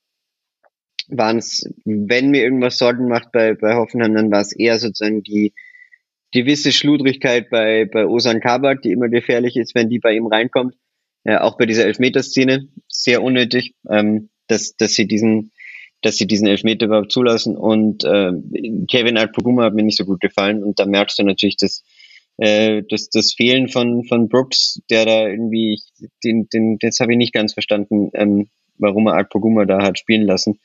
[1.09, 5.25] waren es, wenn mir irgendwas Sorgen macht bei, bei Hoffenheim, dann war es eher sozusagen
[5.25, 5.55] die
[6.33, 10.75] gewisse Schludrigkeit bei, bei Osan Kabak, die immer gefährlich ist, wenn die bei ihm reinkommt.
[11.25, 13.75] Äh, auch bei dieser Elfmeterszene, sehr unnötig.
[13.89, 15.53] Ähm, dass, dass sie diesen,
[16.03, 17.57] dass sie diesen Elfmeter überhaupt zulassen.
[17.57, 18.33] Und äh,
[18.89, 20.63] Kevin Alpoguma hat mir nicht so gut gefallen.
[20.63, 21.83] Und da merkst du natürlich, dass
[22.39, 25.81] äh, das, das Fehlen von, von Brooks, der da irgendwie,
[26.25, 28.49] den, den, das habe ich nicht ganz verstanden, ähm,
[28.79, 30.59] warum er Alpoguma da hat spielen lassen.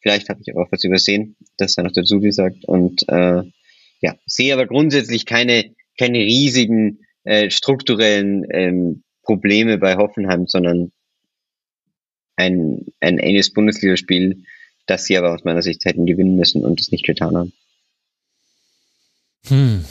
[0.00, 2.64] Vielleicht habe ich aber auch was übersehen, das er noch dazu gesagt.
[2.66, 3.42] Und äh,
[4.02, 10.92] ja, sehe aber grundsätzlich keine, keine riesigen äh, strukturellen ähm, Probleme bei Hoffenheim, sondern
[12.36, 14.44] ein, ein enges Bundesligaspiel,
[14.86, 17.52] das sie aber aus meiner Sicht hätten gewinnen müssen und es nicht getan haben.
[19.46, 19.84] Hm.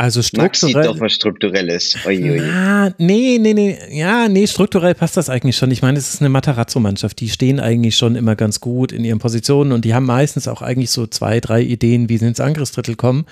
[0.00, 0.46] Also strukturell.
[0.46, 1.98] Max sieht doch was Strukturelles.
[2.06, 2.38] Ui, ui.
[2.38, 3.78] Ja, nee, nee, nee.
[3.90, 5.70] Ja, nee, strukturell passt das eigentlich schon.
[5.70, 7.20] Ich meine, es ist eine Matarazzo-Mannschaft.
[7.20, 10.62] Die stehen eigentlich schon immer ganz gut in ihren Positionen und die haben meistens auch
[10.62, 13.26] eigentlich so zwei, drei Ideen, wie sie ins Angriffsdrittel kommen.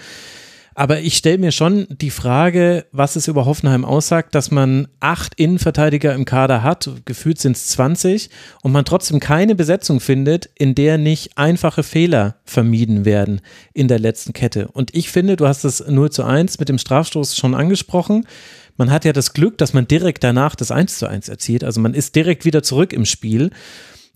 [0.78, 5.34] Aber ich stelle mir schon die Frage, was es über Hoffenheim aussagt, dass man acht
[5.34, 8.30] Innenverteidiger im Kader hat, gefühlt sind es 20,
[8.62, 13.40] und man trotzdem keine Besetzung findet, in der nicht einfache Fehler vermieden werden
[13.74, 14.68] in der letzten Kette.
[14.68, 18.28] Und ich finde, du hast das 0 zu 1 mit dem Strafstoß schon angesprochen.
[18.76, 21.64] Man hat ja das Glück, dass man direkt danach das 1 zu 1 erzielt.
[21.64, 23.50] Also man ist direkt wieder zurück im Spiel.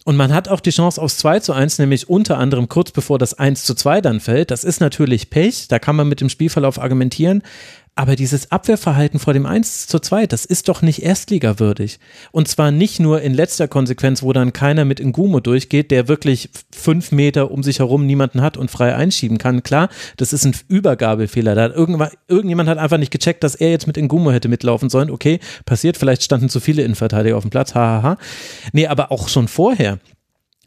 [0.05, 3.19] Und man hat auch die Chance aufs 2 zu 1, nämlich unter anderem kurz bevor
[3.19, 4.51] das 1 zu 2 dann fällt.
[4.51, 7.43] Das ist natürlich Pech, da kann man mit dem Spielverlauf argumentieren.
[7.95, 11.99] Aber dieses Abwehrverhalten vor dem 1 zu 2, das ist doch nicht erstligawürdig.
[12.31, 16.49] Und zwar nicht nur in letzter Konsequenz, wo dann keiner mit Ngumo durchgeht, der wirklich
[16.75, 19.63] fünf Meter um sich herum niemanden hat und frei einschieben kann.
[19.63, 21.55] Klar, das ist ein Übergabefehler.
[21.55, 21.77] Da hat
[22.29, 25.11] irgendjemand hat einfach nicht gecheckt, dass er jetzt mit Ngumo hätte mitlaufen sollen.
[25.11, 27.75] Okay, passiert, vielleicht standen zu viele Innenverteidiger auf dem Platz.
[27.75, 28.03] Hahaha.
[28.03, 28.19] Ha, ha.
[28.73, 29.99] Nee, aber auch schon vorher.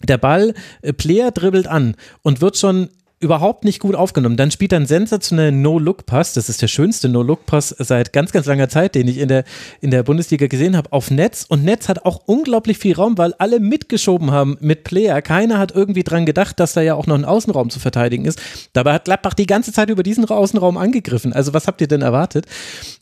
[0.04, 0.54] Der Ball,
[0.84, 2.90] äh, Player dribbelt an und wird schon
[3.20, 4.36] überhaupt nicht gut aufgenommen.
[4.36, 6.34] Dann spielt er einen sensationellen No-Look-Pass.
[6.34, 9.46] Das ist der schönste No-Look-Pass seit ganz, ganz langer Zeit, den ich in der,
[9.80, 11.46] in der Bundesliga gesehen habe, auf Netz.
[11.48, 15.22] Und Netz hat auch unglaublich viel Raum, weil alle mitgeschoben haben mit Player.
[15.22, 18.42] Keiner hat irgendwie dran gedacht, dass da ja auch noch ein Außenraum zu verteidigen ist.
[18.74, 21.32] Dabei hat Gladbach die ganze Zeit über diesen Außenraum angegriffen.
[21.32, 22.46] Also was habt ihr denn erwartet?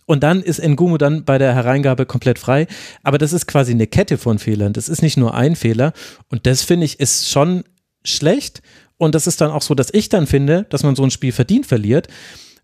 [0.06, 2.68] Und dann ist Ngumu dann bei der Hereingabe komplett frei.
[3.02, 4.74] Aber das ist quasi eine Kette von Fehlern.
[4.74, 5.94] Das ist nicht nur ein Fehler.
[6.30, 7.64] Und das finde ich ist schon
[8.04, 8.62] schlecht.
[9.04, 11.32] Und das ist dann auch so, dass ich dann finde, dass man so ein Spiel
[11.32, 12.08] verdient verliert.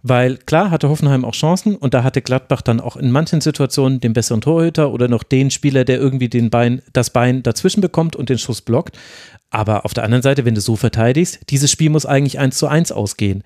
[0.01, 3.99] Weil klar hatte Hoffenheim auch Chancen und da hatte Gladbach dann auch in manchen Situationen
[3.99, 8.15] den besseren Torhüter oder noch den Spieler, der irgendwie den Bein, das Bein dazwischen bekommt
[8.15, 8.97] und den Schuss blockt.
[9.49, 12.67] Aber auf der anderen Seite, wenn du so verteidigst, dieses Spiel muss eigentlich 1 zu
[12.67, 13.43] 1 ausgehen.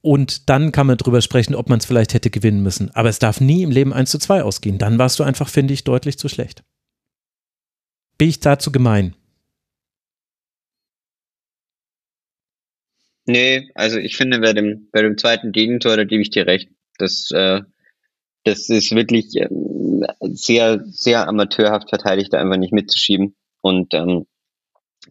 [0.00, 2.90] Und dann kann man drüber sprechen, ob man es vielleicht hätte gewinnen müssen.
[2.94, 4.78] Aber es darf nie im Leben 1 zu 2 ausgehen.
[4.78, 6.62] Dann warst du einfach, finde ich, deutlich zu schlecht.
[8.16, 9.14] Bin ich dazu gemein?
[13.28, 16.70] Nee, also ich finde bei dem, bei dem zweiten Gegentor, da gebe ich dir recht.
[16.96, 17.60] Das, äh,
[18.44, 23.36] das ist wirklich ähm, sehr, sehr amateurhaft verteidigt, da einfach nicht mitzuschieben.
[23.60, 24.24] Und ähm,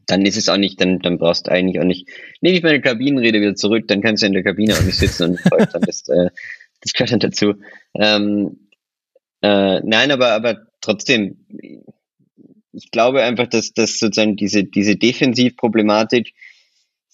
[0.08, 2.10] dann ist es auch nicht, dann, dann brauchst du eigentlich auch nicht,
[2.42, 5.24] nehme ich meine Kabinenrede wieder zurück, dann kannst du in der Kabine auch nicht sitzen
[5.24, 5.40] und
[5.88, 6.32] das, äh,
[6.82, 7.54] das gehört dann dazu.
[7.94, 8.68] Ähm,
[9.44, 11.46] äh, nein, aber, aber trotzdem,
[12.72, 16.34] ich glaube einfach, dass, dass sozusagen diese, diese Defensivproblematik,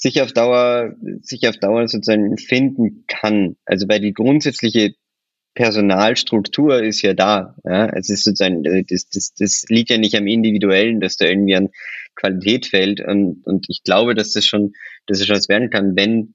[0.04, 3.56] sich auf Dauer, sich auf Dauer sozusagen finden kann.
[3.66, 4.96] Also weil die grundsätzliche
[5.56, 7.56] Personalstruktur ist ja da.
[7.64, 7.88] Ja?
[7.88, 11.56] Es ist sozusagen, also das, das, das liegt ja nicht am Individuellen, dass da irgendwie
[11.56, 11.70] an
[12.16, 13.00] Qualität fällt.
[13.00, 14.74] Und, und ich glaube, dass das schon,
[15.08, 16.34] dass es schon was werden kann, wenn,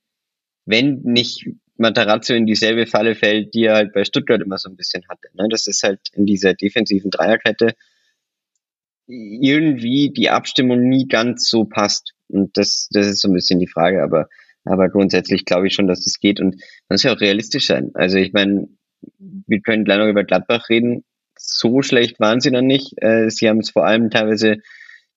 [0.64, 1.44] wenn nicht
[1.76, 5.28] Matarazzo in dieselbe Falle fällt, die er halt bei Stuttgart immer so ein bisschen hatte.
[5.34, 5.46] Ne?
[5.50, 7.74] Das ist halt in dieser defensiven Dreierkette
[9.06, 12.14] irgendwie die Abstimmung nie ganz so passt.
[12.28, 14.28] Und das, das ist so ein bisschen die Frage, aber,
[14.64, 17.90] aber grundsätzlich glaube ich schon, dass das geht und man muss ja auch realistisch sein.
[17.94, 18.68] Also ich meine,
[19.18, 21.04] wir können gleich noch über Gladbach reden.
[21.38, 22.94] So schlecht waren sie dann nicht.
[22.96, 24.58] Äh, sie haben es vor allem teilweise,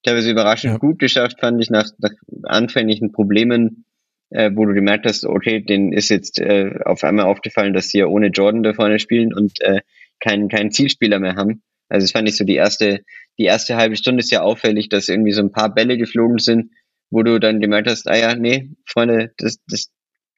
[0.03, 0.77] teilweise überraschend ja.
[0.79, 2.11] gut geschafft, fand ich, nach, nach
[2.43, 3.85] anfänglichen Problemen,
[4.29, 7.99] äh, wo du gemerkt hast, okay, denen ist jetzt äh, auf einmal aufgefallen, dass sie
[7.99, 9.81] ja ohne Jordan da vorne spielen und äh,
[10.19, 11.63] keinen, keinen Zielspieler mehr haben.
[11.89, 13.01] Also das fand ich so die erste,
[13.37, 16.71] die erste halbe Stunde ist ja auffällig, dass irgendwie so ein paar Bälle geflogen sind,
[17.11, 19.91] wo du dann gemerkt hast, ah ja, nee, Freunde, das, das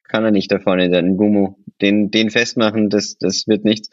[0.06, 1.58] kann er nicht da vorne, der Gumo.
[1.80, 3.88] Den, den festmachen, das, das wird nichts.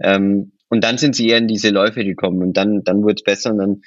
[0.00, 3.22] Ähm, und dann sind sie eher in diese Läufe gekommen und dann, dann wurde es
[3.22, 3.82] besser und dann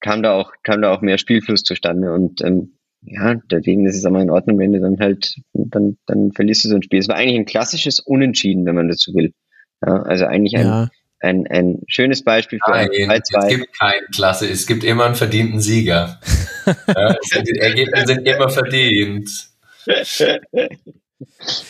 [0.00, 4.04] kam da auch, kam da auch mehr Spielfluss zustande und ähm, ja, deswegen ist es
[4.04, 6.98] aber in Ordnung, wenn du dann halt, dann, dann verlierst du so ein Spiel.
[6.98, 9.32] Es war eigentlich ein klassisches Unentschieden, wenn man dazu will.
[9.84, 10.88] Ja, also eigentlich ein, ja.
[11.20, 15.06] Ein, ein schönes Beispiel für Nein, ein 2 Es gibt kein Klasse, es gibt immer
[15.06, 16.20] einen verdienten Sieger.
[16.66, 19.30] ja, die Ergebnisse sind immer verdient.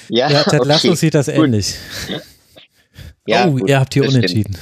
[0.09, 1.37] ja, ja Ted Lasso sieht das gut.
[1.37, 1.77] ähnlich.
[3.27, 4.57] Ja, oh, gut, ihr habt hier unentschieden.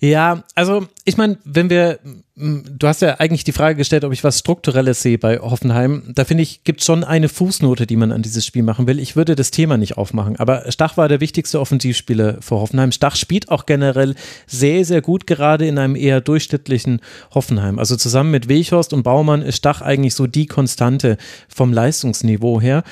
[0.00, 1.98] Ja, also ich meine, wenn wir,
[2.36, 6.02] du hast ja eigentlich die Frage gestellt, ob ich was Strukturelles sehe bei Hoffenheim.
[6.14, 8.98] Da finde ich, gibt schon eine Fußnote, die man an dieses Spiel machen will.
[8.98, 12.92] Ich würde das Thema nicht aufmachen, aber Stach war der wichtigste Offensivspieler für Hoffenheim.
[12.92, 14.14] Stach spielt auch generell
[14.46, 17.00] sehr, sehr gut, gerade in einem eher durchschnittlichen
[17.34, 17.78] Hoffenheim.
[17.78, 21.16] Also zusammen mit Weghorst und Baumann ist Stach eigentlich so die Konstante
[21.48, 22.82] vom Leistungsniveau her.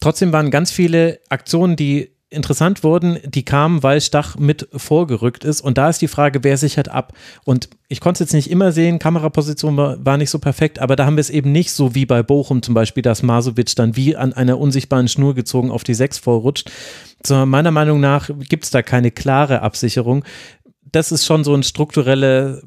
[0.00, 5.60] Trotzdem waren ganz viele Aktionen, die interessant wurden, die kamen, weil Stach mit vorgerückt ist.
[5.60, 7.12] Und da ist die Frage, wer sichert ab?
[7.44, 10.96] Und ich konnte es jetzt nicht immer sehen, Kameraposition war, war, nicht so perfekt, aber
[10.96, 13.96] da haben wir es eben nicht so wie bei Bochum zum Beispiel, dass Masovic dann
[13.96, 16.70] wie an einer unsichtbaren Schnur gezogen auf die Sechs vorrutscht.
[17.24, 20.24] Sondern meiner Meinung nach gibt es da keine klare Absicherung.
[20.90, 22.62] Das ist schon so ein strukturelles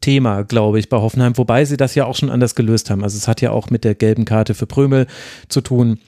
[0.00, 3.02] Thema, glaube ich, bei Hoffenheim, wobei sie das ja auch schon anders gelöst haben.
[3.02, 5.06] Also es hat ja auch mit der gelben Karte für Prömel
[5.48, 5.98] zu tun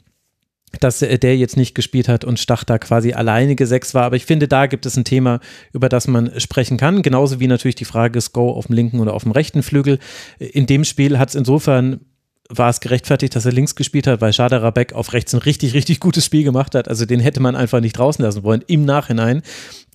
[0.80, 4.04] dass der jetzt nicht gespielt hat und Stach da quasi alleinige Sechs war.
[4.04, 5.40] Aber ich finde, da gibt es ein Thema,
[5.72, 7.02] über das man sprechen kann.
[7.02, 9.98] Genauso wie natürlich die Frage Go auf dem linken oder auf dem rechten Flügel.
[10.38, 12.00] In dem Spiel hat es insofern
[12.48, 15.74] war es gerechtfertigt, dass er links gespielt hat, weil Schade Rabek auf rechts ein richtig,
[15.74, 16.88] richtig gutes Spiel gemacht hat.
[16.88, 18.64] Also den hätte man einfach nicht draußen lassen wollen.
[18.66, 19.42] Im Nachhinein,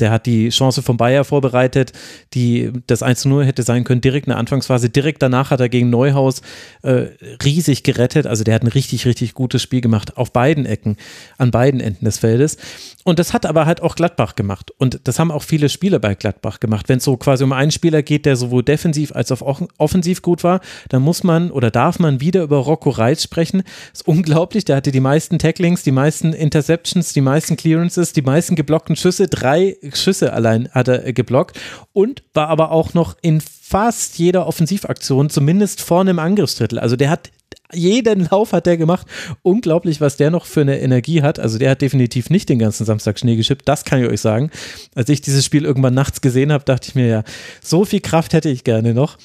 [0.03, 1.93] der hat die Chance von Bayer vorbereitet,
[2.33, 4.89] die das 1-0 hätte sein können, direkt in der Anfangsphase.
[4.89, 6.41] Direkt danach hat er gegen Neuhaus
[6.81, 7.05] äh,
[7.41, 8.27] riesig gerettet.
[8.27, 10.97] Also der hat ein richtig, richtig gutes Spiel gemacht auf beiden Ecken,
[11.37, 12.57] an beiden Enden des Feldes.
[13.05, 14.71] Und das hat aber halt auch Gladbach gemacht.
[14.77, 16.89] Und das haben auch viele Spieler bei Gladbach gemacht.
[16.89, 20.43] Wenn es so quasi um einen Spieler geht, der sowohl defensiv als auch offensiv gut
[20.43, 20.59] war,
[20.89, 23.63] dann muss man oder darf man wieder über Rocco Reitz sprechen.
[23.91, 24.65] Das ist unglaublich.
[24.65, 29.27] Der hatte die meisten Tacklings, die meisten Interceptions, die meisten Clearances, die meisten geblockten Schüsse.
[29.27, 31.59] Drei Schüsse allein hat er geblockt
[31.91, 36.79] und war aber auch noch in fast jeder Offensivaktion, zumindest vorne im Angriffsdrittel.
[36.79, 37.31] Also der hat
[37.73, 39.07] jeden Lauf hat der gemacht.
[39.41, 41.39] Unglaublich, was der noch für eine Energie hat.
[41.39, 44.51] Also der hat definitiv nicht den ganzen Samstag Schnee geschippt, das kann ich euch sagen.
[44.95, 47.23] Als ich dieses Spiel irgendwann nachts gesehen habe, dachte ich mir ja,
[47.61, 49.17] so viel Kraft hätte ich gerne noch.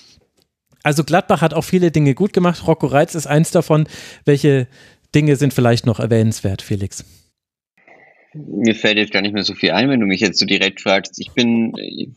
[0.83, 2.67] Also Gladbach hat auch viele Dinge gut gemacht.
[2.67, 3.87] Rocco Reitz ist eins davon.
[4.25, 4.69] Welche
[5.15, 7.05] Dinge sind vielleicht noch erwähnenswert, Felix?
[8.47, 10.81] Mir fällt jetzt gar nicht mehr so viel ein, wenn du mich jetzt so direkt
[10.81, 11.19] fragst.
[11.19, 12.09] Ich bin, äh,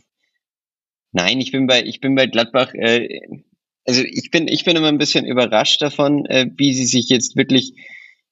[1.11, 3.19] nein, ich bin bei, ich bin bei Gladbach äh,
[3.85, 7.35] also ich bin, ich bin immer ein bisschen überrascht davon, äh, wie sie sich jetzt
[7.35, 7.74] wirklich,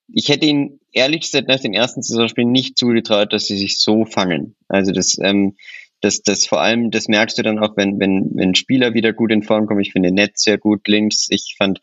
[0.07, 4.05] ich hätte ihnen ehrlich gesagt nach den ersten Saisonspielen nicht zugetraut, dass sie sich so
[4.05, 4.55] fangen.
[4.67, 5.55] Also das, ähm,
[6.01, 9.31] das, das vor allem, das merkst du dann auch, wenn, wenn, wenn Spieler wieder gut
[9.31, 9.81] in Form kommen.
[9.81, 11.27] Ich finde Netz sehr gut links.
[11.29, 11.79] Ich fand,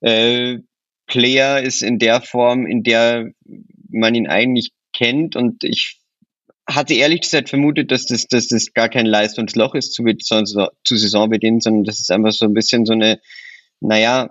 [0.00, 0.58] äh,
[1.06, 3.32] Player ist in der Form, in der
[3.88, 6.00] man ihn eigentlich kennt und ich
[6.68, 11.60] hatte ehrlich gesagt vermutet, dass das, dass das gar kein Leistungsloch ist zu, zu Saisonbeginn,
[11.60, 13.20] sondern das ist einfach so ein bisschen so eine,
[13.80, 14.30] naja,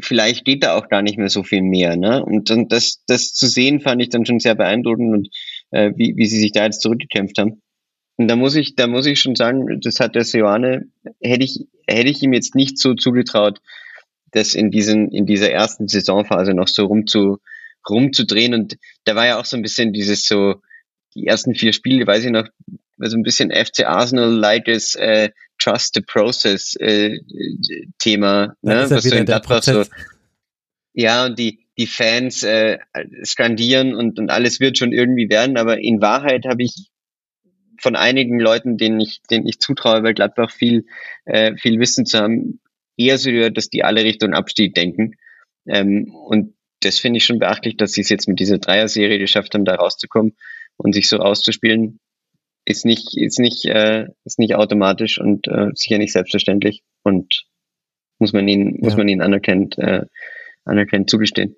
[0.00, 1.96] vielleicht geht da auch gar nicht mehr so viel mehr.
[1.96, 2.24] Ne?
[2.24, 5.28] Und, und das, das zu sehen, fand ich dann schon sehr beeindruckend und
[5.70, 7.62] äh, wie, wie sie sich da jetzt zurückgekämpft haben.
[8.16, 10.86] Und da muss ich, da muss ich schon sagen, das hat der Seoane,
[11.20, 13.60] hätte ich, hätte ich ihm jetzt nicht so zugetraut,
[14.32, 17.38] das in diesen, in dieser ersten Saisonphase noch so rumzu,
[17.88, 18.54] rumzudrehen.
[18.54, 20.56] Und da war ja auch so ein bisschen dieses so,
[21.14, 22.48] die ersten vier Spiele, weiß ich noch,
[22.98, 27.18] also ein bisschen FC Arsenal-likes äh, Trust the Process äh,
[27.98, 28.86] Thema, ne?
[28.88, 29.84] was so in Gladbach so,
[30.94, 32.78] ja, und die, die Fans äh,
[33.24, 36.90] skandieren und, und alles wird schon irgendwie werden, aber in Wahrheit habe ich
[37.80, 40.86] von einigen Leuten, denen ich, denen ich zutraue, bei Gladbach viel,
[41.24, 42.60] äh, viel Wissen zu haben,
[42.96, 45.16] eher so gehört, dass die alle Richtung Abstieg denken.
[45.66, 46.54] Ähm, und
[46.84, 49.74] das finde ich schon beachtlich, dass sie es jetzt mit dieser Dreier-Serie geschafft haben, da
[49.74, 50.36] rauszukommen
[50.76, 52.00] und sich so auszuspielen.
[52.64, 57.44] ist nicht, ist nicht, äh, ist nicht automatisch und äh, sicher nicht selbstverständlich und
[58.18, 60.02] muss man ihnen, muss man ihnen anerkennt, äh,
[60.64, 61.56] anerkennt zugestehen.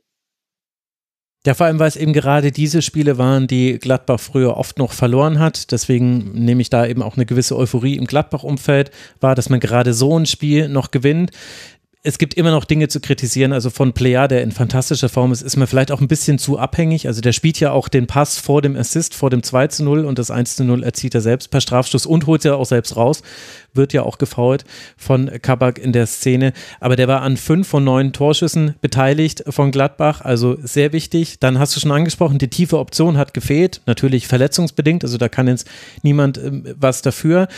[1.47, 4.93] Ja, vor allem, weil es eben gerade diese Spiele waren, die Gladbach früher oft noch
[4.93, 5.73] verloren hat.
[5.73, 9.93] Deswegen nehme ich da eben auch eine gewisse Euphorie im Gladbach-Umfeld wahr, dass man gerade
[9.93, 11.33] so ein Spiel noch gewinnt
[12.07, 13.55] es gibt immer noch Dinge zu kritisieren.
[13.55, 16.59] Also von Player, der in fantastischer Form ist, ist man vielleicht auch ein bisschen zu
[16.59, 17.07] abhängig.
[17.07, 20.05] Also der spielt ja auch den Pass vor dem Assist, vor dem 2 zu 0
[20.05, 22.95] und das 1 zu 0 erzielt er selbst per Strafstoß und holt er auch selbst
[22.97, 23.23] raus.
[23.75, 24.65] Wird ja auch gefault
[24.97, 26.53] von Kabak in der Szene.
[26.81, 30.21] Aber der war an fünf von neun Torschüssen beteiligt von Gladbach.
[30.21, 31.41] Also sehr wichtig.
[31.41, 33.83] Dann hast du schon angesprochen, die tiefe Option hat gefehlt.
[33.87, 35.05] Natürlich verletzungsbedingt.
[35.05, 35.69] Also da kann jetzt
[36.03, 37.49] niemand äh, was dafür.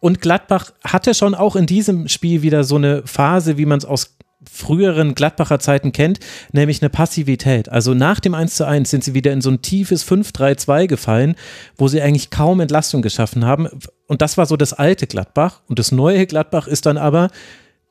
[0.00, 3.84] Und Gladbach hatte schon auch in diesem Spiel wieder so eine Phase, wie man es
[3.84, 4.16] aus
[4.50, 6.20] früheren Gladbacher Zeiten kennt,
[6.52, 7.68] nämlich eine Passivität.
[7.68, 11.34] Also nach dem 1 zu 1 sind sie wieder in so ein tiefes 5-3-2 gefallen,
[11.76, 13.68] wo sie eigentlich kaum Entlastung geschaffen haben.
[14.06, 15.62] Und das war so das alte Gladbach.
[15.68, 17.30] Und das neue Gladbach ist dann aber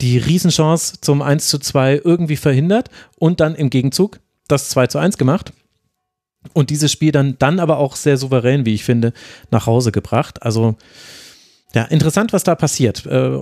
[0.01, 4.97] die Riesenchance zum 1 zu 2 irgendwie verhindert und dann im Gegenzug das 2 zu
[4.97, 5.53] 1 gemacht.
[6.53, 9.13] Und dieses Spiel dann, dann aber auch sehr souverän, wie ich finde,
[9.51, 10.41] nach Hause gebracht.
[10.41, 10.75] Also
[11.73, 13.05] ja, interessant, was da passiert.
[13.05, 13.39] Äh,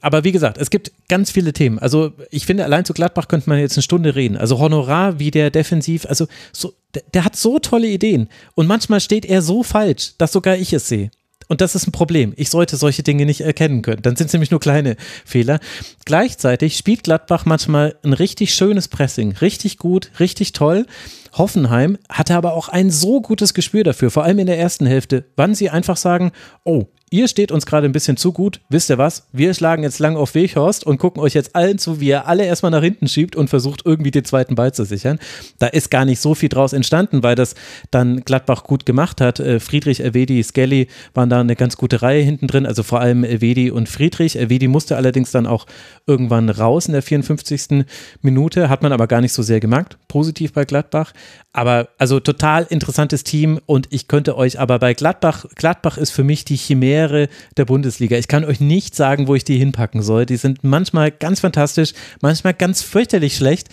[0.00, 1.78] aber wie gesagt, es gibt ganz viele Themen.
[1.78, 4.36] Also ich finde, allein zu Gladbach könnte man jetzt eine Stunde reden.
[4.36, 8.28] Also Honorar, wie der defensiv, also so, der, der hat so tolle Ideen.
[8.54, 11.10] Und manchmal steht er so falsch, dass sogar ich es sehe.
[11.48, 12.32] Und das ist ein Problem.
[12.36, 14.02] Ich sollte solche Dinge nicht erkennen können.
[14.02, 15.60] Dann sind es nämlich nur kleine Fehler.
[16.04, 19.32] Gleichzeitig spielt Gladbach manchmal ein richtig schönes Pressing.
[19.32, 20.86] Richtig gut, richtig toll.
[21.34, 25.24] Hoffenheim hatte aber auch ein so gutes Gespür dafür, vor allem in der ersten Hälfte,
[25.36, 26.32] wann sie einfach sagen,
[26.64, 28.60] oh, ihr steht uns gerade ein bisschen zu gut.
[28.68, 29.28] Wisst ihr was?
[29.32, 32.44] Wir schlagen jetzt lang auf Weghorst und gucken euch jetzt allen zu, wie ihr alle
[32.44, 35.20] erstmal nach hinten schiebt und versucht irgendwie den zweiten Ball zu sichern.
[35.60, 37.54] Da ist gar nicht so viel draus entstanden, weil das
[37.92, 39.38] dann Gladbach gut gemacht hat.
[39.38, 43.22] Äh, Friedrich, Elvedi, Skelly waren da eine ganz gute Reihe hinten drin, also vor allem
[43.22, 44.36] Elvedi und Friedrich.
[44.36, 45.66] Elvedi musste allerdings dann auch
[46.06, 47.84] irgendwann raus in der 54.
[48.22, 49.98] Minute, hat man aber gar nicht so sehr gemerkt.
[50.08, 51.12] Positiv bei Gladbach.
[51.52, 56.24] Aber also total interessantes Team und ich könnte euch aber bei Gladbach, Gladbach ist für
[56.24, 58.16] mich die Chimäre der Bundesliga.
[58.16, 60.26] Ich kann euch nicht sagen, wo ich die hinpacken soll.
[60.26, 63.68] Die sind manchmal ganz fantastisch, manchmal ganz fürchterlich schlecht.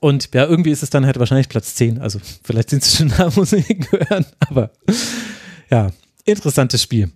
[0.00, 1.98] Und ja, irgendwie ist es dann halt wahrscheinlich Platz 10.
[1.98, 4.26] Also vielleicht sind sie schon da, wo sie gehören.
[4.40, 4.70] Aber
[5.70, 5.90] ja,
[6.24, 7.10] interessantes Spiel.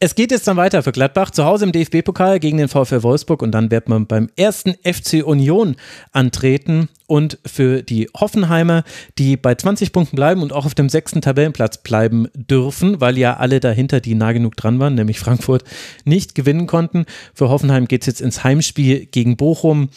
[0.00, 1.30] Es geht jetzt dann weiter für Gladbach.
[1.30, 5.24] Zu Hause im DFB-Pokal gegen den VfL Wolfsburg und dann wird man beim ersten FC
[5.24, 5.76] Union
[6.12, 6.88] antreten.
[7.06, 8.84] Und für die Hoffenheimer,
[9.16, 13.38] die bei 20 Punkten bleiben und auch auf dem sechsten Tabellenplatz bleiben dürfen, weil ja
[13.38, 15.64] alle dahinter, die nah genug dran waren, nämlich Frankfurt,
[16.04, 17.06] nicht gewinnen konnten.
[17.32, 19.88] Für Hoffenheim geht es jetzt ins Heimspiel gegen Bochum.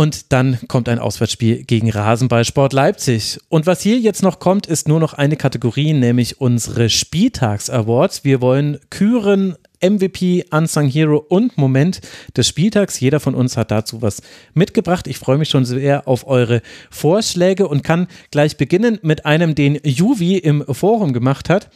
[0.00, 3.38] Und dann kommt ein Auswärtsspiel gegen Rasenballsport Leipzig.
[3.50, 8.24] Und was hier jetzt noch kommt, ist nur noch eine Kategorie, nämlich unsere Spieltags-Awards.
[8.24, 12.00] Wir wollen küren MVP, Unsung Hero und Moment
[12.34, 12.98] des Spieltags.
[12.98, 14.22] Jeder von uns hat dazu was
[14.54, 15.06] mitgebracht.
[15.06, 19.80] Ich freue mich schon sehr auf eure Vorschläge und kann gleich beginnen mit einem, den
[19.84, 21.68] Juvi im Forum gemacht hat.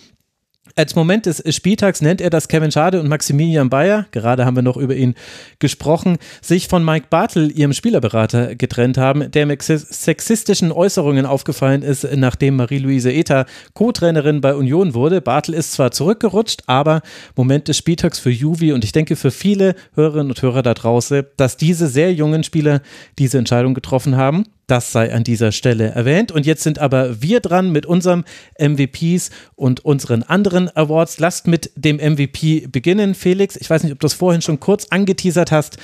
[0.76, 4.62] Als Moment des Spieltags nennt er, dass Kevin Schade und Maximilian Bayer, gerade haben wir
[4.62, 5.14] noch über ihn
[5.58, 12.08] gesprochen, sich von Mike Bartel, ihrem Spielerberater, getrennt haben, der mit sexistischen Äußerungen aufgefallen ist,
[12.16, 13.44] nachdem Marie-Louise Eta
[13.74, 15.20] Co-Trainerin bei Union wurde.
[15.20, 17.02] Bartel ist zwar zurückgerutscht, aber
[17.36, 21.24] Moment des Spieltags für Juvi und ich denke für viele Hörerinnen und Hörer da draußen,
[21.36, 22.80] dass diese sehr jungen Spieler
[23.18, 24.46] diese Entscheidung getroffen haben.
[24.66, 26.32] Das sei an dieser Stelle erwähnt.
[26.32, 28.24] Und jetzt sind aber wir dran mit unserem
[28.58, 31.18] MVPs und unseren anderen Awards.
[31.18, 33.14] Lasst mit dem MVP beginnen.
[33.14, 35.76] Felix, ich weiß nicht, ob du das vorhin schon kurz angeteasert hast.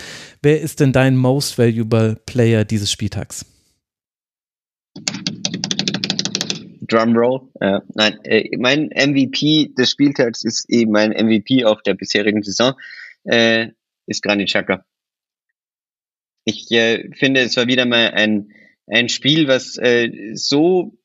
[0.43, 3.45] Wer ist denn dein Most Valuable Player dieses Spieltags?
[6.91, 7.49] Drumroll.
[7.61, 12.75] Äh, nein, äh, mein MVP des Spieltags ist eben mein MVP auf der bisherigen Saison,
[13.25, 13.69] äh,
[14.07, 14.85] ist Granit Xhaka.
[16.45, 18.53] Ich äh, finde, es war wieder mal ein
[18.91, 20.99] ein Spiel, was äh, so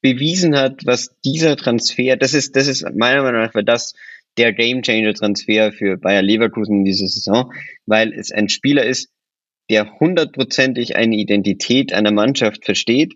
[0.00, 3.94] bewiesen hat, was dieser Transfer, das ist, das ist meiner Meinung nach das
[4.36, 7.52] der Gamechanger Transfer für Bayer Leverkusen in dieser Saison,
[7.86, 9.10] weil es ein Spieler ist,
[9.68, 13.14] der hundertprozentig eine Identität einer Mannschaft versteht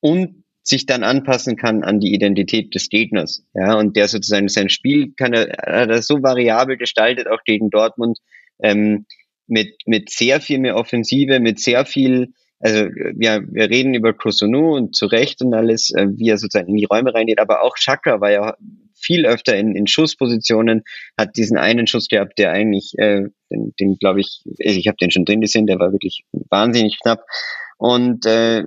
[0.00, 3.44] und sich dann anpassen kann an die Identität des Gegners.
[3.52, 7.68] Ja, und der sozusagen sein Spiel kann er, hat er so variabel gestaltet, auch gegen
[7.68, 8.18] Dortmund,
[8.62, 9.04] ähm,
[9.46, 12.32] mit, mit sehr viel mehr Offensive, mit sehr viel
[12.64, 16.70] also wir, wir reden über Kusunu und zu Recht und alles, äh, wie er sozusagen
[16.70, 18.56] in die Räume reingeht, aber auch Chakra war ja
[18.94, 20.82] viel öfter in, in Schusspositionen,
[21.18, 25.10] hat diesen einen Schuss gehabt, der eigentlich, äh, den, den glaube ich, ich habe den
[25.10, 27.26] schon drin gesehen, der war wirklich wahnsinnig knapp.
[27.76, 28.64] Und äh,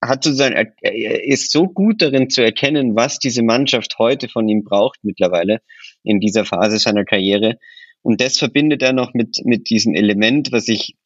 [0.00, 4.64] hat sozusagen, er ist so gut darin zu erkennen, was diese Mannschaft heute von ihm
[4.64, 5.60] braucht mittlerweile
[6.02, 7.58] in dieser Phase seiner Karriere.
[8.00, 10.96] Und das verbindet er noch mit, mit diesem Element, was ich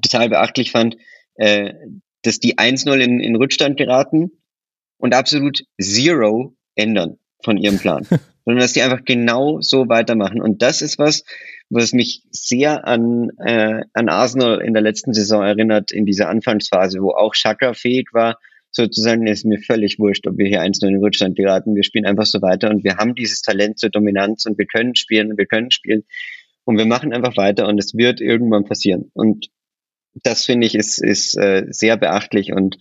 [0.00, 0.96] total beachtlich fand,
[1.36, 1.74] äh,
[2.22, 4.30] dass die 1-0 in, in Rückstand geraten
[4.98, 8.04] und absolut zero ändern von ihrem Plan,
[8.44, 10.40] sondern dass die einfach genau so weitermachen.
[10.40, 11.24] Und das ist was,
[11.70, 17.00] was mich sehr an, äh, an Arsenal in der letzten Saison erinnert, in dieser Anfangsphase,
[17.00, 18.38] wo auch Chaka fähig war,
[18.70, 21.74] sozusagen, ist mir völlig wurscht, ob wir hier 1-0 in Rückstand geraten.
[21.74, 24.94] Wir spielen einfach so weiter und wir haben dieses Talent zur Dominanz und wir können
[24.94, 26.04] spielen und wir können spielen
[26.64, 29.10] und wir machen einfach weiter und es wird irgendwann passieren.
[29.14, 29.48] Und
[30.22, 32.78] das finde ich ist, ist äh, sehr beachtlich und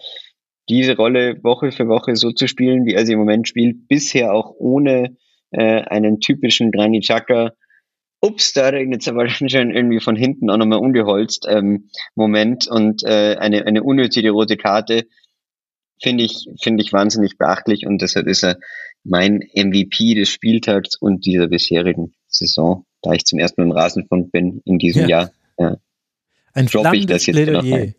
[0.69, 4.33] diese Rolle Woche für Woche so zu spielen, wie er sie im Moment spielt, bisher
[4.33, 5.15] auch ohne
[5.51, 7.51] äh, einen typischen Granit Xhaka,
[8.21, 13.03] ups, da regnet es aber schon irgendwie von hinten auch nochmal ungeholzt ähm, Moment und
[13.03, 15.05] äh, eine, eine unnötige rote Karte,
[16.01, 18.57] finde ich, finde ich wahnsinnig beachtlich und deshalb ist er
[19.03, 24.31] mein MVP des Spieltags und dieser bisherigen Saison, da ich zum ersten Mal im Rasenfunk
[24.31, 25.07] bin in diesem ja.
[25.07, 25.31] Jahr.
[25.57, 25.77] Ja.
[26.55, 27.93] Ein flammendes Plädoyer.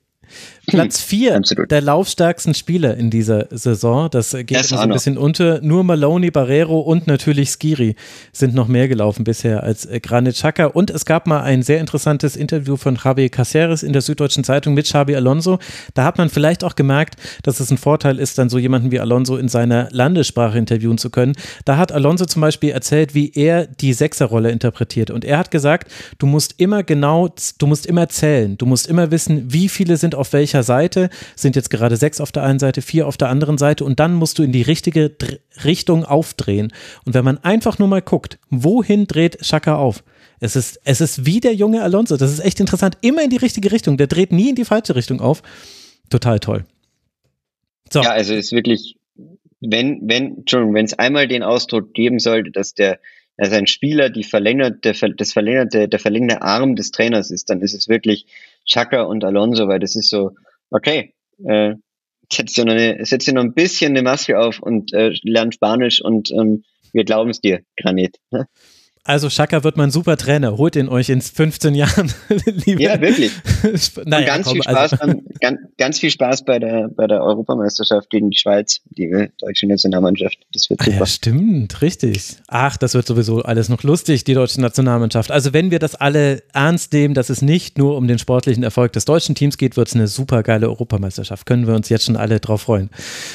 [0.66, 4.08] Platz 4 der laufstärksten Spieler in dieser Saison.
[4.10, 5.60] Das geht so ein bisschen unter.
[5.60, 7.94] Nur Maloney, Barrero und natürlich Skiri
[8.32, 10.66] sind noch mehr gelaufen bisher als Granit Xhaka.
[10.66, 14.74] Und es gab mal ein sehr interessantes Interview von Javi Caceres in der Süddeutschen Zeitung
[14.74, 15.58] mit Xabi Alonso.
[15.94, 19.00] Da hat man vielleicht auch gemerkt, dass es ein Vorteil ist, dann so jemanden wie
[19.00, 21.34] Alonso in seiner Landessprache interviewen zu können.
[21.64, 25.10] Da hat Alonso zum Beispiel erzählt, wie er die Sechserrolle interpretiert.
[25.10, 27.28] Und er hat gesagt, du musst immer genau,
[27.58, 28.58] du musst immer zählen.
[28.58, 32.32] Du musst immer wissen, wie viele sind auf welcher Seite, sind jetzt gerade sechs auf
[32.32, 35.10] der einen Seite, vier auf der anderen Seite und dann musst du in die richtige
[35.10, 36.72] Dr Richtung aufdrehen.
[37.04, 40.04] Und wenn man einfach nur mal guckt, wohin dreht Schaka auf?
[40.40, 42.16] Es ist, es ist wie der junge Alonso.
[42.16, 42.98] Das ist echt interessant.
[43.00, 43.96] Immer in die richtige Richtung.
[43.96, 45.42] Der dreht nie in die falsche Richtung auf.
[46.10, 46.64] Total toll.
[47.90, 48.02] So.
[48.02, 48.96] Ja, also ist wirklich,
[49.60, 53.00] wenn, wenn, Entschuldigung, wenn es einmal den Ausdruck geben sollte, dass der,
[53.36, 57.74] dass ein Spieler die verlängerte, das verlängerte, der verlängerte Arm des Trainers ist, dann ist
[57.74, 58.26] es wirklich
[58.66, 60.32] Chaka und Alonso, weil das ist so,
[60.70, 61.14] okay,
[61.44, 61.74] äh,
[62.30, 65.52] setz dir noch, eine, setz dir noch ein bisschen eine Maske auf und äh, lern
[65.52, 68.16] Spanisch und ähm, wir glauben es dir, Granit.
[69.06, 70.56] Also Schaka wird mein super Trainer.
[70.56, 72.12] Holt ihn euch in 15 Jahren.
[72.66, 73.30] ja, wirklich.
[74.04, 75.06] naja, ganz, komm, viel Spaß also.
[75.06, 79.68] beim, ganz, ganz, viel Spaß bei der, bei der Europameisterschaft gegen die Schweiz, die deutsche
[79.68, 80.38] Nationalmannschaft.
[80.52, 80.96] Das wird super.
[80.96, 82.36] Ah, ja, stimmt, richtig.
[82.48, 85.30] Ach, das wird sowieso alles noch lustig, die deutsche Nationalmannschaft.
[85.30, 88.92] Also wenn wir das alle ernst nehmen, dass es nicht nur um den sportlichen Erfolg
[88.92, 91.46] des deutschen Teams geht, wird es eine super geile Europameisterschaft.
[91.46, 92.90] Können wir uns jetzt schon alle drauf freuen.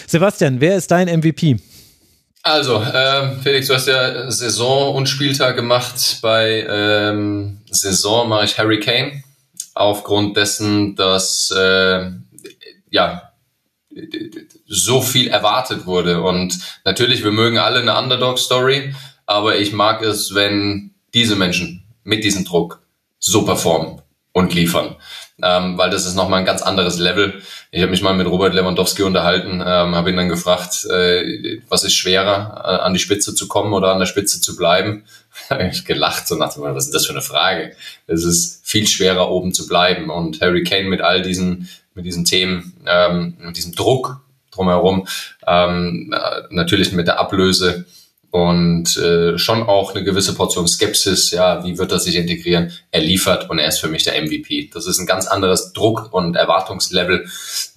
[0.06, 1.58] Sebastian, wer ist dein MVP?
[2.44, 6.18] Also, äh, Felix, du hast ja Saison und Spieltag gemacht.
[6.22, 9.24] Bei ähm, Saison mache ich Harry Kane.
[9.76, 12.10] Aufgrund dessen, dass äh,
[12.90, 13.32] ja
[14.68, 16.22] so viel erwartet wurde.
[16.22, 18.96] Und natürlich, wir mögen alle eine Underdog-Story,
[19.26, 22.82] aber ich mag es, wenn diese Menschen mit diesem Druck
[23.20, 24.02] so performen
[24.34, 24.96] und liefern
[25.44, 27.42] ähm, weil das ist nochmal ein ganz anderes Level.
[27.72, 31.84] Ich habe mich mal mit Robert Lewandowski unterhalten, ähm, habe ihn dann gefragt, äh, was
[31.84, 35.04] ist schwerer, äh, an die Spitze zu kommen oder an der Spitze zu bleiben?
[35.72, 37.76] ich gelacht, so nach dem was ist das für eine Frage?
[38.08, 40.10] Es ist viel schwerer, oben zu bleiben.
[40.10, 44.22] Und Harry Kane mit all diesen, mit diesen Themen, ähm, mit diesem Druck
[44.52, 45.08] drumherum,
[45.48, 47.86] ähm, äh, natürlich mit der Ablöse,
[48.32, 52.72] und äh, schon auch eine gewisse Portion Skepsis, ja, wie wird er sich integrieren?
[52.90, 54.70] Er liefert und er ist für mich der MVP.
[54.74, 57.28] Das ist ein ganz anderes Druck- und Erwartungslevel,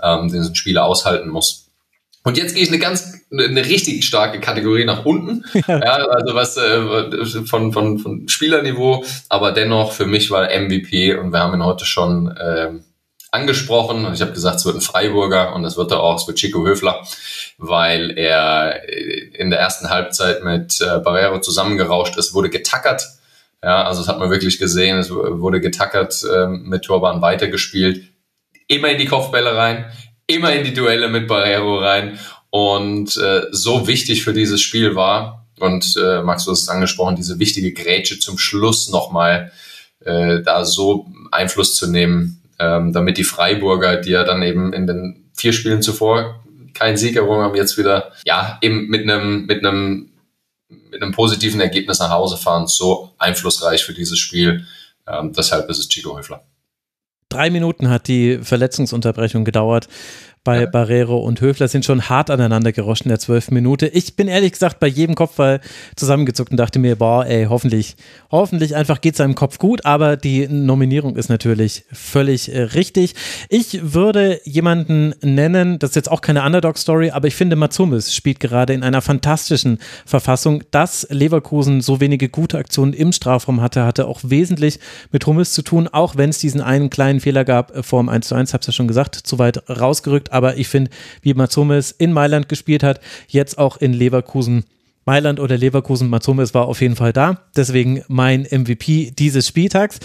[0.03, 1.67] ähm, den ein Spieler aushalten muss.
[2.23, 6.57] Und jetzt gehe ich eine ganz, eine richtig starke Kategorie nach unten, ja, also was
[6.57, 11.65] äh, von, von, von Spielerniveau, aber dennoch für mich war MVP und wir haben ihn
[11.65, 12.71] heute schon äh,
[13.35, 14.07] angesprochen.
[14.07, 16.39] Und ich habe gesagt, es wird ein Freiburger und das wird er auch, es wird
[16.39, 17.07] Chico Höfler,
[17.59, 23.05] weil er äh, in der ersten Halbzeit mit äh, Barrero zusammengerauscht ist, wurde getackert.
[23.63, 28.09] Ja, also das hat man wirklich gesehen, es wurde getackert, äh, mit Turban weitergespielt,
[28.69, 29.87] immer in die Kopfbälle rein,
[30.27, 32.19] immer in die Duelle mit Barrero rein.
[32.51, 37.17] Und äh, so wichtig für dieses Spiel war und äh, Max, du hast es angesprochen,
[37.17, 39.53] diese wichtige Grätsche zum Schluss nochmal
[40.05, 44.87] äh, da so Einfluss zu nehmen, ähm, damit die Freiburger, die ja dann eben in
[44.87, 49.65] den vier Spielen zuvor keinen Sieg errungen haben, jetzt wieder ja eben mit einem mit
[49.65, 50.11] einem
[50.69, 54.67] mit einem positiven Ergebnis nach Hause fahren, so einflussreich für dieses Spiel.
[55.07, 56.45] Ähm, deshalb ist es Chico Häufler.
[57.29, 59.89] Drei Minuten hat die Verletzungsunterbrechung gedauert
[60.45, 60.67] bei ja.
[60.67, 63.87] Barrero und Höfler sind schon hart aneinander geroschen in der zwölften Minute.
[63.89, 65.61] Ich bin ehrlich gesagt bei jedem Kopfball
[65.97, 67.97] zusammengezuckt und dachte mir, boah, ey, hoffentlich,
[68.31, 73.15] hoffentlich einfach geht seinem Kopf gut, aber die Nominierung ist natürlich völlig äh, richtig.
[73.49, 78.39] Ich würde jemanden nennen, das ist jetzt auch keine Underdog-Story, aber ich finde, Matsumis spielt
[78.39, 80.63] gerade in einer fantastischen Verfassung.
[80.71, 84.79] Dass Leverkusen so wenige gute Aktionen im Strafraum hatte, hatte auch wesentlich
[85.11, 88.11] mit Hummels zu tun, auch wenn es diesen einen kleinen Fehler gab äh, vor dem
[88.11, 90.91] 1 zu 1, hab's ja schon gesagt, zu weit rausgerückt, aber ich finde,
[91.23, 94.65] wie Matsumis in Mailand gespielt hat, jetzt auch in Leverkusen
[95.07, 97.43] Mailand oder Leverkusen, Matsumis war auf jeden Fall da.
[97.57, 100.01] Deswegen mein MVP dieses Spieltags.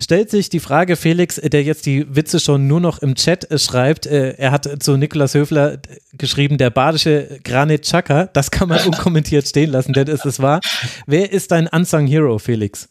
[0.00, 4.06] Stellt sich die Frage, Felix, der jetzt die Witze schon nur noch im Chat schreibt,
[4.06, 5.78] äh, er hat zu Niklas Höfler
[6.12, 8.26] geschrieben, der badische Granit Chaka.
[8.26, 10.60] Das kann man unkommentiert stehen lassen, denn es ist wahr.
[11.06, 12.88] Wer ist dein Unsung Hero, Felix?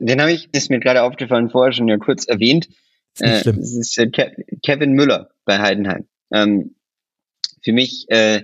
[0.00, 2.68] Den habe ich, ist mir gerade aufgefallen, vorher schon ja kurz erwähnt.
[3.20, 4.10] Äh, das ist äh,
[4.64, 6.06] Kevin Müller bei Heidenheim.
[6.32, 6.74] Ähm,
[7.62, 8.42] für mich äh,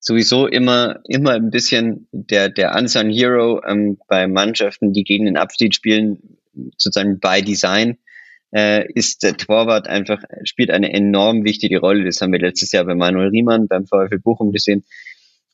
[0.00, 5.36] sowieso immer immer ein bisschen der der unsung Hero ähm, bei Mannschaften, die gegen den
[5.36, 6.38] Abstieg spielen,
[6.76, 7.98] sozusagen by Design.
[8.52, 12.04] Äh, ist der Torwart einfach spielt eine enorm wichtige Rolle.
[12.04, 14.84] Das haben wir letztes Jahr bei Manuel Riemann beim VfL Bochum gesehen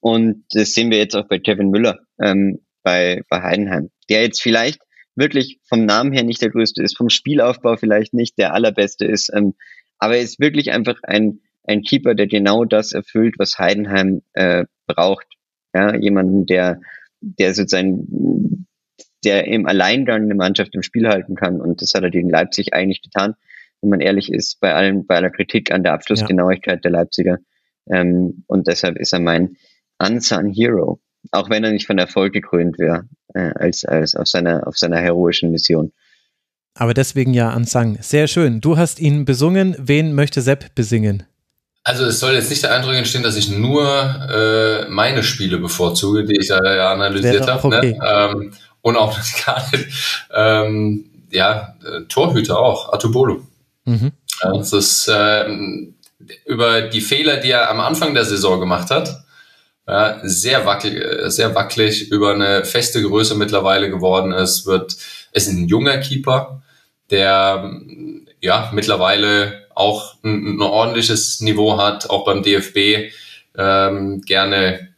[0.00, 4.42] und das sehen wir jetzt auch bei Kevin Müller ähm, bei bei Heidenheim, der jetzt
[4.42, 4.80] vielleicht
[5.14, 9.30] wirklich vom Namen her nicht der größte ist, vom Spielaufbau vielleicht nicht der allerbeste ist,
[9.34, 9.54] ähm,
[9.98, 14.64] aber er ist wirklich einfach ein, ein Keeper, der genau das erfüllt, was Heidenheim äh,
[14.86, 15.26] braucht.
[15.74, 16.80] Ja, jemanden, der,
[17.20, 18.66] der sozusagen,
[19.24, 21.60] der im Alleingang eine Mannschaft im Spiel halten kann.
[21.60, 23.34] Und das hat er gegen Leipzig eigentlich getan,
[23.80, 26.80] wenn man ehrlich ist, bei allen, bei aller Kritik an der Abschlussgenauigkeit ja.
[26.80, 27.38] der Leipziger.
[27.88, 29.56] Ähm, und deshalb ist er mein
[29.98, 34.66] unsung Hero auch wenn er nicht von Erfolg gekrönt wäre, äh, als, als auf seiner,
[34.66, 35.92] auf seiner heroischen Mission.
[36.74, 37.98] Aber deswegen ja Ansang.
[38.00, 38.60] Sehr schön.
[38.60, 39.76] Du hast ihn besungen.
[39.78, 41.24] Wen möchte Sepp besingen?
[41.84, 46.24] Also es soll jetzt nicht der Eindruck entstehen, dass ich nur äh, meine Spiele bevorzuge,
[46.24, 47.68] die ich ja analysiert habe.
[47.68, 47.76] Ne?
[47.76, 47.92] Okay.
[47.92, 48.30] Ne?
[48.32, 48.52] Ähm,
[48.82, 49.88] und auch gar nicht.
[50.32, 53.46] Ähm, ja, äh, Torhüter auch, Atubolo.
[53.84, 54.12] Mhm.
[54.42, 55.46] Das ist äh,
[56.46, 59.21] über die Fehler, die er am Anfang der Saison gemacht hat,
[59.86, 61.02] ja, sehr wackelig,
[61.32, 64.96] sehr wackelig über eine feste Größe mittlerweile geworden ist, wird,
[65.32, 66.62] ist ein junger Keeper,
[67.10, 67.80] der,
[68.40, 73.12] ja, mittlerweile auch ein, ein ordentliches Niveau hat, auch beim DFB,
[73.56, 74.94] ähm, gerne,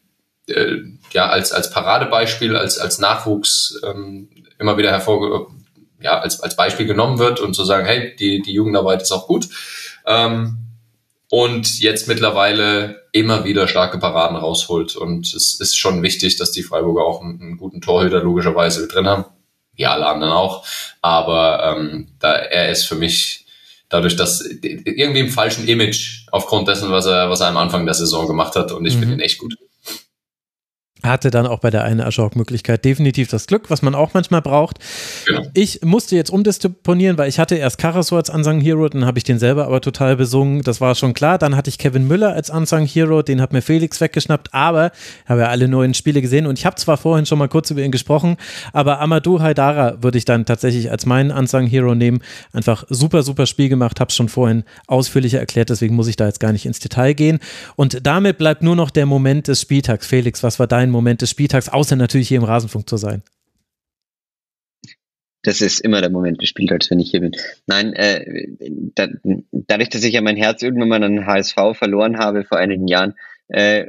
[0.49, 0.77] äh,
[1.13, 5.47] ja, als, als Paradebeispiel, als, als Nachwuchs, ähm, immer wieder hervorge,
[6.01, 9.27] ja, als, als Beispiel genommen wird und zu sagen, hey, die, die Jugendarbeit ist auch
[9.27, 9.49] gut.
[10.07, 10.64] Ähm,
[11.35, 14.95] und jetzt mittlerweile immer wieder starke Paraden rausholt.
[14.95, 19.09] Und es ist schon wichtig, dass die Freiburger auch einen, einen guten Torhüter logischerweise drin
[19.09, 19.25] haben.
[19.75, 20.65] Ja, alle anderen auch.
[21.03, 23.47] Aber ähm, da er ist für mich
[23.89, 27.95] dadurch, dass irgendwie im falschen Image aufgrund dessen, was er, was er am Anfang der
[27.95, 28.71] Saison gemacht hat.
[28.71, 29.01] Und ich mhm.
[29.01, 29.57] finde ihn echt gut
[31.05, 34.79] hatte dann auch bei der einen Ajorg-Möglichkeit definitiv das Glück, was man auch manchmal braucht.
[35.27, 35.43] Genau.
[35.55, 39.25] Ich musste jetzt umdisponieren, weil ich hatte erst Karasor als Unsung Hero, dann habe ich
[39.25, 41.39] den selber aber total besungen, das war schon klar.
[41.39, 44.93] Dann hatte ich Kevin Müller als Unsung Hero, den hat mir Felix weggeschnappt, aber
[45.27, 47.83] habe ja alle neuen Spiele gesehen und ich habe zwar vorhin schon mal kurz über
[47.83, 48.37] ihn gesprochen,
[48.73, 52.21] aber Amadou Haidara würde ich dann tatsächlich als meinen Unsung Hero nehmen.
[52.53, 56.27] Einfach super, super Spiel gemacht, habe es schon vorhin ausführlicher erklärt, deswegen muss ich da
[56.27, 57.39] jetzt gar nicht ins Detail gehen.
[57.77, 60.07] Und damit bleibt nur noch der Moment des Spieltags.
[60.07, 63.23] Felix, was war dein Moment des Spieltags, außer natürlich hier im Rasenfunk zu sein.
[65.43, 67.33] Das ist immer der Moment des Spieltags, wenn ich hier bin.
[67.67, 68.47] Nein, äh,
[68.95, 69.09] da,
[69.53, 73.15] dadurch, dass ich ja mein Herz irgendwann mal an HSV verloren habe vor einigen Jahren,
[73.49, 73.85] äh,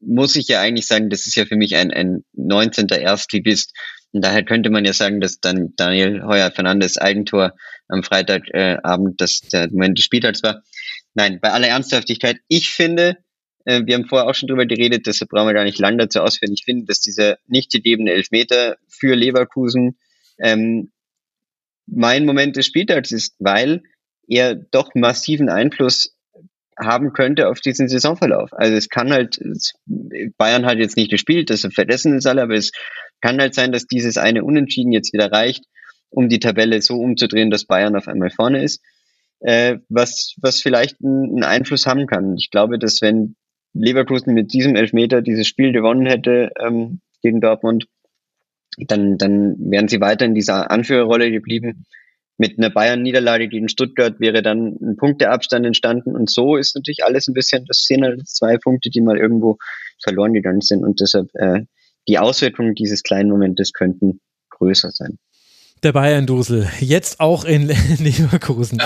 [0.00, 2.88] muss ich ja eigentlich sagen, das ist ja für mich ein, ein 19.
[2.88, 3.74] Erstligist.
[4.12, 7.54] Und daher könnte man ja sagen, dass dann Daniel Heuer Fernandes Eigentor
[7.88, 10.62] am Freitagabend äh, das der Moment des Spieltags war.
[11.14, 13.16] Nein, bei aller Ernsthaftigkeit, ich finde,
[13.64, 16.52] wir haben vorher auch schon drüber geredet, deshalb brauchen wir gar nicht lang dazu ausführen.
[16.52, 19.96] Ich finde, dass dieser nicht gegebene Elfmeter für Leverkusen
[20.38, 20.92] ähm,
[21.86, 23.82] mein Moment des Spieltags ist, weil
[24.26, 26.16] er doch massiven Einfluss
[26.78, 28.52] haben könnte auf diesen Saisonverlauf.
[28.52, 29.38] Also es kann halt,
[29.86, 32.72] Bayern hat jetzt nicht gespielt, das vergessen ist alle, aber es
[33.20, 35.64] kann halt sein, dass dieses eine Unentschieden jetzt wieder reicht,
[36.10, 38.82] um die Tabelle so umzudrehen, dass Bayern auf einmal vorne ist,
[39.40, 42.36] äh, was, was vielleicht einen Einfluss haben kann.
[42.36, 43.36] Ich glaube, dass wenn
[43.74, 47.86] Leverkusen mit diesem Elfmeter dieses Spiel gewonnen hätte ähm, gegen Dortmund,
[48.78, 51.84] dann, dann wären sie weiter in dieser Anführerrolle geblieben.
[52.36, 56.16] Mit einer Bayern-Niederlage gegen Stuttgart wäre dann ein Punkteabstand entstanden.
[56.16, 59.58] Und so ist natürlich alles ein bisschen, das halt zwei Punkte, die mal irgendwo
[60.02, 60.84] verloren gegangen sind.
[60.84, 61.60] Und deshalb äh,
[62.08, 64.20] die Auswirkungen dieses kleinen Momentes könnten
[64.50, 65.18] größer sein.
[65.84, 68.80] Der Bayern-Dusel, jetzt auch in Leverkusen.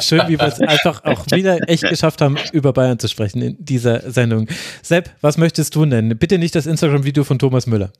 [0.00, 3.56] Schön, wie wir es einfach auch wieder echt geschafft haben, über Bayern zu sprechen in
[3.58, 4.48] dieser Sendung.
[4.82, 6.16] Sepp, was möchtest du nennen?
[6.18, 7.92] Bitte nicht das Instagram-Video von Thomas Müller.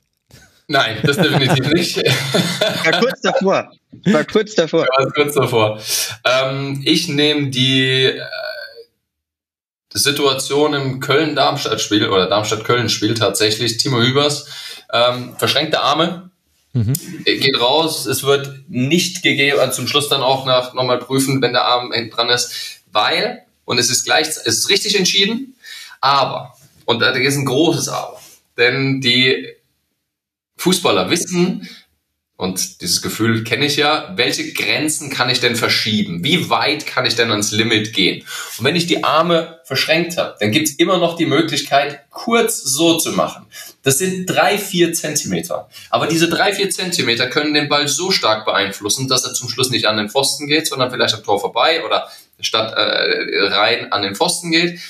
[0.66, 1.96] Nein, das definitiv nicht.
[1.96, 3.70] War kurz davor.
[4.06, 4.86] War kurz davor.
[4.96, 5.80] War kurz davor.
[6.24, 8.20] Ähm, ich nehme die äh,
[9.92, 13.76] Situation im Köln-Darmstadt-Spiel oder Darmstadt-Köln-Spiel tatsächlich.
[13.76, 14.46] Timo Hübers,
[14.92, 16.30] ähm, verschränkte Arme,
[16.74, 16.92] mhm.
[17.24, 18.04] geht raus.
[18.06, 21.92] Es wird nicht gegeben, also zum Schluss dann auch nach, nochmal prüfen, wenn der Arm
[21.92, 25.54] hinten dran ist, weil, und es ist gleich, es ist richtig entschieden,
[26.00, 26.54] aber,
[26.84, 28.20] und da ist ein großes Aber,
[28.58, 29.48] denn die
[30.56, 31.68] Fußballer wissen,
[32.44, 36.22] und dieses Gefühl kenne ich ja, welche Grenzen kann ich denn verschieben?
[36.22, 38.24] Wie weit kann ich denn ans Limit gehen?
[38.58, 42.62] Und wenn ich die Arme verschränkt habe, dann gibt es immer noch die Möglichkeit, kurz
[42.62, 43.46] so zu machen.
[43.82, 45.70] Das sind drei, vier Zentimeter.
[45.88, 49.70] Aber diese drei, vier Zentimeter können den Ball so stark beeinflussen, dass er zum Schluss
[49.70, 52.08] nicht an den Pfosten geht, sondern vielleicht am Tor vorbei oder
[52.40, 54.80] statt äh, rein an den Pfosten geht.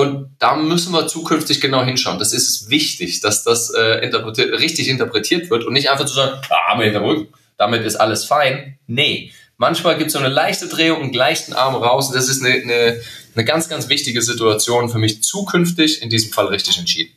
[0.00, 2.18] Und da müssen wir zukünftig genau hinschauen.
[2.18, 6.40] Das ist wichtig, dass das äh, interpretiert, richtig interpretiert wird und nicht einfach zu sagen,
[6.48, 8.78] ah, Arme hinter Rücken, damit ist alles fein.
[8.86, 12.10] Nee, manchmal gibt es so eine leichte Drehung, einen leichten Arm raus.
[12.12, 13.00] Das ist eine, eine,
[13.34, 17.12] eine ganz, ganz wichtige Situation für mich zukünftig, in diesem Fall richtig entschieden.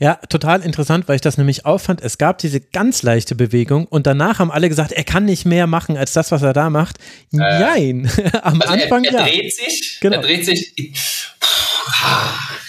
[0.00, 2.00] Ja, total interessant, weil ich das nämlich auffand.
[2.00, 5.66] Es gab diese ganz leichte Bewegung und danach haben alle gesagt, er kann nicht mehr
[5.66, 6.96] machen als das, was er da macht.
[7.32, 8.10] Äh, Nein,
[8.42, 9.24] am also Anfang er, er ja.
[9.26, 10.16] dreht sich, genau.
[10.16, 10.74] er dreht sich.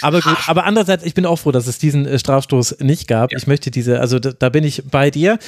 [0.01, 3.31] Aber gut, aber andererseits, ich bin auch froh, dass es diesen äh, Strafstoß nicht gab.
[3.31, 3.37] Ja.
[3.37, 5.39] Ich möchte diese, also da, da bin ich bei dir.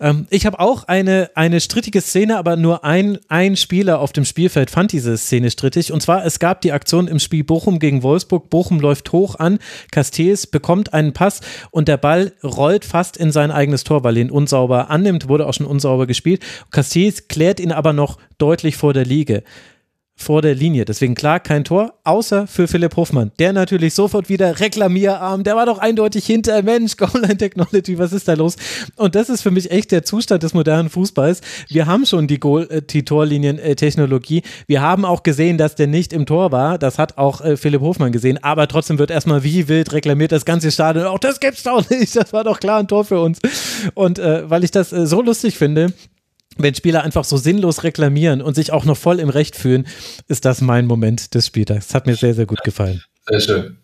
[0.00, 4.24] Ähm, ich habe auch eine, eine strittige Szene, aber nur ein, ein Spieler auf dem
[4.24, 5.92] Spielfeld fand diese Szene strittig.
[5.92, 8.50] Und zwar, es gab die Aktion im Spiel Bochum gegen Wolfsburg.
[8.50, 9.58] Bochum läuft hoch an,
[9.90, 11.40] Castells bekommt einen Pass
[11.72, 15.46] und der Ball rollt fast in sein eigenes Tor, weil er ihn unsauber annimmt, wurde
[15.46, 16.42] auch schon unsauber gespielt.
[16.70, 19.42] Castells klärt ihn aber noch deutlich vor der Liege
[20.16, 20.84] vor der Linie.
[20.84, 23.32] Deswegen klar kein Tor, außer für Philipp Hofmann.
[23.38, 25.42] Der natürlich sofort wieder reklamierarm.
[25.42, 28.56] Der war doch eindeutig hinter Mensch, Goal Technology, was ist da los?
[28.96, 31.40] Und das ist für mich echt der Zustand des modernen Fußballs.
[31.68, 34.42] Wir haben schon die, Goal, äh, die Torlinien-Technologie.
[34.66, 36.78] Wir haben auch gesehen, dass der nicht im Tor war.
[36.78, 38.42] Das hat auch äh, Philipp Hofmann gesehen.
[38.42, 41.06] Aber trotzdem wird erstmal wie wild reklamiert das ganze Stadion.
[41.06, 42.14] Auch das gibt's doch nicht.
[42.14, 43.40] Das war doch klar ein Tor für uns.
[43.94, 45.92] Und äh, weil ich das äh, so lustig finde,
[46.56, 49.86] wenn Spieler einfach so sinnlos reklamieren und sich auch noch voll im Recht fühlen,
[50.28, 51.88] ist das mein Moment des Spieltags.
[51.88, 53.02] Das hat mir sehr, sehr gut gefallen.
[53.26, 53.76] Sehr schön.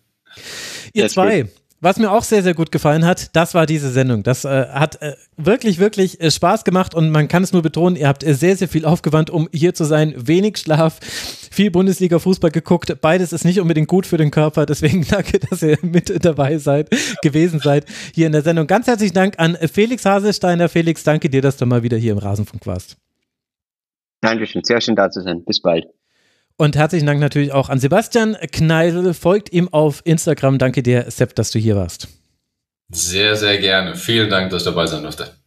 [0.92, 1.48] Ihr zwei,
[1.80, 4.22] was mir auch sehr, sehr gut gefallen hat, das war diese Sendung.
[4.22, 7.96] Das äh, hat äh, wirklich, wirklich äh, Spaß gemacht und man kann es nur betonen,
[7.96, 10.14] ihr habt äh, sehr, sehr viel aufgewandt, um hier zu sein.
[10.16, 13.00] Wenig Schlaf, viel Bundesliga-Fußball geguckt.
[13.00, 14.66] Beides ist nicht unbedingt gut für den Körper.
[14.66, 16.90] Deswegen danke, dass ihr mit dabei seid,
[17.22, 18.66] gewesen seid hier in der Sendung.
[18.66, 20.68] Ganz herzlichen Dank an Felix Haselsteiner.
[20.68, 22.96] Felix, danke dir, dass du mal wieder hier im Rasenfunk warst.
[24.20, 25.44] Dankeschön, sehr schön da zu sein.
[25.44, 25.99] Bis bald.
[26.60, 29.14] Und herzlichen Dank natürlich auch an Sebastian Kneisel.
[29.14, 30.58] Folgt ihm auf Instagram.
[30.58, 32.06] Danke dir, Sepp, dass du hier warst.
[32.92, 33.96] Sehr, sehr gerne.
[33.96, 35.39] Vielen Dank, dass ich dabei sein durfte.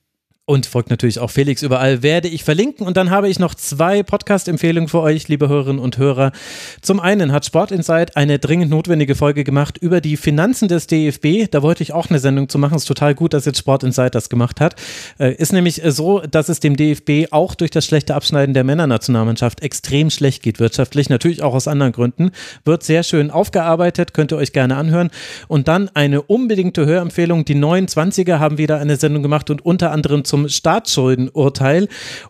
[0.45, 2.85] Und folgt natürlich auch Felix überall, werde ich verlinken.
[2.85, 6.33] Und dann habe ich noch zwei Podcast-Empfehlungen für euch, liebe Hörerinnen und Hörer.
[6.81, 11.49] Zum einen hat Sport Insight eine dringend notwendige Folge gemacht über die Finanzen des DFB.
[11.49, 12.75] Da wollte ich auch eine Sendung zu machen.
[12.75, 14.75] Ist total gut, dass jetzt Sport Insight das gemacht hat.
[15.17, 19.61] Äh, ist nämlich so, dass es dem DFB auch durch das schlechte Abschneiden der Männernationalmannschaft
[19.61, 21.07] extrem schlecht geht wirtschaftlich.
[21.07, 22.31] Natürlich auch aus anderen Gründen.
[22.65, 25.09] Wird sehr schön aufgearbeitet, könnt ihr euch gerne anhören.
[25.47, 27.45] Und dann eine unbedingte Hörempfehlung.
[27.45, 31.87] Die 29er haben wieder eine Sendung gemacht und unter anderem zum Staatsschuldenurteil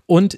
[0.07, 0.38] und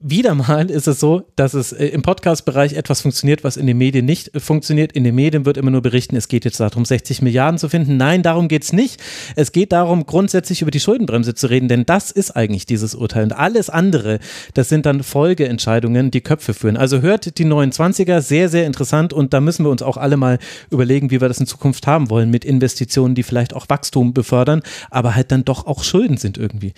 [0.00, 3.78] wieder mal ist es so, dass es äh, im Podcast-Bereich etwas funktioniert, was in den
[3.78, 4.92] Medien nicht äh, funktioniert.
[4.92, 7.96] In den Medien wird immer nur berichten, es geht jetzt darum, 60 Milliarden zu finden.
[7.96, 9.00] Nein, darum geht es nicht.
[9.34, 13.24] Es geht darum, grundsätzlich über die Schuldenbremse zu reden, denn das ist eigentlich dieses Urteil.
[13.24, 14.20] Und alles andere,
[14.54, 16.76] das sind dann Folgeentscheidungen, die Köpfe führen.
[16.76, 19.12] Also hört die 29er, sehr, sehr interessant.
[19.12, 20.38] Und da müssen wir uns auch alle mal
[20.70, 24.62] überlegen, wie wir das in Zukunft haben wollen, mit Investitionen, die vielleicht auch Wachstum befördern,
[24.90, 26.72] aber halt dann doch auch Schulden sind irgendwie.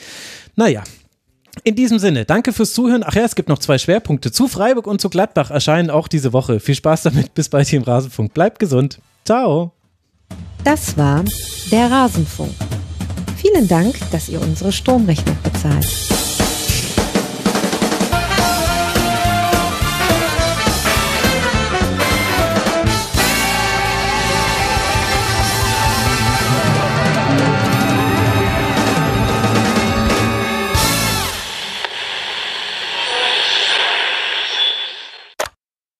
[0.56, 0.82] Naja,
[1.64, 3.02] in diesem Sinne, danke fürs Zuhören.
[3.04, 4.32] Ach ja, es gibt noch zwei Schwerpunkte.
[4.32, 6.60] Zu Freiburg und zu Gladbach erscheinen auch diese Woche.
[6.60, 7.34] Viel Spaß damit.
[7.34, 8.34] Bis bald hier im Rasenfunk.
[8.34, 9.00] Bleibt gesund.
[9.24, 9.72] Ciao.
[10.64, 11.24] Das war
[11.70, 12.52] der Rasenfunk.
[13.36, 15.86] Vielen Dank, dass ihr unsere Stromrechnung bezahlt.